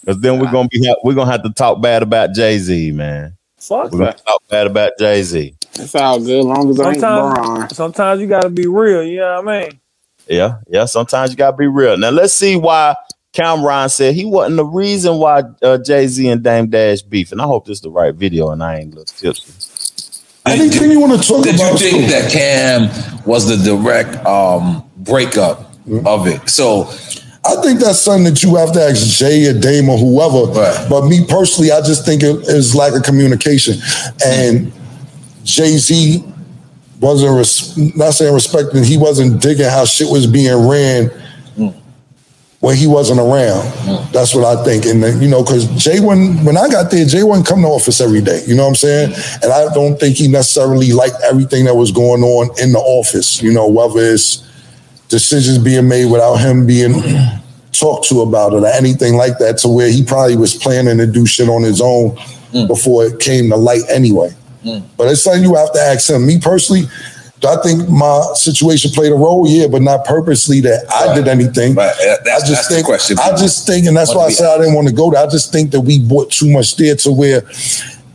because 0.00 0.20
then 0.20 0.40
we're 0.40 0.50
gonna 0.50 0.66
be. 0.66 0.92
We're 1.04 1.14
gonna 1.14 1.30
have 1.30 1.44
to 1.44 1.50
talk 1.50 1.80
bad 1.80 2.02
about 2.02 2.34
Jay 2.34 2.58
Z, 2.58 2.90
man. 2.90 3.36
Fuck 3.58 3.92
We're 3.92 3.98
gonna 3.98 4.04
that. 4.06 4.26
talk 4.26 4.42
bad 4.48 4.66
about 4.66 4.92
Jay 4.98 5.22
Z. 5.22 5.54
It's 5.74 5.94
all 5.94 6.18
good, 6.18 6.44
long 6.44 6.70
as 6.70 6.80
it 6.80 6.86
ain't 6.86 6.98
Sometimes, 6.98 7.76
sometimes 7.76 8.20
you 8.20 8.26
got 8.26 8.42
to 8.42 8.50
be 8.50 8.66
real. 8.66 9.04
You 9.04 9.18
know 9.18 9.42
what 9.42 9.54
I 9.54 9.62
mean? 9.62 9.80
Yeah, 10.26 10.56
yeah. 10.66 10.86
Sometimes 10.86 11.30
you 11.30 11.36
gotta 11.36 11.56
be 11.56 11.68
real. 11.68 11.96
Now 11.96 12.10
let's 12.10 12.34
see 12.34 12.56
why 12.56 12.96
Cam'ron 13.38 13.90
said 13.90 14.14
he 14.14 14.24
wasn't 14.24 14.56
the 14.56 14.64
reason 14.64 15.16
why 15.18 15.42
uh, 15.62 15.78
Jay 15.78 16.08
Z 16.08 16.28
and 16.28 16.42
Dame 16.42 16.68
Dash 16.68 17.02
beef. 17.02 17.30
And 17.30 17.40
I 17.40 17.44
hope 17.44 17.66
this 17.66 17.78
is 17.78 17.82
the 17.82 17.90
right 17.90 18.14
video 18.14 18.50
and 18.50 18.62
I 18.62 18.78
ain't 18.78 18.94
look 18.94 19.06
tipsy. 19.06 19.52
Anything 20.44 20.90
you 20.90 20.98
want 20.98 21.20
to 21.20 21.28
talk 21.28 21.44
Did 21.44 21.54
about? 21.54 21.72
you 21.72 21.78
think 21.78 22.10
that 22.10 22.32
Cam 22.32 23.22
was 23.24 23.46
the 23.46 23.56
direct 23.62 24.16
um, 24.26 24.82
breakup 24.96 25.70
of 26.04 26.26
it? 26.26 26.48
So 26.48 26.88
I 27.44 27.62
think 27.62 27.80
that's 27.80 28.00
something 28.00 28.24
that 28.24 28.42
you 28.42 28.56
have 28.56 28.72
to 28.72 28.82
ask 28.82 29.06
Jay 29.18 29.46
or 29.46 29.58
Dame 29.58 29.88
or 29.88 29.98
whoever. 29.98 30.52
But 30.88 31.06
me 31.06 31.24
personally, 31.24 31.70
I 31.70 31.80
just 31.80 32.04
think 32.04 32.22
it 32.22 32.48
is 32.48 32.74
lack 32.74 32.94
of 32.96 33.04
communication. 33.04 33.74
And 34.24 34.72
Jay 35.44 35.76
Z 35.76 36.24
wasn't 37.00 37.36
res- 37.36 37.96
not 37.96 38.14
saying 38.14 38.34
respecting, 38.34 38.82
he 38.82 38.98
wasn't 38.98 39.40
digging 39.40 39.66
how 39.66 39.84
shit 39.84 40.10
was 40.10 40.26
being 40.26 40.68
ran 40.68 41.10
when 42.60 42.76
he 42.76 42.86
wasn't 42.86 43.20
around. 43.20 43.62
Mm-hmm. 43.62 44.12
That's 44.12 44.34
what 44.34 44.44
I 44.44 44.62
think. 44.64 44.84
And 44.84 45.02
then, 45.02 45.22
you 45.22 45.28
know, 45.28 45.44
because 45.44 45.66
Jay 45.82 46.00
when 46.00 46.44
when 46.44 46.56
I 46.56 46.68
got 46.68 46.90
there, 46.90 47.04
Jay 47.04 47.22
wasn't 47.22 47.46
coming 47.46 47.64
to 47.64 47.70
office 47.70 48.00
every 48.00 48.20
day. 48.20 48.42
You 48.46 48.56
know 48.56 48.64
what 48.64 48.70
I'm 48.70 48.74
saying? 48.74 49.10
Mm-hmm. 49.10 49.44
And 49.44 49.52
I 49.52 49.72
don't 49.74 49.98
think 49.98 50.16
he 50.16 50.28
necessarily 50.28 50.92
liked 50.92 51.16
everything 51.24 51.64
that 51.66 51.74
was 51.74 51.92
going 51.92 52.22
on 52.22 52.50
in 52.60 52.72
the 52.72 52.80
office. 52.80 53.40
You 53.42 53.52
know, 53.52 53.68
whether 53.68 54.00
it's 54.00 54.44
decisions 55.08 55.58
being 55.58 55.88
made 55.88 56.06
without 56.06 56.36
him 56.36 56.66
being 56.66 56.92
mm-hmm. 56.92 57.40
talked 57.72 58.08
to 58.08 58.22
about 58.22 58.52
it 58.52 58.62
or 58.62 58.66
anything 58.66 59.16
like 59.16 59.38
that, 59.38 59.58
to 59.58 59.68
where 59.68 59.90
he 59.90 60.02
probably 60.02 60.36
was 60.36 60.54
planning 60.54 60.98
to 60.98 61.06
do 61.06 61.26
shit 61.26 61.48
on 61.48 61.62
his 61.62 61.80
own 61.80 62.16
mm. 62.52 62.66
before 62.66 63.04
it 63.06 63.20
came 63.20 63.48
to 63.50 63.56
light 63.56 63.82
anyway. 63.88 64.30
Mm. 64.64 64.82
But 64.96 65.08
it's 65.08 65.22
something 65.22 65.42
you 65.42 65.54
have 65.54 65.72
to 65.72 65.80
ask 65.80 66.10
him. 66.10 66.26
Me 66.26 66.38
personally, 66.38 66.82
I 67.46 67.56
think 67.62 67.88
my 67.88 68.32
situation 68.34 68.90
played 68.90 69.12
a 69.12 69.14
role? 69.14 69.46
Yeah, 69.48 69.68
but 69.68 69.82
not 69.82 70.04
purposely 70.04 70.60
that 70.62 70.84
I 70.92 71.14
did 71.14 71.28
anything. 71.28 71.74
that's- 72.24 72.42
I 72.44 72.46
just 72.48 72.68
think, 72.70 72.86
question. 72.86 73.18
I 73.18 73.30
just 73.36 73.66
think, 73.66 73.86
and 73.86 73.96
that's 73.96 74.14
why 74.14 74.24
I 74.26 74.30
said 74.30 74.46
I 74.48 74.58
didn't 74.58 74.74
want 74.74 74.88
to 74.88 74.94
go 74.94 75.10
there. 75.10 75.22
I 75.24 75.26
just 75.28 75.52
think 75.52 75.70
that 75.70 75.80
we 75.80 76.00
bought 76.00 76.30
too 76.32 76.50
much 76.50 76.76
there 76.76 76.96
to 76.96 77.12
where, 77.12 77.42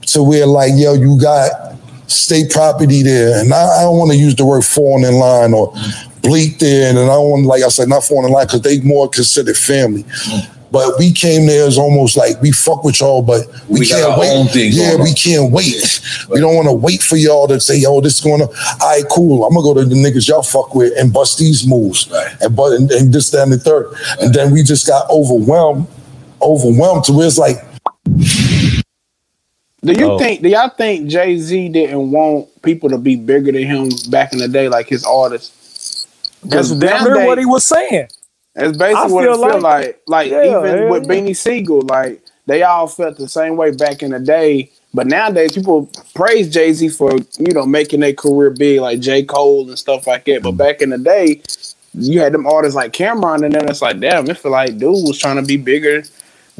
to 0.07 0.23
where 0.23 0.45
like, 0.45 0.71
yo, 0.75 0.93
you 0.93 1.17
got 1.19 1.75
state 2.07 2.51
property 2.51 3.01
there, 3.01 3.39
and 3.39 3.53
I, 3.53 3.79
I 3.79 3.81
don't 3.83 3.97
want 3.97 4.11
to 4.11 4.17
use 4.17 4.35
the 4.35 4.45
word 4.45 4.63
falling 4.65 5.05
in 5.05 5.15
line 5.15 5.53
or 5.53 5.73
bleak 6.21 6.59
there, 6.59 6.89
and 6.89 6.99
I 6.99 7.05
don't 7.05 7.29
want, 7.29 7.45
like 7.45 7.63
I 7.63 7.69
said, 7.69 7.87
not 7.89 8.03
falling 8.03 8.25
in 8.27 8.31
line 8.33 8.45
because 8.45 8.61
they 8.61 8.79
more 8.81 9.07
considered 9.09 9.57
family. 9.57 10.03
Mm. 10.03 10.49
But 10.73 10.97
we 10.97 11.11
came 11.11 11.45
there 11.45 11.67
as 11.67 11.77
almost 11.77 12.17
like 12.17 12.41
we 12.41 12.51
fuck 12.51 12.83
with 12.83 12.99
y'all, 12.99 13.21
but 13.21 13.45
we, 13.69 13.81
We 13.81 13.85
can't 13.85 14.17
wait. 14.19 14.55
yeah, 14.73 14.95
we 15.03 15.13
can't 15.13 15.51
wait. 15.51 16.01
We 16.31 16.39
don't 16.39 16.55
want 16.55 16.67
to 16.67 16.73
wait 16.73 17.03
for 17.03 17.15
y'all 17.15 17.47
to 17.47 17.59
say, 17.59 17.77
"Yo, 17.77 18.01
this 18.01 18.15
is 18.15 18.21
going 18.21 18.41
on." 18.41 18.47
All 18.81 18.89
right, 18.89 19.03
cool. 19.11 19.45
I'm 19.45 19.53
gonna 19.53 19.63
go 19.63 19.75
to 19.75 19.85
the 19.85 19.93
niggas 19.93 20.27
y'all 20.27 20.41
fuck 20.41 20.73
with 20.73 20.91
and 20.97 21.13
bust 21.13 21.37
these 21.37 21.67
moves, 21.67 22.11
and 22.41 22.55
but 22.55 22.71
and, 22.73 22.89
and 22.91 23.13
this, 23.13 23.29
that, 23.29 23.43
and 23.43 23.53
the 23.53 23.59
third. 23.59 23.93
And 24.19 24.33
then 24.33 24.51
we 24.51 24.63
just 24.63 24.87
got 24.87 25.07
overwhelmed, 25.11 25.85
overwhelmed 26.41 27.03
to 27.05 27.13
where 27.13 27.27
it's 27.27 27.37
like, 27.37 27.57
Do 29.83 29.91
you 29.93 30.11
Oh. 30.13 30.17
think? 30.17 30.41
Do 30.41 30.49
y'all 30.49 30.69
think 30.69 31.07
Jay 31.07 31.37
Z 31.37 31.69
didn't 31.69 32.09
want 32.09 32.47
people 32.63 32.89
to 32.89 32.97
be 32.97 33.15
bigger 33.15 33.51
than 33.51 33.63
him 33.63 33.89
back 34.09 34.33
in 34.33 34.39
the 34.39 34.47
day, 34.47 34.69
like 34.69 34.87
his 34.89 35.05
artists? 35.05 36.07
That's 36.43 36.71
damn 36.71 37.03
near 37.03 37.27
what 37.27 37.37
he 37.37 37.45
was 37.45 37.63
saying. 37.63 38.07
That's 38.55 38.77
I 38.77 38.91
basically 38.91 39.13
what 39.13 39.23
it 39.23 39.27
feel 39.27 39.35
feel 39.49 39.61
like- 39.61 39.85
like. 39.85 40.01
Like 40.07 40.31
Yeah, 40.31 40.43
even 40.59 40.77
hell 40.77 40.89
with 40.89 41.03
yeah. 41.07 41.09
Beanie 41.15 41.35
Sigel, 41.35 41.81
like 41.81 42.21
they 42.45 42.63
all 42.63 42.87
felt 42.87 43.17
the 43.17 43.27
same 43.29 43.55
way 43.57 43.71
back 43.71 44.03
in 44.03 44.11
the 44.11 44.19
day. 44.19 44.69
But 44.93 45.07
nowadays, 45.07 45.53
people 45.53 45.89
praise 46.13 46.53
Jay 46.53 46.71
Z 46.71 46.89
for 46.89 47.11
you 47.15 47.53
know 47.53 47.65
making 47.65 48.01
their 48.01 48.13
career 48.13 48.51
big, 48.51 48.79
like 48.79 48.99
J 48.99 49.23
Cole 49.23 49.67
and 49.67 49.79
stuff 49.79 50.05
like 50.05 50.25
that. 50.25 50.43
But 50.43 50.51
back 50.51 50.81
in 50.83 50.91
the 50.91 50.99
day, 50.99 51.41
you 51.95 52.19
had 52.19 52.31
them 52.33 52.45
artists 52.45 52.75
like 52.75 52.91
Cam'ron, 52.93 53.43
and 53.43 53.53
then 53.55 53.67
it's 53.67 53.81
like, 53.81 53.99
damn, 53.99 54.29
it 54.29 54.37
feel 54.37 54.51
like 54.51 54.77
dude 54.77 55.07
was 55.07 55.17
trying 55.17 55.37
to 55.37 55.41
be 55.41 55.57
bigger 55.57 56.03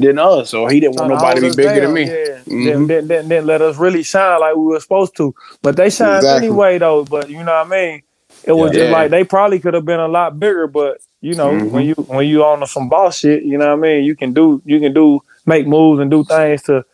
than 0.00 0.18
us, 0.18 0.52
or 0.52 0.68
he 0.68 0.80
didn't 0.80 0.96
want 0.96 1.10
nobody 1.10 1.42
to 1.42 1.50
be 1.50 1.62
bigger 1.62 1.80
than 1.82 1.94
me. 1.94 2.06
Yeah. 2.06 2.38
Mhm. 2.46 2.64
Then, 2.66 2.86
then, 2.88 3.06
then, 3.06 3.28
then 3.28 3.46
let 3.46 3.62
us 3.62 3.76
really 3.76 4.02
shine 4.02 4.40
like 4.40 4.56
we 4.56 4.64
were 4.64 4.80
supposed 4.80 5.16
to. 5.18 5.32
But 5.62 5.76
they 5.76 5.88
shine 5.90 6.16
Exactly. 6.16 6.48
anyway, 6.48 6.78
though. 6.78 7.04
But 7.04 7.30
you 7.30 7.36
know 7.44 7.52
what 7.62 7.66
I 7.66 7.70
mean? 7.70 8.02
It 8.46 8.52
was 8.52 8.72
Yeah. 8.72 8.78
just 8.80 8.92
like 8.92 9.10
they 9.10 9.24
probably 9.24 9.58
could 9.58 9.74
have 9.74 9.84
been 9.84 10.00
a 10.00 10.08
lot 10.08 10.38
bigger. 10.38 10.66
But 10.66 10.98
you 11.20 11.34
know, 11.34 11.50
Mhm. 11.52 11.70
when 11.70 11.84
you 11.86 11.94
when 11.94 12.26
you 12.26 12.44
on 12.44 12.66
some 12.66 12.88
boss 12.88 13.18
shit, 13.18 13.42
you 13.44 13.56
know 13.58 13.68
what 13.76 13.78
I 13.86 13.88
mean? 13.88 14.04
You 14.04 14.14
can 14.14 14.32
do 14.32 14.60
you 14.64 14.80
can 14.80 14.92
do 14.92 15.20
make 15.46 15.66
moves 15.66 16.00
and 16.00 16.10
do 16.10 16.24
things 16.24 16.62
to 16.64 16.84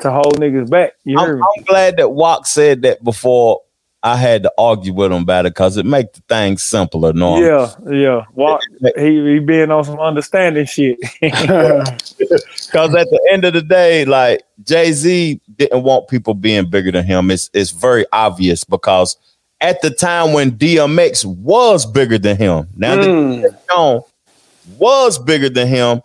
to 0.00 0.10
hold 0.10 0.38
niggas 0.40 0.70
back. 0.70 0.92
You 1.04 1.18
I'm. 1.18 1.36
I'm 1.42 1.64
glad 1.64 1.96
that 1.96 2.10
Walk 2.12 2.46
said 2.46 2.82
that 2.82 3.02
before 3.02 3.62
I 4.02 4.14
had 4.16 4.44
to 4.44 4.52
argue 4.56 4.92
with 4.94 5.10
him 5.10 5.22
about 5.22 5.44
it 5.46 5.54
because 5.54 5.76
it 5.76 5.84
make 5.84 6.12
the 6.12 6.20
thing 6.28 6.56
simpler. 6.56 7.12
Norm. 7.12 7.42
Yeah, 7.42 7.70
yeah. 7.90 8.22
Well, 8.34 8.60
he 8.96 9.32
he 9.32 9.38
being 9.40 9.70
on 9.72 9.82
some 9.84 9.98
understanding 9.98 10.66
shit. 10.66 10.98
Because 11.20 12.94
at 12.94 13.08
the 13.10 13.28
end 13.32 13.44
of 13.44 13.54
the 13.54 13.62
day, 13.62 14.04
like 14.04 14.42
Jay 14.62 14.92
Z 14.92 15.40
didn't 15.56 15.82
want 15.82 16.08
people 16.08 16.34
being 16.34 16.68
bigger 16.68 16.92
than 16.92 17.04
him. 17.04 17.30
It's 17.30 17.48
it's 17.54 17.70
very 17.70 18.04
obvious 18.12 18.62
because 18.64 19.16
at 19.60 19.80
the 19.82 19.90
time 19.90 20.32
when 20.32 20.52
DMX 20.52 21.24
was 21.24 21.84
bigger 21.86 22.18
than 22.18 22.36
him, 22.36 22.68
now 22.76 22.96
Mm. 22.96 23.42
that 23.42 23.66
John 23.68 24.00
was 24.78 25.18
bigger 25.18 25.48
than 25.48 25.66
him, 25.68 26.02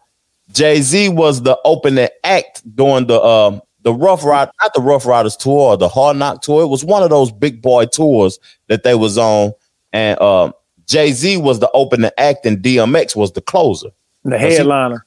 Jay 0.51 0.81
Z 0.81 1.09
was 1.09 1.41
the 1.41 1.57
opening 1.65 2.07
act 2.23 2.61
during 2.75 3.07
the 3.07 3.21
um 3.21 3.61
the 3.81 3.93
Rough 3.93 4.23
Ride, 4.23 4.49
not 4.61 4.73
the 4.73 4.81
Rough 4.81 5.05
Riders 5.05 5.35
tour 5.35 5.75
the 5.77 5.89
Hard 5.89 6.17
Knock 6.17 6.41
tour. 6.41 6.63
It 6.63 6.67
was 6.67 6.85
one 6.85 7.03
of 7.03 7.09
those 7.09 7.31
big 7.31 7.61
boy 7.61 7.85
tours 7.85 8.39
that 8.67 8.83
they 8.83 8.95
was 8.95 9.17
on, 9.17 9.53
and 9.91 10.19
um 10.21 10.53
Jay 10.87 11.11
Z 11.11 11.37
was 11.37 11.59
the 11.59 11.69
opening 11.73 12.11
act 12.17 12.45
and 12.45 12.57
DMX 12.61 13.15
was 13.15 13.31
the 13.33 13.41
closer. 13.41 13.89
the 14.23 14.31
'Cause 14.31 14.39
he- 14.41 14.53
headliner. 14.55 15.05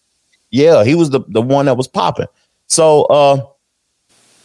yeah, 0.51 0.85
he 0.85 0.95
was 0.95 1.11
the, 1.11 1.21
the 1.29 1.41
one 1.43 1.67
that 1.67 1.77
was 1.77 1.89
popping. 1.89 2.27
So 2.67 3.05
uh 3.05 3.41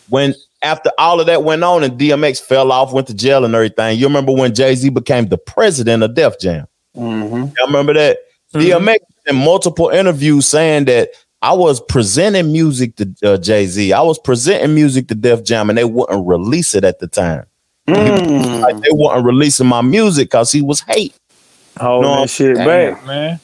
when 0.09 0.33
after 0.61 0.91
all 0.97 1.19
of 1.19 1.25
that 1.27 1.43
went 1.43 1.63
on 1.63 1.83
and 1.83 1.99
DMX 1.99 2.41
fell 2.41 2.71
off, 2.71 2.93
went 2.93 3.07
to 3.07 3.13
jail 3.13 3.45
and 3.45 3.55
everything, 3.55 3.97
you 3.97 4.07
remember 4.07 4.31
when 4.31 4.53
Jay-Z 4.53 4.89
became 4.89 5.27
the 5.27 5.37
president 5.37 6.03
of 6.03 6.13
Def 6.13 6.39
Jam? 6.39 6.67
Mm-hmm. 6.95 7.35
You 7.35 7.65
remember 7.65 7.93
that? 7.93 8.19
DMX 8.53 8.97
in 9.27 9.35
multiple 9.37 9.89
interviews 9.89 10.45
saying 10.45 10.85
that 10.85 11.09
I 11.41 11.53
was 11.53 11.81
presenting 11.81 12.51
music 12.51 12.95
to 12.97 13.15
uh, 13.23 13.37
Jay-Z. 13.37 13.93
I 13.93 14.01
was 14.01 14.19
presenting 14.19 14.75
music 14.75 15.07
to 15.07 15.15
Def 15.15 15.43
Jam 15.43 15.69
and 15.69 15.77
they 15.77 15.85
wouldn't 15.85 16.27
release 16.27 16.75
it 16.75 16.83
at 16.83 16.99
the 16.99 17.07
time. 17.07 17.45
Mm. 17.87 18.61
Like 18.61 18.77
they 18.81 18.91
weren't 18.91 19.25
releasing 19.25 19.67
my 19.67 19.81
music 19.81 20.29
because 20.29 20.51
he 20.51 20.61
was 20.61 20.81
hate. 20.81 21.15
Holding 21.79 22.11
No, 22.11 22.21
that 22.21 22.29
shit 22.29 22.55
damn. 22.57 22.67
back, 22.67 23.05
man. 23.05 23.39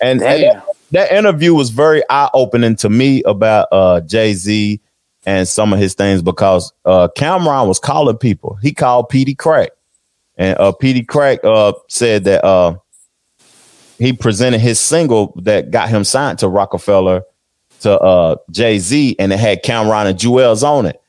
And, 0.00 0.22
and 0.22 0.42
that, 0.42 0.64
that 0.92 1.12
interview 1.12 1.54
was 1.54 1.70
very 1.70 2.02
eye 2.10 2.30
opening 2.34 2.74
to 2.76 2.88
me 2.88 3.22
about 3.24 3.68
uh, 3.70 4.00
Jay 4.00 4.34
Z 4.34 4.80
and 5.26 5.46
some 5.46 5.72
of 5.72 5.78
his 5.78 5.94
things 5.94 6.22
because 6.22 6.72
uh, 6.84 7.08
Cam'ron 7.16 7.68
was 7.68 7.78
calling 7.78 8.16
people. 8.16 8.56
He 8.62 8.72
called 8.72 9.10
Peedi 9.10 9.36
Crakk, 9.36 9.68
and 10.36 10.58
uh, 10.58 10.72
Peedi 10.80 11.04
Crakk 11.04 11.44
uh, 11.44 11.72
said 11.88 12.24
that 12.24 12.44
uh, 12.44 12.76
he 13.98 14.12
presented 14.12 14.60
his 14.60 14.80
single 14.80 15.32
that 15.42 15.70
got 15.70 15.88
him 15.90 16.04
signed 16.04 16.38
to 16.38 16.48
Roc-A-Fella 16.48 17.22
to 17.80 17.98
uh, 18.00 18.36
Jay 18.50 18.78
Z, 18.78 19.16
and 19.18 19.32
it 19.32 19.38
had 19.38 19.62
Cam'ron 19.62 20.06
and 20.06 20.18
Juelz 20.18 20.62
on 20.62 20.86
it. 20.86 21.00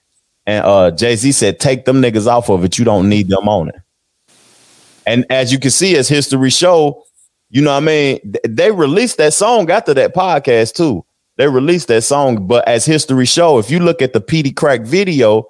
And 0.46 0.66
uh, 0.66 0.92
Jay 0.92 1.16
Z 1.16 1.32
said, 1.34 1.60
"Take 1.60 1.86
them 1.86 2.02
niggas 2.02 2.28
off 2.28 2.50
of 2.50 2.64
it. 2.64 2.78
You 2.80 2.86
don't 2.86 3.08
need 3.10 3.30
them 3.30 3.48
on 3.48 3.70
it." 3.70 3.76
And 5.06 5.26
as 5.30 5.52
you 5.52 5.60
can 5.60 5.72
see, 5.72 5.96
as 5.98 6.08
history 6.08 6.50
show, 6.50 7.04
you 7.50 7.62
know 7.62 7.72
what 7.72 7.84
I 7.84 7.86
mean? 7.86 8.20
Th- 8.22 8.44
They 8.48 8.72
released 8.72 9.18
that 9.18 9.34
song 9.34 9.70
after 9.70 9.94
that 9.94 10.14
podcast 10.16 10.74
too. 10.74 11.06
They 11.42 11.48
released 11.48 11.88
that 11.88 12.04
song, 12.04 12.46
but 12.46 12.68
as 12.68 12.86
history 12.86 13.26
show, 13.26 13.58
if 13.58 13.72
you 13.72 13.80
look 13.80 14.04
at 14.04 14.14
the 14.14 14.22
Peedi 14.22 14.54
Crakk 14.54 14.86
video, 14.86 15.48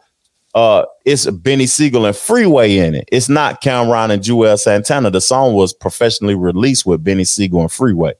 uh, 0.56 0.86
it's 1.04 1.26
Beanie 1.26 1.68
Sigel 1.68 2.06
and 2.06 2.16
Freeway 2.16 2.78
in 2.78 2.96
it. 2.96 3.10
It's 3.12 3.28
not 3.28 3.62
Cam'ron 3.62 4.10
and 4.10 4.24
Juelz 4.24 4.60
Santana. 4.60 5.10
The 5.12 5.20
song 5.20 5.54
was 5.54 5.74
professionally 5.74 6.34
released 6.34 6.86
with 6.86 7.04
Beanie 7.04 7.28
Sigel 7.28 7.60
and 7.60 7.70
Freeway. 7.70 8.14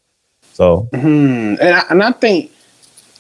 So 0.52 0.90
Hmm. 0.92 1.56
And 1.62 1.70
I, 1.76 1.84
and 1.90 2.04
I 2.04 2.12
think 2.12 2.52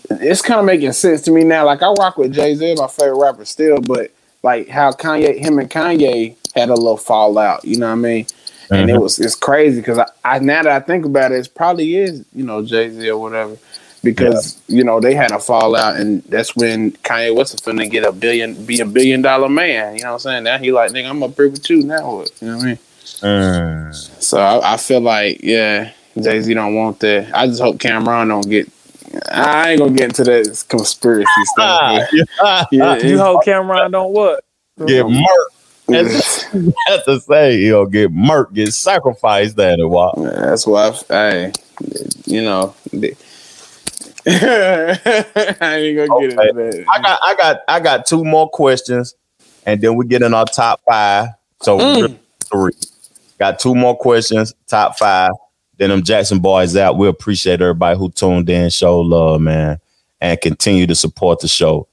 it's 0.10 0.42
kind 0.42 0.60
of 0.60 0.66
making 0.66 0.92
sense 0.92 1.22
to 1.22 1.32
me 1.32 1.46
now. 1.46 1.66
Like 1.66 1.82
I 1.82 1.94
rock 1.94 2.18
with 2.18 2.34
Jay 2.34 2.54
Z, 2.54 2.76
my 2.78 2.88
favorite 2.88 3.20
rapper 3.20 3.46
still, 3.46 3.80
but 3.80 4.12
like 4.44 4.68
how 4.68 4.92
Kanye, 4.92 5.40
him 5.40 5.60
and 5.60 5.70
Kanye 5.72 6.36
had 6.58 6.68
a 6.68 6.74
little 6.76 6.98
fallout. 6.98 7.64
You 7.64 7.78
know 7.78 7.86
what 7.86 7.94
I 7.94 7.96
mean? 7.96 8.26
And 8.70 8.90
it 8.90 8.96
Mhm. 8.98 9.02
was 9.02 9.18
it's 9.18 9.36
crazy 9.36 9.80
because 9.80 9.98
I, 9.98 10.06
I 10.26 10.40
now 10.40 10.64
that 10.64 10.72
I 10.74 10.80
think 10.86 11.06
about 11.06 11.32
it, 11.32 11.46
it 11.46 11.56
probably 11.56 11.96
is 11.96 12.26
you 12.34 12.44
know 12.44 12.66
Jay 12.66 12.90
Z 12.90 13.10
or 13.10 13.18
whatever. 13.18 13.56
Because 14.04 14.60
you 14.68 14.84
know 14.84 15.00
they 15.00 15.14
had 15.14 15.32
a 15.32 15.40
fallout, 15.40 15.98
and 15.98 16.24
that's 16.24 16.56
when 16.56 16.92
Kanye 17.04 17.36
West 17.36 17.54
is 17.54 17.60
finna 17.60 17.90
get 17.90 18.04
a 18.04 18.12
billion, 18.12 18.66
be 18.66 18.80
a 18.80 18.86
billion 18.86 19.22
dollar 19.22 19.48
man. 19.48 19.96
You 19.96 20.04
know 20.04 20.10
what 20.10 20.14
I'm 20.14 20.20
saying? 20.20 20.44
Now 20.44 20.58
he 20.58 20.72
like, 20.72 20.92
nigga, 20.92 21.08
I'm 21.10 21.22
up 21.22 21.36
here 21.36 21.50
with 21.50 21.70
you 21.70 21.84
now. 21.84 22.16
What? 22.16 22.32
You 22.42 22.48
know 22.48 22.58
what 22.58 22.64
I 22.64 22.68
mean? 22.68 22.80
Mm. 23.22 24.24
So 24.24 24.40
I, 24.40 24.74
I 24.74 24.78
feel 24.78 25.02
like, 25.02 25.42
yeah, 25.44 25.92
Jay 26.20 26.42
Z 26.42 26.52
don't 26.54 26.74
want 26.76 27.00
that. 27.02 27.32
I 27.36 27.46
just 27.46 27.62
hope 27.62 27.78
Cam'ron 27.78 28.28
don't 28.30 28.50
get. 28.50 28.68
I 29.32 29.72
ain't 29.72 29.80
gonna 29.80 29.92
get 29.94 30.06
into 30.06 30.24
that 30.24 30.64
conspiracy 30.68 31.28
stuff. 31.46 32.08
but- 32.40 32.68
yeah, 32.72 32.98
you 32.98 33.20
hope 33.20 33.44
Cam'ron 33.46 33.92
don't 33.92 34.14
what? 34.14 34.44
get 34.88 35.06
murked. 35.06 35.26
That's, 35.88 36.46
that's 36.88 37.06
to 37.06 37.20
say 37.20 37.60
he'll 37.60 37.86
get 37.86 38.12
murked, 38.14 38.54
get 38.54 38.74
sacrificed 38.74 39.58
That 39.58 39.80
it. 39.80 39.86
Wow. 39.86 40.14
That's 40.16 40.66
why, 40.66 40.88
I, 40.88 41.14
hey, 41.14 41.54
you 42.26 42.42
know, 42.42 42.74
the- 42.94 43.16
I 44.28 45.76
ain't 45.78 45.98
gonna 45.98 46.22
get 46.28 46.32
into 46.32 46.54
that. 46.54 46.86
I 46.90 47.02
got 47.02 47.20
I 47.24 47.36
got 47.36 47.62
I 47.68 47.80
got 47.80 48.06
two 48.06 48.24
more 48.24 48.50
questions 48.50 49.16
and 49.66 49.82
then 49.82 49.96
we 49.96 50.06
get 50.06 50.22
in 50.22 50.34
our 50.34 50.46
top 50.46 50.82
five. 50.88 51.30
So 51.62 51.78
Mm. 51.78 52.18
three. 52.52 52.74
Got 53.40 53.60
two 53.60 53.74
more 53.76 53.98
questions, 53.98 54.54
top 54.68 54.98
five. 54.98 55.32
Then 55.78 55.90
them 55.90 56.04
Jackson 56.04 56.40
boys 56.40 56.76
out. 56.76 56.98
We 56.98 57.08
appreciate 57.08 57.62
everybody 57.62 57.98
who 57.98 58.12
tuned 58.12 58.50
in, 58.50 58.70
show 58.70 59.00
love, 59.00 59.42
man, 59.42 59.80
and 60.20 60.40
continue 60.40 60.86
to 60.88 60.94
support 60.96 61.40
the 61.40 61.48
show. 61.48 61.88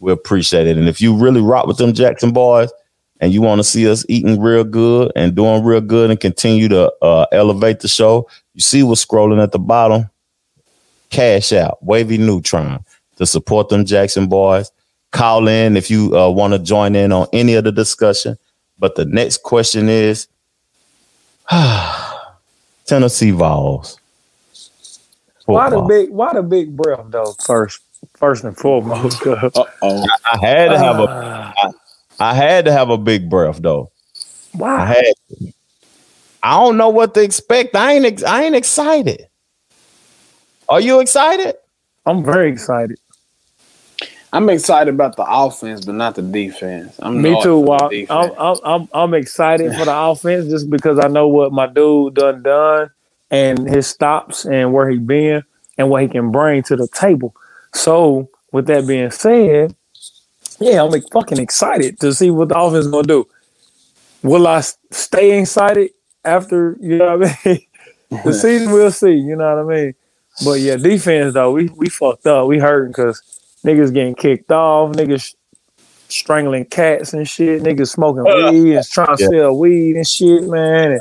We 0.00 0.12
appreciate 0.12 0.66
it. 0.66 0.76
And 0.76 0.88
if 0.88 1.00
you 1.00 1.16
really 1.16 1.40
rock 1.40 1.66
with 1.66 1.78
them 1.78 1.94
Jackson 1.94 2.32
boys 2.32 2.70
and 3.20 3.32
you 3.32 3.40
want 3.40 3.60
to 3.60 3.64
see 3.64 3.88
us 3.88 4.04
eating 4.08 4.38
real 4.40 4.64
good 4.64 5.12
and 5.16 5.34
doing 5.34 5.64
real 5.64 5.80
good 5.80 6.10
and 6.10 6.20
continue 6.20 6.68
to 6.68 6.92
uh, 7.00 7.26
elevate 7.32 7.80
the 7.80 7.88
show, 7.88 8.28
you 8.52 8.60
see 8.60 8.82
what's 8.82 9.04
scrolling 9.04 9.42
at 9.42 9.52
the 9.52 9.58
bottom. 9.58 10.10
Cash 11.12 11.52
out, 11.52 11.78
Wavy 11.84 12.18
Neutron 12.18 12.84
to 13.16 13.26
support 13.26 13.68
them 13.68 13.84
Jackson 13.84 14.26
boys. 14.26 14.72
Call 15.12 15.46
in 15.46 15.76
if 15.76 15.90
you 15.90 16.16
uh, 16.18 16.30
want 16.30 16.54
to 16.54 16.58
join 16.58 16.96
in 16.96 17.12
on 17.12 17.28
any 17.32 17.54
of 17.54 17.64
the 17.64 17.70
discussion. 17.70 18.36
But 18.78 18.96
the 18.96 19.04
next 19.04 19.42
question 19.42 19.88
is 19.88 20.26
Tennessee 22.86 23.30
Vols. 23.30 24.00
Why 25.44 25.70
the 25.70 25.82
big 25.82 26.10
why 26.10 26.32
the 26.32 26.42
big 26.42 26.76
breath 26.76 27.04
though? 27.10 27.34
First 27.44 27.80
first 28.14 28.44
and 28.44 28.56
foremost. 28.56 29.22
Uh 29.26 29.64
oh. 29.82 30.06
I 30.32 30.38
had 30.38 30.68
to 30.70 30.78
have 30.78 30.98
a 30.98 31.02
I, 31.08 31.70
I 32.18 32.34
had 32.34 32.64
to 32.64 32.72
have 32.72 32.88
a 32.90 32.98
big 32.98 33.28
breath 33.28 33.60
though. 33.60 33.90
I 34.54 34.58
Why? 34.58 34.84
had. 34.86 35.52
I 36.42 36.58
don't 36.58 36.76
know 36.76 36.88
what 36.88 37.14
to 37.14 37.22
expect. 37.22 37.76
I 37.76 37.92
ain't 37.92 38.24
I 38.24 38.44
ain't 38.44 38.56
excited. 38.56 39.28
Are 40.68 40.80
you 40.80 41.00
excited? 41.00 41.56
I'm 42.06 42.24
very 42.24 42.50
excited. 42.50 42.98
I'm 44.32 44.48
excited 44.50 44.94
about 44.94 45.16
the 45.16 45.24
offense, 45.28 45.84
but 45.84 45.94
not 45.94 46.14
the 46.16 46.22
defense. 46.22 46.96
I'm 47.00 47.22
Me 47.22 47.36
too, 47.36 47.58
for 47.64 47.76
the 47.76 47.82
Walt. 47.82 47.88
defense. 47.88 48.08
I'm, 48.08 48.30
I'm 48.38 48.56
I'm 48.64 48.88
I'm 48.94 49.14
excited 49.14 49.74
for 49.74 49.84
the 49.86 49.96
offense 49.96 50.48
just 50.50 50.70
because 50.70 50.98
I 50.98 51.08
know 51.08 51.28
what 51.28 51.52
my 51.52 51.66
dude 51.66 52.14
done 52.14 52.42
done 52.42 52.90
and 53.30 53.68
his 53.68 53.86
stops 53.88 54.46
and 54.46 54.72
where 54.72 54.88
he 54.90 54.98
been 54.98 55.42
and 55.78 55.90
what 55.90 56.02
he 56.02 56.08
can 56.08 56.32
bring 56.32 56.62
to 56.64 56.76
the 56.76 56.88
table. 56.88 57.34
So 57.74 58.30
with 58.52 58.66
that 58.68 58.86
being 58.86 59.10
said, 59.10 59.76
yeah, 60.60 60.82
I'm 60.82 60.90
like, 60.90 61.04
fucking 61.12 61.38
excited 61.38 62.00
to 62.00 62.14
see 62.14 62.30
what 62.30 62.50
the 62.50 62.58
offense 62.58 62.86
gonna 62.88 63.04
do. 63.08 63.28
Will 64.22 64.46
I 64.48 64.62
stay 64.92 65.40
excited 65.40 65.90
after 66.24 66.76
you 66.80 66.98
know 66.98 67.18
what 67.18 67.28
I 67.28 67.48
mean? 67.48 67.66
the 68.24 68.32
season 68.34 68.72
we'll 68.72 68.90
see. 68.92 69.14
You 69.14 69.36
know 69.36 69.56
what 69.64 69.74
I 69.74 69.76
mean? 69.82 69.94
But 70.44 70.60
yeah, 70.60 70.76
defense 70.76 71.34
though, 71.34 71.52
we 71.52 71.68
we 71.76 71.88
fucked 71.88 72.26
up. 72.26 72.46
We 72.48 72.58
hurting 72.58 72.92
because 72.92 73.20
niggas 73.64 73.92
getting 73.92 74.14
kicked 74.14 74.50
off, 74.50 74.94
niggas 74.96 75.34
strangling 76.08 76.64
cats 76.66 77.12
and 77.12 77.28
shit, 77.28 77.62
niggas 77.62 77.88
smoking 77.90 78.24
weed 78.52 78.76
and 78.76 78.86
trying 78.88 79.16
to 79.16 79.22
Yeah. 79.22 79.28
sell 79.30 79.58
weed 79.58 79.96
and 79.96 80.06
shit, 80.06 80.44
man, 80.48 80.92
and 80.92 81.00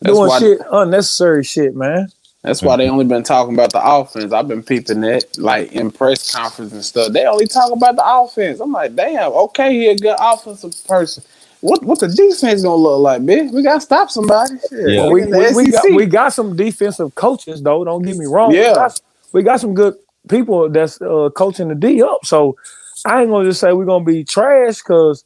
That's 0.00 0.14
doing 0.16 0.28
why- 0.28 0.38
shit 0.38 0.60
unnecessary 0.70 1.44
shit, 1.44 1.74
man. 1.74 2.08
That's 2.42 2.62
why 2.62 2.76
they 2.76 2.88
only 2.88 3.04
been 3.04 3.24
talking 3.24 3.54
about 3.54 3.72
the 3.72 3.84
offense. 3.84 4.32
I've 4.32 4.46
been 4.46 4.62
peeping 4.62 5.00
that, 5.00 5.36
like 5.36 5.72
in 5.72 5.90
press 5.90 6.32
conference 6.32 6.72
and 6.72 6.84
stuff. 6.84 7.12
They 7.12 7.24
only 7.26 7.48
talk 7.48 7.72
about 7.72 7.96
the 7.96 8.04
offense. 8.06 8.60
I'm 8.60 8.70
like, 8.70 8.94
damn, 8.94 9.32
okay, 9.32 9.72
he 9.72 9.88
a 9.88 9.96
good 9.96 10.14
offensive 10.20 10.72
person. 10.86 11.24
What 11.66 11.82
what 11.82 11.98
the 11.98 12.06
defense 12.06 12.62
gonna 12.62 12.76
look 12.76 13.00
like, 13.00 13.22
bitch? 13.22 13.50
We 13.50 13.60
gotta 13.64 13.80
stop 13.80 14.08
somebody. 14.08 14.54
Shit. 14.70 14.88
Yeah, 14.88 15.02
Look 15.02 15.14
we, 15.14 15.26
we, 15.26 15.54
we 15.54 15.70
got 15.72 15.84
we 15.94 16.06
got 16.06 16.28
some 16.32 16.54
defensive 16.54 17.12
coaches 17.16 17.60
though. 17.60 17.82
Don't 17.84 18.02
get 18.02 18.16
me 18.16 18.26
wrong. 18.26 18.52
Yeah. 18.52 18.68
we 18.68 18.74
got, 18.74 19.00
we 19.32 19.42
got 19.42 19.60
some 19.60 19.74
good 19.74 19.96
people 20.28 20.68
that's 20.70 21.02
uh, 21.02 21.28
coaching 21.34 21.66
the 21.66 21.74
D 21.74 22.04
up. 22.04 22.24
So 22.24 22.56
I 23.04 23.20
ain't 23.20 23.30
gonna 23.30 23.48
just 23.48 23.58
say 23.58 23.72
we're 23.72 23.84
gonna 23.84 24.04
be 24.04 24.22
trash 24.22 24.76
because 24.76 25.24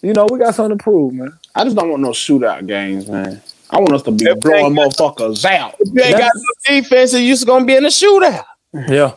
you 0.00 0.14
know 0.14 0.26
we 0.30 0.38
got 0.38 0.54
something 0.54 0.78
to 0.78 0.82
prove, 0.82 1.12
man. 1.12 1.38
I 1.54 1.64
just 1.64 1.76
don't 1.76 1.90
want 1.90 2.00
no 2.00 2.12
shootout 2.12 2.66
games, 2.66 3.06
man. 3.06 3.42
I 3.68 3.76
want 3.78 3.92
us 3.92 4.02
to 4.04 4.12
be 4.12 4.24
blowing 4.40 4.74
motherfuckers 4.74 5.44
out. 5.44 5.74
If 5.80 5.90
you 5.92 6.02
ain't 6.02 6.16
got 6.16 6.32
no 6.34 6.80
defense, 6.80 7.12
you 7.12 7.30
just 7.30 7.46
gonna 7.46 7.66
be 7.66 7.76
in 7.76 7.84
a 7.84 7.88
shootout. 7.88 8.46
Yeah, 8.72 9.16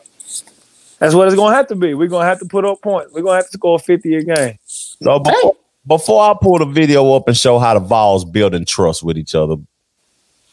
that's 0.99 1.15
what 1.15 1.29
it's 1.29 1.35
gonna 1.37 1.55
have 1.55 1.67
to 1.67 1.75
be. 1.77 1.93
We're 1.93 2.09
gonna 2.09 2.25
have 2.25 2.39
to 2.39 2.45
put 2.45 2.65
up 2.65 2.81
points. 2.81 3.13
We're 3.13 3.21
gonna 3.21 3.37
have 3.37 3.45
to 3.45 3.53
score 3.53 3.79
fifty 3.79 4.15
a 4.15 4.23
game. 4.23 4.59
So 4.65 5.23
before, 5.85 6.21
I 6.23 6.35
pull 6.39 6.59
the 6.59 6.65
video 6.65 7.13
up 7.13 7.27
and 7.27 7.35
show 7.35 7.59
how 7.59 7.73
the 7.73 7.79
Vols 7.79 8.25
building 8.25 8.65
trust 8.65 9.03
with 9.03 9.17
each 9.17 9.35
other, 9.35 9.55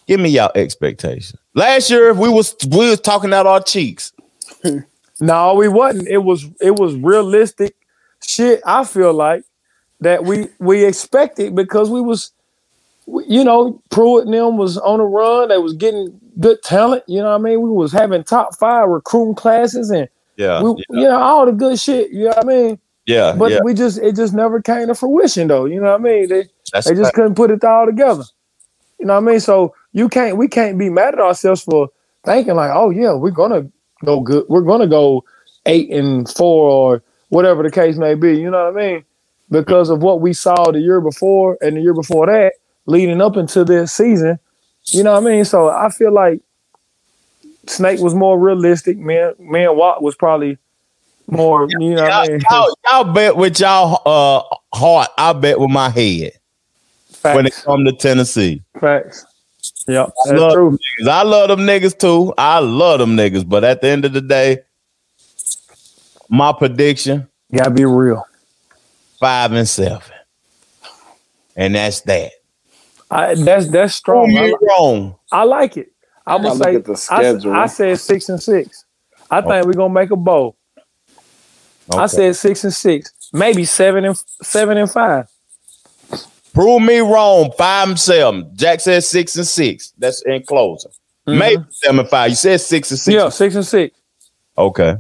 give 0.07 0.21
me 0.21 0.31
your 0.31 0.51
expectations. 0.55 1.39
Last 1.55 1.91
year 1.91 2.15
we 2.15 2.29
was 2.29 2.55
we 2.71 2.91
was 2.91 3.01
talking 3.01 3.33
out 3.33 3.47
our 3.47 3.63
cheeks. 3.63 4.13
No, 5.21 5.55
we 5.55 5.69
wasn't. 5.69 6.09
It 6.09 6.19
was 6.19 6.47
it 6.61 6.79
was 6.79 6.95
realistic 6.95 7.75
shit. 8.25 8.61
I 8.65 8.85
feel 8.85 9.13
like 9.13 9.43
that 10.01 10.25
we 10.25 10.49
we 10.61 10.85
expected 10.85 11.55
because 11.57 11.91
we 11.91 12.01
was, 12.01 12.31
you 13.07 13.43
know, 13.43 13.83
Pruitt 13.91 14.27
and 14.27 14.35
them 14.35 14.57
was 14.57 14.79
on 14.79 15.01
a 15.01 15.05
run. 15.05 15.49
They 15.49 15.59
was 15.59 15.73
getting 15.73 16.19
good 16.39 16.63
talent. 16.63 17.03
You 17.09 17.19
know 17.19 17.31
what 17.31 17.41
I 17.41 17.51
mean? 17.51 17.63
We 17.63 17.71
was 17.71 17.93
having 17.93 18.23
top 18.23 18.57
five 18.57 18.89
recruiting 18.89 19.35
classes 19.35 19.91
and 19.91 20.09
Yeah, 20.37 20.63
we, 20.63 20.85
you 20.91 21.05
know, 21.09 21.19
all 21.19 21.47
the 21.47 21.53
good 21.53 21.81
shit. 21.81 22.11
You 22.13 22.25
know 22.25 22.29
what 22.29 22.45
I 22.45 22.49
mean? 22.49 22.79
Yeah, 23.09 23.35
But 23.35 23.53
yeah. 23.53 23.61
we 23.65 23.73
just 23.73 23.99
it 23.99 24.17
just 24.17 24.35
never 24.35 24.61
came 24.61 24.87
to 24.89 24.95
fruition 24.95 25.49
though. 25.49 25.65
You 25.65 25.81
know 25.81 25.93
what 25.93 26.01
I 26.01 26.05
mean? 26.05 26.29
They 26.29 26.45
That's 26.71 26.87
they 26.87 26.95
just 26.95 27.15
couldn't 27.15 27.37
put 27.37 27.51
it 27.51 27.65
all 27.65 27.87
together. 27.87 28.25
You 28.99 29.07
know 29.07 29.15
what 29.15 29.27
I 29.27 29.33
mean? 29.33 29.41
So 29.41 29.75
you 29.93 30.11
can't 30.11 30.37
we 30.37 30.47
can't 30.47 30.77
be 30.77 30.91
mad 30.91 31.15
at 31.15 31.21
ourselves 31.21 31.63
for 31.63 31.89
thinking 32.27 32.55
like, 32.55 32.71
oh 32.75 32.91
yeah, 32.91 33.15
we're 33.15 33.31
gonna 33.31 33.67
go 34.05 34.21
good. 34.21 34.45
We're 34.51 34.61
gonna 34.61 34.87
go 34.87 35.25
eight 35.65 35.91
and 35.91 36.29
four 36.29 36.69
or 36.69 37.03
whatever 37.31 37.63
the 37.63 37.71
case 37.71 37.97
may 37.97 38.15
be. 38.15 38.37
You 38.37 38.51
know 38.51 38.71
what 38.71 38.79
I 38.79 38.87
mean? 38.87 39.05
Because 39.51 39.89
of 39.89 40.03
what 40.03 40.21
we 40.21 40.35
saw 40.35 40.71
the 40.71 40.81
year 40.81 41.01
before 41.01 41.57
and 41.63 41.79
the 41.79 41.81
year 41.81 41.95
before 41.95 42.27
that, 42.27 42.53
leading 42.85 43.23
up 43.23 43.39
into 43.39 43.65
this 43.65 43.91
season. 43.91 44.39
You 44.89 45.03
know 45.03 45.13
what 45.13 45.27
I 45.27 45.31
mean? 45.31 45.47
So 45.47 45.71
I 45.71 45.89
feel 45.89 46.13
like 46.13 46.43
Snake 47.67 48.01
was 48.01 48.15
more 48.15 48.39
realistic. 48.39 48.99
Man, 48.99 49.33
man, 49.39 49.79
Watt 49.79 50.03
was 50.03 50.15
probably 50.15 50.59
more. 51.31 51.69
You 51.69 51.95
know 51.95 52.03
what 52.03 52.13
I 52.13 52.29
mean? 52.29 52.41
Y'all, 52.51 52.75
y'all 52.87 53.13
bet 53.13 53.37
with 53.37 53.61
y'all 53.61 54.03
uh 54.05 54.77
heart. 54.77 55.11
I 55.17 55.33
bet 55.33 55.61
with 55.61 55.71
my 55.71 55.91
head 55.91 56.33
when 57.23 57.47
it 57.47 57.55
come 57.65 57.85
to 57.85 57.93
Tennessee. 57.93 58.63
Facts. 58.81 59.25
Yeah, 59.87 60.05
I 60.05 60.09
that's 60.27 60.41
love 60.41 60.53
true. 60.53 60.79
niggas. 61.03 61.09
I 61.09 61.23
love 61.23 61.49
them 61.49 61.61
niggas 61.61 61.99
too. 61.99 62.33
I 62.39 62.59
love 62.59 63.01
them 63.01 63.17
niggas. 63.17 63.49
But 63.49 63.65
at 63.65 63.81
the 63.81 63.89
end 63.89 64.05
of 64.05 64.13
the 64.13 64.21
day, 64.21 64.59
my 66.29 66.53
prediction 66.53 67.29
gotta 67.55 67.71
be 67.71 67.85
real. 67.85 68.25
Five 69.19 69.53
and 69.53 69.69
seven, 69.69 70.15
and 71.57 71.75
that's 71.75 72.03
that. 72.03 72.33
I, 73.11 73.35
that's 73.35 73.69
that's 73.69 73.95
strong. 73.95 74.27
Prove 74.27 74.35
me 74.35 74.41
I, 74.41 74.47
li- 74.47 74.57
wrong. 74.63 75.17
I 75.33 75.45
like 75.45 75.77
it. 75.77 75.93
I'm 76.27 76.43
gonna 76.43 76.57
say 76.57 76.75
at 76.77 76.85
the 76.85 76.97
schedule. 76.97 77.53
I, 77.53 77.67
said 77.67 77.99
six 77.99 78.29
and 78.29 78.43
six. 78.43 78.85
I 79.31 79.41
think 79.41 79.67
we're 79.67 79.73
gonna 79.73 79.95
make 79.95 80.11
a 80.11 80.17
bowl. 80.17 80.58
I 81.93 82.07
said 82.07 82.37
six 82.37 82.65
and 82.65 82.73
six, 82.73 83.13
maybe 83.33 83.65
seven 83.65 84.05
and 84.05 84.17
seven 84.43 84.77
and 84.77 84.91
five. 84.91 85.27
Prove 86.55 86.83
me 86.83 86.99
wrong. 86.99 87.53
Five 87.57 87.91
and 87.91 88.01
seven. 88.01 88.51
Jack 88.55 88.81
said 88.81 89.05
six 89.05 89.37
and 89.37 89.47
six. 89.47 89.93
That's 89.99 90.23
in 90.23 90.43
closing. 90.43 90.91
Mm-hmm. 91.27 91.39
Maybe 91.39 91.63
seven 91.71 92.01
and 92.01 92.09
five. 92.09 92.31
You 92.31 92.37
said 92.37 92.61
six 92.61 92.91
and 92.91 92.99
six. 92.99 93.15
Yeah, 93.15 93.29
six 93.29 93.55
and 93.55 93.67
six. 93.67 93.97
Okay. 94.57 94.97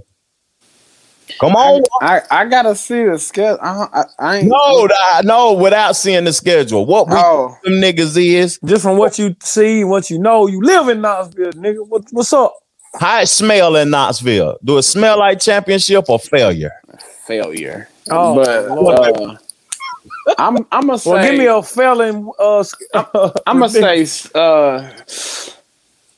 Come 1.41 1.55
on. 1.55 1.83
I, 2.01 2.23
I 2.31 2.45
gotta 2.47 2.75
see 2.75 3.05
the 3.05 3.19
schedule. 3.19 3.59
I, 3.61 3.87
I, 3.93 4.05
I 4.19 4.37
ain't 4.39 4.49
No, 4.49 4.87
nah, 4.87 5.21
no, 5.23 5.53
without 5.53 5.95
seeing 5.95 6.25
the 6.25 6.33
schedule. 6.33 6.87
What 6.87 7.09
we 7.09 7.15
Oh. 7.17 7.57
them 7.65 7.75
niggas 7.75 8.17
is 8.17 8.59
Just 8.65 8.83
from 8.83 8.97
what 8.97 9.19
you 9.19 9.37
see, 9.43 9.85
what 9.85 10.11
you 10.11 10.19
know, 10.19 10.47
you 10.47 10.61
live 10.63 10.89
in 10.89 11.01
Knoxville, 11.01 11.53
nigga. 11.53 11.87
What, 11.87 12.05
what's 12.13 12.33
up? 12.33 12.55
How 12.99 13.21
it 13.21 13.27
smell 13.27 13.77
in 13.77 13.91
Knoxville. 13.91 14.59
Do 14.65 14.79
it 14.79 14.83
smell 14.83 15.19
like 15.19 15.41
championship 15.41 16.09
or 16.09 16.19
failure? 16.19 16.73
failure. 17.27 17.89
Oh, 18.11 18.35
but 18.37 18.71
uh, 18.71 19.37
I'm 20.39 20.57
I'm 20.73 20.87
gonna 20.87 20.99
say 20.99 21.11
Well, 21.11 21.23
give 21.31 21.39
me 21.39 21.47
a 21.47 21.63
felon. 21.63 22.31
Uh, 22.39 22.65
I'm 23.47 23.59
gonna 23.61 23.69
say 23.69 24.07
uh, 24.35 24.91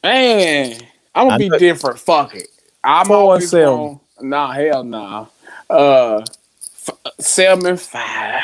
man, 0.02 0.80
I'm 1.14 1.24
gonna 1.28 1.34
I 1.34 1.38
be 1.38 1.48
know- 1.48 1.58
different. 1.58 1.98
Fuck 1.98 2.34
it. 2.36 2.46
I'm 2.82 3.06
Four 3.06 3.16
and 3.16 3.22
always 3.24 3.50
going 3.50 4.00
Nah, 4.22 4.52
hell 4.52 4.84
nah. 4.84 5.26
Uh, 5.68 6.22
f- 6.22 6.90
seven 7.18 7.76
five. 7.76 8.42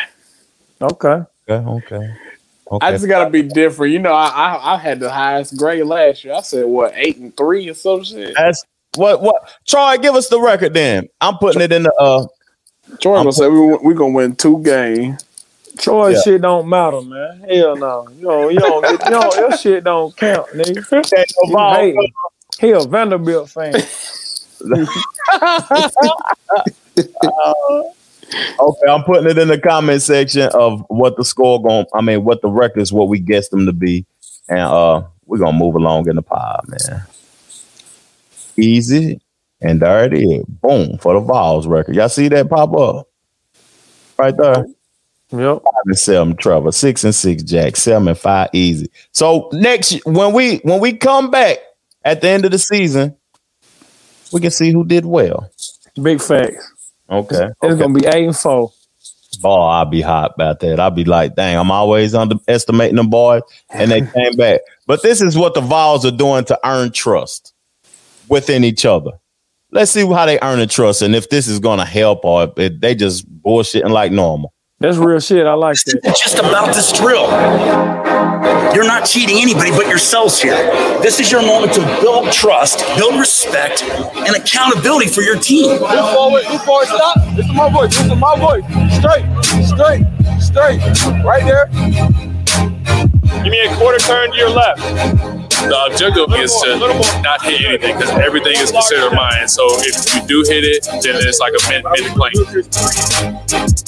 Okay. 0.82 1.22
Okay, 1.48 1.70
okay. 1.70 2.14
I 2.80 2.90
just 2.90 3.06
gotta 3.06 3.30
be 3.30 3.42
different. 3.42 3.92
You 3.92 4.00
know, 4.00 4.12
I, 4.12 4.28
I 4.28 4.74
I 4.74 4.76
had 4.76 5.00
the 5.00 5.10
highest 5.10 5.56
grade 5.56 5.84
last 5.84 6.24
year. 6.24 6.34
I 6.34 6.40
said 6.40 6.66
what 6.66 6.92
eight 6.94 7.16
and 7.18 7.36
three 7.36 7.68
or 7.68 7.74
some 7.74 8.02
shit. 8.04 8.34
That's 8.34 8.64
what 8.96 9.22
what 9.22 9.50
Troy, 9.66 9.96
give 9.98 10.14
us 10.14 10.28
the 10.28 10.40
record 10.40 10.74
then. 10.74 11.08
I'm 11.20 11.38
putting 11.38 11.62
it 11.62 11.72
in 11.72 11.84
the 11.84 11.92
uh 12.00 12.26
Jordan 12.98 13.24
gonna 13.24 13.32
say 13.32 13.48
we 13.48 13.76
we 13.76 13.94
gonna 13.94 14.12
win 14.12 14.36
two 14.36 14.62
games. 14.62 15.24
Troy 15.78 16.12
Yeah. 16.12 16.20
shit 16.22 16.40
don't 16.42 16.68
matter, 16.68 17.02
man. 17.02 17.44
Hell 17.48 17.76
no. 17.76 18.08
You 18.16 18.22
know, 18.24 18.48
you 18.48 18.58
don't 18.58 18.82
get, 18.82 19.04
you 19.04 19.10
know, 19.10 19.34
your 19.34 19.52
shit 19.52 19.84
don't 19.84 20.16
count, 20.16 20.50
nigga. 20.52 20.84
You 21.44 22.12
He 22.58 22.70
a 22.70 22.80
Vanderbilt 22.80 23.50
fan. 23.50 23.74
Okay, 28.34 28.90
I'm 28.90 29.04
putting 29.04 29.30
it 29.30 29.38
in 29.38 29.48
the 29.48 29.60
comment 29.60 30.02
section 30.02 30.48
of 30.54 30.84
what 30.88 31.16
the 31.16 31.24
score 31.24 31.62
going. 31.62 31.86
I 31.94 32.00
mean, 32.00 32.24
what 32.24 32.42
the 32.42 32.48
record 32.50 32.80
is, 32.80 32.92
what 32.92 33.08
we 33.08 33.20
guess 33.20 33.48
them 33.48 33.66
to 33.66 33.72
be, 33.72 34.04
and 34.48 34.60
uh, 34.60 35.02
we're 35.26 35.38
gonna 35.38 35.56
move 35.56 35.76
along 35.76 36.08
in 36.08 36.16
the 36.16 36.22
pod, 36.22 36.64
man. 36.66 37.02
Easy, 38.56 39.20
and 39.60 39.80
there 39.80 40.04
it 40.04 40.14
is. 40.14 40.44
Boom 40.46 40.98
for 40.98 41.14
the 41.14 41.20
Vols 41.20 41.66
record. 41.66 41.94
Y'all 41.94 42.08
see 42.08 42.28
that 42.28 42.48
pop 42.48 42.74
up 42.76 43.08
right 44.18 44.36
there? 44.36 44.66
Yep. 45.30 45.62
Five 45.62 45.82
and 45.86 45.98
seven, 45.98 46.36
Trevor. 46.36 46.72
Six 46.72 47.04
and 47.04 47.14
six, 47.14 47.42
Jack. 47.42 47.76
Seven 47.76 48.08
and 48.08 48.18
five, 48.18 48.48
easy. 48.52 48.90
So 49.12 49.50
next, 49.52 50.04
when 50.06 50.32
we 50.32 50.58
when 50.58 50.80
we 50.80 50.94
come 50.94 51.30
back 51.30 51.58
at 52.04 52.20
the 52.20 52.28
end 52.28 52.44
of 52.44 52.52
the 52.52 52.58
season, 52.58 53.16
we 54.32 54.40
can 54.40 54.50
see 54.50 54.72
who 54.72 54.84
did 54.84 55.04
well. 55.04 55.50
Big 56.00 56.20
facts. 56.20 56.72
Okay. 57.10 57.48
It's 57.62 57.76
gonna 57.76 57.94
be 57.94 58.06
eight 58.06 58.26
and 58.26 58.36
four. 58.36 58.72
Oh, 59.44 59.62
I'll 59.62 59.84
be 59.84 60.00
hot 60.00 60.32
about 60.34 60.60
that. 60.60 60.80
I'll 60.80 60.90
be 60.90 61.04
like, 61.04 61.34
dang, 61.34 61.58
I'm 61.58 61.70
always 61.70 62.14
underestimating 62.14 62.96
them 62.96 63.10
boys, 63.10 63.42
and 63.70 63.90
they 63.90 64.00
came 64.00 64.32
back. 64.36 64.60
But 64.86 65.02
this 65.02 65.20
is 65.20 65.36
what 65.36 65.54
the 65.54 65.60
Vols 65.60 66.06
are 66.06 66.10
doing 66.10 66.44
to 66.46 66.58
earn 66.64 66.90
trust 66.90 67.52
within 68.28 68.64
each 68.64 68.86
other. 68.86 69.12
Let's 69.72 69.90
see 69.90 70.06
how 70.06 70.26
they 70.26 70.38
earn 70.40 70.58
the 70.58 70.66
trust, 70.66 71.02
and 71.02 71.14
if 71.14 71.28
this 71.28 71.48
is 71.48 71.58
going 71.58 71.80
to 71.80 71.84
help, 71.84 72.24
or 72.24 72.52
if 72.56 72.80
they 72.80 72.94
just 72.94 73.30
bullshitting 73.42 73.90
like 73.90 74.10
normal. 74.10 74.54
That's 74.78 74.96
real 74.96 75.20
shit. 75.20 75.46
I 75.46 75.54
like 75.54 75.76
that. 75.86 76.00
It's 76.04 76.22
just 76.22 76.38
about 76.38 76.74
this 76.74 76.92
drill. 76.92 77.26
You're 78.76 78.84
not 78.84 79.06
cheating 79.06 79.38
anybody 79.38 79.70
but 79.70 79.88
yourselves 79.88 80.38
here. 80.38 80.54
This 81.00 81.18
is 81.18 81.32
your 81.32 81.40
moment 81.40 81.72
to 81.72 81.80
build 82.02 82.30
trust, 82.30 82.84
build 82.98 83.18
respect, 83.18 83.82
and 83.82 84.36
accountability 84.36 85.08
for 85.08 85.22
your 85.22 85.38
team. 85.38 85.80
Move 85.80 86.10
forward, 86.12 86.44
move 86.50 86.62
forward, 86.62 86.84
stop. 86.84 87.16
This 87.34 87.46
is 87.46 87.54
my 87.54 87.70
voice, 87.72 87.96
this 87.96 88.04
is 88.04 88.18
my 88.18 88.38
voice. 88.38 88.64
Straight, 88.98 89.24
straight, 89.64 90.04
straight. 90.42 91.24
Right 91.24 91.42
there. 91.46 91.70
Give 93.42 93.52
me 93.52 93.60
a 93.60 93.74
quarter 93.76 93.98
turn 93.98 94.30
to 94.32 94.36
your 94.36 94.50
left. 94.50 94.80
The 95.66 95.78
objective 95.90 96.30
is 96.38 96.52
to 96.62 96.78
not 97.22 97.42
hit 97.42 97.64
anything 97.64 97.96
because 97.96 98.10
everything 98.22 98.54
is 98.54 98.70
considered 98.70 99.14
mine. 99.14 99.48
So 99.48 99.66
if 99.82 100.14
you 100.14 100.20
do 100.28 100.44
hit 100.46 100.62
it, 100.62 100.84
then 101.02 101.16
it's 101.18 101.40
like 101.40 101.54
a 101.56 101.62
min 101.66 101.82
minute 101.90 102.14
plane. 102.14 102.36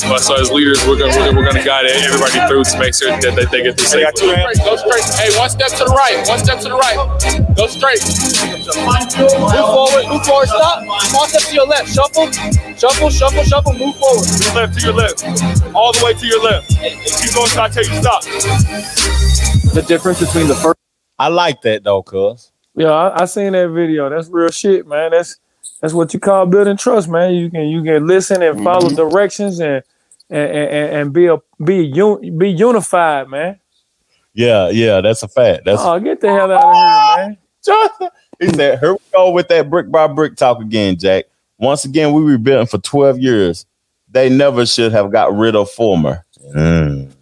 But 0.08 0.24
so 0.24 0.34
as 0.40 0.50
leaders, 0.50 0.80
we're 0.88 0.98
gonna 0.98 1.14
we're, 1.14 1.36
we're 1.36 1.46
gonna 1.46 1.62
guide 1.62 1.86
everybody 1.86 2.40
through 2.48 2.64
to 2.64 2.78
make 2.80 2.94
sure 2.94 3.12
that 3.12 3.20
they, 3.36 3.44
they 3.52 3.62
get 3.62 3.76
through 3.76 3.86
safely. 3.86 4.32
Go 4.64 4.74
straight. 4.80 5.04
Hey, 5.20 5.30
one 5.38 5.50
step 5.50 5.70
to 5.78 5.84
the 5.84 5.92
right. 5.92 6.18
One 6.26 6.40
step 6.40 6.58
to 6.64 6.68
the 6.72 6.78
right. 6.80 6.98
Go 7.54 7.68
straight. 7.68 8.00
Move 8.02 9.68
forward. 9.70 10.04
Move 10.08 10.24
forward. 10.24 10.48
Stop. 10.48 10.82
Small 11.12 11.26
step 11.28 11.42
to 11.46 11.54
your 11.54 11.68
left. 11.68 11.92
Shuffle. 11.92 12.32
Shuffle. 12.74 13.10
Shuffle. 13.10 13.44
Shuffle. 13.44 13.74
Move 13.76 13.94
forward. 13.96 14.24
To 14.24 14.44
your 14.44 14.54
left, 14.54 14.78
to 14.78 14.80
your 14.86 14.94
left, 14.94 15.22
all 15.74 15.92
the 15.92 16.02
way 16.04 16.14
to 16.14 16.26
your 16.26 16.42
left. 16.42 16.68
Keep 16.70 17.34
going 17.34 17.48
till 17.50 17.60
I 17.60 17.68
tell 17.68 17.84
you 17.84 17.94
stop. 18.00 19.27
The 19.78 19.84
difference 19.84 20.18
between 20.18 20.48
the 20.48 20.56
first. 20.56 20.76
I 21.20 21.28
like 21.28 21.62
that 21.62 21.84
though, 21.84 22.02
cuz. 22.02 22.50
Yeah, 22.74 22.90
I, 22.90 23.22
I 23.22 23.24
seen 23.26 23.52
that 23.52 23.68
video. 23.68 24.10
That's 24.10 24.26
real 24.28 24.50
shit, 24.50 24.88
man. 24.88 25.12
That's 25.12 25.36
that's 25.80 25.94
what 25.94 26.12
you 26.12 26.18
call 26.18 26.46
building 26.46 26.76
trust, 26.76 27.08
man. 27.08 27.32
You 27.34 27.48
can 27.48 27.68
you 27.68 27.84
can 27.84 28.04
listen 28.04 28.42
and 28.42 28.64
follow 28.64 28.90
directions 28.90 29.60
and 29.60 29.84
and, 30.30 30.50
and, 30.50 30.96
and 30.96 31.12
be 31.12 31.26
a 31.26 31.36
be 31.62 31.92
un, 31.92 32.36
be 32.36 32.50
unified, 32.50 33.28
man. 33.28 33.60
Yeah, 34.34 34.68
yeah, 34.70 35.00
that's 35.00 35.22
a 35.22 35.28
fact. 35.28 35.66
That's 35.66 35.80
oh, 35.80 36.00
get 36.00 36.20
the 36.22 36.26
hell 36.26 36.50
out 36.50 36.64
of 36.64 36.74
here, 36.74 37.26
man. 37.28 37.38
Jonathan. 37.64 38.08
He 38.40 38.48
said, 38.48 38.80
"Here 38.80 38.94
we 38.94 38.98
go 39.12 39.30
with 39.30 39.46
that 39.46 39.70
brick 39.70 39.92
by 39.92 40.08
brick 40.08 40.34
talk 40.34 40.60
again, 40.60 40.98
Jack. 40.98 41.26
Once 41.56 41.84
again, 41.84 42.12
we 42.12 42.22
rebuilding 42.22 42.66
for 42.66 42.78
twelve 42.78 43.20
years. 43.20 43.64
They 44.10 44.28
never 44.28 44.66
should 44.66 44.90
have 44.90 45.12
got 45.12 45.36
rid 45.36 45.54
of 45.54 45.70
former." 45.70 46.24
Mm. 46.52 47.12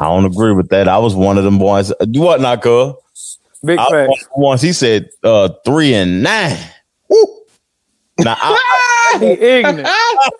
I 0.00 0.04
don't 0.04 0.24
agree 0.24 0.52
with 0.52 0.70
that. 0.70 0.88
I 0.88 0.98
was 0.98 1.14
one 1.14 1.36
of 1.36 1.44
them 1.44 1.58
boys. 1.58 1.92
Do 2.10 2.20
what, 2.20 2.40
not 2.40 2.62
cuz? 2.62 3.38
Big 3.62 3.78
I 3.78 3.82
was 3.82 3.90
facts. 3.90 4.08
one 4.08 4.18
of 4.18 4.26
the 4.34 4.40
ones 4.40 4.62
he 4.62 4.72
said 4.72 5.10
uh, 5.22 5.50
three 5.64 5.92
and 5.92 6.22
nine. 6.22 6.56
Woo. 7.08 7.26
Now 8.20 8.34
I, 8.38 8.56
He 9.20 9.26
ignorant. 9.26 9.88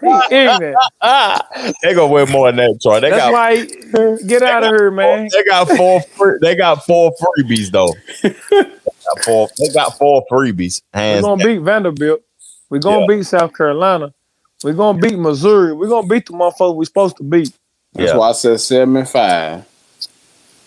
He 0.00 0.36
ignorant. 0.36 0.76
they 1.82 1.94
gonna 1.94 2.06
wear 2.06 2.26
more 2.26 2.50
than 2.50 2.56
that, 2.56 2.78
Troy. 2.80 3.00
They 3.00 3.10
That's 3.10 3.22
got 3.22 3.32
why 3.32 3.56
he- 3.56 4.26
get 4.26 4.42
out 4.42 4.64
of 4.64 4.70
here, 4.70 4.90
man. 4.90 5.28
They 5.32 5.44
got 5.44 5.68
four. 5.68 6.00
Free, 6.02 6.38
they 6.40 6.56
got 6.56 6.86
four 6.86 7.12
freebies 7.20 7.70
though. 7.70 7.92
they, 8.22 8.30
got 8.30 9.24
four, 9.24 9.48
they 9.58 9.68
got 9.74 9.98
four 9.98 10.24
freebies. 10.30 10.82
We're 10.94 11.20
gonna 11.20 11.44
beat 11.44 11.58
Vanderbilt. 11.58 12.22
We're 12.70 12.78
gonna 12.78 13.06
beat 13.06 13.26
South 13.26 13.52
Carolina. 13.54 14.14
We're 14.62 14.74
gonna 14.74 14.98
beat 14.98 15.18
Missouri. 15.18 15.72
We're 15.72 15.88
gonna 15.88 16.06
beat 16.06 16.26
the 16.26 16.32
motherfuckers 16.32 16.76
we're 16.76 16.84
supposed 16.84 17.16
to 17.18 17.24
beat. 17.24 17.52
That's 17.94 18.12
Yeah. 18.12 18.16
why 18.18 18.28
I 18.28 18.32
said 18.32 18.60
seven 18.60 18.96
and 18.96 19.08
five. 19.08 19.64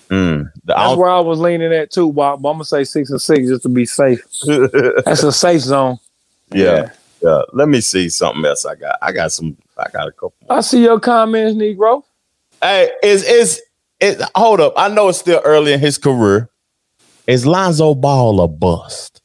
Mm. 0.09 0.51
The- 0.65 0.77
I 0.77 0.81
That's 0.81 0.89
don't- 0.91 0.99
where 0.99 1.09
I 1.09 1.19
was 1.21 1.39
leaning 1.39 1.73
at 1.73 1.91
too, 1.91 2.11
Bob. 2.11 2.41
But 2.41 2.49
I'm 2.49 2.55
gonna 2.55 2.65
say 2.65 2.83
six 2.83 3.09
and 3.09 3.21
six 3.21 3.47
just 3.47 3.63
to 3.63 3.69
be 3.69 3.85
safe. 3.85 4.21
That's 5.05 5.23
a 5.23 5.31
safe 5.31 5.61
zone. 5.61 5.97
yeah, 6.53 6.89
yeah. 7.21 7.41
Let 7.53 7.67
me 7.69 7.81
see 7.81 8.09
something 8.09 8.45
else. 8.45 8.65
I 8.65 8.75
got. 8.75 8.97
I 9.01 9.11
got 9.11 9.31
some. 9.31 9.57
I 9.77 9.89
got 9.91 10.07
a 10.07 10.11
couple. 10.11 10.33
I 10.49 10.61
see 10.61 10.83
your 10.83 10.99
comments, 10.99 11.57
Negro. 11.57 12.03
Hey, 12.61 12.91
is 13.01 13.23
is 13.23 13.61
it? 13.99 14.21
Hold 14.35 14.59
up. 14.59 14.73
I 14.77 14.87
know 14.89 15.09
it's 15.09 15.17
still 15.19 15.41
early 15.43 15.73
in 15.73 15.79
his 15.79 15.97
career. 15.97 16.49
Is 17.25 17.45
Lonzo 17.45 17.95
Ball 17.95 18.41
a 18.41 18.47
bust? 18.47 19.21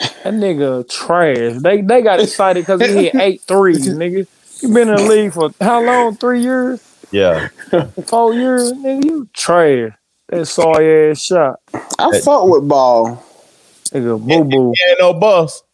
That 0.00 0.34
nigga 0.34 0.88
trash. 0.88 1.60
They 1.62 1.82
they 1.82 2.02
got 2.02 2.18
excited 2.18 2.62
because 2.62 2.80
he 2.80 3.04
hit 3.04 3.14
eight 3.20 3.42
threes, 3.42 3.86
nigga. 3.88 4.26
You 4.62 4.68
been 4.74 4.88
in 4.88 4.96
the 4.96 5.02
league 5.02 5.32
for 5.32 5.50
how 5.60 5.82
long? 5.84 6.16
Three 6.16 6.40
years? 6.40 6.80
Yeah. 7.12 7.48
Four 8.06 8.34
years? 8.34 8.72
Nigga, 8.72 9.04
you 9.04 9.28
trash. 9.32 9.92
That 10.28 10.46
sorry 10.46 11.10
ass 11.10 11.22
shot. 11.22 11.60
I 11.98 12.20
fuck 12.20 12.46
with 12.46 12.66
ball. 12.66 13.22
Nigga, 13.90 14.18
boo 14.18 14.44
boo. 14.44 14.72
He 14.74 14.90
ain't 14.90 14.98
no 14.98 15.12
bust. 15.12 15.64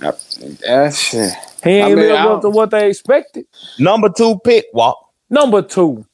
That 0.00 0.94
shit. 0.94 1.32
He 1.62 1.70
ain't 1.70 1.84
I 1.84 1.88
mean, 1.88 1.96
lived 1.96 2.12
up 2.12 2.42
to 2.42 2.50
what 2.50 2.70
they 2.70 2.88
expected. 2.88 3.46
Number 3.78 4.08
two 4.08 4.38
pick, 4.40 4.66
walk. 4.72 4.98
Number 5.28 5.62
two. 5.62 6.06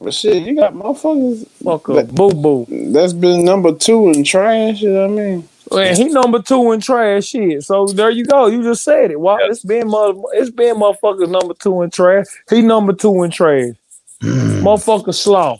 But 0.00 0.14
shit, 0.14 0.42
you 0.42 0.56
got 0.56 0.72
motherfuckers. 0.72 1.46
Fuck 1.62 1.90
up, 1.90 2.08
boo 2.08 2.32
boo. 2.32 2.66
That's 2.92 3.12
been 3.12 3.44
number 3.44 3.74
two 3.74 4.08
in 4.08 4.24
trash. 4.24 4.80
You 4.80 4.90
know 4.90 5.08
what 5.08 5.20
I 5.20 5.22
mean? 5.22 5.48
Man, 5.70 5.96
he 5.96 6.04
number 6.04 6.40
two 6.40 6.72
in 6.72 6.80
trash 6.80 7.26
shit. 7.26 7.62
So 7.62 7.86
there 7.86 8.10
you 8.10 8.24
go. 8.24 8.46
You 8.46 8.62
just 8.62 8.84
said 8.84 9.10
it. 9.10 9.20
Wow, 9.20 9.38
it's 9.40 9.62
been 9.62 9.88
mother, 9.88 10.20
it's 10.32 10.50
been 10.50 10.76
motherfuckers 10.76 11.30
number 11.30 11.54
two 11.54 11.82
in 11.82 11.90
trash. 11.90 12.26
He 12.48 12.62
number 12.62 12.92
two 12.92 13.22
in 13.22 13.30
trash. 13.30 13.74
Hmm. 14.22 14.64
Motherfucker 14.64 15.12
slow. 15.14 15.58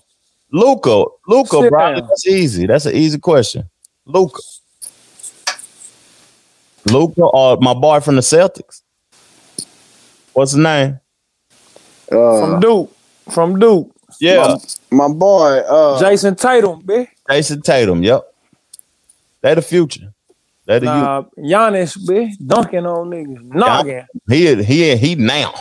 Luka, 0.52 1.04
Luka, 1.26 1.60
Sit 1.60 1.70
bro. 1.70 1.94
down. 1.94 2.06
That's 2.08 2.26
easy. 2.26 2.66
That's 2.66 2.86
an 2.86 2.94
easy 2.94 3.18
question. 3.18 3.68
Luka, 4.06 4.40
Luka, 6.86 7.22
or 7.22 7.56
my 7.58 7.74
boy 7.74 8.00
from 8.00 8.16
the 8.16 8.22
Celtics. 8.22 8.82
What's 10.32 10.52
his 10.52 10.60
name? 10.60 11.00
Uh, 12.10 12.40
from 12.40 12.60
Duke. 12.60 12.96
From 13.30 13.58
Duke. 13.58 13.90
Yeah, 14.20 14.56
My, 14.90 15.06
my 15.08 15.14
boy, 15.14 15.58
uh, 15.60 15.98
Jayson 16.00 16.36
Tatum, 16.36 16.82
bitch. 16.82 17.08
Jayson 17.30 17.62
Tatum. 17.62 18.02
Yep, 18.02 18.22
they 19.40 19.54
the 19.54 19.62
future. 19.62 20.12
They 20.66 20.78
That 20.78 20.84
Nah, 20.84 21.22
Giannis, 21.38 21.96
be 22.06 22.36
dunking 22.44 22.86
on 22.86 23.08
niggas, 23.10 23.42
noggin. 23.42 24.06
He 24.28 24.62
he 24.62 24.96
he 24.96 25.14
now. 25.14 25.54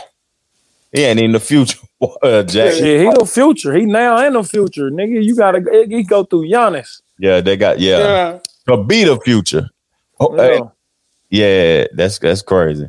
He 0.92 1.02
ain't 1.04 1.20
in 1.20 1.32
the 1.32 1.40
future, 1.40 1.78
uh, 2.22 2.42
Jack. 2.42 2.74
Yeah, 2.76 2.98
he 2.98 3.10
the 3.18 3.26
future. 3.26 3.74
He 3.74 3.86
now 3.86 4.18
and 4.18 4.34
the 4.34 4.42
future, 4.42 4.90
nigga. 4.90 5.24
You 5.24 5.34
gotta 5.34 5.64
he 5.88 6.02
go 6.02 6.24
through 6.24 6.48
Giannis. 6.48 7.00
Yeah, 7.18 7.40
they 7.40 7.56
got 7.56 7.80
yeah. 7.80 7.98
Yeah. 7.98 8.38
To 8.68 8.84
be 8.84 9.04
the 9.04 9.18
future. 9.20 9.68
Oh, 10.20 10.36
Yeah. 10.36 10.42
hey, 10.48 10.60
yeah, 11.30 11.86
that's 11.94 12.18
that's 12.18 12.42
crazy. 12.42 12.88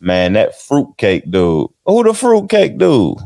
Man, 0.00 0.32
that 0.34 0.58
fruitcake 0.60 1.30
dude. 1.30 1.68
Who 1.84 2.02
the 2.04 2.14
fruitcake 2.14 2.78
dude? 2.78 3.18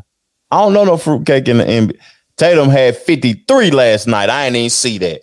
I 0.51 0.59
don't 0.61 0.73
know 0.73 0.85
no 0.85 0.97
fruitcake 0.97 1.49
in 1.49 1.59
the 1.59 1.65
NBA. 1.65 1.99
Tatum 2.37 2.71
had 2.71 2.97
53 2.97 3.71
last 3.71 4.07
night. 4.07 4.31
I 4.31 4.47
ain't 4.47 4.57
even 4.57 4.71
see 4.71 4.99
that. 4.99 5.23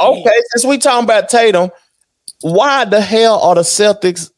Okay, 0.00 0.40
since 0.50 0.64
we 0.64 0.76
talking 0.78 1.04
about 1.04 1.28
Tatum, 1.28 1.70
why 2.40 2.84
the 2.84 3.00
hell 3.00 3.40
are 3.40 3.54
the 3.54 3.62
Celtics 3.62 4.30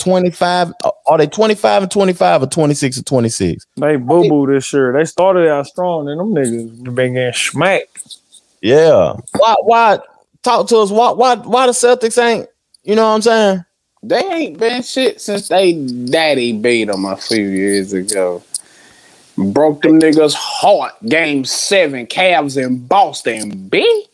25? 0.00 0.72
Are 1.06 1.18
they 1.18 1.26
25 1.26 1.82
and 1.82 1.90
25 1.90 2.42
or 2.42 2.46
26 2.46 2.96
and 2.96 3.06
26? 3.06 3.66
They 3.76 3.96
boo 3.96 4.28
boo 4.28 4.46
this 4.46 4.72
year. 4.72 4.92
They 4.92 5.04
started 5.04 5.48
out 5.48 5.66
strong, 5.66 6.08
and 6.08 6.18
them 6.18 6.30
niggas 6.30 6.94
been 6.94 7.14
getting 7.14 7.32
smacked. 7.32 8.18
Yeah. 8.60 9.14
Why 9.36 9.54
why 9.62 9.98
talk 10.42 10.68
to 10.68 10.78
us? 10.78 10.90
Why 10.90 11.12
why 11.12 11.36
why 11.36 11.66
the 11.66 11.72
Celtics 11.72 12.22
ain't, 12.22 12.48
you 12.82 12.94
know 12.94 13.08
what 13.08 13.14
I'm 13.14 13.22
saying? 13.22 13.64
They 14.02 14.20
ain't 14.20 14.58
been 14.58 14.82
shit 14.82 15.20
since 15.20 15.48
they 15.48 15.74
daddy 15.74 16.52
beat 16.52 16.84
them 16.84 17.04
a 17.04 17.16
few 17.16 17.46
years 17.46 17.92
ago. 17.92 18.42
Broke 19.36 19.82
them 19.82 20.00
niggas 20.00 20.34
heart. 20.34 20.94
Game 21.06 21.44
seven, 21.44 22.06
Cavs 22.06 22.62
in 22.62 22.86
Boston. 22.86 23.68
B. 23.68 24.06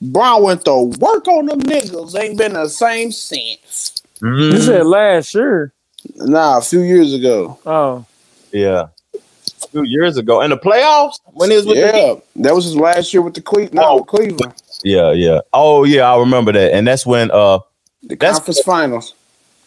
Brown 0.00 0.42
went 0.42 0.64
to 0.66 0.92
work 0.98 1.26
on 1.28 1.46
them 1.46 1.60
niggas. 1.60 2.20
Ain't 2.20 2.38
been 2.38 2.54
the 2.54 2.68
same 2.68 3.10
since. 3.10 4.02
You 4.22 4.60
said 4.60 4.86
last 4.86 5.34
year. 5.34 5.72
Nah, 6.16 6.58
a 6.58 6.60
few 6.60 6.80
years 6.80 7.12
ago. 7.12 7.58
Oh. 7.66 8.04
Yeah. 8.52 8.88
A 9.14 9.68
few 9.68 9.82
years 9.84 10.16
ago. 10.16 10.40
In 10.42 10.50
the 10.50 10.56
playoffs? 10.56 11.18
When 11.32 11.50
he 11.50 11.56
was 11.56 11.66
with 11.66 11.76
the 11.76 11.80
yeah, 11.80 12.14
that 12.42 12.54
was 12.54 12.64
his 12.64 12.76
last 12.76 13.12
year 13.12 13.22
with 13.22 13.34
the 13.34 13.40
Cleveland. 13.40 13.74
No, 13.74 13.96
with 13.96 14.06
Cleveland. 14.06 14.54
Yeah, 14.82 15.12
yeah. 15.12 15.40
Oh 15.52 15.84
yeah, 15.84 16.12
I 16.12 16.18
remember 16.18 16.52
that. 16.52 16.72
And 16.72 16.86
that's 16.86 17.04
when 17.06 17.30
uh 17.30 17.58
the 18.02 18.16
conference 18.16 18.60
finals. 18.60 19.14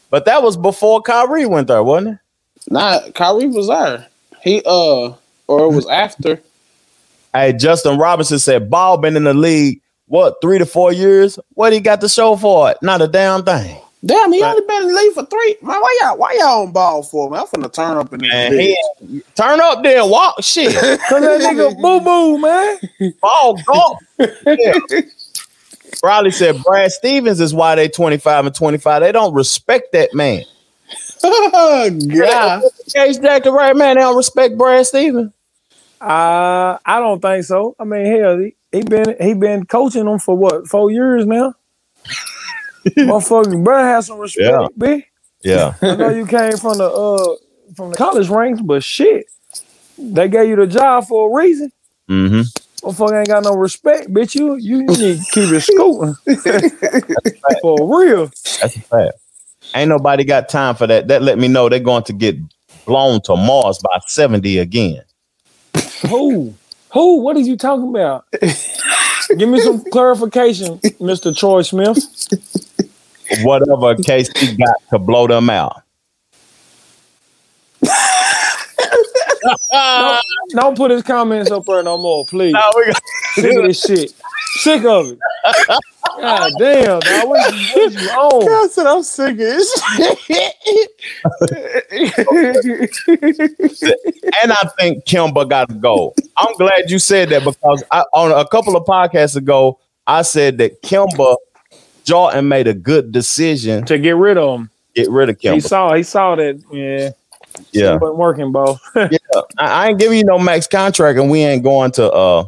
But 0.10 0.26
that 0.26 0.42
was 0.44 0.56
before 0.56 1.02
Kyrie 1.02 1.46
went 1.46 1.68
there, 1.68 1.84
wasn't 1.84 2.16
it? 2.16 2.72
Nah, 2.72 3.10
Kyrie 3.12 3.48
was 3.48 3.68
there. 3.68 4.08
He 4.42 4.62
uh 4.66 5.14
or 5.48 5.66
it 5.66 5.76
was 5.76 5.88
after. 5.88 6.42
Hey, 7.34 7.54
Justin 7.54 7.98
Robinson 7.98 8.40
said 8.40 8.70
ball 8.70 8.98
been 8.98 9.18
in 9.18 9.26
the 9.26 9.34
league, 9.34 9.82
what, 10.08 10.36
three 10.42 10.58
to 10.58 10.66
four 10.66 10.94
years? 10.94 11.38
What 11.54 11.74
he 11.74 11.80
got 11.80 12.02
to 12.02 12.10
show 12.10 12.36
for 12.38 12.72
it? 12.72 12.78
Not 12.82 13.02
a 13.02 13.08
damn 13.08 13.44
thing. 13.44 13.82
Damn, 14.08 14.32
he 14.32 14.42
only 14.44 14.62
been 14.68 14.84
in 14.84 14.88
the 14.90 14.94
league 14.96 15.14
for 15.14 15.26
three. 15.26 15.58
Man, 15.62 15.82
why 15.82 16.00
y'all 16.02 16.18
why 16.18 16.34
y'all 16.40 16.64
on 16.64 16.72
ball 16.74 17.04
for, 17.04 17.30
man? 17.30 17.42
I'm 17.42 17.48
finna 17.48 17.72
turn 17.74 17.98
up 17.98 18.14
in 18.14 18.22
this 18.22 18.32
Man, 18.32 18.52
bitch. 18.52 18.76
he- 19.02 19.22
turn 19.36 19.62
up 19.62 19.84
there 19.84 20.02
and 20.02 20.12
walk 20.12 20.42
shit. 20.44 20.74
Cause 21.10 21.24
that 21.24 21.42
nigga 21.42 21.76
boo 21.82 22.02
boo, 22.02 22.38
man. 22.40 22.80
Ball 23.22 23.64
golf. 23.68 24.00
Yeah. 24.58 24.74
Riley 26.04 26.32
said 26.32 26.64
Brad 26.64 26.92
Stevens 26.92 27.42
is 27.42 27.54
why 27.54 27.76
they 27.76 27.90
25 27.90 28.48
and 28.48 28.56
25. 28.56 29.02
They 29.02 29.12
don't 29.12 29.34
respect 29.34 29.92
that 29.94 30.14
man. 30.14 30.44
yeah. 31.24 32.62
Case 32.94 33.18
Jack 33.20 33.44
the 33.44 33.52
right 33.52 33.76
man. 33.76 33.96
They 33.96 34.02
don't 34.02 34.18
respect 34.18 34.58
Brad 34.58 34.86
Stevens. 34.86 35.34
Uh, 36.00 36.78
I 36.86 37.00
don't 37.00 37.22
think 37.22 37.44
so. 37.46 37.76
I 37.80 37.84
mean, 37.84 38.06
hell, 38.06 38.38
he, 38.38 38.56
he 38.72 38.84
been 38.84 39.16
he 39.20 39.34
been 39.34 39.66
coaching 39.66 40.06
them 40.06 40.20
for 40.20 40.36
what 40.38 40.68
four 40.68 40.92
years 40.92 41.26
now. 41.26 41.56
Motherfucker, 42.96 43.64
bro, 43.64 43.78
I 43.78 43.88
have 43.88 44.06
some 44.06 44.20
respect, 44.20 44.48
Yeah. 44.52 44.68
B. 44.78 45.06
Yeah. 45.44 45.74
I 45.82 45.96
know 45.96 46.10
you 46.10 46.26
came 46.26 46.58
from 46.58 46.78
the 46.78 46.90
uh 46.90 47.36
from 47.76 47.92
the 47.92 47.98
college 47.98 48.30
ranks, 48.30 48.62
but 48.62 48.84
shit, 48.84 49.26
they 49.98 50.28
gave 50.28 50.50
you 50.50 50.56
the 50.56 50.68
job 50.68 51.06
for 51.06 51.30
a 51.30 51.42
reason. 51.44 51.72
Mm-hmm. 52.10 52.42
Motherfucker 52.88 53.20
ain't 53.20 53.28
got 53.28 53.44
no 53.44 53.56
respect, 53.56 54.14
bitch. 54.14 54.36
You 54.36 54.56
you 54.56 54.84
need 54.84 54.98
to 54.98 55.18
keep 55.32 55.52
it 55.52 55.62
scooting 55.62 56.16
for 57.62 58.02
real. 58.02 58.28
That's 58.62 58.76
a 58.76 58.82
fact. 58.82 59.14
Ain't 59.76 59.90
nobody 59.90 60.24
got 60.24 60.50
time 60.50 60.76
for 60.76 60.88
that. 60.88 61.08
That 61.08 61.22
let 61.22 61.38
me 61.38 61.48
know 61.48 61.70
they're 61.70 61.80
going 61.80 62.04
to 62.04 62.14
get 62.14 62.38
blown 62.86 63.22
to 63.24 63.36
Mars 63.36 63.80
by 63.80 64.00
70 64.08 64.60
again. 64.60 65.02
Who? 66.10 66.54
Who? 66.94 67.20
What 67.22 67.36
are 67.36 67.42
you 67.42 67.58
talking 67.58 67.90
about? 67.90 68.26
Give 69.38 69.50
me 69.50 69.60
some 69.60 69.84
clarification, 69.92 70.80
Mr. 71.02 71.36
Troy 71.36 71.62
Smith. 71.64 71.98
Whatever 73.42 73.96
case 74.04 74.30
he 74.38 74.56
got 74.56 74.76
to 74.90 75.00
blow 75.00 75.28
them 75.28 75.50
out. 75.50 75.84
don't, 79.72 80.22
don't 80.52 80.78
put 80.78 80.92
his 80.92 81.04
comments 81.04 81.52
up 81.52 81.66
there 81.66 81.84
no 81.84 81.98
more, 81.98 82.26
please. 82.26 82.56
Sick 83.34 83.58
of 83.58 83.64
this 83.66 83.84
shit. 83.84 84.14
Sick 84.60 84.84
of 84.84 85.12
it. 85.12 85.20
God 86.20 86.52
damn, 86.58 87.00
dog. 87.00 87.28
What 87.28 87.54
is, 87.54 87.74
what 87.74 87.94
is 87.94 88.02
you 88.02 88.10
on? 88.10 88.50
I 88.50 88.68
said 88.68 88.88
I'm 88.88 89.04
sick 89.04 89.32
of 89.32 89.38
this 89.38 89.82
and 94.42 94.52
I 94.52 94.70
think 94.80 95.06
Kemba 95.06 95.48
got 95.48 95.70
to 95.70 95.76
go. 95.76 96.16
I'm 96.38 96.56
glad 96.56 96.90
you 96.90 96.98
said 97.00 97.30
that 97.30 97.44
because 97.44 97.84
I, 97.92 98.04
on 98.14 98.32
a 98.32 98.48
couple 98.48 98.76
of 98.76 98.86
podcasts 98.86 99.36
ago, 99.36 99.80
I 100.08 100.24
said 100.24 100.58
that 100.60 100.82
Kemba 100.82 101.36
Jordan 102.08 102.48
made 102.48 102.68
a 102.68 102.74
good 102.74 103.12
decision 103.12 103.86
to 103.86 104.00
get 104.00 104.16
rid 104.16 104.38
of 104.38 104.62
him. 104.62 104.70
Get 104.96 105.10
rid 105.10 105.30
of 105.30 105.38
Kemba. 105.38 105.54
He 105.56 105.60
saw 105.60 105.94
he 105.94 106.04
saw 106.04 106.36
that, 106.36 106.64
yeah. 106.72 107.10
Yeah. 107.72 107.96
It 107.96 108.02
wasn't 108.02 108.18
working, 108.18 108.52
bro. 108.54 108.78
yeah, 108.96 109.10
I, 109.58 109.66
I 109.66 109.88
ain't 109.90 110.00
giving 110.00 110.18
you 110.18 110.24
no 110.24 110.40
max 110.40 110.68
contract, 110.68 111.20
and 111.20 111.30
we 111.30 111.42
ain't 111.42 111.64
going 111.64 111.92
to 111.92 112.10
uh 112.10 112.46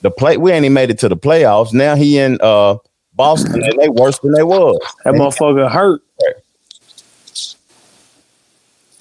the 0.00 0.10
play. 0.10 0.36
We 0.36 0.50
ain't 0.50 0.64
even 0.64 0.74
made 0.74 0.90
it 0.90 0.98
to 0.98 1.08
the 1.08 1.16
playoffs. 1.16 1.72
Now 1.72 1.94
he 1.94 2.18
in 2.18 2.38
uh 2.42 2.76
Boston, 3.14 3.62
and 3.62 3.78
they 3.78 3.88
worse 3.88 4.18
than 4.18 4.32
they 4.32 4.42
was. 4.42 4.78
That 5.04 5.14
motherfucker 5.14 5.70
hurt. 5.70 6.02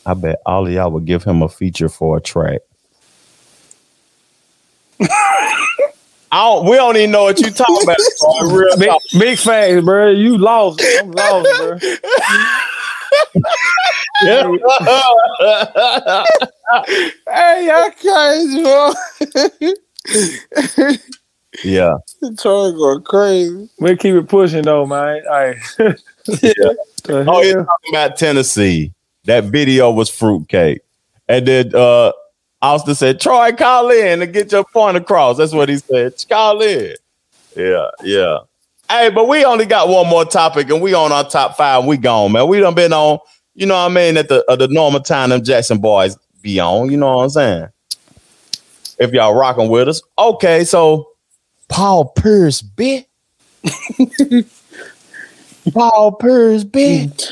I 0.05 0.13
bet 0.13 0.41
all 0.45 0.67
of 0.67 0.73
y'all 0.73 0.91
would 0.91 1.05
give 1.05 1.23
him 1.23 1.41
a 1.41 1.49
feature 1.49 1.89
for 1.89 2.17
a 2.17 2.21
track. 2.21 2.61
I 6.33 6.43
don't, 6.45 6.65
we 6.69 6.75
don't 6.77 6.95
even 6.97 7.11
know 7.11 7.23
what 7.23 7.39
you 7.39 7.51
talking 7.51 7.77
about. 7.83 7.97
bro. 8.19 8.49
Real 8.49 8.77
Big, 8.77 8.87
talk. 8.89 9.01
big 9.19 9.37
facts, 9.37 9.81
bro. 9.83 10.11
You 10.11 10.37
lost. 10.37 10.81
I'm 10.99 11.11
lost, 11.11 11.49
bro. 11.57 11.77
hey, 17.27 17.67
y'all 17.67 17.91
crazy, 17.99 18.63
bro. 18.63 18.93
yeah. 21.63 21.93
Troy 22.39 22.71
going 22.71 23.03
crazy. 23.03 23.69
We 23.79 23.95
keep 23.97 24.15
it 24.15 24.27
pushing 24.29 24.63
though, 24.63 24.85
man. 24.85 25.21
All 25.29 25.33
right. 25.33 25.57
Oh, 25.79 25.93
you're 27.41 27.65
talking 27.65 27.89
about 27.89 28.15
Tennessee. 28.15 28.93
That 29.25 29.43
video 29.45 29.89
was 29.91 30.09
fruitcake. 30.09 30.81
And 31.27 31.45
then 31.47 31.75
uh 31.75 32.11
Austin 32.61 32.95
said, 32.95 33.19
Troy, 33.19 33.51
call 33.53 33.89
in 33.89 34.19
to 34.19 34.27
get 34.27 34.51
your 34.51 34.63
point 34.63 34.97
across. 34.97 35.37
That's 35.37 35.53
what 35.53 35.69
he 35.69 35.77
said. 35.77 36.13
Call 36.29 36.61
in. 36.61 36.95
Yeah, 37.55 37.89
yeah. 38.03 38.39
Hey, 38.89 39.09
but 39.09 39.27
we 39.27 39.43
only 39.45 39.65
got 39.65 39.87
one 39.87 40.07
more 40.07 40.25
topic 40.25 40.69
and 40.69 40.81
we 40.81 40.93
on 40.93 41.11
our 41.11 41.27
top 41.27 41.57
five. 41.57 41.85
We 41.85 41.97
gone, 41.97 42.33
man. 42.33 42.47
We 42.47 42.59
done 42.59 42.75
been 42.75 42.93
on, 42.93 43.19
you 43.55 43.65
know 43.65 43.73
what 43.73 43.91
I 43.91 43.93
mean, 43.93 44.17
at 44.17 44.29
the 44.29 44.45
uh, 44.49 44.55
the 44.55 44.67
normal 44.67 44.99
time 44.99 45.29
them 45.29 45.43
Jackson 45.43 45.79
boys 45.79 46.17
be 46.41 46.59
on. 46.59 46.91
You 46.91 46.97
know 46.97 47.17
what 47.17 47.23
I'm 47.23 47.29
saying? 47.29 47.67
If 48.99 49.11
y'all 49.11 49.33
rocking 49.33 49.69
with 49.69 49.87
us. 49.87 50.01
Okay, 50.17 50.63
so 50.63 51.09
Paul 51.67 52.09
Pierce, 52.09 52.61
bit. 52.61 53.07
Paul 55.73 56.11
Pierce, 56.13 56.63
bit. 56.63 57.31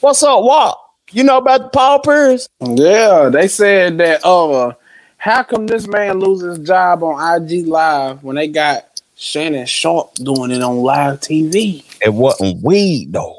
What's 0.00 0.22
up, 0.22 0.42
Walt? 0.42 0.78
You 1.16 1.24
know 1.24 1.38
about 1.38 1.72
Paul 1.72 2.00
Pierce? 2.00 2.46
Yeah, 2.60 3.30
they 3.32 3.48
said 3.48 3.96
that 3.96 4.22
uh 4.22 4.74
how 5.16 5.44
come 5.44 5.66
this 5.66 5.88
man 5.88 6.18
loses 6.20 6.58
his 6.58 6.68
job 6.68 7.02
on 7.02 7.40
IG 7.40 7.66
Live 7.66 8.22
when 8.22 8.36
they 8.36 8.48
got 8.48 9.00
Shannon 9.14 9.64
Sharpe 9.64 10.12
doing 10.16 10.50
it 10.50 10.60
on 10.60 10.76
live 10.76 11.20
TV? 11.20 11.82
It 12.04 12.12
wasn't 12.12 12.62
weed 12.62 13.14
though. 13.14 13.38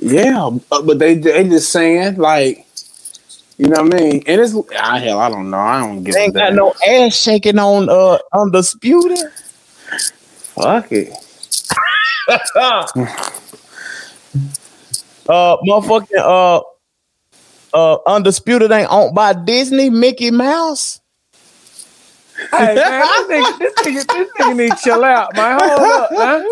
Yeah, 0.00 0.50
uh, 0.72 0.82
but 0.82 0.98
they 0.98 1.14
they 1.14 1.44
just 1.48 1.70
saying 1.70 2.16
like 2.16 2.66
you 3.58 3.68
know 3.68 3.84
what 3.84 3.94
I 3.94 4.00
mean? 4.00 4.24
And 4.26 4.40
it's 4.40 4.56
ah, 4.76 4.98
hell, 4.98 5.20
I 5.20 5.30
don't 5.30 5.50
know. 5.50 5.58
I 5.58 5.78
don't 5.78 6.02
get. 6.02 6.14
They 6.14 6.20
a 6.20 6.24
ain't 6.24 6.34
got 6.34 6.54
no 6.54 6.74
ass 6.88 7.14
shaking 7.14 7.60
on 7.60 7.88
uh 7.88 8.18
undisputed. 8.32 9.20
Fuck 10.56 10.90
it. 10.90 11.12
uh 15.28 15.56
motherfucking 15.58 16.18
uh 16.18 16.60
uh 17.74 17.98
undisputed 18.06 18.70
ain't 18.70 18.90
owned 18.90 19.14
by 19.14 19.32
Disney, 19.32 19.90
Mickey 19.90 20.30
Mouse. 20.30 21.00
Hey 22.50 22.76
man, 22.76 23.02
this 23.02 23.28
nigga, 23.28 23.58
this 23.58 23.74
nigga, 23.74 24.06
this 24.06 24.28
nigga 24.38 24.56
need 24.56 24.70
to 24.70 24.76
chill 24.82 25.04
out, 25.04 25.36
man. 25.36 25.60
Hold 25.60 25.80
up, 25.80 26.10
man. 26.12 26.48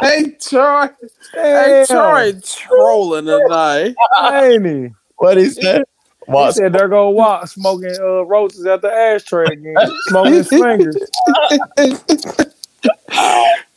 hey 0.02 0.36
Troy, 0.40 0.88
hey 1.32 1.84
Troy, 1.88 2.32
trolling 2.44 3.26
tonight. 3.26 3.94
Ain't 4.32 4.66
he? 4.66 4.90
What 5.16 5.38
he 5.38 5.50
said? 5.50 5.84
they're 6.28 6.88
gonna 6.88 7.10
Watt 7.10 7.48
smoking 7.48 7.96
uh, 8.00 8.24
roses 8.24 8.66
at 8.66 8.82
the 8.82 8.92
ashtray 8.92 9.52
again, 9.52 9.76
smoking 10.08 10.34
his 10.34 10.48
fingers. 10.48 10.96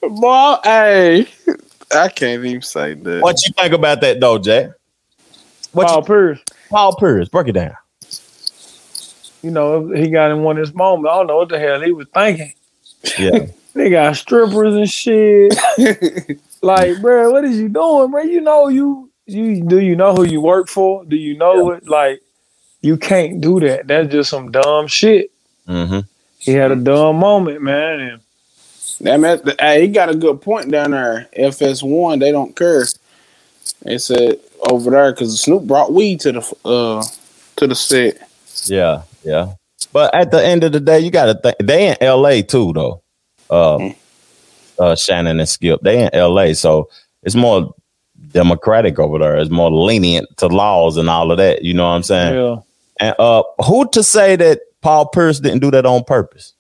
Boy, 0.02 0.56
hey, 0.64 1.28
I 1.94 2.08
can't 2.10 2.46
even 2.46 2.62
say 2.62 2.94
that. 2.94 3.22
What 3.22 3.44
you 3.46 3.54
think 3.58 3.74
about 3.74 4.02
that 4.02 4.20
though, 4.20 4.38
Jack? 4.38 4.72
What 5.76 5.88
Paul 5.88 6.04
Pierce. 6.04 6.40
Paul 6.70 6.96
Pierce, 6.96 7.30
break 7.30 7.48
it 7.48 7.54
down. 7.54 7.76
You 9.42 9.52
know, 9.52 9.90
he 9.92 10.10
got 10.10 10.32
in 10.32 10.42
one 10.42 10.58
of 10.58 10.62
his 10.62 10.74
moments. 10.74 11.10
I 11.12 11.18
don't 11.18 11.28
know 11.28 11.38
what 11.38 11.50
the 11.50 11.60
hell 11.60 11.82
he 11.82 11.92
was 11.92 12.08
thinking. 12.14 12.54
Yeah. 13.18 13.48
They 13.76 13.90
got 13.90 14.16
strippers 14.16 14.74
and 14.74 14.90
shit. 14.90 15.54
like, 16.62 17.02
bro, 17.02 17.30
what 17.30 17.44
is 17.44 17.60
you 17.60 17.68
doing, 17.68 18.10
bro? 18.10 18.24
You 18.24 18.40
know 18.40 18.70
you 18.70 19.12
you 19.26 19.66
do 19.66 19.82
you 19.82 19.98
know 19.98 20.16
who 20.16 20.24
you 20.24 20.40
work 20.40 20.70
for? 20.70 21.04
Do 21.04 21.18
you 21.18 21.38
know 21.38 21.72
it? 21.72 21.86
Like, 21.86 22.22
you 22.80 22.96
can't 22.96 23.42
do 23.42 23.60
that. 23.60 23.86
That's 23.86 24.10
just 24.10 24.30
some 24.30 24.50
dumb 24.50 24.88
shit. 24.88 25.30
Mm-hmm. 25.68 26.00
He 26.40 26.54
had 26.54 26.72
a 26.72 26.78
dumb 26.78 27.18
moment, 27.18 27.62
man. 27.62 28.00
And 28.00 28.22
That 29.02 29.20
man, 29.20 29.42
hey, 29.60 29.82
he 29.82 29.88
got 29.90 30.10
a 30.10 30.16
good 30.16 30.42
point 30.42 30.72
down 30.72 30.92
there. 30.92 31.28
FS1, 31.38 32.22
they 32.22 32.32
don't 32.32 32.56
care. 32.56 32.86
They 33.82 33.98
said 33.98 34.40
over 34.70 34.92
there 34.92 35.12
because 35.12 35.42
Snoop 35.42 35.64
brought 35.64 35.94
weed 35.94 36.20
to 36.22 36.32
the 36.34 36.56
uh 36.66 37.04
to 37.58 37.68
the 37.68 37.76
set. 37.76 38.18
Yeah, 38.66 39.04
yeah. 39.24 39.54
But 39.94 40.14
at 40.16 40.32
the 40.32 40.44
end 40.44 40.64
of 40.64 40.72
the 40.72 40.80
day, 40.80 41.00
you 41.00 41.12
gotta 41.12 41.36
think 41.36 41.56
they 41.64 41.88
in 41.90 41.98
LA 42.02 42.42
too 42.42 42.74
though. 42.74 43.02
Um 43.50 43.96
uh 44.80 44.96
Shannon 44.96 45.40
and 45.40 45.48
Skip. 45.48 45.82
They 45.82 46.04
in 46.04 46.10
LA, 46.14 46.54
so 46.54 46.90
it's 47.24 47.36
more 47.36 47.74
democratic 48.32 49.00
over 49.00 49.20
there. 49.20 49.38
It's 49.38 49.52
more 49.52 49.72
lenient 49.72 50.38
to 50.38 50.48
laws 50.48 50.98
and 50.98 51.10
all 51.10 51.32
of 51.32 51.38
that. 51.38 51.64
You 51.64 51.74
know 51.74 51.84
what 51.86 51.96
I'm 51.96 52.04
saying? 52.04 52.36
yeah. 52.36 52.56
And 53.00 53.16
uh 53.20 53.44
who 53.66 53.88
to 53.90 54.04
say 54.04 54.36
that 54.36 54.62
Paul 54.82 55.08
Pierce 55.08 55.40
didn't 55.40 55.60
do 55.60 55.72
that 55.72 55.86
on 55.86 56.04
purpose? 56.04 56.54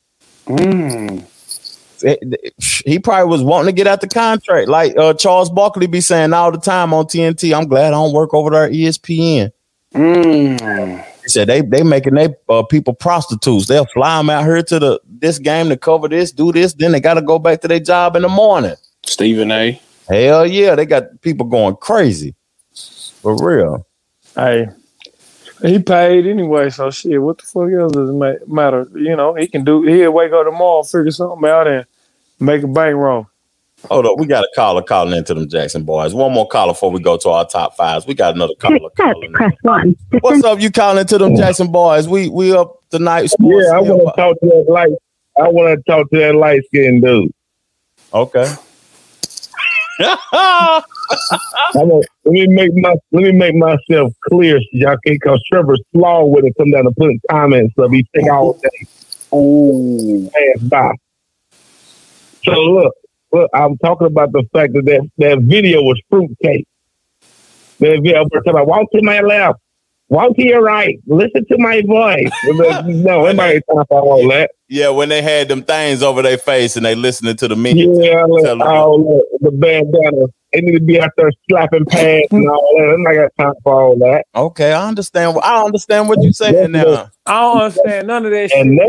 It- 0.48 1.23
he 2.86 2.99
probably 2.99 3.30
was 3.30 3.41
wanting 3.41 3.68
to 3.68 3.72
get 3.72 3.88
out 3.88 4.02
the 4.02 4.07
contract. 4.07 4.68
Like 4.68 4.98
uh 4.98 5.14
Charles 5.14 5.49
Barkley 5.49 5.88
be 5.88 6.02
saying 6.02 6.34
all 6.34 6.52
the 6.52 6.60
time 6.60 6.94
on 6.94 7.06
TNT, 7.06 7.56
I'm 7.56 7.68
glad 7.68 7.88
I 7.88 7.91
don't 7.91 8.14
work 8.14 8.34
over 8.34 8.52
there 8.52 8.65
at 8.65 8.72
ESPN. 8.72 9.52
He 11.23 11.30
said 11.30 11.48
they 11.48 11.61
they 11.61 11.82
making 11.82 12.14
they 12.14 12.30
uh, 12.49 12.64
people 12.64 12.94
prostitutes. 12.94 13.68
They'll 13.68 13.88
fly 13.88 14.18
them 14.18 14.30
out 14.30 14.44
here 14.44 14.61
to 14.61 14.80
the 14.80 15.02
this 15.07 15.40
game 15.40 15.69
to 15.69 15.77
cover 15.77 16.07
this, 16.07 16.32
do 16.32 16.52
this, 16.52 16.73
then 16.73 16.91
they 16.91 16.99
got 16.99 17.15
to 17.15 17.22
go 17.22 17.40
back 17.40 17.61
to 17.61 17.68
their 17.68 17.80
job 17.80 18.15
in 18.15 18.22
the 18.22 18.30
morning. 18.30 18.76
Stephen 19.06 19.52
A. 19.52 19.82
Hell 20.07 20.45
yeah, 20.45 20.76
they 20.76 20.86
got 20.86 21.22
people 21.22 21.48
going 21.48 21.76
crazy 21.77 22.36
for 22.73 23.36
real. 23.44 23.88
Hey, 24.36 24.68
he 25.64 25.80
paid 25.80 26.27
anyway, 26.27 26.69
so 26.69 26.91
shit. 26.91 27.19
What 27.22 27.40
the 27.40 27.45
fuck 27.45 27.72
else 27.72 27.94
does 27.94 28.10
it 28.10 28.48
matter? 28.48 28.88
You 28.94 29.15
know, 29.15 29.34
he 29.34 29.48
can 29.48 29.64
do. 29.64 29.82
He'll 29.84 30.11
wake 30.11 30.32
up 30.32 30.45
tomorrow, 30.45 30.84
figure 30.84 31.10
something 31.11 31.49
out, 31.49 31.68
and 31.68 31.86
make 32.40 32.64
a 32.64 32.68
bankroll. 32.68 33.28
Hold 33.90 34.06
up, 34.07 34.18
we 34.18 34.26
got 34.26 34.44
a 34.44 34.49
caller 34.56 34.82
calling 34.82 35.16
into 35.16 35.34
them 35.34 35.48
Jackson 35.48 35.84
boys. 35.84 36.14
One 36.14 36.34
more 36.34 36.48
caller 36.48 36.74
before 36.74 36.90
we 36.91 36.99
go 36.99 37.18
to 37.18 37.30
our 37.30 37.45
top 37.45 37.76
fives. 37.76 38.07
We 38.07 38.16
got 38.16 38.34
another 38.34 38.56
caller. 38.56 38.90
calling. 38.98 39.34
Press 39.34 39.53
one. 39.62 39.95
What's 40.22 40.44
up? 40.44 40.60
You 40.60 40.72
calling 40.72 41.02
into 41.02 41.18
them 41.18 41.36
Jackson 41.36 41.72
boys? 41.72 42.07
We 42.07 42.30
we 42.30 42.56
up 42.56 42.82
tonight. 42.90 43.28
Sports 43.28 43.68
Yeah, 43.70 43.78
I 43.78 43.82
want 43.82 44.16
to 44.16 44.22
talk 44.22 44.40
to 44.40 44.45
that 44.48 44.66
light. 44.72 44.94
I 45.38 45.49
want 45.49 45.78
to 45.78 45.91
talk 45.91 46.10
to 46.10 46.18
that 46.18 46.36
light 46.36 46.64
skinned 46.68 47.03
dude. 47.03 47.32
Okay. 48.14 48.52
I 49.99 50.82
want, 51.76 52.06
let 52.26 52.32
me 52.32 52.48
make 52.48 52.74
my 52.76 52.95
let 53.12 53.24
me 53.24 53.32
make 53.32 53.56
myself 53.56 54.14
clear, 54.28 54.60
so 54.60 54.68
y'all 54.72 54.98
can 55.06 55.14
because 55.14 55.44
Trevor 55.52 55.78
slow 55.94 56.26
with 56.26 56.45
it. 56.45 56.53
Come 56.57 56.72
down 56.72 56.88
and 56.88 56.95
putting 56.95 57.22
comments 57.30 57.74
stuff. 57.74 57.91
He 57.91 58.06
take 58.16 58.32
all 58.32 58.53
day. 58.53 58.88
Oh, 59.32 60.30
pass 60.34 60.64
by. 60.64 60.91
So 62.46 62.54
look, 62.54 62.94
look, 63.32 63.50
I'm 63.54 63.78
talking 63.78 64.08
about 64.08 64.32
the 64.32 64.44
fact 64.54 64.74
that 64.74 64.86
that, 64.86 65.10
that 65.18 65.40
video 65.42 65.82
was 65.82 66.02
fruitcake. 66.10 66.68
That 67.80 68.02
video, 68.02 68.22
I'm 68.22 68.30
talking 68.30 68.52
about 68.52 68.68
walk 68.68 68.90
to 68.92 69.02
my 69.02 69.22
left, 69.22 69.60
walk 70.10 70.36
to 70.36 70.44
your 70.44 70.61
right, 70.61 70.99
listen 71.07 71.45
to 71.48 71.57
my 71.57 71.82
voice. 71.82 72.32
no, 72.86 73.26
anybody 73.26 73.61
time 73.73 73.86
for 73.88 74.02
all 74.02 74.27
that. 74.30 74.52
Yeah, 74.68 74.90
when 74.90 75.10
they 75.10 75.22
had 75.22 75.48
them 75.48 75.64
things 75.64 76.02
over 76.02 76.22
their 76.22 76.38
face 76.40 76.76
and 76.76 76.86
they 76.86 76.95
listening 76.95 77.36
to 77.38 77.48
the 77.48 77.56
menu. 77.56 78.02
Yeah, 78.02 78.26
Tell 78.26 78.32
oh, 78.32 78.36
look, 78.36 78.49
'em. 78.49 78.61
all 78.61 78.98
that, 78.99 79.40
the 79.41 79.52
bandana. 79.52 80.26
They 80.53 80.61
need 80.61 80.73
to 80.73 80.80
be 80.80 81.02
out 81.02 81.11
there 81.18 81.30
slapping 81.49 81.86
pads 81.86 82.27
and 82.32 82.48
all 82.48 82.76
that. 82.77 82.94
I'm 82.94 83.03
not 83.03 83.14
got 83.14 83.44
time 83.44 83.53
for 83.61 83.73
all 83.73 83.98
that. 83.98 84.26
Okay, 84.34 84.72
I 84.72 84.88
understand. 84.88 85.38
I 85.44 85.64
understand 85.64 86.07
what 86.07 86.23
you're 86.23 86.32
saying 86.32 86.72
now. 86.72 87.11
I 87.26 87.41
don't 87.41 87.61
understand 87.61 88.07
none 88.07 88.26
of 88.26 88.32
that 88.32 88.52
shit. 88.52 88.65
And. 88.65 88.80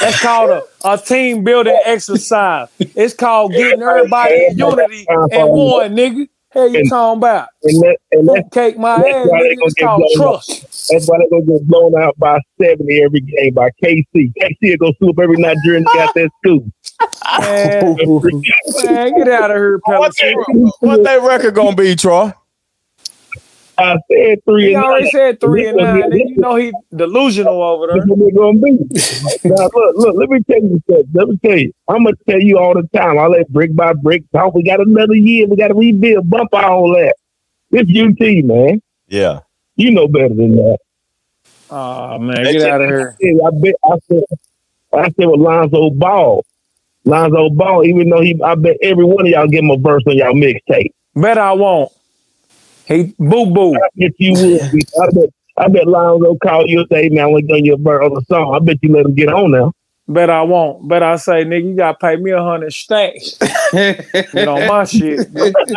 That's 0.00 0.20
called 0.22 0.50
a, 0.50 0.62
a 0.84 0.96
team 0.98 1.42
building 1.44 1.78
exercise. 1.84 2.68
It's 2.78 3.14
called 3.14 3.52
getting 3.52 3.82
everybody 3.88 4.46
in 4.46 4.58
unity 4.58 5.06
and 5.08 5.50
one, 5.50 5.96
nigga. 5.96 6.28
Hell 6.50 6.68
you 6.68 6.88
talking 6.88 7.18
about? 7.18 7.48
And, 7.62 7.80
that, 7.82 7.98
and 8.12 8.28
that's, 8.28 8.48
Cake 8.54 8.78
my 8.78 8.96
that's 8.96 9.08
ass, 9.08 9.26
why 9.28 9.42
they 9.42 9.54
gonna 9.56 9.66
It's 9.66 9.74
get 9.74 9.84
called 9.84 10.02
blown 10.14 10.32
trust. 10.32 10.50
out. 10.50 10.60
That's 10.90 11.08
why 11.08 11.18
they're 11.18 11.28
gonna 11.40 11.58
get 11.58 11.68
blown 11.68 11.94
out 12.00 12.18
by 12.18 12.40
70 12.60 13.02
every 13.02 13.20
game 13.20 13.52
by 13.52 13.70
KC. 13.82 14.32
KC 14.40 14.56
will 14.62 14.76
go 14.78 14.92
swoop 14.98 15.18
every 15.18 15.36
Nigerian 15.36 15.84
that 15.84 15.94
got 15.94 16.14
that 16.14 16.30
school. 16.42 16.72
Man, 17.40 17.96
man, 18.84 19.18
get 19.18 19.28
out 19.28 19.50
of 19.50 19.56
here, 19.56 19.78
Pelican. 19.84 20.70
What 20.80 21.04
that 21.04 21.20
record 21.22 21.54
gonna 21.54 21.76
be, 21.76 21.94
Troy? 21.94 22.32
I 23.78 23.96
said 24.10 24.38
three 24.44 24.68
He 24.70 24.74
and 24.74 24.84
already 24.84 25.04
nine. 25.04 25.10
said 25.12 25.40
three 25.40 25.68
and 25.68 25.78
This 25.78 25.84
nine. 25.84 26.00
one- 26.00 26.10
Nigga, 26.10 26.28
you 26.28 26.36
know 26.38 26.56
he 26.56 26.72
delusional 26.94 27.62
over 27.62 27.86
there. 27.86 27.96
This 27.96 28.06
what 28.06 28.18
they're 28.18 28.30
gonna 28.32 28.58
be. 28.58 28.72
now 29.44 29.68
look, 29.72 29.96
look, 29.96 30.16
let 30.16 30.28
me 30.30 30.40
tell 30.50 30.62
you 30.62 30.82
something. 30.90 31.08
Let 31.14 31.28
me 31.28 31.38
tell 31.44 31.58
you. 31.58 31.72
I'm 31.88 32.04
gonna 32.04 32.16
tell 32.28 32.40
you 32.40 32.58
all 32.58 32.74
the 32.74 32.88
time. 32.96 33.18
I 33.18 33.26
let 33.26 33.48
brick 33.50 33.74
by 33.76 33.92
brick 33.92 34.24
talk. 34.34 34.54
We 34.54 34.62
got 34.64 34.80
another 34.80 35.14
year. 35.14 35.46
We 35.46 35.56
gotta 35.56 35.74
rebuild, 35.74 36.28
bump 36.28 36.50
all 36.54 36.92
that. 36.94 37.14
It's 37.70 37.90
UT, 37.90 38.44
man. 38.44 38.80
Yeah. 39.08 39.40
You 39.76 39.92
know 39.92 40.08
better 40.08 40.28
than 40.30 40.56
that. 40.56 40.78
Oh 41.70 42.18
man, 42.18 42.42
get 42.44 42.62
out 42.62 42.80
of 42.82 42.88
here. 42.88 43.16
I 43.20 43.50
bet 43.60 43.74
I 43.84 43.96
said 44.10 44.24
I 44.92 45.04
said 45.04 45.26
with 45.28 45.40
Lonzo 45.40 45.90
Ball. 45.90 46.44
Lonzo 47.04 47.50
Ball, 47.50 47.84
even 47.84 48.10
though 48.10 48.20
he 48.22 48.40
I 48.42 48.54
bet 48.54 48.76
every 48.82 49.04
one 49.04 49.20
of 49.26 49.28
y'all 49.28 49.46
give 49.46 49.62
him 49.64 49.70
a 49.70 49.76
verse 49.78 50.02
on 50.06 50.16
y'all 50.16 50.32
mixtape. 50.34 50.90
Bet 51.14 51.38
I 51.38 51.52
won't. 51.52 51.92
He 52.88 53.14
boo 53.18 53.46
boo. 53.52 53.76
I 53.84 53.88
bet 53.96 54.12
you 54.18 54.36
would. 54.36 54.62
I 55.00 55.06
bet 55.12 55.30
I 55.58 55.68
bet 55.68 55.88
Lonzo 55.88 56.36
call 56.42 56.66
you 56.68 56.80
and 56.80 56.88
say, 56.92 57.10
man, 57.10 57.24
I 57.24 57.28
want 57.28 57.48
to 57.48 57.62
your 57.64 57.78
verse 57.78 58.04
on 58.04 58.14
the 58.14 58.22
song. 58.30 58.54
I 58.54 58.60
bet 58.64 58.78
you 58.82 58.92
let 58.94 59.06
him 59.06 59.14
get 59.16 59.30
on 59.30 59.52
now. 59.52 59.72
Bet 60.08 60.30
I 60.30 60.42
won't. 60.42 60.88
Bet 60.88 61.02
I 61.02 61.16
say, 61.16 61.44
nigga, 61.44 61.64
you 61.70 61.76
gotta 61.76 61.98
pay 61.98 62.16
me 62.16 62.32
a 62.32 62.42
hundred 62.42 62.72
stacks. 62.74 63.42
Get 64.34 64.48
on 64.48 64.66
my 64.66 64.84
shit. 64.84 65.22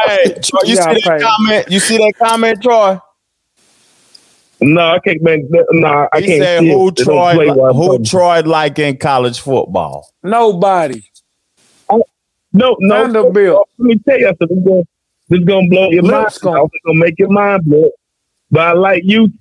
Hey, 0.08 0.34
Troy, 0.44 0.62
you 0.64 0.76
see 0.78 0.94
that 0.94 1.02
pay. 1.04 1.22
comment? 1.22 1.66
You 1.70 1.80
see 1.80 1.98
that 1.98 2.14
comment, 2.22 2.62
Troy? 2.62 3.00
No, 4.62 4.82
I 4.94 5.00
can't 5.00 5.22
make 5.22 5.50
that. 5.52 5.66
No, 5.72 6.08
I 6.14 6.22
He 6.22 6.28
can't. 6.28 6.50
said 6.50 6.66
see 6.66 6.70
it. 6.72 6.84
who 6.84 6.92
They 6.98 7.06
don't 7.06 7.28
Troy 7.28 7.30
play 7.30 7.52
while 7.52 7.72
I'm 7.72 7.80
who 7.80 7.84
talking. 7.84 8.04
Troy 8.04 8.42
like 8.42 8.80
in 8.80 8.98
college 8.98 9.40
football? 9.42 10.10
Nobody. 10.24 11.04
No, 12.54 12.78
no. 12.80 13.10
Vanderbilt. 13.20 13.70
Let 13.80 13.86
me 13.86 14.00
tell 14.08 14.20
you 14.20 14.34
something. 14.40 14.86
This 15.32 15.40
gonna, 15.46 15.62
this 15.70 15.70
gonna 15.70 15.70
blow 15.70 15.90
your 15.92 16.04
mind. 16.04 16.28
It's 16.28 16.44
Lipscomb. 16.44 16.70
gonna 16.86 17.00
make 17.00 17.18
your 17.18 17.30
mind 17.30 17.64
blow. 17.66 17.90
But 18.52 18.62
I 18.68 18.74
like 18.74 19.04
UT. 19.04 19.32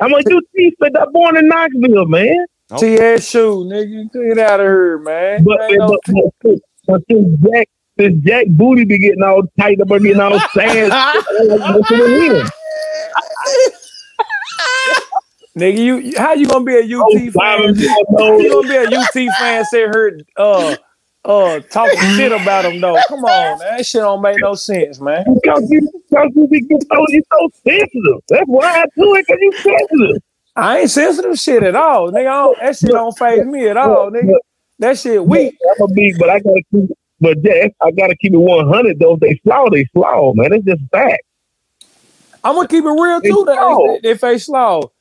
I'm 0.00 0.12
a 0.14 0.16
UT, 0.16 0.72
but 0.78 0.98
I'm 1.00 1.12
born 1.12 1.36
in 1.36 1.46
Knoxville, 1.48 2.06
man. 2.06 2.46
TSU, 2.70 3.64
nigga. 3.66 4.10
Get 4.34 4.38
out 4.38 4.60
of 4.60 4.64
here, 4.66 4.98
man. 4.98 5.44
But, 5.44 5.60
Ain't 5.70 5.78
no- 5.78 5.98
but, 6.08 6.24
but, 6.42 6.58
but 6.86 7.02
since 7.10 7.38
Jack, 7.44 7.68
since 8.00 8.24
Jack 8.24 8.46
Booty 8.48 8.84
be 8.84 8.98
getting 8.98 9.22
all 9.22 9.42
tight 9.60 9.78
up 9.80 9.90
and 9.90 10.02
getting 10.02 10.20
all 10.20 10.40
sand, 10.54 10.92
listen. 11.38 12.48
Nigga, 15.56 15.78
you 15.78 15.96
you- 15.98 16.18
how 16.18 16.34
you 16.34 16.46
gonna 16.46 16.64
be 16.64 16.74
a 16.76 16.80
UT 16.82 17.02
Oh, 17.02 17.18
fan? 17.18 17.32
Simon, 17.32 17.74
you 17.76 17.88
How 18.18 18.38
you 18.38 18.50
gonna 18.50 18.68
be 18.68 18.76
a 18.94 18.98
UT 18.98 19.12
fan? 19.38 19.64
Sit 19.64 19.80
here, 19.94 20.20
uh, 20.36 20.76
uh, 21.26 21.60
talking 21.60 22.00
shit 22.16 22.32
about 22.32 22.64
him 22.64 22.80
though. 22.80 22.96
Come 23.08 23.24
on, 23.24 23.58
man. 23.58 23.76
That 23.76 23.86
shit 23.86 24.00
don't 24.00 24.22
make 24.22 24.40
no 24.40 24.54
sense, 24.54 25.00
man. 25.00 25.24
Because 25.34 25.68
you, 25.70 25.80
because 26.08 26.30
you 26.34 26.46
be 26.46 26.60
getting 26.62 26.80
so, 26.82 27.04
you 27.08 27.22
so 27.32 27.50
sensitive. 27.66 28.20
That's 28.28 28.44
why 28.46 28.66
I 28.66 28.84
do 28.96 29.14
it, 29.16 29.26
because 29.26 29.38
you 29.40 29.52
sensitive. 29.62 30.22
I 30.54 30.78
ain't 30.80 30.90
sensitive 30.90 31.38
shit 31.38 31.62
at 31.62 31.74
all, 31.74 32.10
nigga. 32.10 32.20
I 32.20 32.42
don't, 32.42 32.58
that 32.60 32.78
shit 32.78 32.90
don't 32.90 33.18
phase 33.18 33.44
me 33.44 33.68
at 33.68 33.76
all, 33.76 34.10
nigga. 34.10 34.36
That 34.78 34.98
shit 34.98 35.24
weak. 35.24 35.56
I'm 35.78 35.90
a 35.90 35.92
big, 35.92 36.18
but 36.18 36.30
I 36.30 36.38
gotta 36.38 36.62
keep. 36.72 36.90
But 37.20 37.42
Jack, 37.42 37.72
I 37.82 37.90
gotta 37.90 38.14
keep 38.16 38.34
it 38.34 38.38
100. 38.38 38.98
Though 38.98 39.14
if 39.14 39.20
they 39.20 39.40
slow, 39.42 39.68
they 39.70 39.86
slow, 39.92 40.32
man. 40.34 40.52
It's 40.52 40.64
just 40.64 40.82
fact. 40.92 41.22
I'm 42.44 42.54
gonna 42.54 42.68
keep 42.68 42.84
it 42.84 42.88
real 42.88 43.20
too. 43.20 43.44
They 43.46 43.52
slow. 43.52 43.98
That 44.02 44.10
if 44.10 44.20
they 44.20 44.38
slow, 44.38 44.92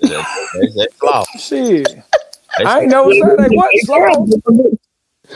That's, 0.00 0.74
that's 0.74 0.94
flaw. 0.98 1.24
shit. 1.38 2.02
I 2.58 2.80
ain't 2.80 2.90
never 2.90 3.12
said 3.14 3.38
they 3.38 3.56
wasn't 3.56 4.38
slow. 4.38 4.72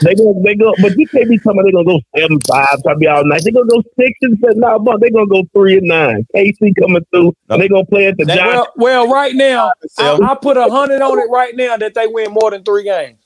They 0.03 0.15
go, 0.15 0.43
they 0.45 0.55
go, 0.55 0.75
but 0.83 0.99
you 0.99 1.07
can't 1.09 1.29
be 1.29 1.39
talking. 1.39 1.63
They 1.65 1.73
gonna 1.73 1.85
go 1.85 2.01
seven 2.17 2.39
five, 2.41 2.67
try 2.83 2.93
to 2.93 2.99
be 2.99 3.07
all 3.07 3.25
night. 3.25 3.43
They 3.45 3.51
gonna 3.51 3.67
go 3.67 3.83
six 3.99 4.13
and 4.23 4.39
seven. 4.41 4.61
Nah, 4.61 4.79
but 4.79 5.01
they 5.01 5.11
gonna 5.11 5.27
go 5.27 5.45
three 5.55 5.79
and 5.79 5.87
nine. 5.87 6.27
KC 6.35 6.75
coming 6.79 7.05
through, 7.11 7.35
and 7.49 7.63
they 7.63 7.69
gonna 7.69 7.87
play 7.87 8.07
at 8.07 8.19
the 8.19 8.27
Well, 8.27 8.37
Giants. 8.37 8.71
well, 8.77 9.09
right 9.09 9.35
now, 9.35 9.73
I, 9.99 10.19
I 10.23 10.35
put 10.35 10.57
a 10.57 10.69
hundred 10.69 11.01
on 11.01 11.19
it 11.19 11.31
right 11.31 11.55
now 11.57 11.77
that 11.77 11.95
they 11.95 12.07
win 12.07 12.33
more 12.33 12.51
than 12.51 12.63
three 12.63 12.83
games. 12.83 13.19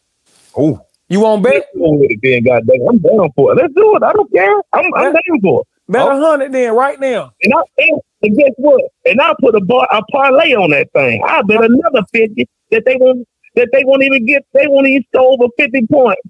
Oh, 0.57 0.81
you 1.09 1.21
want 1.21 1.43
bet? 1.43 1.55
Let's 1.55 1.67
go 1.77 1.93
with 1.97 2.11
it. 2.11 2.89
I'm 2.89 2.99
down 2.99 3.31
for 3.35 3.53
it. 3.53 3.57
Let's 3.57 3.75
do 3.75 3.97
it. 3.97 4.03
I 4.05 4.12
don't 4.12 4.33
care. 4.33 4.62
I'm, 4.73 4.95
I'm 4.95 5.12
down 5.12 5.41
for 5.43 5.62
it. 5.62 5.67
Bet 5.91 6.07
a 6.07 6.11
oh. 6.11 6.21
hundred 6.21 6.53
then 6.53 6.75
right 6.77 7.01
now. 7.01 7.33
And 7.43 7.53
I 7.53 7.62
and, 7.79 8.01
and 8.23 8.37
guess 8.37 8.53
what? 8.59 8.85
And 9.07 9.21
I 9.21 9.35
put 9.41 9.57
a 9.57 9.61
bar 9.61 9.89
a 9.91 10.03
parlay 10.12 10.55
on 10.55 10.71
that 10.71 10.93
thing. 10.93 11.21
I 11.27 11.43
bet 11.43 11.65
another 11.65 12.05
fifty 12.12 12.49
that 12.71 12.85
they 12.87 12.97
won't 12.97 13.27
that 13.61 13.70
they 13.73 13.85
won't 13.85 14.03
even 14.03 14.27
get. 14.27 14.45
They 14.53 14.66
won't 14.66 14.87
even 14.87 15.05
score 15.12 15.32
over 15.32 15.47
fifty 15.57 15.87
points 15.87 16.23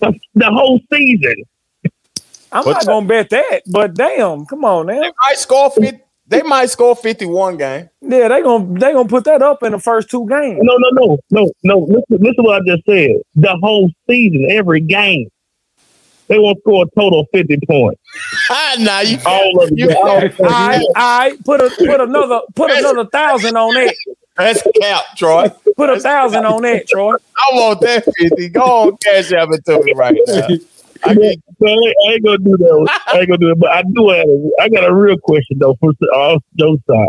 the, 0.00 0.14
the 0.34 0.46
whole 0.50 0.80
season. 0.92 1.36
I'm 2.52 2.64
not 2.64 2.86
gonna 2.86 3.06
bet 3.06 3.30
that, 3.30 3.62
but 3.66 3.94
damn, 3.94 4.46
come 4.46 4.64
on 4.64 4.86
now. 4.86 5.00
They 5.00 5.10
might 5.28 5.36
score 5.38 5.70
50, 5.70 6.00
They 6.28 6.42
might 6.42 6.70
score 6.70 6.94
fifty-one 6.94 7.56
game. 7.56 7.90
Yeah, 8.00 8.28
they 8.28 8.42
gonna 8.42 8.78
they 8.78 8.92
gonna 8.92 9.08
put 9.08 9.24
that 9.24 9.42
up 9.42 9.62
in 9.64 9.72
the 9.72 9.78
first 9.80 10.08
two 10.08 10.26
games. 10.28 10.60
No, 10.62 10.76
no, 10.76 10.88
no, 10.90 11.18
no, 11.30 11.52
no. 11.64 11.78
Listen, 11.78 12.24
listen 12.24 12.44
what 12.44 12.62
I 12.62 12.64
just 12.66 12.84
said. 12.86 13.20
The 13.34 13.58
whole 13.60 13.90
season, 14.08 14.46
every 14.50 14.80
game, 14.80 15.28
they 16.28 16.38
won't 16.38 16.58
score 16.60 16.84
a 16.84 17.00
total 17.00 17.20
of 17.20 17.26
fifty 17.32 17.58
points. 17.68 18.00
Ah, 18.50 18.76
nah, 18.78 19.00
you 19.00 19.18
all 19.26 19.62
of 19.62 19.70
you- 19.74 19.88
them. 19.88 19.96
All. 19.96 20.18
All 20.38 20.50
right, 20.50 20.80
all 20.96 21.18
right, 21.18 21.44
put 21.44 21.60
a 21.60 21.70
put 21.70 22.00
another 22.00 22.40
put 22.54 22.70
another 22.70 23.06
thousand 23.06 23.56
on 23.56 23.74
that. 23.74 23.96
That's 24.36 24.62
cap, 24.80 25.04
Troy. 25.16 25.48
Put 25.76 25.90
a 25.90 26.00
thousand 26.00 26.44
on 26.44 26.62
that, 26.62 26.88
Troy. 26.88 27.14
I 27.14 27.54
want 27.54 27.80
that 27.82 28.04
fifty. 28.18 28.48
Go 28.48 28.62
on, 28.62 28.96
cash 28.98 29.32
app 29.32 29.48
it 29.52 29.64
to 29.66 29.82
me 29.82 29.92
right 29.94 30.18
now. 30.26 30.48
I, 31.04 31.10
ain't, 31.10 31.42
I 31.62 32.12
ain't 32.12 32.24
gonna 32.24 32.38
do 32.38 32.56
that. 32.56 33.00
I 33.08 33.18
ain't 33.18 33.28
gonna 33.28 33.38
do 33.38 33.50
it. 33.50 33.58
But 33.58 33.70
I 33.70 33.82
do 33.82 34.08
have. 34.08 34.26
A, 34.26 34.50
I 34.60 34.68
got 34.68 34.84
a 34.84 34.94
real 34.94 35.18
question 35.18 35.58
though. 35.58 35.76
For 35.80 35.92
all 36.14 36.38
Joe 36.58 36.74
uh, 36.74 36.92
side, 36.92 37.08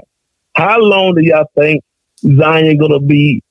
how 0.54 0.80
long 0.80 1.16
do 1.16 1.22
y'all 1.22 1.50
think 1.58 1.84
Zion 2.22 2.78
gonna 2.78 3.00
be 3.00 3.42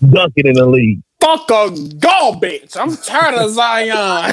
dunking 0.00 0.46
in 0.46 0.54
the 0.54 0.66
league? 0.66 1.00
Fuck 1.20 1.50
a 1.50 1.70
garbage. 1.98 2.76
I'm 2.76 2.96
tired 2.96 3.34
of 3.34 3.50
Zion. 3.50 3.90
I 3.96 4.32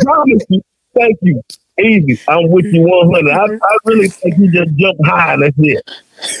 promise 0.00 0.42
you. 0.48 0.62
Thank 0.94 1.18
you. 1.22 1.42
Easy. 1.82 2.20
I'm 2.28 2.48
with 2.50 2.66
you 2.66 2.82
100. 2.82 3.30
I, 3.32 3.44
I 3.44 3.76
really 3.84 4.08
think 4.08 4.38
you 4.38 4.50
just 4.50 4.74
jump 4.76 4.98
high 5.04 5.34
and 5.34 5.42
that's 5.42 5.56
it. 5.58 5.90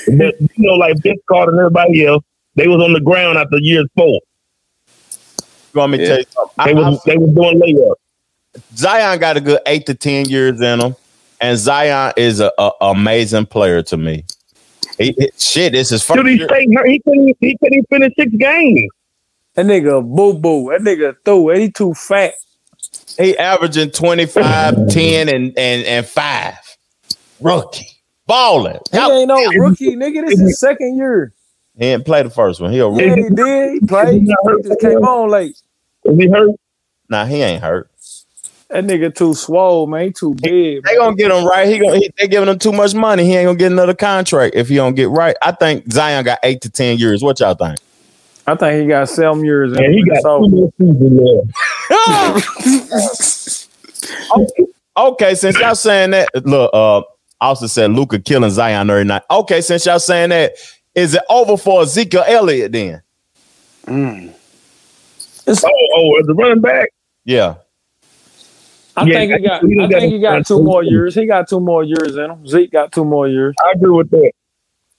But, 0.06 0.34
you 0.40 0.48
know, 0.58 0.74
like 0.74 0.96
Vince 1.02 1.20
Carter 1.28 1.52
and 1.52 1.60
everybody 1.60 2.06
else, 2.06 2.24
they 2.56 2.68
was 2.68 2.82
on 2.82 2.92
the 2.92 3.00
ground 3.00 3.38
after 3.38 3.58
year 3.58 3.84
four. 3.96 4.20
You 5.74 5.80
want 5.80 5.92
me 5.92 5.98
to 5.98 6.06
tell 6.06 6.18
you 6.18 6.24
something? 6.30 6.64
They 6.64 6.74
was, 6.74 7.02
they 7.04 7.16
was 7.18 7.30
doing 7.34 7.60
layups. 7.60 7.94
Zion 8.76 9.18
got 9.18 9.36
a 9.36 9.40
good 9.40 9.60
eight 9.66 9.86
to 9.86 9.94
ten 9.94 10.28
years 10.28 10.60
in 10.60 10.80
him, 10.80 10.96
and 11.40 11.58
Zion 11.58 12.12
is 12.16 12.40
a, 12.40 12.52
a 12.58 12.70
amazing 12.82 13.46
player 13.46 13.82
to 13.84 13.96
me. 13.96 14.24
He, 14.98 15.14
he- 15.18 15.30
shit, 15.38 15.72
this 15.72 15.92
is 15.92 16.04
first 16.04 16.18
Dude, 16.18 16.26
he, 16.28 16.38
year. 16.38 16.48
he 16.86 17.00
couldn't 17.00 17.36
he 17.40 17.58
couldn't 17.58 17.86
finish 17.90 18.12
six 18.18 18.32
games. 18.36 18.90
That 19.54 19.66
nigga 19.66 20.02
boo 20.04 20.34
boo. 20.34 20.70
That 20.70 20.80
nigga 20.82 21.16
threw 21.24 21.50
it. 21.50 21.58
He 21.60 21.70
too 21.72 21.94
fat. 21.94 22.34
He 23.18 23.36
averaging 23.38 23.90
25, 23.90 24.88
10, 24.88 25.28
and 25.28 25.58
and 25.58 25.86
and 25.86 26.06
five. 26.06 26.58
Rookie. 27.40 27.88
Balling. 28.26 28.78
He 28.90 28.98
ain't 28.98 29.28
no 29.28 29.36
rookie, 29.58 29.96
nigga. 29.96 30.26
This 30.26 30.40
is 30.40 30.58
second 30.58 30.96
year. 30.96 31.32
He 31.76 31.80
didn't 31.86 32.06
play 32.06 32.22
the 32.22 32.30
first 32.30 32.60
one. 32.60 32.72
He 32.72 32.78
a 32.78 32.88
Yeah, 32.88 33.14
he 33.16 33.28
did. 33.30 33.72
He 33.72 33.80
played. 33.86 34.22
He 34.22 34.34
just 34.62 34.80
came 34.80 34.98
on 35.04 35.28
late. 35.30 35.56
Is 36.04 36.16
he 36.18 36.28
hurt? 36.28 36.50
Nah, 37.08 37.26
he 37.26 37.42
ain't 37.42 37.62
hurt. 37.62 37.90
That 38.70 38.84
nigga 38.84 39.14
too 39.14 39.34
swole, 39.34 39.86
man. 39.86 40.06
He 40.06 40.12
too 40.12 40.34
big. 40.34 40.82
They 40.84 40.96
gonna 40.96 41.14
get 41.16 41.30
him 41.30 41.44
right. 41.46 41.68
He 41.68 41.78
gonna 41.78 41.96
he, 41.98 42.10
they 42.18 42.26
giving 42.28 42.48
him 42.48 42.58
too 42.58 42.72
much 42.72 42.94
money. 42.94 43.24
He 43.24 43.34
ain't 43.36 43.46
gonna 43.46 43.58
get 43.58 43.70
another 43.72 43.94
contract 43.94 44.54
if 44.54 44.68
he 44.68 44.76
don't 44.76 44.94
get 44.94 45.10
right. 45.10 45.36
I 45.42 45.52
think 45.52 45.92
Zion 45.92 46.24
got 46.24 46.38
eight 46.42 46.62
to 46.62 46.70
ten 46.70 46.98
years. 46.98 47.22
What 47.22 47.40
y'all 47.40 47.54
think? 47.54 47.78
I 48.46 48.54
think 48.54 48.82
he 48.82 48.86
got 48.88 49.08
seven 49.08 49.44
years. 49.44 49.72
in 49.72 49.80
Man, 49.80 49.92
he 49.92 50.02
got 50.04 50.22
So- 50.22 50.44
two 50.44 50.48
more 50.48 50.72
seasons 50.78 51.20
left. 51.90 53.68
Okay, 54.96 55.34
since 55.34 55.58
y'all 55.58 55.74
saying 55.74 56.12
that, 56.12 56.28
look, 56.46 56.70
uh, 56.72 57.02
Austin 57.44 57.68
said 57.68 57.90
Luka 57.92 58.18
killing 58.18 58.50
Zion 58.50 58.88
every 58.90 59.04
night. 59.04 59.22
Okay, 59.30 59.60
since 59.60 59.86
y'all 59.86 59.98
saying 59.98 60.30
that, 60.30 60.54
is 60.94 61.14
it 61.14 61.22
over 61.28 61.56
for 61.56 61.82
Ezekiel 61.82 62.24
Elliott 62.26 62.72
then? 62.72 63.02
Mm. 63.86 64.32
oh, 65.48 65.88
oh, 65.96 66.18
as 66.20 66.28
a 66.28 66.34
running 66.34 66.60
back, 66.60 66.90
Yeah. 67.24 67.56
I 68.96 69.04
Yeah, 69.04 69.14
think 69.14 69.32
he 69.32 69.38
got. 69.46 69.62
he 69.64 69.80
I 69.80 69.88
think 69.88 70.12
he 70.12 70.20
got 70.20 70.46
two 70.46 70.62
more 70.62 70.82
years. 70.84 71.14
He 71.14 71.26
got 71.26 71.48
two 71.48 71.60
more 71.60 71.82
years 71.82 72.16
in 72.16 72.30
him. 72.30 72.46
Zeke 72.46 72.70
got 72.70 72.92
two 72.92 73.04
more 73.04 73.26
years. 73.28 73.54
I 73.60 73.72
agree 73.74 73.90
with 73.90 74.10
that. 74.10 74.32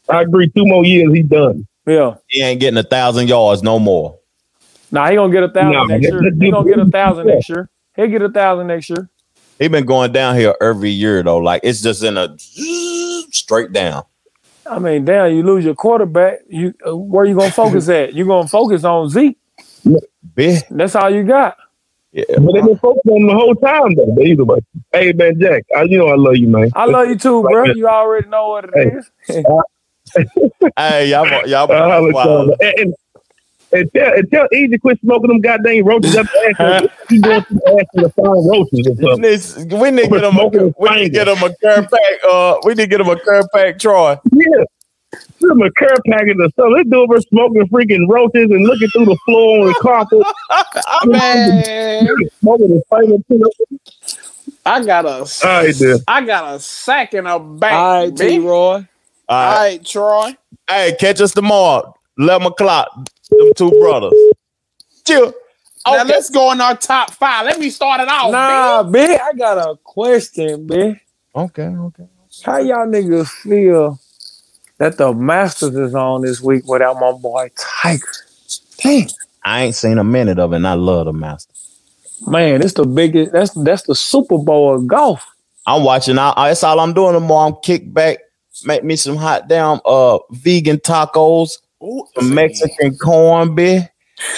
I 0.10 0.22
agree. 0.22 0.50
Two 0.50 0.66
more 0.66 0.84
years, 0.86 1.14
he 1.14 1.24
done. 1.24 1.66
Yeah. 1.88 2.16
He 2.28 2.42
ain't 2.42 2.60
getting 2.60 2.78
a 2.78 2.84
thousand 2.84 3.30
yards 3.30 3.64
no 3.64 3.80
more. 3.80 4.20
Nah, 4.92 5.10
he 5.10 5.16
gonna 5.16 5.32
get 5.32 5.44
a 5.44 5.50
thousand 5.50 5.72
Nah, 5.72 5.86
next 5.86 6.04
year. 6.04 6.22
He 6.24 6.30
dude- 6.32 6.52
gonna 6.52 6.70
get 6.70 6.80
a 6.80 6.86
thousand 6.86 7.28
next 7.28 7.50
year. 7.50 7.70
He'll 7.96 8.08
get 8.08 8.22
a 8.22 8.30
thousand 8.30 8.68
next 8.68 8.90
year. 8.90 9.10
He 9.60 9.68
been 9.70 9.86
going 9.86 10.12
down 10.12 10.36
here 10.36 10.56
every 10.62 10.90
year 10.90 11.24
though. 11.24 11.38
Like 11.38 11.62
it's 11.64 11.82
just 11.82 12.04
in 12.04 12.18
a 12.18 12.36
straight 13.32 13.72
down. 13.72 14.04
I 14.66 14.80
mean, 14.80 15.06
damn, 15.06 15.34
you 15.34 15.44
lose 15.44 15.66
your 15.66 15.76
quarterback. 15.76 16.40
You 16.50 16.74
uh, 16.88 16.96
where 16.96 17.26
you 17.26 17.36
gonna 17.36 17.52
focus 17.52 17.88
at? 17.90 18.14
You 18.14 18.26
gonna 18.26 18.48
focus 18.48 18.84
on 18.84 19.10
Zeke? 19.10 19.38
Big. 20.36 20.64
That's 20.70 20.96
all 20.96 21.10
you 21.10 21.24
got. 21.24 21.58
Yeah. 22.12 22.26
But 22.40 22.54
they 22.54 22.62
been 22.62 22.78
focused 22.80 23.08
on 23.08 23.28
the 23.28 23.34
whole 23.34 23.56
time 23.56 23.96
though. 23.96 24.14
But 24.16 24.26
either 24.26 24.46
way, 24.46 24.60
hey 24.94 25.14
man, 25.14 25.40
Jack, 25.40 25.64
I, 25.76 25.84
you 25.84 25.98
know 26.00 26.08
I 26.08 26.16
love 26.16 26.38
you, 26.38 26.48
man. 26.48 26.72
I 26.74 26.86
love 26.86 27.08
you 27.10 27.16
too, 27.18 27.44
bro. 27.44 27.66
You 27.68 27.88
already 27.88 28.28
know 28.28 28.50
what 28.50 28.66
it 28.66 28.76
Hey. 28.76 28.92
is. 28.98 29.12
Hey, 30.78 31.10
y'all, 31.12 31.48
y'all, 31.48 31.68
Uh, 31.70 31.90
holla 31.90 32.10
at 32.10 32.16
wow. 32.16 32.24
y'all. 32.24 32.56
and, 32.60 32.96
and, 33.76 33.82
and 33.84 33.94
tell 33.94 34.14
and 34.14 34.32
tell 34.32 34.48
Easy 34.54 34.78
quit 34.78 35.00
smoking 35.02 35.28
them 35.30 35.42
goddamn 35.42 35.86
roaches 35.86 36.16
up 36.16 36.26
the 36.26 36.56
ass. 36.60 36.90
He 37.10 37.20
going 37.20 37.44
through 37.44 37.58
the 37.66 37.80
ass 37.80 38.04
to 38.04 38.10
find 38.10 38.50
roaches 38.50 38.88
or 38.88 38.96
something. 38.96 39.22
This- 39.22 39.56
we 39.58 39.92
need 39.92 40.04
to 40.04 40.10
get 40.10 40.24
him. 40.24 40.38
A, 40.38 40.74
we 40.80 40.90
need 40.96 41.04
to 41.04 41.10
get 41.10 41.28
him 41.28 41.44
a 41.44 41.56
care 41.58 41.82
pack. 41.84 42.24
Uh, 42.30 42.56
we 42.64 42.74
need 42.74 42.84
to 42.84 42.88
get 42.88 43.02
him 43.02 43.10
a 43.10 43.20
care 43.20 43.44
pack, 43.54 43.80
Troy. 43.80 44.18
Yeah. 44.32 44.64
Put 45.40 45.52
him 45.52 45.62
a 45.62 45.72
care 45.74 45.96
packet 46.10 46.38
or 46.40 46.50
something. 46.56 46.74
Let's 46.76 46.90
do 46.90 46.98
over 47.02 47.20
smoking 47.22 47.68
freaking 47.68 48.10
roaches 48.10 48.50
and 48.52 48.64
looking 48.64 48.90
through 48.90 49.06
the 49.06 49.18
floor 49.26 49.60
on 49.62 49.68
the 49.68 49.74
carpet. 49.82 50.24
Man. 51.06 52.08
Smoking 52.42 52.72
and 52.72 52.84
fighting. 52.90 53.24
I 54.66 54.84
got 54.84 55.06
a, 55.06 55.10
All 55.10 55.26
right, 55.44 55.76
then. 55.76 56.00
I 56.08 56.26
got 56.26 56.56
a 56.56 56.60
sack 56.60 57.14
in 57.14 57.28
a 57.28 57.40
bag. 57.40 57.74
All 57.74 58.06
right, 58.06 58.16
T. 58.18 58.40
Roy. 58.40 58.48
All 58.48 58.76
All 58.76 58.86
right. 59.52 59.56
right, 59.58 59.86
Troy. 59.86 60.36
Hey, 60.70 60.96
catch 61.00 61.22
us 61.22 61.34
tomorrow, 61.34 61.94
eleven 62.18 62.48
o'clock. 62.48 62.90
Them 63.30 63.52
two 63.56 63.72
brothers. 63.80 64.14
Chill. 65.06 65.34
Now 65.88 66.04
let's 66.04 66.30
go 66.30 66.52
in 66.52 66.62
our 66.62 66.76
top 66.76 67.12
five. 67.12 67.46
Let 67.46 67.60
me 67.60 67.70
start 67.70 68.02
it 68.02 68.08
off. 68.08 68.32
Nah, 68.32 68.84
man, 68.90 69.20
I 69.22 69.34
got 69.34 69.58
a 69.58 69.78
question, 69.84 70.66
man. 70.66 71.00
Okay, 71.36 71.68
okay. 71.68 72.08
How 72.44 72.58
y'all 72.58 72.88
niggas 72.88 73.30
feel 73.30 74.00
that 74.78 74.98
the 74.98 75.14
Masters 75.14 75.76
is 75.76 75.94
on 75.96 76.22
this 76.22 76.42
week 76.42 76.68
without 76.68 77.00
my 77.00 77.12
boy 77.12 77.50
Tiger? 77.56 78.04
Damn. 78.78 79.08
I 79.44 79.66
ain't 79.66 79.76
seen 79.76 80.00
a 80.00 80.04
minute 80.04 80.40
of 80.40 80.54
it, 80.54 80.58
and 80.58 80.68
I 80.68 80.74
love 80.74 81.06
the 81.06 81.14
Master. 81.14 81.54
Man, 82.28 82.62
it's 82.64 82.74
the 82.74 82.86
biggest. 82.86 83.32
That's 83.32 83.52
that's 83.54 83.84
the 83.84 83.96
Super 83.96 84.38
Bowl 84.40 84.76
of 84.76 84.88
golf. 84.88 85.26
I'm 85.68 85.84
watching. 85.84 86.18
I, 86.18 86.34
that's 86.50 86.64
all 86.64 86.80
I'm 86.80 86.94
doing 86.94 87.14
tomorrow. 87.14 87.50
I'm 87.50 87.62
kick 87.62 87.94
back, 87.94 88.20
make 88.66 88.84
me 88.84 88.96
some 88.96 89.18
hot 89.18 89.48
damn 89.48 89.80
uh 89.86 90.18
vegan 90.32 90.78
tacos, 90.78 91.58
some 91.82 92.34
Mexican 92.34 92.98
corn 92.98 93.56
beef. 93.56 93.84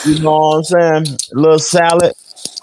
You 0.06 0.20
know 0.20 0.32
what 0.32 0.58
I'm 0.58 0.64
saying? 0.64 1.18
A 1.34 1.40
little 1.40 1.60
salad. 1.60 2.14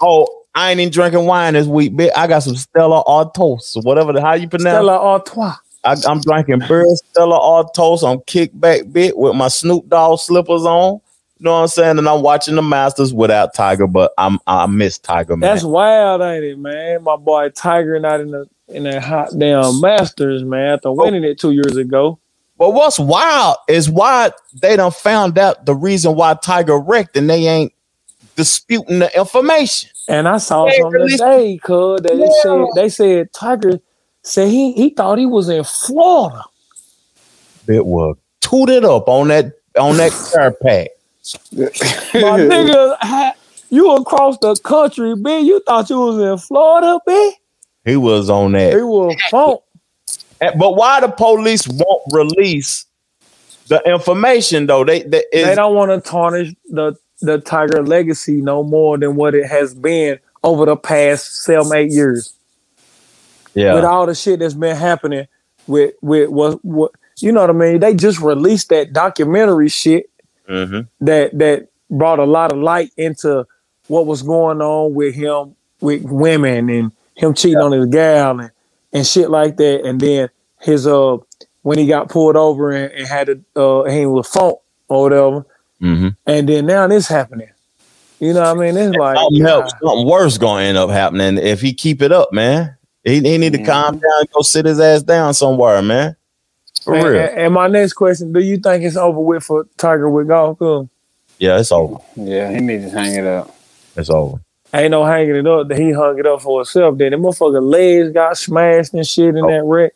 Oh, 0.01 0.27
I 0.53 0.71
ain't 0.71 0.79
even 0.79 0.91
drinking 0.91 1.25
wine 1.25 1.53
this 1.53 1.67
week, 1.67 1.93
bitch. 1.93 2.11
I 2.15 2.27
got 2.27 2.43
some 2.43 2.55
Stella 2.55 3.03
Artois, 3.05 3.75
whatever 3.83 4.13
the 4.13 4.21
how 4.21 4.33
you 4.33 4.47
pronounce. 4.47 4.75
Stella 4.75 4.97
Artois. 4.97 5.55
I, 5.83 5.95
I'm 6.07 6.19
drinking 6.21 6.59
beer 6.67 6.85
Stella 7.11 7.39
Artois. 7.39 8.03
I'm 8.03 8.21
kick 8.21 8.51
back 8.53 8.81
bit 8.91 9.17
with 9.17 9.35
my 9.35 9.47
Snoop 9.47 9.87
Dogg 9.87 10.19
slippers 10.19 10.63
on. 10.63 10.99
You 11.37 11.45
know 11.45 11.51
what 11.51 11.61
I'm 11.63 11.67
saying? 11.67 11.97
And 11.97 12.07
I'm 12.07 12.21
watching 12.21 12.55
the 12.55 12.61
Masters 12.61 13.13
without 13.13 13.53
Tiger, 13.53 13.87
but 13.87 14.13
I'm 14.17 14.39
I 14.47 14.65
miss 14.67 14.97
Tiger, 14.97 15.35
man. 15.35 15.51
That's 15.51 15.65
wild, 15.65 16.21
ain't 16.21 16.43
it, 16.43 16.57
man? 16.57 17.03
My 17.03 17.17
boy 17.17 17.49
Tiger 17.49 17.99
not 17.99 18.21
in 18.21 18.31
the 18.31 18.47
in 18.69 18.83
that 18.83 19.03
hot 19.03 19.37
damn 19.37 19.81
Masters, 19.81 20.43
man. 20.43 20.75
After 20.75 20.89
oh. 20.89 20.93
winning 20.93 21.23
it 21.25 21.37
two 21.37 21.51
years 21.51 21.75
ago. 21.75 22.19
But 22.57 22.71
what's 22.71 22.97
wild 22.99 23.57
is 23.67 23.89
why 23.89 24.31
they 24.61 24.75
done 24.77 24.91
found 24.91 25.37
out 25.37 25.65
the 25.65 25.75
reason 25.75 26.15
why 26.15 26.35
Tiger 26.35 26.79
wrecked 26.79 27.17
and 27.17 27.29
they 27.29 27.47
ain't 27.47 27.73
disputing 28.35 28.99
the 28.99 29.17
information. 29.17 29.89
And 30.07 30.27
I 30.27 30.37
saw 30.37 30.65
They 30.65 30.77
something 30.77 31.01
released- 31.01 31.19
today, 31.19 31.59
cuz 31.63 32.01
that 32.01 32.15
they 32.15 32.23
Yeah. 32.23 32.29
said 32.41 32.65
they 32.75 32.89
said 32.89 33.33
Tiger 33.33 33.79
said 34.23 34.47
he 34.49 34.71
he 34.73 34.89
thought 34.91 35.17
he 35.17 35.25
was 35.25 35.49
in 35.49 35.63
Florida. 35.63 36.43
It 37.67 37.85
was 37.85 38.15
tooted 38.41 38.85
up 38.85 39.09
on 39.09 39.27
that 39.29 39.53
on 39.77 39.97
that 39.97 40.11
car 40.33 40.51
pack. 40.51 40.89
My 42.13 42.37
nigga, 42.39 42.97
ha- 43.01 43.33
you 43.69 43.91
across 43.95 44.37
the 44.37 44.55
country, 44.57 45.15
man. 45.15 45.45
You 45.45 45.59
thought 45.65 45.89
you 45.89 45.99
was 45.99 46.17
in 46.19 46.37
Florida, 46.37 46.99
man. 47.07 47.31
He 47.83 47.97
was 47.97 48.29
on 48.29 48.53
that. 48.53 48.73
He 48.73 48.81
was 48.81 49.17
funk. 49.29 49.61
But 50.57 50.75
why 50.75 50.99
the 50.99 51.09
police 51.09 51.67
won't 51.67 52.03
release 52.11 52.85
the 53.67 53.81
information 53.85 54.67
though? 54.67 54.83
They 54.83 55.01
they, 55.03 55.23
they 55.31 55.55
don't 55.55 55.75
want 55.75 55.91
to 55.91 56.09
tarnish 56.09 56.53
the 56.69 56.95
the 57.21 57.39
Tiger 57.39 57.83
legacy 57.83 58.41
no 58.41 58.63
more 58.63 58.97
than 58.97 59.15
what 59.15 59.35
it 59.35 59.45
has 59.47 59.73
been 59.73 60.19
over 60.43 60.65
the 60.65 60.75
past 60.75 61.43
seven, 61.43 61.71
eight 61.73 61.91
years. 61.91 62.33
yeah. 63.53 63.73
With 63.73 63.85
all 63.85 64.05
the 64.05 64.15
shit 64.15 64.39
that's 64.39 64.53
been 64.53 64.75
happening 64.75 65.27
with 65.67 65.95
with 66.01 66.29
what 66.29 66.63
what 66.63 66.91
you 67.19 67.31
know 67.31 67.41
what 67.41 67.49
I 67.49 67.53
mean? 67.53 67.79
They 67.79 67.95
just 67.95 68.19
released 68.19 68.69
that 68.69 68.93
documentary 68.93 69.69
shit 69.69 70.09
mm-hmm. 70.47 70.81
that 71.05 71.37
that 71.37 71.69
brought 71.89 72.19
a 72.19 72.25
lot 72.25 72.51
of 72.51 72.57
light 72.57 72.91
into 72.97 73.45
what 73.87 74.05
was 74.05 74.21
going 74.21 74.61
on 74.61 74.93
with 74.93 75.15
him 75.15 75.55
with 75.79 76.03
women 76.03 76.69
and 76.69 76.91
him 77.15 77.33
cheating 77.33 77.59
on 77.59 77.71
his 77.71 77.85
gal 77.87 78.39
and, 78.39 78.51
and 78.91 79.05
shit 79.05 79.29
like 79.29 79.57
that. 79.57 79.85
And 79.85 79.99
then 79.99 80.29
his 80.65 80.87
uh 80.87 81.17
when 81.61 81.77
he 81.77 81.87
got 81.87 82.09
pulled 82.09 82.35
over 82.35 82.71
and, 82.71 82.91
and 82.91 83.07
had 83.07 83.29
a 83.29 83.59
uh 83.59 83.83
he 83.85 84.05
was 84.05 84.27
funk 84.27 84.57
or 84.87 85.03
whatever. 85.03 85.45
Mm-hmm. 85.81 86.07
And 86.25 86.49
then 86.49 86.65
now 86.65 86.87
this 86.87 87.07
happening. 87.07 87.49
You 88.19 88.33
know 88.33 88.41
what 88.41 88.57
I 88.57 88.71
mean? 88.71 88.77
It's 88.77 88.97
like 88.97 89.17
something 89.17 89.45
else, 89.45 89.71
something 89.81 90.07
worse 90.07 90.37
gonna 90.37 90.63
end 90.63 90.77
up 90.77 90.89
happening 90.89 91.37
if 91.37 91.61
he 91.61 91.73
keep 91.73 92.01
it 92.01 92.11
up, 92.11 92.33
man. 92.33 92.75
He, 93.03 93.19
he 93.21 93.37
need 93.37 93.53
to 93.53 93.63
calm 93.63 93.99
down, 93.99 94.19
and 94.19 94.31
go 94.31 94.41
sit 94.41 94.65
his 94.65 94.79
ass 94.79 95.03
down 95.03 95.35
somewhere, 95.35 95.81
man. 95.83 96.15
For 96.83 96.95
and, 96.95 97.05
real. 97.07 97.21
and- 97.21 97.37
and 97.39 97.53
my 97.53 97.67
next 97.67 97.93
question: 97.93 98.33
Do 98.33 98.39
you 98.39 98.57
think 98.57 98.83
it's 98.83 98.95
over 98.95 99.19
with 99.19 99.43
for 99.43 99.67
Tiger 99.77 100.09
with 100.09 100.27
golf? 100.27 100.57
Cause 100.57 100.87
Yeah, 101.37 101.59
it's 101.59 101.71
over. 101.71 101.97
Yeah, 102.15 102.51
he 102.51 102.61
needs 102.61 102.85
to 102.85 102.97
hang 102.97 103.13
it 103.13 103.25
up. 103.25 103.55
It's 103.95 104.09
over. 104.09 104.39
ain't 104.73 104.91
no 104.91 105.05
hanging 105.05 105.35
it 105.35 105.47
up. 105.47 105.71
He 105.71 105.91
hung 105.91 106.17
it 106.17 106.25
up 106.25 106.41
for 106.41 106.61
himself. 106.61 106.97
Then 106.97 107.11
the 107.11 107.17
motherfucker 107.17 107.61
legs 107.61 108.11
got 108.11 108.37
smashed 108.37 108.93
and 108.93 109.05
shit 109.05 109.35
in 109.35 109.45
that 109.47 109.63
wreck 109.65 109.93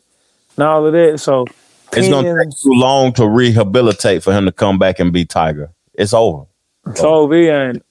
and 0.60 0.68
all 0.68 0.86
of 0.86 0.92
that. 0.92 1.18
So 1.20 1.46
It's 1.92 2.08
gonna 2.08 2.44
take 2.44 2.50
too 2.56 2.72
long 2.72 3.12
to 3.14 3.26
rehabilitate 3.28 4.22
for 4.22 4.32
him 4.32 4.44
to 4.46 4.52
come 4.52 4.78
back 4.78 5.00
and 5.00 5.12
be 5.12 5.24
Tiger. 5.24 5.70
It's 5.94 6.12
over. 6.14 6.44
It's 6.86 7.00
over. 7.02 7.34
He 7.34 7.48
ain't 7.48 7.82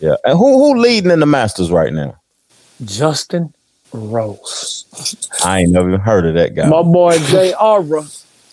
Yeah. 0.00 0.16
And 0.24 0.36
who 0.38 0.58
who 0.58 0.78
leading 0.80 1.10
in 1.10 1.20
the 1.20 1.26
Masters 1.26 1.70
right 1.70 1.92
now? 1.92 2.16
Justin 2.84 3.52
Rose. 3.92 4.84
I 5.44 5.60
ain't 5.60 5.70
never 5.72 5.88
even 5.88 6.00
heard 6.00 6.26
of 6.26 6.34
that 6.34 6.54
guy. 6.54 6.68
My 6.68 6.82
boy 6.82 7.18
Jay 7.18 7.52
Arbor. 7.54 8.02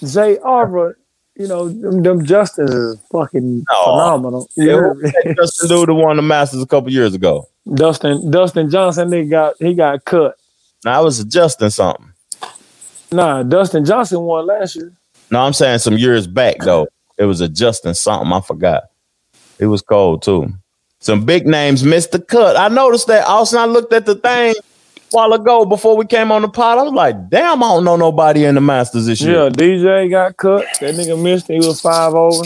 Jay 0.06 0.38
Arbor. 0.40 0.98
You 1.36 1.48
know 1.48 1.70
them, 1.70 2.02
them 2.02 2.26
Justins 2.26 2.74
is 2.74 3.00
fucking 3.12 3.64
phenomenal. 3.84 4.50
Yeah, 4.56 4.66
Yeah. 4.66 4.72
who 4.82 4.90
was 5.02 5.12
that 5.12 5.36
Justin 5.38 5.70
dude 5.70 5.90
that 5.90 5.94
won 5.94 6.16
the 6.16 6.24
Masters 6.24 6.62
a 6.64 6.66
couple 6.66 6.92
years 6.92 7.14
ago. 7.14 7.48
Dustin 7.74 8.32
Dustin 8.32 8.70
Johnson. 8.72 9.10
they 9.10 9.26
got 9.26 9.56
he 9.60 9.74
got 9.74 10.04
cut. 10.06 10.36
Now 10.86 11.00
I 11.00 11.02
was 11.04 11.20
adjusting 11.20 11.70
something. 11.70 12.12
Nah, 13.12 13.44
Dustin 13.44 13.86
Johnson 13.86 14.22
won 14.22 14.46
last 14.48 14.76
year. 14.76 14.92
No, 15.32 15.42
I'm 15.42 15.54
saying 15.54 15.80
some 15.80 15.98
years 15.98 16.28
back 16.28 16.58
though. 16.60 16.88
It 17.18 17.26
was 17.26 17.42
adjusting 17.42 17.94
something. 17.94 18.32
I 18.32 18.42
forgot. 18.42 18.84
It 19.60 19.66
was 19.68 19.82
cold 19.82 20.22
too. 20.22 20.54
Some 21.00 21.26
big 21.26 21.46
names 21.48 21.84
missed 21.84 22.12
the 22.12 22.20
cut. 22.20 22.58
I 22.58 22.68
noticed 22.70 23.08
that. 23.08 23.26
Also, 23.26 23.58
I 23.58 23.66
looked 23.66 23.94
at 23.94 24.06
the 24.06 24.16
thing 24.16 24.56
a 24.56 24.62
while 25.12 25.34
ago 25.34 25.66
before 25.66 25.96
we 25.96 26.06
came 26.06 26.32
on 26.32 26.42
the 26.42 26.50
pod. 26.50 26.80
I 26.80 26.84
was 26.84 26.94
like, 26.94 27.30
damn, 27.30 27.64
I 27.64 27.68
don't 27.68 27.84
know 27.84 27.96
nobody 27.96 28.46
in 28.46 28.56
the 28.56 28.62
Masters 28.62 29.06
this 29.06 29.22
year. 29.22 29.44
Yeah. 29.46 29.50
DJ 29.50 30.10
got 30.10 30.38
cut. 30.38 30.66
That 30.80 30.96
nigga 30.96 31.22
missed. 31.22 31.50
it. 31.50 31.62
He 31.62 31.68
was 31.68 31.82
five 31.82 32.14
over. 32.14 32.44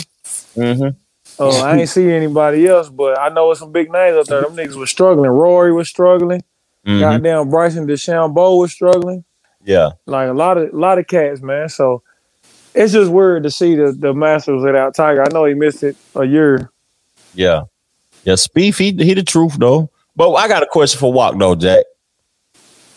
Mm-hmm. 0.55 0.97
Uh, 1.41 1.61
I 1.63 1.77
ain't 1.77 1.89
see 1.89 2.11
anybody 2.11 2.67
else, 2.67 2.89
but 2.89 3.17
I 3.19 3.29
know 3.29 3.49
it's 3.51 3.59
some 3.61 3.71
big 3.71 3.91
names 3.91 4.15
up 4.17 4.27
there. 4.27 4.41
Them 4.41 4.55
niggas 4.55 4.75
was 4.75 4.89
struggling. 4.89 5.31
Rory 5.31 5.73
was 5.73 5.87
struggling. 5.89 6.43
Mhm. 6.85 6.99
Goddamn 6.99 7.49
Bryson 7.49 7.87
DeChambeau 7.87 8.59
was 8.59 8.71
struggling. 8.71 9.23
Yeah. 9.63 9.91
Like 10.05 10.29
a 10.29 10.33
lot 10.33 10.57
of 10.57 10.73
a 10.73 10.77
lot 10.77 10.97
of 10.97 11.07
cats, 11.07 11.41
man. 11.41 11.69
So 11.69 12.03
it's 12.73 12.93
just 12.93 13.11
weird 13.11 13.43
to 13.43 13.51
see 13.51 13.75
the, 13.75 13.91
the 13.91 14.13
Masters 14.13 14.63
without 14.63 14.95
Tiger. 14.95 15.23
I 15.23 15.27
know 15.31 15.45
he 15.45 15.53
missed 15.53 15.83
it 15.83 15.95
a 16.15 16.25
year. 16.25 16.71
Yeah. 17.33 17.63
Yeah. 18.23 18.33
Spieth, 18.33 18.77
he, 18.77 18.91
he 19.03 19.13
the 19.13 19.23
truth 19.23 19.57
though. 19.57 19.89
But 20.15 20.33
I 20.33 20.47
got 20.47 20.63
a 20.63 20.67
question 20.67 20.99
for 20.99 21.11
Walk 21.11 21.37
though, 21.37 21.55
Jack. 21.55 21.85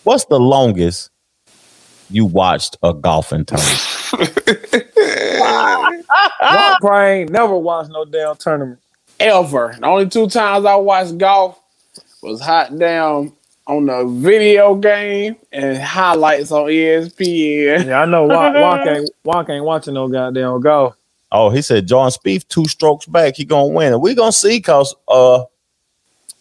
What's 0.05 0.24
the 0.27 0.39
longest 0.39 1.11
you 2.11 2.27
watched 2.27 2.77
a 2.82 2.93
golfing 2.93 3.45
tournament? 3.45 3.81
Walk 5.41 6.81
probably 6.81 7.12
ain't 7.12 7.31
never 7.31 7.57
watched 7.57 7.91
no 7.91 8.05
damn 8.05 8.36
tournament. 8.36 8.81
Ever. 9.20 9.74
The 9.78 9.86
only 9.86 10.09
two 10.09 10.28
times 10.28 10.66
I 10.66 10.74
watched 10.77 11.16
golf 11.19 11.61
was 12.23 12.41
hot 12.41 12.77
down 12.78 13.32
on 13.66 13.86
the 13.86 14.05
video 14.05 14.74
game 14.74 15.36
and 15.53 15.78
highlights 15.78 16.51
on 16.51 16.66
ESPN. 16.66 17.86
Yeah, 17.86 18.03
I 18.03 18.05
know 18.05 18.27
Walk, 18.27 18.55
Walk 18.57 18.86
ain't 18.86 19.11
Walk 19.24 19.49
ain't 19.49 19.65
watching 19.65 19.95
no 19.95 20.09
goddamn 20.09 20.61
golf. 20.61 20.97
Oh, 21.32 21.51
he 21.51 21.62
said 21.62 21.86
John 21.86 22.11
Spieth 22.11 22.47
two 22.49 22.66
strokes 22.66 23.07
back. 23.07 23.36
He 23.36 23.45
gonna 23.45 23.73
win, 23.73 23.93
and 23.93 24.03
we 24.03 24.15
gonna 24.15 24.32
see 24.32 24.61
cause 24.61 24.95
uh 25.09 25.45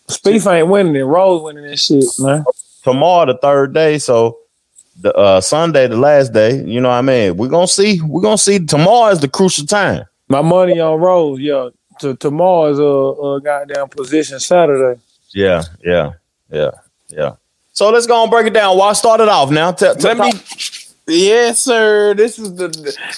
Spieth 0.07 0.51
ain't 0.51 0.67
winning 0.67 0.95
it. 0.95 1.01
Rose 1.01 1.41
winning 1.41 1.63
this 1.63 1.85
shit, 1.85 2.05
man. 2.19 2.43
tomorrow 2.83 3.25
the 3.25 3.37
third 3.37 3.73
day. 3.73 3.97
So 3.97 4.37
the 5.01 5.13
uh 5.15 5.41
Sunday, 5.41 5.87
the 5.87 5.97
last 5.97 6.33
day. 6.33 6.63
You 6.63 6.81
know 6.81 6.89
what 6.89 6.95
I 6.95 7.01
mean? 7.01 7.37
We're 7.37 7.47
gonna 7.47 7.67
see. 7.67 8.01
We're 8.01 8.21
gonna 8.21 8.37
see. 8.37 8.59
Tomorrow 8.59 9.11
is 9.11 9.19
the 9.19 9.29
crucial 9.29 9.65
time. 9.65 10.05
My 10.27 10.41
money 10.41 10.79
on 10.79 10.99
Rose, 10.99 11.39
yeah. 11.39 11.69
To 11.99 12.15
tomorrow 12.15 12.71
is 12.71 12.79
a, 12.79 12.83
a 12.83 13.41
goddamn 13.41 13.89
position 13.89 14.39
Saturday. 14.39 14.99
Yeah, 15.33 15.63
yeah, 15.83 16.13
yeah, 16.51 16.71
yeah. 17.15 17.35
So 17.71 17.89
let's 17.89 18.05
go 18.05 18.21
and 18.21 18.31
break 18.31 18.47
it 18.47 18.53
down. 18.53 18.77
Why 18.77 18.93
start 18.93 19.19
it 19.19 19.29
off 19.29 19.49
now? 19.49 19.71
Tell, 19.71 19.95
Let 19.95 20.17
me. 20.17 20.31
Yes, 21.07 21.59
sir. 21.59 22.13
This 22.13 22.39
is 22.39 22.55
the 22.55 22.67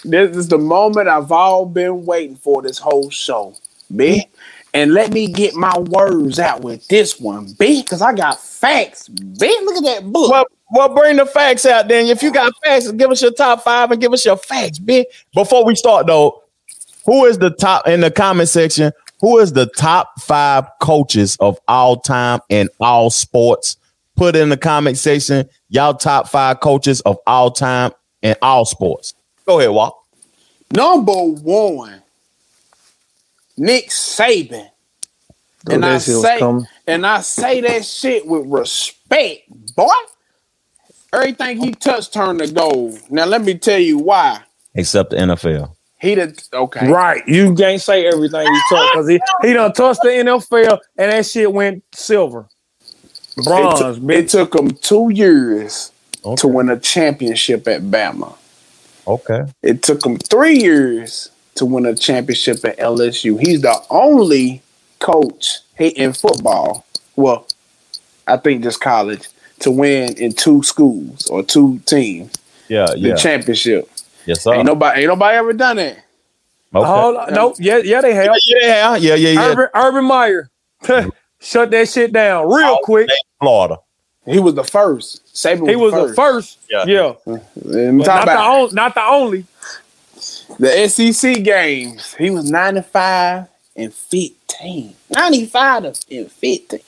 this 0.03 0.37
is 0.37 0.47
the 0.47 0.57
moment 0.57 1.07
I've 1.07 1.31
all 1.31 1.65
been 1.65 2.05
waiting 2.05 2.35
for 2.35 2.61
this 2.61 2.79
whole 2.79 3.09
show, 3.09 3.55
B. 3.95 4.27
And 4.73 4.93
let 4.93 5.13
me 5.13 5.27
get 5.27 5.53
my 5.53 5.77
words 5.79 6.37
out 6.37 6.61
with 6.61 6.85
this 6.87 7.19
one, 7.19 7.53
B, 7.57 7.81
because 7.81 8.01
I 8.01 8.13
got 8.13 8.41
facts, 8.41 9.07
B. 9.07 9.47
Look 9.63 9.77
at 9.77 9.83
that 9.83 10.11
book. 10.11 10.31
Well, 10.31 10.45
well, 10.71 10.93
bring 10.93 11.15
the 11.17 11.25
facts 11.25 11.65
out 11.65 11.87
then. 11.87 12.07
If 12.07 12.23
you 12.23 12.31
got 12.33 12.51
facts, 12.63 12.91
give 12.91 13.11
us 13.11 13.21
your 13.21 13.31
top 13.31 13.63
five 13.63 13.91
and 13.91 14.01
give 14.01 14.11
us 14.11 14.25
your 14.25 14.35
facts, 14.35 14.79
bitch. 14.79 15.05
Before 15.33 15.63
we 15.65 15.75
start 15.75 16.07
though, 16.07 16.43
who 17.05 17.25
is 17.25 17.37
the 17.37 17.51
top 17.51 17.87
in 17.87 18.01
the 18.01 18.09
comment 18.09 18.49
section? 18.49 18.91
Who 19.21 19.37
is 19.39 19.53
the 19.53 19.67
top 19.67 20.19
five 20.19 20.65
coaches 20.81 21.37
of 21.39 21.59
all 21.67 21.97
time 21.97 22.39
in 22.49 22.67
all 22.79 23.09
sports? 23.09 23.77
Put 24.15 24.35
in 24.35 24.49
the 24.49 24.57
comment 24.57 24.97
section 24.97 25.49
y'all 25.69 25.93
top 25.93 26.29
five 26.29 26.59
coaches 26.61 27.01
of 27.01 27.17
all 27.27 27.51
time 27.51 27.91
in 28.21 28.35
all 28.41 28.65
sports. 28.65 29.13
Go 29.45 29.59
ahead, 29.59 29.71
Walk. 29.71 30.01
Number 30.71 31.13
one, 31.13 32.01
Nick 33.57 33.89
Saban. 33.89 34.69
Oh, 35.67 35.73
and 35.73 35.85
I 35.85 35.93
that 35.93 36.01
shit 36.01 36.15
was 36.15 36.23
say, 36.23 36.39
coming. 36.39 36.67
and 36.87 37.05
I 37.05 37.21
say 37.21 37.61
that 37.61 37.85
shit 37.85 38.25
with 38.25 38.45
respect, 38.47 39.43
boy. 39.75 39.89
Everything 41.13 41.57
he 41.57 41.71
touched 41.71 42.13
turned 42.13 42.39
to 42.39 42.51
gold. 42.51 42.99
Now 43.09 43.25
let 43.25 43.41
me 43.41 43.57
tell 43.57 43.79
you 43.79 43.97
why. 43.97 44.41
Except 44.73 45.11
the 45.11 45.17
NFL. 45.17 45.73
He 45.99 46.13
did 46.13 46.43
okay. 46.53 46.87
Right. 46.87 47.25
You 47.27 47.55
can't 47.55 47.81
say 47.81 48.05
everything 48.05 48.45
you 48.45 48.61
talk 48.69 48.91
because 48.93 49.07
he, 49.07 49.19
he 49.41 49.53
done 49.53 49.71
touched 49.73 50.01
the 50.01 50.09
NFL 50.09 50.79
and 50.97 51.11
that 51.11 51.25
shit 51.25 51.51
went 51.51 51.83
silver. 51.93 52.47
Bronze, 53.43 53.97
It, 53.97 54.01
took- 54.01 54.11
it 54.11 54.29
took 54.29 54.55
him 54.55 54.69
two 54.71 55.09
years 55.09 55.91
to 56.37 56.47
win 56.47 56.69
a 56.69 56.79
championship 56.79 57.67
at 57.67 57.81
Bama. 57.83 58.35
Okay. 59.07 59.43
It 59.61 59.83
took 59.83 60.03
him 60.05 60.17
three 60.17 60.57
years 60.57 61.29
to 61.55 61.65
win 61.65 61.85
a 61.85 61.95
championship 61.95 62.63
at 62.65 62.77
LSU. 62.79 63.39
He's 63.39 63.61
the 63.61 63.79
only 63.89 64.61
coach 64.99 65.59
in 65.77 66.13
football. 66.13 66.85
Well, 67.15 67.45
I 68.27 68.37
think 68.37 68.63
just 68.63 68.81
college 68.81 69.27
to 69.59 69.69
win 69.71 70.15
in 70.17 70.33
two 70.33 70.63
schools 70.63 71.27
or 71.27 71.43
two 71.43 71.79
teams 71.85 72.33
Yeah, 72.67 72.87
the 72.87 72.97
yeah. 72.97 73.15
championship. 73.15 73.89
yes, 74.25 74.41
sir. 74.41 74.55
Ain't 74.55 74.65
nobody, 74.65 75.01
ain't 75.01 75.09
nobody 75.09 75.37
ever 75.37 75.53
done 75.53 75.77
that. 75.77 75.97
Okay. 76.73 76.87
Hold 76.89 77.15
on. 77.17 77.33
Nope. 77.33 77.55
Yeah, 77.59 77.77
yeah, 77.77 78.01
they 78.01 78.13
have. 78.15 78.35
Yeah, 78.47 78.95
yeah, 78.97 79.15
yeah, 79.15 79.29
yeah. 79.29 79.47
Urban, 79.51 79.67
Urban 79.75 80.05
Meyer. 80.05 80.49
Shut 81.45 81.69
that 81.69 81.87
shit 81.87 82.11
down 82.11 82.51
real 82.51 82.79
quick. 82.81 83.07
Florida. 83.39 83.77
He 84.25 84.39
was 84.39 84.55
the 84.55 84.63
first. 84.63 85.23
Saban 85.31 85.69
He 85.69 85.75
was 85.75 85.93
the 85.93 86.11
first. 86.15 86.57
Yeah. 86.67 86.85
Yeah. 86.87 87.13
I'm 87.27 87.97
not, 87.97 88.25
the 88.25 88.31
on, 88.31 88.73
not 88.73 88.95
the 88.95 89.03
only. 89.03 89.45
the 90.57 90.87
SEC 90.89 91.43
games. 91.43 92.15
He 92.15 92.31
was 92.31 92.49
95 92.49 93.47
and 93.75 93.93
15. 93.93 94.95
95 95.11 95.85
and 95.85 96.31
15. 96.31 96.79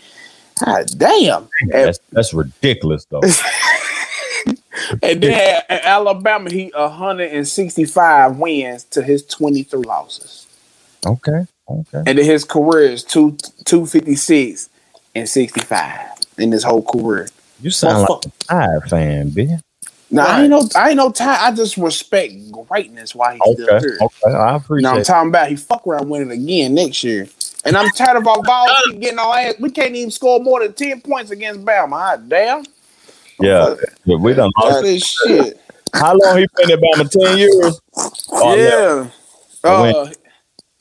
God 0.65 0.85
damn. 0.97 1.49
That's 1.67 1.99
that's 2.11 2.33
ridiculous 2.33 3.05
though. 3.05 3.21
and 5.03 5.21
then 5.21 5.61
at 5.69 5.85
Alabama, 5.85 6.49
he 6.49 6.71
165 6.73 8.37
wins 8.37 8.85
to 8.85 9.03
his 9.03 9.23
23 9.23 9.81
losses. 9.81 10.47
Okay. 11.05 11.45
Okay. 11.69 11.97
And 12.05 12.17
then 12.17 12.25
his 12.25 12.43
career 12.43 12.89
is 12.89 13.03
two 13.03 13.37
two 13.65 13.85
fifty 13.85 14.15
six 14.15 14.69
and 15.15 15.27
sixty 15.27 15.61
five 15.61 16.11
in 16.37 16.51
his 16.51 16.63
whole 16.63 16.83
career. 16.83 17.27
You 17.61 17.69
sound 17.71 18.07
Motherfucker. 18.07 18.25
like 18.25 18.25
a 18.25 18.79
Tide 18.81 18.89
fan, 18.89 19.31
bitch. 19.31 19.59
Now 20.09 20.27
I 20.27 20.41
ain't 20.41 20.49
no 20.49 20.67
I 20.75 20.89
ain't 20.89 20.97
no 20.97 21.11
time. 21.11 21.37
I 21.41 21.51
just 21.51 21.75
respect 21.77 22.33
greatness 22.51 23.13
while 23.13 23.33
he's 23.33 23.41
still 23.43 23.75
Okay. 23.75 23.85
here. 23.85 23.97
Okay. 24.01 24.33
I 24.37 24.55
appreciate 24.55 24.89
Now 24.89 24.97
I'm 24.97 25.03
talking 25.03 25.29
about 25.29 25.49
he 25.49 25.55
fuck 25.57 25.85
around 25.85 26.09
winning 26.09 26.31
again 26.31 26.73
next 26.73 27.03
year. 27.03 27.27
And 27.65 27.75
I'm 27.75 27.89
tired 27.89 28.15
of 28.17 28.27
our 28.27 28.41
balls 28.41 28.71
keep 28.85 29.01
getting 29.01 29.19
our 29.19 29.35
ass. 29.37 29.55
We 29.59 29.69
can't 29.69 29.93
even 29.95 30.11
score 30.11 30.39
more 30.39 30.61
than 30.61 30.73
ten 30.73 31.01
points 31.01 31.31
against 31.31 31.65
Bama. 31.65 31.89
Hot 31.89 32.29
damn. 32.29 32.63
Yeah. 33.41 33.75
yeah. 34.05 34.15
We 34.15 34.33
done 34.33 34.51
That's 34.55 34.75
lost. 34.75 34.83
this 34.83 35.03
shit. 35.03 35.61
How 35.93 36.15
long 36.15 36.37
he 36.37 36.47
been 36.55 36.71
at 36.71 36.79
Bama? 36.79 37.09
10 37.09 37.37
years? 37.37 37.81
Oh, 38.31 38.55
yeah. 38.55 39.07
When? 39.63 39.95
Uh, 39.95 40.11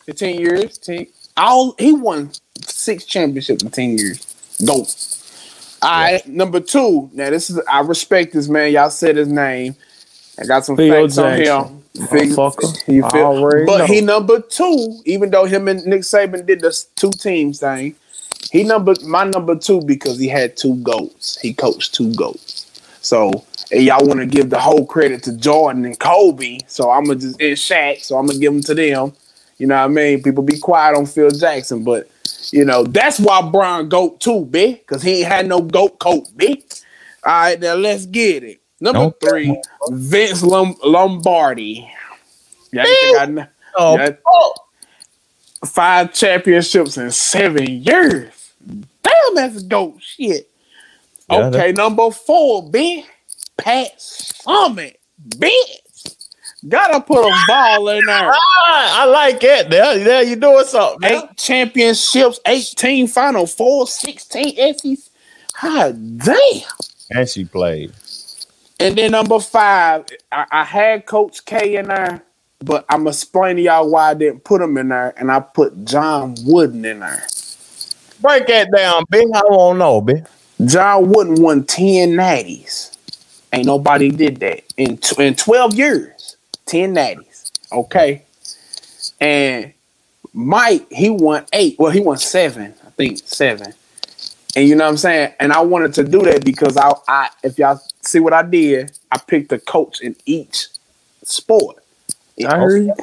for 0.06 0.12
ten 0.12 0.38
years, 0.38 0.78
ten. 0.78 1.06
All 1.36 1.74
he 1.78 1.92
won 1.92 2.30
six 2.62 3.04
championships 3.04 3.62
in 3.62 3.70
ten 3.70 3.98
years. 3.98 4.24
Go. 4.64 4.86
All 5.82 5.90
right, 5.90 6.26
number 6.26 6.60
two. 6.60 7.10
Now 7.12 7.28
this 7.28 7.50
is 7.50 7.60
I 7.70 7.80
respect 7.80 8.32
this 8.32 8.48
man. 8.48 8.72
Y'all 8.72 8.88
said 8.88 9.16
his 9.16 9.28
name. 9.28 9.76
I 10.38 10.44
got 10.44 10.64
some 10.64 10.76
Phil 10.76 11.08
facts 11.08 11.18
on 11.18 11.38
him. 11.38 11.82
Motherfucker. 11.96 12.88
you 12.92 13.08
feel? 13.10 13.66
But 13.66 13.78
know. 13.78 13.86
he 13.86 14.00
number 14.00 14.40
two, 14.40 15.00
even 15.04 15.30
though 15.30 15.44
him 15.44 15.68
and 15.68 15.84
Nick 15.86 16.02
Saban 16.02 16.46
did 16.46 16.60
this 16.60 16.84
two 16.96 17.10
teams 17.10 17.60
thing. 17.60 17.94
He 18.52 18.62
number 18.62 18.94
my 19.04 19.24
number 19.24 19.56
two 19.56 19.82
because 19.82 20.18
he 20.18 20.28
had 20.28 20.56
two 20.56 20.76
goals. 20.76 21.38
He 21.42 21.52
coached 21.52 21.94
two 21.94 22.14
goals. 22.14 22.70
So 23.00 23.44
and 23.72 23.82
y'all 23.82 24.06
want 24.06 24.20
to 24.20 24.26
give 24.26 24.50
the 24.50 24.60
whole 24.60 24.86
credit 24.86 25.22
to 25.24 25.36
Jordan 25.36 25.84
and 25.84 25.98
Kobe. 25.98 26.58
So 26.68 26.90
I'm 26.90 27.04
gonna 27.04 27.18
just 27.18 27.40
and 27.40 27.56
Shaq. 27.56 28.00
So 28.00 28.16
I'm 28.16 28.26
gonna 28.26 28.38
give 28.38 28.52
them 28.52 28.62
to 28.62 28.74
them. 28.74 29.12
You 29.58 29.66
know 29.66 29.76
what 29.76 29.84
I 29.84 29.88
mean? 29.88 30.22
People 30.22 30.42
be 30.42 30.58
quiet 30.58 30.96
on 30.96 31.06
Phil 31.06 31.30
Jackson, 31.30 31.82
but 31.82 32.08
you 32.52 32.64
know 32.64 32.84
that's 32.84 33.18
why 33.18 33.42
Brian 33.50 33.88
goat 33.88 34.20
too, 34.20 34.44
big, 34.44 34.80
because 34.80 35.02
he 35.02 35.20
ain't 35.20 35.28
had 35.28 35.46
no 35.46 35.60
goat 35.60 35.98
coat, 35.98 36.26
big. 36.36 36.62
All 37.24 37.32
right, 37.32 37.58
now 37.60 37.74
let's 37.74 38.06
get 38.06 38.44
it. 38.44 38.60
Number 38.80 39.00
Okay. 39.00 39.28
three, 39.28 39.62
Vince 39.90 40.42
Lom- 40.42 40.76
Lombardi. 40.84 41.90
Yeah, 42.72 42.82
I 42.82 42.84
think 42.84 43.38
I. 43.38 43.48
Oh, 43.78 44.14
oh, 44.26 44.54
Five 45.64 46.12
championships 46.12 46.96
in 46.98 47.10
seven 47.10 47.66
years. 47.66 48.52
Damn, 49.02 49.34
that's 49.34 49.62
a 49.62 49.64
goat 49.64 49.96
shit. 50.00 50.50
Yeah, 51.30 51.46
okay, 51.46 51.72
number 51.72 52.10
four, 52.10 52.70
B. 52.70 53.04
Pat 53.56 53.98
Summitt. 53.98 54.96
Bitch. 55.28 55.78
Gotta 56.68 57.00
put 57.00 57.26
a 57.26 57.44
ball 57.46 57.88
in 57.90 58.04
there. 58.04 58.32
Ah, 58.68 59.02
I 59.02 59.04
like 59.04 59.44
it. 59.44 59.70
There, 59.70 59.98
there 59.98 60.22
you 60.24 60.34
doing 60.34 60.64
something. 60.64 61.08
Eight 61.08 61.36
championships, 61.36 62.40
18 62.46 63.06
Final 63.06 63.46
Four, 63.46 63.86
16 63.86 64.74
SEC. 64.76 64.98
God 65.62 66.18
damn. 66.18 66.62
And 67.10 67.28
she 67.28 67.44
played. 67.44 67.92
And 68.80 68.96
then 68.98 69.12
number 69.12 69.38
five, 69.38 70.06
I, 70.32 70.46
I 70.50 70.64
had 70.64 71.06
Coach 71.06 71.44
K 71.44 71.76
in 71.76 71.86
there, 71.88 72.22
but 72.58 72.84
I'm 72.88 73.06
explaining 73.06 73.58
to 73.58 73.62
y'all 73.62 73.88
why 73.88 74.10
I 74.10 74.14
didn't 74.14 74.42
put 74.44 74.60
him 74.60 74.76
in 74.76 74.88
there, 74.88 75.14
and 75.16 75.30
I 75.30 75.40
put 75.40 75.84
John 75.84 76.34
Wooden 76.44 76.84
in 76.84 77.00
there. 77.00 77.24
Break 78.20 78.48
that 78.48 78.70
down, 78.74 79.04
big. 79.10 79.28
I 79.32 79.42
won't 79.48 79.78
know, 79.78 80.00
big. 80.00 80.26
John 80.64 81.08
Wooden 81.08 81.40
won 81.40 81.64
10 81.64 82.10
natties. 82.10 82.96
Ain't 83.52 83.66
nobody 83.66 84.10
did 84.10 84.40
that 84.40 84.64
in, 84.76 84.98
tw- 84.98 85.20
in 85.20 85.34
12 85.36 85.74
years. 85.74 86.15
10 86.66 86.94
natties. 86.94 87.52
Okay. 87.72 88.22
And 89.20 89.72
Mike, 90.32 90.86
he 90.90 91.10
won 91.10 91.46
eight. 91.52 91.76
Well, 91.78 91.90
he 91.90 92.00
won 92.00 92.18
seven. 92.18 92.74
I 92.86 92.90
think 92.90 93.18
seven. 93.24 93.72
And 94.56 94.68
you 94.68 94.74
know 94.74 94.84
what 94.84 94.90
I'm 94.90 94.96
saying? 94.96 95.34
And 95.40 95.52
I 95.52 95.60
wanted 95.60 95.94
to 95.94 96.04
do 96.04 96.22
that 96.22 96.44
because 96.44 96.76
I, 96.76 96.92
I 97.08 97.28
if 97.42 97.58
y'all 97.58 97.80
see 98.02 98.20
what 98.20 98.32
I 98.32 98.42
did, 98.42 98.92
I 99.12 99.18
picked 99.18 99.52
a 99.52 99.58
coach 99.58 100.00
in 100.00 100.16
each 100.24 100.68
sport. 101.24 101.76
I 102.46 102.56
heard 102.58 102.84
you. 102.84 102.94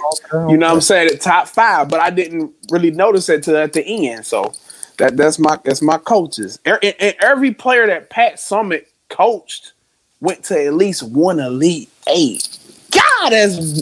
You 0.49 0.57
know 0.57 0.67
what 0.67 0.75
I'm 0.75 0.81
saying? 0.81 1.09
The 1.09 1.17
top 1.17 1.47
five, 1.47 1.89
but 1.89 1.99
I 1.99 2.09
didn't 2.09 2.53
really 2.71 2.91
notice 2.91 3.29
it 3.29 3.43
till 3.43 3.57
at 3.57 3.73
the 3.73 3.85
end. 3.85 4.25
So 4.25 4.53
that 4.97 5.17
that's 5.17 5.39
my 5.39 5.59
that's 5.63 5.81
my 5.81 5.97
coaches. 5.97 6.59
E- 6.67 6.71
e- 6.83 6.93
e- 7.01 7.13
every 7.19 7.53
player 7.53 7.87
that 7.87 8.09
Pat 8.09 8.35
Summitt 8.35 8.85
coached 9.09 9.73
went 10.21 10.43
to 10.45 10.65
at 10.65 10.73
least 10.73 11.03
one 11.03 11.39
elite 11.39 11.89
eight. 12.07 12.57
God, 12.93 13.29
that's 13.31 13.81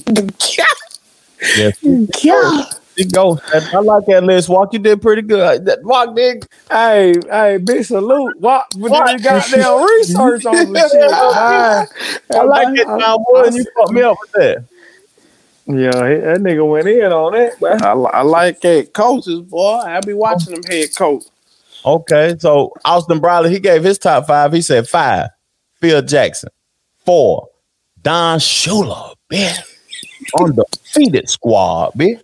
Yeah. 1.54 1.72
God. 2.24 2.76
You 2.96 3.06
go. 3.10 3.40
I 3.54 3.80
like 3.80 4.04
that 4.08 4.24
list. 4.24 4.50
Walk, 4.50 4.74
you 4.74 4.80
did 4.80 5.02
pretty 5.02 5.22
good. 5.22 5.66
That 5.66 5.84
Walk, 5.84 6.16
dig. 6.16 6.46
Hey, 6.70 7.14
hey, 7.30 7.58
big 7.58 7.86
salute. 7.86 8.38
Walk, 8.40 8.68
What 8.76 8.92
What? 8.92 9.12
you 9.14 9.20
goddamn 9.20 9.84
research 9.84 10.46
on 10.46 10.66
some 10.66 10.76
shit? 10.90 11.12
I 11.12 11.86
man. 12.36 12.44
like 12.44 12.68
it, 12.80 12.88
John 13.00 13.24
Wood. 13.28 13.54
You 13.56 13.66
fucked 13.78 13.94
me 13.94 14.02
up 14.02 14.18
with 14.22 14.32
that. 14.34 14.66
Yeah, 15.68 15.92
that 15.92 16.40
nigga 16.42 16.70
went 16.70 16.88
in 16.88 17.12
on 17.12 17.34
that. 17.34 17.60
boy. 17.60 17.70
I, 17.70 17.94
I 17.94 18.22
like 18.24 18.64
it. 18.66 18.94
Coaches, 18.94 19.42
boy. 19.42 19.78
I 19.78 20.02
be 20.02 20.14
watching 20.14 20.54
them 20.54 20.64
head 20.64 20.90
coach. 20.96 21.24
Okay, 21.86 22.36
so 22.40 22.74
Austin 22.86 23.20
Bradley, 23.20 23.52
he 23.52 23.60
gave 23.60 23.84
his 23.84 23.98
top 23.98 24.28
five. 24.28 24.54
He 24.54 24.62
said 24.62 24.88
five, 24.88 25.30
Phil 25.80 26.02
Jackson. 26.02 26.50
Four, 27.06 27.48
Don 28.02 28.40
Shula, 28.40 29.14
bitch. 29.32 29.58
Undefeated 30.40 31.30
squad, 31.30 31.92
bitch. 31.94 32.22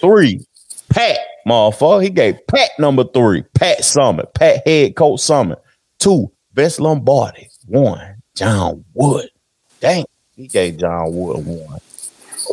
Three, 0.00 0.44
Pat, 0.88 1.18
motherfucker. 1.46 2.02
He 2.02 2.10
gave 2.10 2.46
Pat 2.46 2.70
number 2.78 3.04
three, 3.04 3.42
Pat 3.54 3.80
Summitt, 3.80 4.34
Pat 4.34 4.66
head 4.66 4.96
coach 4.96 5.20
Summitt. 5.20 5.60
Two, 5.98 6.30
Vince 6.54 6.80
Lombardi. 6.80 7.48
One, 7.66 8.16
John 8.34 8.84
Wood. 8.94 9.28
Dang, 9.80 10.04
he 10.36 10.48
gave 10.48 10.78
John 10.78 11.14
Wood 11.14 11.44
one. 11.46 11.80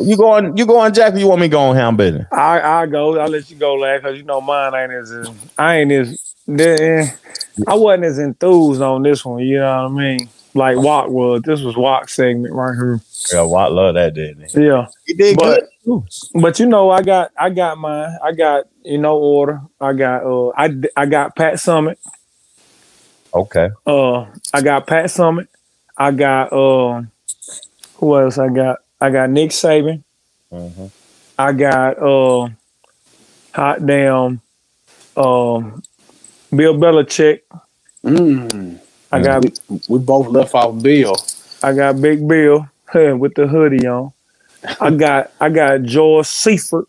You 0.00 0.16
going, 0.16 0.56
you 0.56 0.66
going, 0.66 0.92
Jack, 0.92 1.14
or 1.14 1.18
you 1.18 1.26
want 1.26 1.40
me 1.40 1.48
going 1.48 1.76
ham 1.76 1.96
business? 1.96 2.26
I 2.30 2.60
I 2.60 2.86
go. 2.86 3.18
I'll 3.18 3.28
let 3.28 3.50
you 3.50 3.56
go 3.56 3.74
last 3.74 4.02
because 4.02 4.16
you 4.16 4.24
know 4.24 4.40
mine 4.40 4.74
ain't 4.74 4.92
as 4.92 5.12
I 5.56 5.78
ain't 5.78 5.92
as 5.92 6.34
I 7.66 7.74
wasn't 7.74 8.04
as 8.04 8.18
enthused 8.18 8.80
on 8.80 9.02
this 9.02 9.24
one. 9.24 9.40
You 9.40 9.58
know 9.58 9.84
what 9.84 9.92
I 9.92 9.94
mean? 9.94 10.28
Like 10.58 10.76
Walk 10.76 11.08
was. 11.08 11.42
This 11.42 11.60
was 11.62 11.76
Walk 11.76 12.08
segment 12.08 12.52
right 12.52 12.74
here. 12.74 13.00
Yeah, 13.32 13.42
Watt 13.42 13.72
love 13.72 13.94
that, 13.94 14.14
didn't 14.14 14.50
he? 14.50 14.64
Yeah, 14.66 14.88
He 15.06 15.14
did 15.14 15.36
but 15.36 15.68
good. 15.84 16.02
but 16.34 16.58
you 16.58 16.66
know 16.66 16.90
I 16.90 17.02
got 17.02 17.30
I 17.38 17.48
got 17.50 17.78
mine. 17.78 18.18
I 18.22 18.32
got 18.32 18.66
you 18.82 18.98
know 18.98 19.16
order. 19.16 19.60
I 19.80 19.92
got 19.92 20.24
uh 20.24 20.48
I 20.56 20.74
I 20.96 21.06
got 21.06 21.36
Pat 21.36 21.54
Summitt. 21.54 21.96
Okay. 23.32 23.68
Uh, 23.86 24.26
I 24.52 24.60
got 24.62 24.86
Pat 24.86 25.04
Summitt. 25.06 25.48
I 25.96 26.10
got 26.10 26.52
uh, 26.52 27.02
who 27.96 28.18
else? 28.18 28.38
I 28.38 28.48
got 28.48 28.78
I 29.00 29.10
got 29.10 29.30
Nick 29.30 29.50
Saban. 29.50 30.02
Mm-hmm. 30.52 30.86
I 31.38 31.52
got 31.52 31.98
uh, 32.02 32.48
hot 33.54 33.86
damn, 33.86 34.40
um, 35.16 35.82
Bill 36.54 36.74
Belichick. 36.74 37.42
Mm. 38.04 38.80
I 39.12 39.22
got 39.22 39.44
we, 39.44 39.80
we 39.88 39.98
both 39.98 40.28
left 40.28 40.54
off 40.54 40.82
Bill. 40.82 41.16
I 41.62 41.72
got 41.72 42.00
Big 42.00 42.26
Bill 42.26 42.68
with 42.94 43.34
the 43.34 43.46
hoodie 43.46 43.86
on. 43.86 44.12
I 44.80 44.90
got 44.96 45.30
I 45.40 45.48
got 45.48 45.82
George 45.82 46.26
Seifert. 46.26 46.86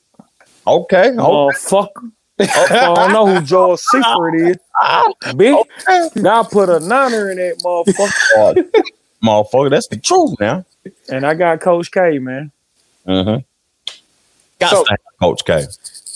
Okay. 0.68 1.16
Oh 1.18 1.52
fuck. 1.54 1.92
I 2.40 2.94
don't 2.96 3.12
know 3.12 3.28
who 3.28 3.42
George 3.46 3.80
Seifert 3.80 4.36
is. 4.36 4.58
Big. 5.36 5.56
God 6.22 6.44
put 6.44 6.70
a 6.70 6.80
niner 6.80 7.32
in 7.32 7.38
that 7.38 7.60
motherfucker. 7.64 8.12
Uh, 8.38 8.82
motherfucker, 9.24 9.70
that's 9.70 9.88
the 9.88 9.98
truth 9.98 10.36
now. 10.40 10.66
And 11.10 11.26
I 11.26 11.34
got 11.34 11.60
Coach 11.60 11.92
K, 11.92 12.20
man. 12.20 12.52
Mm-hmm. 13.08 13.42
Got 14.60 14.70
So- 14.70 14.84
to 14.84 14.90
have 14.92 15.00
Coach 15.22 15.46
K. 15.46 15.66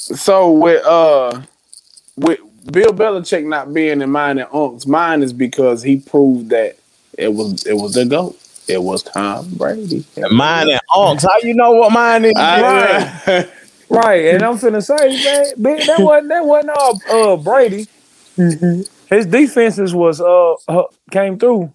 So 0.06 0.52
with 0.52 0.84
uh 0.86 1.42
with 2.18 2.40
Bill 2.72 2.94
Belichick 2.94 3.46
not 3.46 3.74
being 3.74 4.02
in 4.02 4.10
mine 4.10 4.40
and 4.40 4.50
Unc's 4.54 4.88
mine 4.88 5.24
is 5.24 5.34
because 5.34 5.84
he 5.84 5.98
proved 6.00 6.50
that 6.50 6.78
it 7.18 7.34
was 7.34 7.66
it 7.66 7.74
was 7.74 7.94
the 7.94 8.06
GOAT. 8.06 8.38
It 8.68 8.82
was 8.82 9.04
Tom 9.04 9.50
Brady. 9.56 10.06
Mine 10.32 10.70
and 10.70 10.82
Unks. 10.96 11.24
How 11.24 11.38
you 11.44 11.54
know 11.54 11.72
what 11.74 11.92
mine 11.92 12.26
is? 12.26 12.34
I- 12.36 13.50
Right, 13.90 14.26
and 14.34 14.44
I'm 14.44 14.58
finna 14.58 14.84
say, 14.84 15.10
man, 15.58 15.86
that 15.86 16.02
wasn't 16.02 16.30
that 16.30 16.46
wasn't 16.46 16.72
all 16.78 17.34
uh, 17.34 17.38
Brady. 17.38 17.88
His 18.38 19.26
defenses 19.28 19.94
was 19.94 20.22
uh, 20.22 20.54
uh 20.68 20.84
came 21.12 21.38
through 21.38 21.74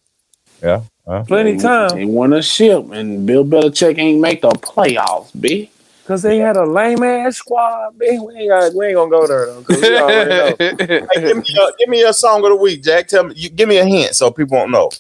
Yeah. 0.62 0.82
yeah. 1.06 1.24
plenty 1.28 1.56
time 1.58 1.98
He 1.98 2.04
won 2.06 2.32
a 2.32 2.42
ship 2.42 2.90
and 2.92 3.26
Bill 3.26 3.44
Belichick 3.44 3.98
ain't 3.98 4.20
make 4.20 4.42
the 4.42 4.50
playoffs, 4.50 5.30
B. 5.40 5.70
because 6.08 6.22
they 6.22 6.38
had 6.38 6.56
a 6.56 6.64
lame 6.64 7.02
ass 7.02 7.36
squad. 7.36 7.98
Man, 7.98 8.24
we 8.24 8.34
ain't 8.34 8.48
got, 8.48 8.74
we 8.74 8.86
ain't 8.86 8.94
gonna 8.96 9.10
go 9.10 9.26
there 9.26 9.44
though. 9.44 9.62
'cause 9.62 9.82
we 9.82 9.94
already 9.98 10.30
know. 10.30 10.56
Hey, 11.12 11.22
give, 11.26 11.36
me 11.36 11.44
a, 11.54 11.72
give 11.78 11.88
me 11.90 12.02
a 12.02 12.12
song 12.14 12.42
of 12.44 12.48
the 12.48 12.56
week, 12.56 12.82
Jack. 12.82 13.08
Tell 13.08 13.24
me, 13.24 13.34
you, 13.36 13.50
give 13.50 13.68
me 13.68 13.76
a 13.76 13.84
hint 13.84 14.14
so 14.14 14.30
people 14.30 14.56
won't 14.56 14.70
know. 14.70 14.90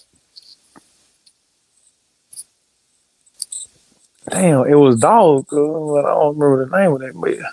Damn, 4.28 4.66
it 4.66 4.74
was 4.74 5.00
dog, 5.00 5.46
but 5.50 5.56
I 5.56 6.10
don't 6.14 6.38
remember 6.38 6.66
the 6.66 6.78
name 6.78 6.92
of 6.92 7.00
that 7.00 7.16
man. 7.16 7.44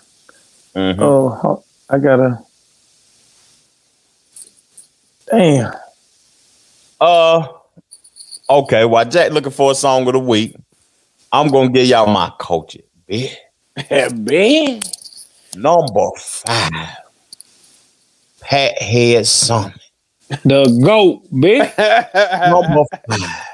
Mm-hmm. 0.75 1.01
Oh, 1.01 1.63
I 1.89 1.97
gotta. 1.97 2.39
Damn. 5.31 5.73
Uh, 6.99 7.47
okay. 8.49 8.83
While 8.83 9.05
Jack 9.05 9.31
looking 9.31 9.53
for 9.53 9.71
a 9.71 9.75
song 9.75 10.05
of 10.07 10.13
the 10.13 10.19
week, 10.19 10.57
I'm 11.31 11.47
gonna 11.47 11.69
give 11.69 11.87
y'all 11.87 12.07
my 12.07 12.33
culture. 12.37 12.81
bitch. 13.09 13.33
Man. 13.75 14.81
Number 15.57 16.09
five, 16.17 16.97
Pat 18.41 18.81
Head 18.81 19.23
Summitt. 19.25 19.79
The 20.43 20.81
goat, 20.83 21.23
bitch. 21.31 21.77
Number 22.49 22.83
five. 23.07 23.45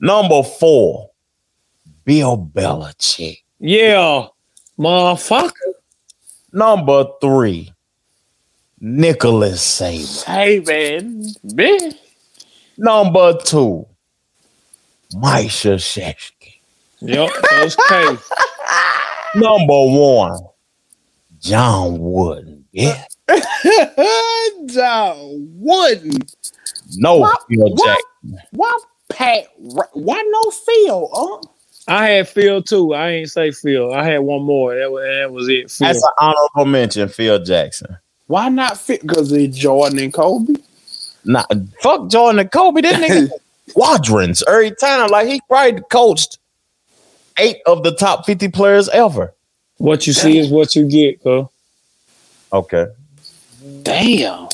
Number 0.00 0.42
four, 0.42 1.10
Bill 2.04 2.38
Belichick. 2.38 3.38
Yeah, 3.58 4.28
motherfucker. 4.78 5.52
Number 6.52 7.04
three, 7.20 7.72
Nicholas 8.80 9.60
Saban. 9.80 10.24
Hey 10.24 10.60
man, 10.60 11.24
man. 11.42 11.94
Number 12.78 13.36
two, 13.38 13.86
Mike 15.14 15.48
Krzyzewski. 15.48 16.54
Yep, 17.00 17.30
Coach 17.30 17.76
K. 17.88 18.16
Number 19.34 19.66
one, 19.68 20.38
John 21.40 21.98
Wooden. 21.98 22.64
Yeah. 22.72 23.04
John 24.66 25.48
Wooden. 25.58 26.18
No, 26.96 27.18
Why- 27.18 27.34
Phil 27.48 27.70
why- 27.74 27.86
Jackson. 27.86 28.46
Why 28.52 28.78
Pat? 29.10 29.44
Why 29.56 30.22
no 30.30 30.50
Phil? 30.50 31.10
Huh? 31.12 31.40
I 31.88 32.08
had 32.08 32.28
Phil 32.28 32.62
too. 32.62 32.92
I 32.94 33.10
ain't 33.10 33.30
say 33.30 33.50
Phil. 33.50 33.92
I 33.94 34.04
had 34.04 34.18
one 34.18 34.42
more. 34.42 34.74
That 34.78 34.90
was, 34.92 35.04
that 35.04 35.32
was 35.32 35.48
it. 35.48 35.70
Phil. 35.70 35.86
That's 35.86 36.02
an 36.02 36.10
honorable 36.18 36.66
mention, 36.66 37.08
Phil 37.08 37.42
Jackson. 37.42 37.96
Why 38.26 38.48
not 38.50 38.76
fit? 38.76 39.00
Because 39.02 39.32
it's 39.32 39.56
Jordan 39.56 39.98
and 39.98 40.12
Kobe. 40.12 40.54
Nah, 41.24 41.44
fuck 41.80 42.10
Jordan 42.10 42.40
and 42.40 42.52
Kobe. 42.52 42.82
That 42.82 42.96
nigga 43.00 43.30
squadrons 43.68 44.42
every 44.46 44.72
time. 44.72 45.08
Like 45.10 45.28
he 45.28 45.40
probably 45.48 45.80
coached 45.90 46.38
eight 47.38 47.58
of 47.66 47.82
the 47.82 47.92
top 47.92 48.26
50 48.26 48.48
players 48.48 48.88
ever. 48.88 49.34
What 49.78 50.06
you 50.06 50.12
see 50.12 50.38
is 50.38 50.50
what 50.50 50.74
you 50.74 50.88
get, 50.88 51.22
bro. 51.22 51.50
Okay. 52.52 52.86
Damn. 53.82 54.48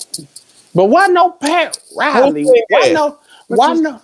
But 0.75 0.87
why 0.87 1.07
no 1.07 1.31
Pat 1.31 1.79
Riley? 1.97 2.45
Why 2.45 2.63
that? 2.69 2.93
no? 2.93 3.19
Why 3.49 3.75
no? 3.75 4.01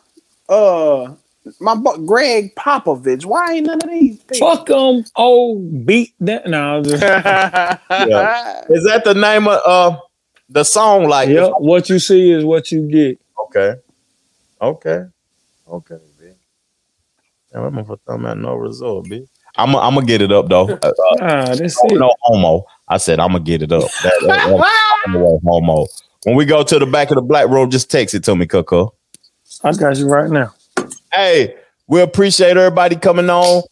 Uh, 0.49 1.15
my 1.59 1.75
bu- 1.75 2.07
Gregg 2.07 2.55
Popovich. 2.55 3.25
Why 3.25 3.55
ain't 3.55 3.67
none 3.67 3.83
of 3.83 3.91
these? 3.91 4.19
people? 4.19 4.57
Fuck 4.57 4.67
them. 4.67 5.05
Oh, 5.17 5.59
beat 5.59 6.15
that. 6.21 6.47
No, 6.47 6.83
just, 6.83 7.03
Yeah. 7.03 8.65
Is 8.71 8.85
that 8.85 9.03
the 9.05 9.15
name 9.15 9.49
of 9.49 9.61
uh 9.65 9.99
the 10.49 10.65
song? 10.65 11.05
Like 11.05 11.29
yep. 11.29 11.53
What 11.59 11.89
you 11.89 11.99
see 11.99 12.31
is 12.31 12.45
what 12.45 12.71
you 12.71 12.83
get. 12.89 13.21
Okay. 13.47 13.75
Okay. 14.61 15.05
Okay, 15.69 15.95
bitch. 15.95 16.10
Damn, 17.53 17.65
I'm 17.65 17.75
gonna 17.75 17.85
talking 18.07 18.25
about 18.25 18.39
no 18.39 18.55
result, 18.55 19.07
bitch. 19.07 19.29
I'm 19.57 19.75
I'm 19.77 19.95
gonna 19.95 20.07
get 20.07 20.23
it 20.23 20.33
up 20.33 20.49
though. 20.49 20.69
Uh, 20.83 20.89
uh, 20.89 21.17
Ah, 21.21 21.55
that's 21.57 21.83
no, 21.85 21.91
it. 21.91 21.99
no 21.99 22.15
homo. 22.23 22.65
I 22.89 22.99
said 22.99 23.21
I'm 23.21 23.33
gonna 23.33 23.45
get 23.45 23.63
it 23.63 23.73
up. 23.73 23.85
That, 24.03 24.13
that, 24.23 24.43
that- 24.47 25.11
no 25.13 25.41
homo. 25.45 25.87
When 26.25 26.37
we 26.37 26.45
go 26.45 26.63
to 26.63 26.79
the 26.79 26.87
back 26.87 27.11
of 27.11 27.17
the 27.17 27.23
black 27.23 27.49
room, 27.49 27.71
just 27.71 27.91
text 27.91 28.15
it 28.15 28.23
to 28.25 28.37
me, 28.37 28.47
Coco. 28.47 28.95
I 29.65 29.73
got 29.73 29.97
you 29.97 30.09
right 30.09 30.31
now. 30.31 30.55
Hey, 31.13 31.57
we 31.89 32.01
appreciate 32.03 32.57
everybody 32.57 32.97
coming 32.97 33.31
on. 33.31 33.63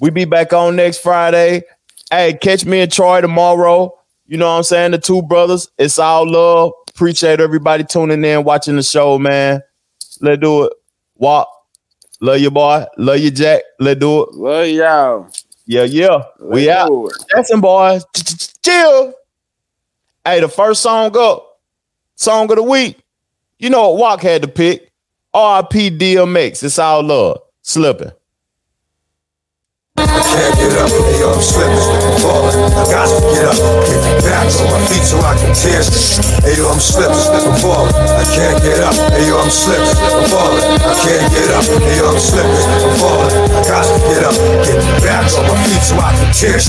We 0.00 0.10
be 0.10 0.24
back 0.24 0.52
on 0.52 0.76
next 0.76 0.98
Friday. 0.98 1.62
Hey, 2.10 2.38
catch 2.40 2.64
me 2.64 2.80
and 2.80 2.92
Troy 2.92 3.20
tomorrow. 3.20 3.92
You 4.26 4.38
know 4.38 4.46
what 4.50 4.56
I'm 4.58 4.62
saying? 4.62 4.92
The 4.92 4.98
two 4.98 5.22
brothers. 5.22 5.68
It's 5.78 5.98
all 5.98 6.30
love. 6.30 6.72
Appreciate 6.88 7.40
everybody 7.40 7.84
tuning 7.84 8.24
in, 8.24 8.44
watching 8.44 8.76
the 8.76 8.82
show, 8.82 9.18
man. 9.18 9.62
Let's 10.20 10.40
do 10.40 10.64
it. 10.64 10.72
Walk. 11.16 11.48
Love 12.20 12.40
you, 12.40 12.50
boy. 12.50 12.84
Love 12.96 13.18
you, 13.18 13.30
Jack. 13.30 13.62
Let's 13.78 14.00
do 14.00 14.22
it. 14.22 14.32
Love 14.34 14.68
y'all. 14.68 15.28
Yeah, 15.66 15.82
yeah. 15.82 16.22
we 16.40 16.70
out. 16.70 17.10
Jackson 17.30 17.60
boys. 17.60 18.04
Chill. 18.64 19.12
Hey, 20.24 20.40
the 20.40 20.48
first 20.48 20.82
song 20.82 21.16
up, 21.16 21.60
song 22.14 22.50
of 22.50 22.56
the 22.56 22.62
week. 22.62 22.98
You 23.58 23.70
know 23.70 23.90
what 23.90 24.00
Walk 24.00 24.22
had 24.22 24.42
to 24.42 24.48
pick. 24.48 24.92
RIP 25.34 25.98
DMX. 25.98 26.62
It's 26.62 26.78
all 26.78 27.02
love. 27.02 27.40
Slipping. 27.62 28.12
Can't 30.36 30.54
get 30.60 30.76
up. 30.76 30.90
Hey, 30.92 31.20
yo, 31.20 31.32
I'm 31.32 31.40
slipping, 31.40 31.80
I'm 31.80 32.16
falling. 32.20 32.56
I 32.76 32.84
got 32.92 33.08
to 33.08 33.18
get 33.32 33.44
up, 33.48 33.56
get 33.88 34.00
back 34.28 34.46
on 34.52 34.68
my 34.68 34.80
feet 34.92 35.04
so 35.08 35.16
I 35.24 35.32
can 35.40 35.52
tear. 35.56 35.80
Hey, 36.44 36.54
yo, 36.60 36.68
I'm 36.68 36.80
slipping, 36.80 37.16
I'm 37.16 37.56
falling. 37.64 37.94
I 37.96 38.24
can't 38.28 38.58
get 38.60 38.80
up. 38.84 38.94
Hey, 39.16 39.24
yo, 39.28 39.40
I'm 39.40 39.48
slipping, 39.48 39.96
I'm 39.96 40.28
falling. 40.28 40.64
I 40.84 40.92
can't 41.00 41.26
get 41.32 41.48
up. 41.56 41.64
Hey, 41.64 41.96
yo, 41.96 42.04
I'm 42.12 42.20
slipping, 42.20 42.64
I'm 42.68 42.94
falling. 43.00 43.32
I 43.32 43.60
got 43.64 43.84
to 43.88 43.96
get 44.04 44.22
up, 44.28 44.36
get 44.68 44.78
back 45.00 45.24
on 45.32 45.44
my 45.48 45.56
feet 45.64 45.82
so 45.82 45.96
I 45.96 46.12
can 46.12 46.30
tear. 46.36 46.60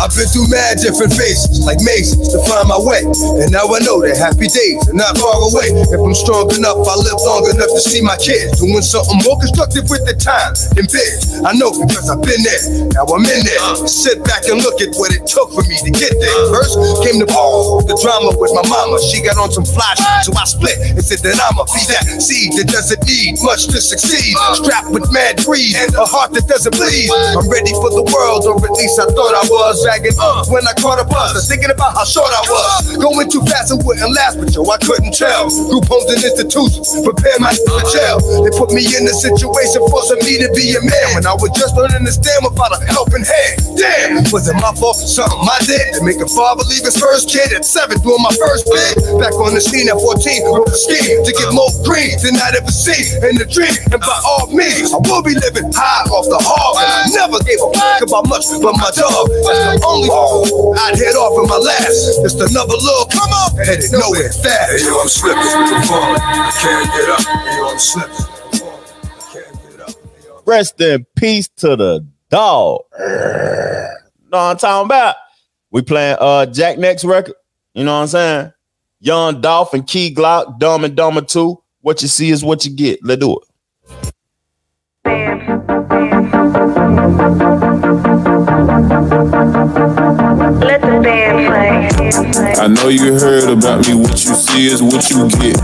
I've 0.00 0.12
been 0.16 0.28
through 0.32 0.48
mad 0.48 0.80
different 0.80 1.12
phases, 1.12 1.60
like 1.68 1.78
mazes, 1.84 2.32
to 2.32 2.40
find 2.48 2.66
my 2.66 2.80
way. 2.80 3.04
And 3.04 3.52
now 3.52 3.68
I 3.68 3.78
know 3.84 4.00
that 4.00 4.16
happy 4.16 4.48
days 4.48 4.80
are 4.88 4.96
not 4.96 5.20
far 5.20 5.36
away. 5.36 5.68
If 5.92 6.00
I'm 6.00 6.16
strong 6.16 6.48
enough, 6.56 6.80
I 6.80 6.96
live 6.96 7.20
long 7.20 7.44
enough 7.52 7.68
to 7.68 7.80
see 7.80 8.00
my 8.00 8.16
kids 8.16 8.56
doing 8.58 8.80
something 8.80 9.20
more 9.20 9.36
constructive 9.36 9.92
with 9.92 10.08
the 10.08 10.16
time 10.16 10.56
than 10.72 10.88
biz. 10.88 11.44
I 11.44 11.52
know 11.54 11.70
because 11.76 12.08
I've 12.08 12.24
been 12.24 12.40
there. 12.40 12.61
Now 12.94 13.06
I'm 13.08 13.24
in 13.26 13.40
there. 13.44 13.86
Sit 13.86 14.24
back 14.24 14.46
and 14.48 14.62
look 14.62 14.80
at 14.80 14.94
what 14.96 15.14
it 15.14 15.26
took 15.26 15.50
for 15.52 15.62
me 15.66 15.76
to 15.78 15.90
get 15.90 16.12
there. 16.18 16.38
First 16.54 16.78
came 17.02 17.18
the 17.18 17.28
ball, 17.28 17.82
the 17.82 17.96
drama 17.98 18.36
with 18.38 18.52
my 18.54 18.64
mama. 18.68 18.98
She 19.10 19.22
got 19.22 19.38
on 19.38 19.50
some 19.50 19.64
fly 19.64 19.94
so 20.22 20.30
I 20.38 20.44
split 20.44 20.78
and 20.78 21.02
said 21.02 21.20
that 21.26 21.38
I'ma 21.38 21.66
be 21.70 21.82
that 21.90 22.22
seed 22.22 22.54
that 22.58 22.70
doesn't 22.70 23.02
need 23.06 23.42
much 23.42 23.66
to 23.74 23.78
succeed. 23.82 24.38
Strapped 24.54 24.90
with 24.94 25.10
mad 25.10 25.42
greed, 25.42 25.74
a 25.98 26.06
heart 26.06 26.30
that 26.38 26.46
doesn't 26.46 26.74
bleed. 26.74 27.10
I'm 27.34 27.48
ready 27.50 27.74
for 27.74 27.90
the 27.90 28.06
world, 28.06 28.46
or 28.46 28.58
at 28.58 28.74
least 28.78 28.98
I 29.02 29.06
thought 29.10 29.34
I 29.34 29.44
was. 29.50 29.82
Dragging 29.82 30.18
up 30.20 30.46
when 30.48 30.62
I 30.66 30.74
caught 30.78 31.02
a 31.02 31.06
bus, 31.06 31.34
thinking 31.48 31.70
about 31.70 31.98
how 31.98 32.06
short 32.06 32.30
I 32.30 32.42
was. 32.46 32.96
Going 32.96 33.28
too 33.28 33.42
fast 33.50 33.74
and 33.74 33.82
wouldn't 33.82 34.12
last, 34.14 34.38
but 34.38 34.54
yo, 34.54 34.62
I 34.70 34.78
couldn't 34.78 35.14
tell. 35.14 35.50
Group 35.50 35.90
homes 35.90 36.06
and 36.12 36.22
institutions 36.22 36.86
prepare 37.02 37.38
my 37.42 37.50
for 37.66 37.82
jail. 37.90 38.22
They 38.46 38.52
put 38.54 38.70
me 38.70 38.86
in 38.86 39.02
a 39.08 39.14
situation 39.14 39.82
forcing 39.90 40.22
me 40.22 40.38
to 40.38 40.48
be 40.54 40.74
a 40.78 40.82
man 40.82 41.06
when 41.18 41.24
I 41.26 41.34
was 41.34 41.50
just 41.58 41.74
learning 41.74 42.06
to 42.06 42.12
stand 42.14 42.46
without 42.52 42.76
a 42.76 42.84
helping 42.84 43.24
hand. 43.24 43.56
Damn, 43.76 44.24
was 44.30 44.48
it 44.48 44.56
my 44.60 44.72
fault? 44.76 44.96
Something 45.00 45.40
I 45.48 45.58
did 45.64 45.96
to 45.96 46.04
make 46.04 46.20
a 46.20 46.28
father 46.28 46.62
leave 46.68 46.84
his 46.84 46.96
first 46.96 47.28
kid 47.28 47.52
at 47.52 47.64
seven, 47.64 47.98
doing 48.04 48.20
my 48.20 48.32
first 48.36 48.68
bid. 48.68 49.00
Back 49.18 49.32
on 49.40 49.56
the 49.56 49.60
scene 49.60 49.88
at 49.88 49.96
14, 49.96 50.52
with 50.52 50.68
a 50.68 50.76
scheme 50.76 51.24
to 51.24 51.32
get 51.32 51.48
more 51.56 51.72
green 51.82 52.14
than 52.20 52.36
I'd 52.36 52.56
ever 52.60 52.70
seen 52.70 53.16
in 53.24 53.40
the 53.40 53.48
dream. 53.48 53.72
And 53.90 54.00
by 54.00 54.18
all 54.28 54.52
means, 54.52 54.92
I 54.92 55.00
will 55.00 55.24
be 55.24 55.34
living 55.34 55.72
high 55.72 56.04
off 56.12 56.28
the 56.28 56.38
hog. 56.38 56.76
And 56.78 56.88
I 56.88 57.04
never 57.16 57.40
gave 57.42 57.58
a 57.58 57.68
fuck 57.72 58.00
about 58.04 58.28
much 58.28 58.46
but 58.60 58.76
my 58.76 58.90
dog. 58.92 59.32
That's 59.48 59.80
the 59.80 59.88
only 59.88 60.08
I'd 60.78 60.96
head 61.00 61.16
off 61.16 61.34
in 61.40 61.48
my 61.48 61.58
last. 61.58 62.22
Just 62.22 62.38
another 62.38 62.76
little 62.76 63.08
come 63.08 63.32
on, 63.32 63.56
headed 63.56 63.90
nowhere 63.92 64.30
fast. 64.30 64.76
Hey, 64.76 64.84
yo, 64.84 65.00
I'm 65.00 65.08
slipping, 65.08 65.42
I'm 65.42 65.82
falling. 65.88 66.20
I 66.20 66.52
can't 66.60 66.86
get 66.92 67.08
up. 67.08 67.22
Hey, 67.24 67.56
yo, 67.56 67.64
I'm 67.72 67.78
slipping. 67.80 68.42
Rest 70.44 70.80
in 70.80 71.06
peace 71.14 71.48
to 71.58 71.76
the 71.76 72.11
dog. 72.32 72.80
what 72.90 73.98
I'm 74.32 74.56
talking 74.56 74.86
about? 74.86 75.16
We 75.70 75.82
playing 75.82 76.16
uh 76.18 76.46
Jack 76.46 76.78
next 76.78 77.04
record. 77.04 77.34
You 77.74 77.84
know 77.84 77.94
what 77.94 78.02
I'm 78.02 78.08
saying? 78.08 78.52
Young 79.00 79.40
Dolph 79.40 79.74
and 79.74 79.86
Key 79.86 80.14
Glock, 80.14 80.58
Dumb 80.58 80.84
and 80.84 80.96
Dumber 80.96 81.22
2. 81.22 81.62
What 81.80 82.02
you 82.02 82.08
see 82.08 82.30
is 82.30 82.44
what 82.44 82.64
you 82.64 82.74
get. 82.74 83.04
Let's 83.04 83.20
do 83.20 83.36
it. 83.36 83.44
Let 90.42 90.80
the 90.82 90.98
band 90.98 91.46
play. 91.46 92.54
I 92.58 92.66
know 92.66 92.88
you 92.88 93.14
heard 93.14 93.46
about 93.46 93.86
me, 93.86 93.94
what 93.94 94.18
you 94.26 94.34
see 94.34 94.66
is 94.66 94.82
what 94.82 95.06
you 95.06 95.30
get. 95.38 95.54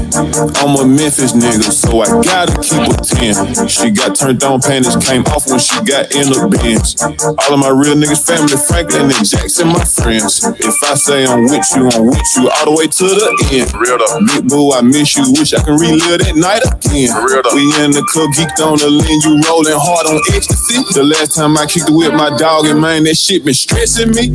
I'm 0.63 0.79
a 0.79 0.87
Memphis 0.87 1.35
nigga, 1.35 1.67
so 1.67 1.99
I 1.99 2.07
gotta 2.23 2.55
keep 2.63 2.87
a 2.87 2.95
10. 3.03 3.67
She 3.67 3.91
got 3.91 4.15
turned 4.15 4.43
on, 4.45 4.61
panties 4.63 4.95
came 5.03 5.27
off 5.35 5.51
when 5.51 5.59
she 5.59 5.75
got 5.83 6.15
in 6.15 6.31
the 6.31 6.47
bins. 6.47 6.95
All 7.03 7.55
of 7.55 7.59
my 7.59 7.75
real 7.75 7.99
niggas, 7.99 8.23
family, 8.23 8.55
Franklin 8.55 9.11
and 9.11 9.27
Jackson, 9.27 9.67
my 9.67 9.83
friends. 9.83 10.47
If 10.47 10.79
I 10.87 10.95
say 10.95 11.27
I'm 11.27 11.51
with 11.51 11.67
you, 11.75 11.91
I'm 11.91 12.07
with 12.07 12.31
you 12.39 12.47
all 12.47 12.71
the 12.71 12.75
way 12.79 12.87
to 12.87 13.05
the 13.11 13.31
end. 13.59 13.75
Real 13.75 13.99
though. 13.99 14.23
Big 14.31 14.47
boo, 14.47 14.71
I 14.79 14.83
miss 14.87 15.19
you, 15.19 15.27
wish 15.35 15.59
I 15.59 15.63
can 15.63 15.75
relive 15.75 16.23
that 16.23 16.39
night 16.39 16.63
again. 16.63 17.11
Real 17.19 17.43
though. 17.43 17.51
We 17.59 17.67
in 17.83 17.91
the 17.91 18.07
club, 18.07 18.31
geeked 18.31 18.63
on 18.63 18.79
the 18.79 18.87
lean, 18.87 19.19
you 19.27 19.43
rolling 19.43 19.75
hard 19.75 20.07
on 20.07 20.23
ecstasy. 20.31 20.87
The 20.95 21.03
last 21.03 21.35
time 21.35 21.59
I 21.59 21.67
kicked 21.67 21.91
it 21.91 21.97
with 21.99 22.15
my 22.15 22.31
dog, 22.39 22.71
and 22.71 22.79
man, 22.79 23.03
that 23.11 23.19
shit 23.19 23.43
been 23.43 23.59
stressing 23.59 24.15
me. 24.15 24.31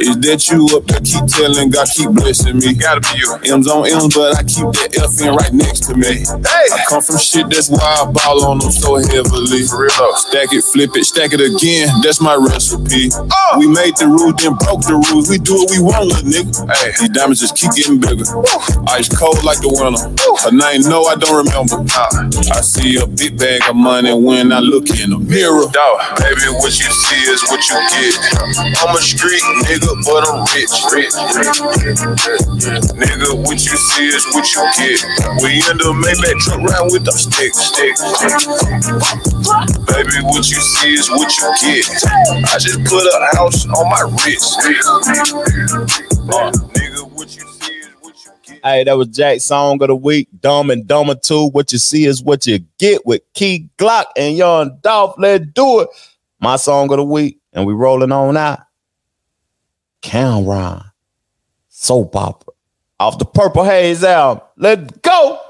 Is 0.00 0.16
that 0.28 0.40
you 0.50 0.68
up 0.76 0.84
there 0.86 1.00
keep 1.00 1.24
telling, 1.26 1.70
God, 1.70 1.88
keep 1.88 2.10
blessing 2.10 2.58
me. 2.58 2.74
Gotta 2.74 3.00
be 3.00 3.20
you. 3.20 3.54
M's 3.54 3.68
on 3.68 3.86
M's, 3.88 4.14
but 4.14 4.36
I 4.36 4.42
keep 4.42 4.68
that 4.76 4.90
F 4.98 5.16
in 5.20 5.32
right 5.34 5.52
next 5.52 5.88
to 5.88 5.96
me. 5.96 6.24
Hey. 6.24 6.66
I 6.72 6.84
come 6.88 7.02
from 7.02 7.18
shit, 7.18 7.48
that's 7.48 7.70
why 7.70 7.80
I 7.80 8.04
ball 8.10 8.44
on 8.46 8.58
them 8.58 8.72
so 8.72 8.96
heavily. 8.96 9.64
For 9.66 9.88
real 9.88 9.94
though. 9.98 10.14
Stack 10.16 10.52
it, 10.52 10.64
flip 10.64 10.96
it, 10.96 11.04
stack 11.04 11.32
it 11.32 11.40
again. 11.40 11.88
That's 12.02 12.20
my 12.20 12.34
recipe. 12.36 13.10
Oh. 13.12 13.56
We 13.58 13.66
made 13.68 13.96
the 13.96 14.08
rules, 14.08 14.36
then 14.40 14.54
broke 14.60 14.84
the 14.84 14.98
rules. 14.98 15.28
We 15.28 15.38
do 15.38 15.54
what 15.54 15.70
we 15.70 15.80
want, 15.80 16.12
little 16.12 16.28
nigga. 16.28 16.52
Hey. 16.68 16.92
These 16.98 17.12
diamonds 17.16 17.40
just 17.40 17.56
keep 17.56 17.72
getting 17.72 18.00
bigger. 18.00 18.28
Ice 18.92 19.08
cold 19.08 19.40
like 19.44 19.60
the 19.64 19.72
winter. 19.72 20.04
Her 20.42 20.52
name, 20.52 20.84
no, 20.88 21.04
I 21.08 21.16
don't 21.16 21.46
remember. 21.46 21.80
I 22.52 22.60
see 22.60 22.98
a 22.98 23.06
big 23.06 23.38
bag 23.38 23.62
of 23.68 23.76
money 23.76 24.12
when 24.12 24.52
I 24.52 24.60
look 24.60 24.88
in 24.90 25.10
the 25.10 25.18
mirror. 25.18 25.66
Dog, 25.70 25.96
baby, 26.20 26.50
what 26.60 26.74
you 26.76 26.90
see 26.90 27.22
is 27.30 27.40
what 27.48 27.62
you 27.68 27.78
get. 27.94 28.14
I'm 28.82 28.96
a 28.96 29.00
street 29.00 29.42
nigga, 29.64 29.90
but 30.04 30.28
I'm 30.28 30.42
rich. 30.54 30.74
rich. 30.92 31.14
Nigga, 32.98 33.34
what 33.46 33.58
you 33.58 33.76
see 33.76 34.06
is 34.08 34.24
what 34.34 34.46
you 34.54 34.62
get. 34.76 35.00
We 35.42 35.62
end 35.68 35.80
up 35.82 35.94
Maybach 36.02 36.38
truck 36.40 36.60
round 36.60 36.92
with 36.92 37.04
them 37.04 37.14
sticks. 37.14 37.58
sticks. 37.58 38.00
Baby, 39.86 40.18
what 40.24 40.48
you 40.50 40.60
see 40.60 40.94
is 40.94 41.10
what 41.10 41.30
you 41.36 41.48
get. 41.60 41.86
I 42.52 42.58
just 42.58 42.84
put 42.84 43.04
a 43.06 43.36
house 43.36 43.66
on 43.66 43.88
my 43.90 44.02
wrist. 44.24 44.58
Nigga, 46.74 47.10
what 47.12 47.34
you 47.36 47.46
see 47.60 47.74
is 47.74 47.88
what 48.00 48.14
you 48.24 48.32
get. 48.42 48.60
Hey, 48.64 48.84
that 48.84 48.96
was 48.96 49.08
Jack's 49.08 49.44
song 49.44 49.80
of 49.82 49.88
the 49.88 49.96
week. 49.96 50.28
Dumb 50.40 50.70
and 50.70 50.86
Dumber 50.86 51.14
2. 51.14 51.48
What 51.50 51.72
you 51.72 51.78
see 51.78 52.04
is 52.06 52.22
what 52.22 52.46
you 52.46 52.60
get 52.78 53.04
with 53.06 53.22
Key 53.34 53.68
Glock 53.78 54.04
and 54.16 54.36
Young 54.36 54.78
Dolph. 54.82 55.14
Let's 55.18 55.46
do 55.54 55.80
it. 55.80 55.88
My 56.40 56.56
song 56.56 56.90
of 56.90 56.96
the 56.96 57.04
week. 57.04 57.38
And 57.52 57.66
we 57.66 57.74
rolling 57.74 58.12
on 58.12 58.36
out. 58.36 58.60
Cam'ron. 60.02 60.90
Soap 61.68 62.16
opera. 62.16 62.54
Off 63.00 63.18
the 63.18 63.24
Purple 63.24 63.64
Haze 63.64 64.04
album. 64.04 64.44
Let's 64.56 64.96
go. 64.98 65.40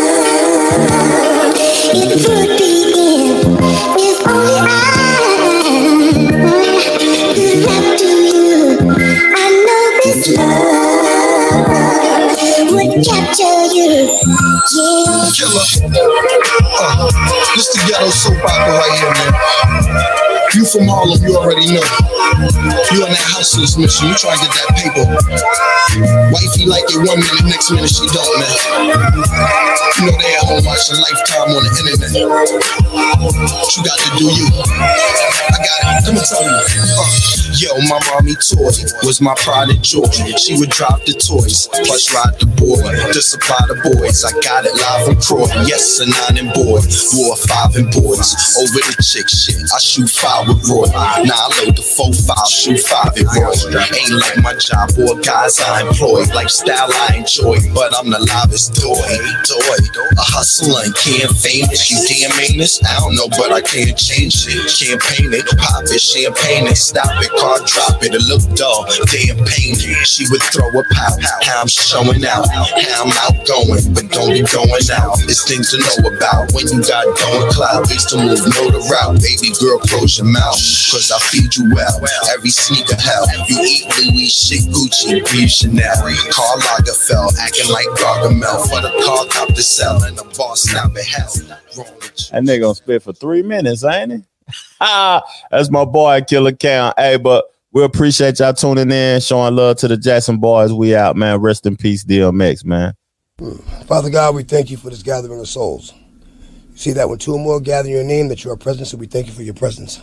it 1.93 2.23
would 2.25 2.51
be 2.57 2.71
in 2.95 3.35
if 3.99 4.17
only 4.25 4.55
I 4.61 4.71
could 7.35 7.59
rap 7.65 7.85
to 7.99 8.07
you. 8.07 8.79
I 9.35 9.47
know 9.65 9.83
this 10.03 10.21
love 10.37 10.64
capture 13.03 13.65
you. 13.75 14.07
Yeah. 14.71 15.31
Killer. 15.35 15.65
Uh, 16.77 17.09
this 17.55 17.67
the 17.73 17.79
ghetto 17.87 18.09
soap 18.09 18.37
opera 18.43 18.73
right 18.79 18.99
here, 18.99 19.11
man. 19.11 20.34
You 20.55 20.63
from 20.63 20.87
Harlem, 20.87 21.19
you 21.19 21.35
already 21.35 21.67
know. 21.67 21.83
You 22.95 23.03
on 23.03 23.11
that 23.11 23.27
hustler's 23.35 23.75
mission, 23.75 24.07
you 24.07 24.15
trying 24.15 24.39
to 24.39 24.47
get 24.47 24.55
that 24.55 24.71
paper. 24.79 25.03
Wifey 26.31 26.63
like 26.63 26.87
it 26.87 27.03
one 27.03 27.19
minute, 27.19 27.43
next 27.51 27.75
minute 27.75 27.91
she 27.91 28.07
don't, 28.07 28.23
man. 28.39 28.55
You 29.99 30.07
know 30.07 30.15
they 30.15 30.31
at 30.31 30.47
home 30.47 30.63
watching 30.63 30.95
Lifetime 30.95 31.51
on 31.51 31.59
the 31.59 31.71
internet. 31.75 32.07
What 32.87 33.67
you 33.75 33.83
got 33.83 33.99
to 33.99 34.09
do 34.15 34.31
you. 34.31 34.47
I 34.63 35.59
got 35.59 35.79
it. 35.83 36.07
Let 36.07 36.13
me 36.15 36.23
tell 36.23 36.43
you. 36.47 36.55
Uh, 36.55 37.35
yo, 37.59 37.71
my 37.87 37.99
mommy 38.11 38.35
toy 38.39 38.71
was 39.03 39.19
my 39.19 39.35
pride 39.35 39.75
and 39.75 39.83
joy. 39.83 40.07
She 40.39 40.55
would 40.59 40.69
drop 40.69 41.03
the 41.03 41.15
toys, 41.15 41.67
plus 41.83 42.11
ride 42.15 42.39
the 42.39 42.47
boy, 42.47 42.79
to 43.11 43.21
supply 43.21 43.59
the 43.67 43.75
boys. 43.83 44.23
I 44.23 44.31
got 44.39 44.65
it 44.65 44.75
live 44.75 45.03
from 45.07 45.19
Croy. 45.19 45.47
Yes, 45.67 45.99
a 45.99 46.07
nine 46.07 46.47
and 46.47 46.51
boy, 46.55 46.79
war 47.15 47.35
five 47.47 47.75
and 47.75 47.91
boys. 47.91 48.35
Over 48.59 48.79
the 48.83 48.95
chick 49.03 49.27
shit, 49.27 49.59
I 49.71 49.79
shoot 49.79 50.09
five 50.09 50.44
with 50.47 50.63
Roy. 50.69 50.87
Now 50.89 51.49
I 51.49 51.63
load 51.63 51.75
the 51.77 51.85
four 51.85 52.13
five, 52.13 52.47
shoot 52.47 52.79
five 52.79 53.13
at 53.17 53.27
Roy. 53.33 53.53
Ain't 53.93 54.13
like 54.13 54.39
my 54.43 54.55
job 54.55 54.91
or 54.97 55.19
guys 55.21 55.59
I 55.59 55.87
employ. 55.87 56.25
Lifestyle 56.33 56.91
I 56.91 57.21
enjoy, 57.21 57.59
but 57.73 57.95
I'm 57.95 58.09
the 58.09 58.19
livest 58.19 58.75
toy. 58.75 59.15
Toy, 59.45 59.77
a 60.17 60.25
hustler 60.25 60.83
and 60.85 60.95
can't 60.95 61.31
famous. 61.31 61.89
You 61.89 61.97
damn 62.05 62.33
anus? 62.39 62.83
I 62.83 62.99
don't 62.99 63.15
know, 63.15 63.29
but 63.37 63.51
I 63.51 63.61
can't 63.61 63.95
change 63.95 64.45
it. 64.47 64.67
Champagne 64.69 65.33
it, 65.33 65.45
pop 65.57 65.87
it, 65.87 66.01
champagne 66.01 66.67
it, 66.67 66.77
stop 66.77 67.09
it, 67.21 67.31
car 67.39 67.59
drop 67.65 68.03
it. 68.03 68.13
It 68.13 68.23
look 68.27 68.43
dull, 68.55 68.85
damn 69.09 69.39
pain. 69.47 69.75
She 70.03 70.27
would 70.29 70.43
throw 70.51 70.67
a 70.69 70.83
pout. 70.91 71.17
How 71.45 71.61
I'm 71.61 71.71
showing 71.71 72.25
out, 72.25 72.49
how 72.51 73.05
I'm 73.05 73.13
outgoing, 73.25 73.93
but 73.95 74.11
don't 74.11 74.35
be 74.35 74.43
going 74.43 74.87
out. 74.91 75.17
It's 75.25 75.47
things 75.47 75.71
to 75.71 75.79
know 75.79 76.11
about 76.11 76.51
when 76.53 76.67
you 76.67 76.83
got 76.83 77.05
going 77.17 77.47
cloud. 77.51 77.87
Ways 77.87 78.05
to 78.11 78.17
move, 78.17 78.43
know 78.55 78.67
the 78.71 78.81
route. 78.91 79.21
Baby 79.21 79.53
girl, 79.55 79.79
close 79.79 80.17
your 80.17 80.27
mouth, 80.27 80.34
cause 80.41 81.11
I 81.11 81.19
feed 81.19 81.55
you 81.55 81.73
well. 81.73 81.99
Every 82.33 82.49
sneaker 82.49 82.95
hell, 82.95 83.25
you 83.47 83.57
eat 83.61 83.85
Louis 83.97 84.29
shit, 84.29 84.61
Gucci, 84.71 85.23
breathe 85.29 85.49
Chanel. 85.49 85.95
Karl 86.31 86.59
Lagerfeld, 86.59 87.37
acting 87.39 87.71
like 87.71 87.85
Gargamel 87.97 88.67
for 88.69 88.81
the 88.81 88.91
car 89.05 89.25
cop 89.29 89.55
to 89.55 89.61
sell, 89.61 90.03
and 90.03 90.17
the 90.17 90.23
boss 90.37 90.71
now 90.73 90.85
in 90.85 90.95
hell. 90.95 91.31
That 92.31 92.43
nigga 92.43 92.61
gonna 92.61 92.75
spit 92.75 93.03
for 93.03 93.13
three 93.13 93.43
minutes, 93.43 93.83
ain't 93.83 94.11
he? 94.11 94.23
That's 94.79 95.69
my 95.69 95.85
boy, 95.85 96.21
Killer 96.27 96.53
Count. 96.53 96.95
Hey, 96.97 97.17
but 97.17 97.45
we 97.71 97.83
appreciate 97.83 98.39
y'all 98.39 98.53
tuning 98.53 98.91
in, 98.91 99.19
showing 99.21 99.55
love 99.55 99.77
to 99.77 99.87
the 99.87 99.97
Jackson 99.97 100.37
boys. 100.37 100.71
We 100.71 100.95
out, 100.95 101.15
man. 101.15 101.39
Rest 101.41 101.65
in 101.65 101.75
peace, 101.75 102.05
DMX, 102.05 102.63
man. 102.63 102.93
Hmm. 103.37 103.57
Father 103.85 104.09
God, 104.09 104.33
we 104.35 104.43
thank 104.43 104.71
you 104.71 104.77
for 104.77 104.89
this 104.89 105.03
gathering 105.03 105.39
of 105.39 105.49
souls. 105.49 105.93
You 106.71 106.77
see 106.77 106.91
that 106.93 107.09
when 107.09 107.17
two 107.17 107.33
or 107.33 107.39
more 107.39 107.59
gather 107.59 107.89
in 107.89 107.95
your 107.95 108.03
name, 108.03 108.29
that 108.29 108.43
you 108.43 108.51
are 108.51 108.57
present, 108.57 108.87
so 108.87 108.97
we 108.97 109.07
thank 109.07 109.27
you 109.27 109.33
for 109.33 109.43
your 109.43 109.53
presence. 109.53 110.01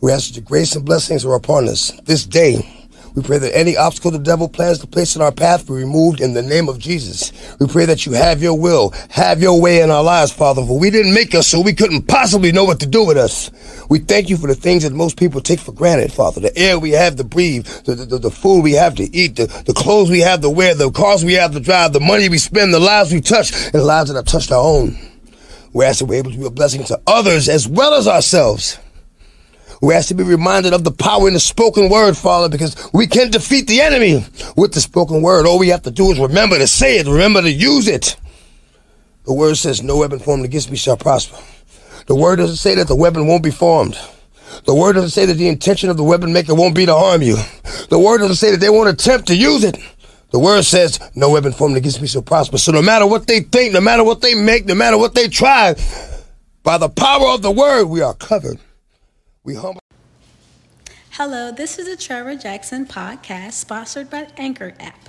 We 0.00 0.12
ask 0.12 0.28
that 0.28 0.36
your 0.36 0.44
grace 0.44 0.76
and 0.76 0.84
blessings 0.84 1.24
are 1.24 1.34
upon 1.34 1.68
us 1.68 1.90
this 2.04 2.24
day. 2.26 2.76
We 3.16 3.22
pray 3.22 3.38
that 3.38 3.56
any 3.56 3.78
obstacle 3.78 4.10
the 4.10 4.18
devil 4.18 4.46
plans 4.46 4.78
to 4.80 4.86
place 4.86 5.16
in 5.16 5.22
our 5.22 5.32
path 5.32 5.66
be 5.66 5.72
removed 5.72 6.20
in 6.20 6.34
the 6.34 6.42
name 6.42 6.68
of 6.68 6.78
Jesus. 6.78 7.32
We 7.58 7.66
pray 7.66 7.86
that 7.86 8.04
you 8.04 8.12
have 8.12 8.42
your 8.42 8.58
will, 8.58 8.90
have 9.08 9.40
your 9.40 9.58
way 9.58 9.80
in 9.80 9.90
our 9.90 10.02
lives, 10.02 10.32
Father, 10.32 10.62
for 10.62 10.78
we 10.78 10.90
didn't 10.90 11.14
make 11.14 11.34
us 11.34 11.46
so 11.46 11.62
we 11.62 11.72
couldn't 11.72 12.08
possibly 12.08 12.52
know 12.52 12.64
what 12.64 12.78
to 12.80 12.86
do 12.86 13.06
with 13.06 13.16
us. 13.16 13.50
We 13.88 14.00
thank 14.00 14.28
you 14.28 14.36
for 14.36 14.48
the 14.48 14.54
things 14.54 14.82
that 14.82 14.92
most 14.92 15.16
people 15.18 15.40
take 15.40 15.60
for 15.60 15.72
granted, 15.72 16.12
Father. 16.12 16.42
The 16.42 16.58
air 16.58 16.78
we 16.78 16.90
have 16.90 17.16
to 17.16 17.24
breathe, 17.24 17.64
the, 17.86 17.94
the, 17.94 18.18
the 18.18 18.30
food 18.30 18.62
we 18.62 18.72
have 18.72 18.94
to 18.96 19.04
eat, 19.16 19.36
the, 19.36 19.46
the 19.64 19.72
clothes 19.72 20.10
we 20.10 20.20
have 20.20 20.42
to 20.42 20.50
wear, 20.50 20.74
the 20.74 20.90
cars 20.90 21.24
we 21.24 21.34
have 21.34 21.52
to 21.52 21.60
drive, 21.60 21.94
the 21.94 22.00
money 22.00 22.28
we 22.28 22.36
spend, 22.36 22.74
the 22.74 22.78
lives 22.78 23.14
we 23.14 23.22
touch, 23.22 23.50
and 23.64 23.72
the 23.72 23.84
lives 23.84 24.10
that 24.10 24.16
have 24.16 24.26
touched 24.26 24.52
our 24.52 24.62
own. 24.62 24.94
We 25.72 25.86
ask 25.86 26.00
that 26.00 26.04
we're 26.04 26.16
able 26.18 26.32
to 26.32 26.38
be 26.38 26.44
a 26.44 26.50
blessing 26.50 26.84
to 26.84 27.00
others 27.06 27.48
as 27.48 27.66
well 27.66 27.94
as 27.94 28.06
ourselves. 28.06 28.78
We 29.82 29.94
ask 29.94 30.08
to 30.08 30.14
be 30.14 30.22
reminded 30.22 30.72
of 30.72 30.84
the 30.84 30.90
power 30.90 31.28
in 31.28 31.34
the 31.34 31.40
spoken 31.40 31.88
word, 31.88 32.16
Father, 32.16 32.48
because 32.48 32.90
we 32.92 33.06
can 33.06 33.30
defeat 33.30 33.66
the 33.66 33.80
enemy 33.80 34.24
with 34.56 34.72
the 34.72 34.80
spoken 34.80 35.22
word. 35.22 35.46
All 35.46 35.58
we 35.58 35.68
have 35.68 35.82
to 35.82 35.90
do 35.90 36.10
is 36.10 36.18
remember 36.18 36.58
to 36.58 36.66
say 36.66 36.98
it, 36.98 37.06
remember 37.06 37.42
to 37.42 37.50
use 37.50 37.88
it. 37.88 38.16
The 39.24 39.34
word 39.34 39.56
says, 39.56 39.82
No 39.82 39.98
weapon 39.98 40.18
formed 40.18 40.44
against 40.44 40.70
me 40.70 40.76
shall 40.76 40.96
prosper. 40.96 41.36
The 42.06 42.14
word 42.14 42.36
doesn't 42.36 42.56
say 42.56 42.74
that 42.76 42.88
the 42.88 42.94
weapon 42.94 43.26
won't 43.26 43.42
be 43.42 43.50
formed. 43.50 43.98
The 44.64 44.74
word 44.74 44.94
doesn't 44.94 45.10
say 45.10 45.26
that 45.26 45.34
the 45.34 45.48
intention 45.48 45.90
of 45.90 45.96
the 45.96 46.04
weapon 46.04 46.32
maker 46.32 46.54
won't 46.54 46.74
be 46.74 46.86
to 46.86 46.94
harm 46.94 47.22
you. 47.22 47.36
The 47.88 47.98
word 47.98 48.18
doesn't 48.18 48.36
say 48.36 48.52
that 48.52 48.60
they 48.60 48.70
won't 48.70 48.88
attempt 48.88 49.26
to 49.28 49.36
use 49.36 49.64
it. 49.64 49.76
The 50.30 50.38
word 50.38 50.62
says, 50.62 51.00
No 51.14 51.30
weapon 51.30 51.52
formed 51.52 51.76
against 51.76 52.00
me 52.00 52.06
shall 52.06 52.22
prosper. 52.22 52.58
So 52.58 52.72
no 52.72 52.82
matter 52.82 53.06
what 53.06 53.26
they 53.26 53.40
think, 53.40 53.72
no 53.72 53.80
matter 53.80 54.04
what 54.04 54.20
they 54.20 54.34
make, 54.34 54.66
no 54.66 54.74
matter 54.74 54.96
what 54.98 55.14
they 55.14 55.28
try, 55.28 55.74
by 56.62 56.78
the 56.78 56.88
power 56.88 57.28
of 57.28 57.42
the 57.42 57.50
word, 57.50 57.84
we 57.84 58.00
are 58.00 58.14
covered. 58.14 58.58
We 59.46 59.54
humble. 59.54 59.80
Hello, 61.10 61.52
this 61.52 61.78
is 61.78 61.86
the 61.86 61.96
Trevor 61.96 62.34
Jackson 62.34 62.84
podcast 62.84 63.52
sponsored 63.52 64.10
by 64.10 64.26
Anchor 64.36 64.74
app. 64.80 65.08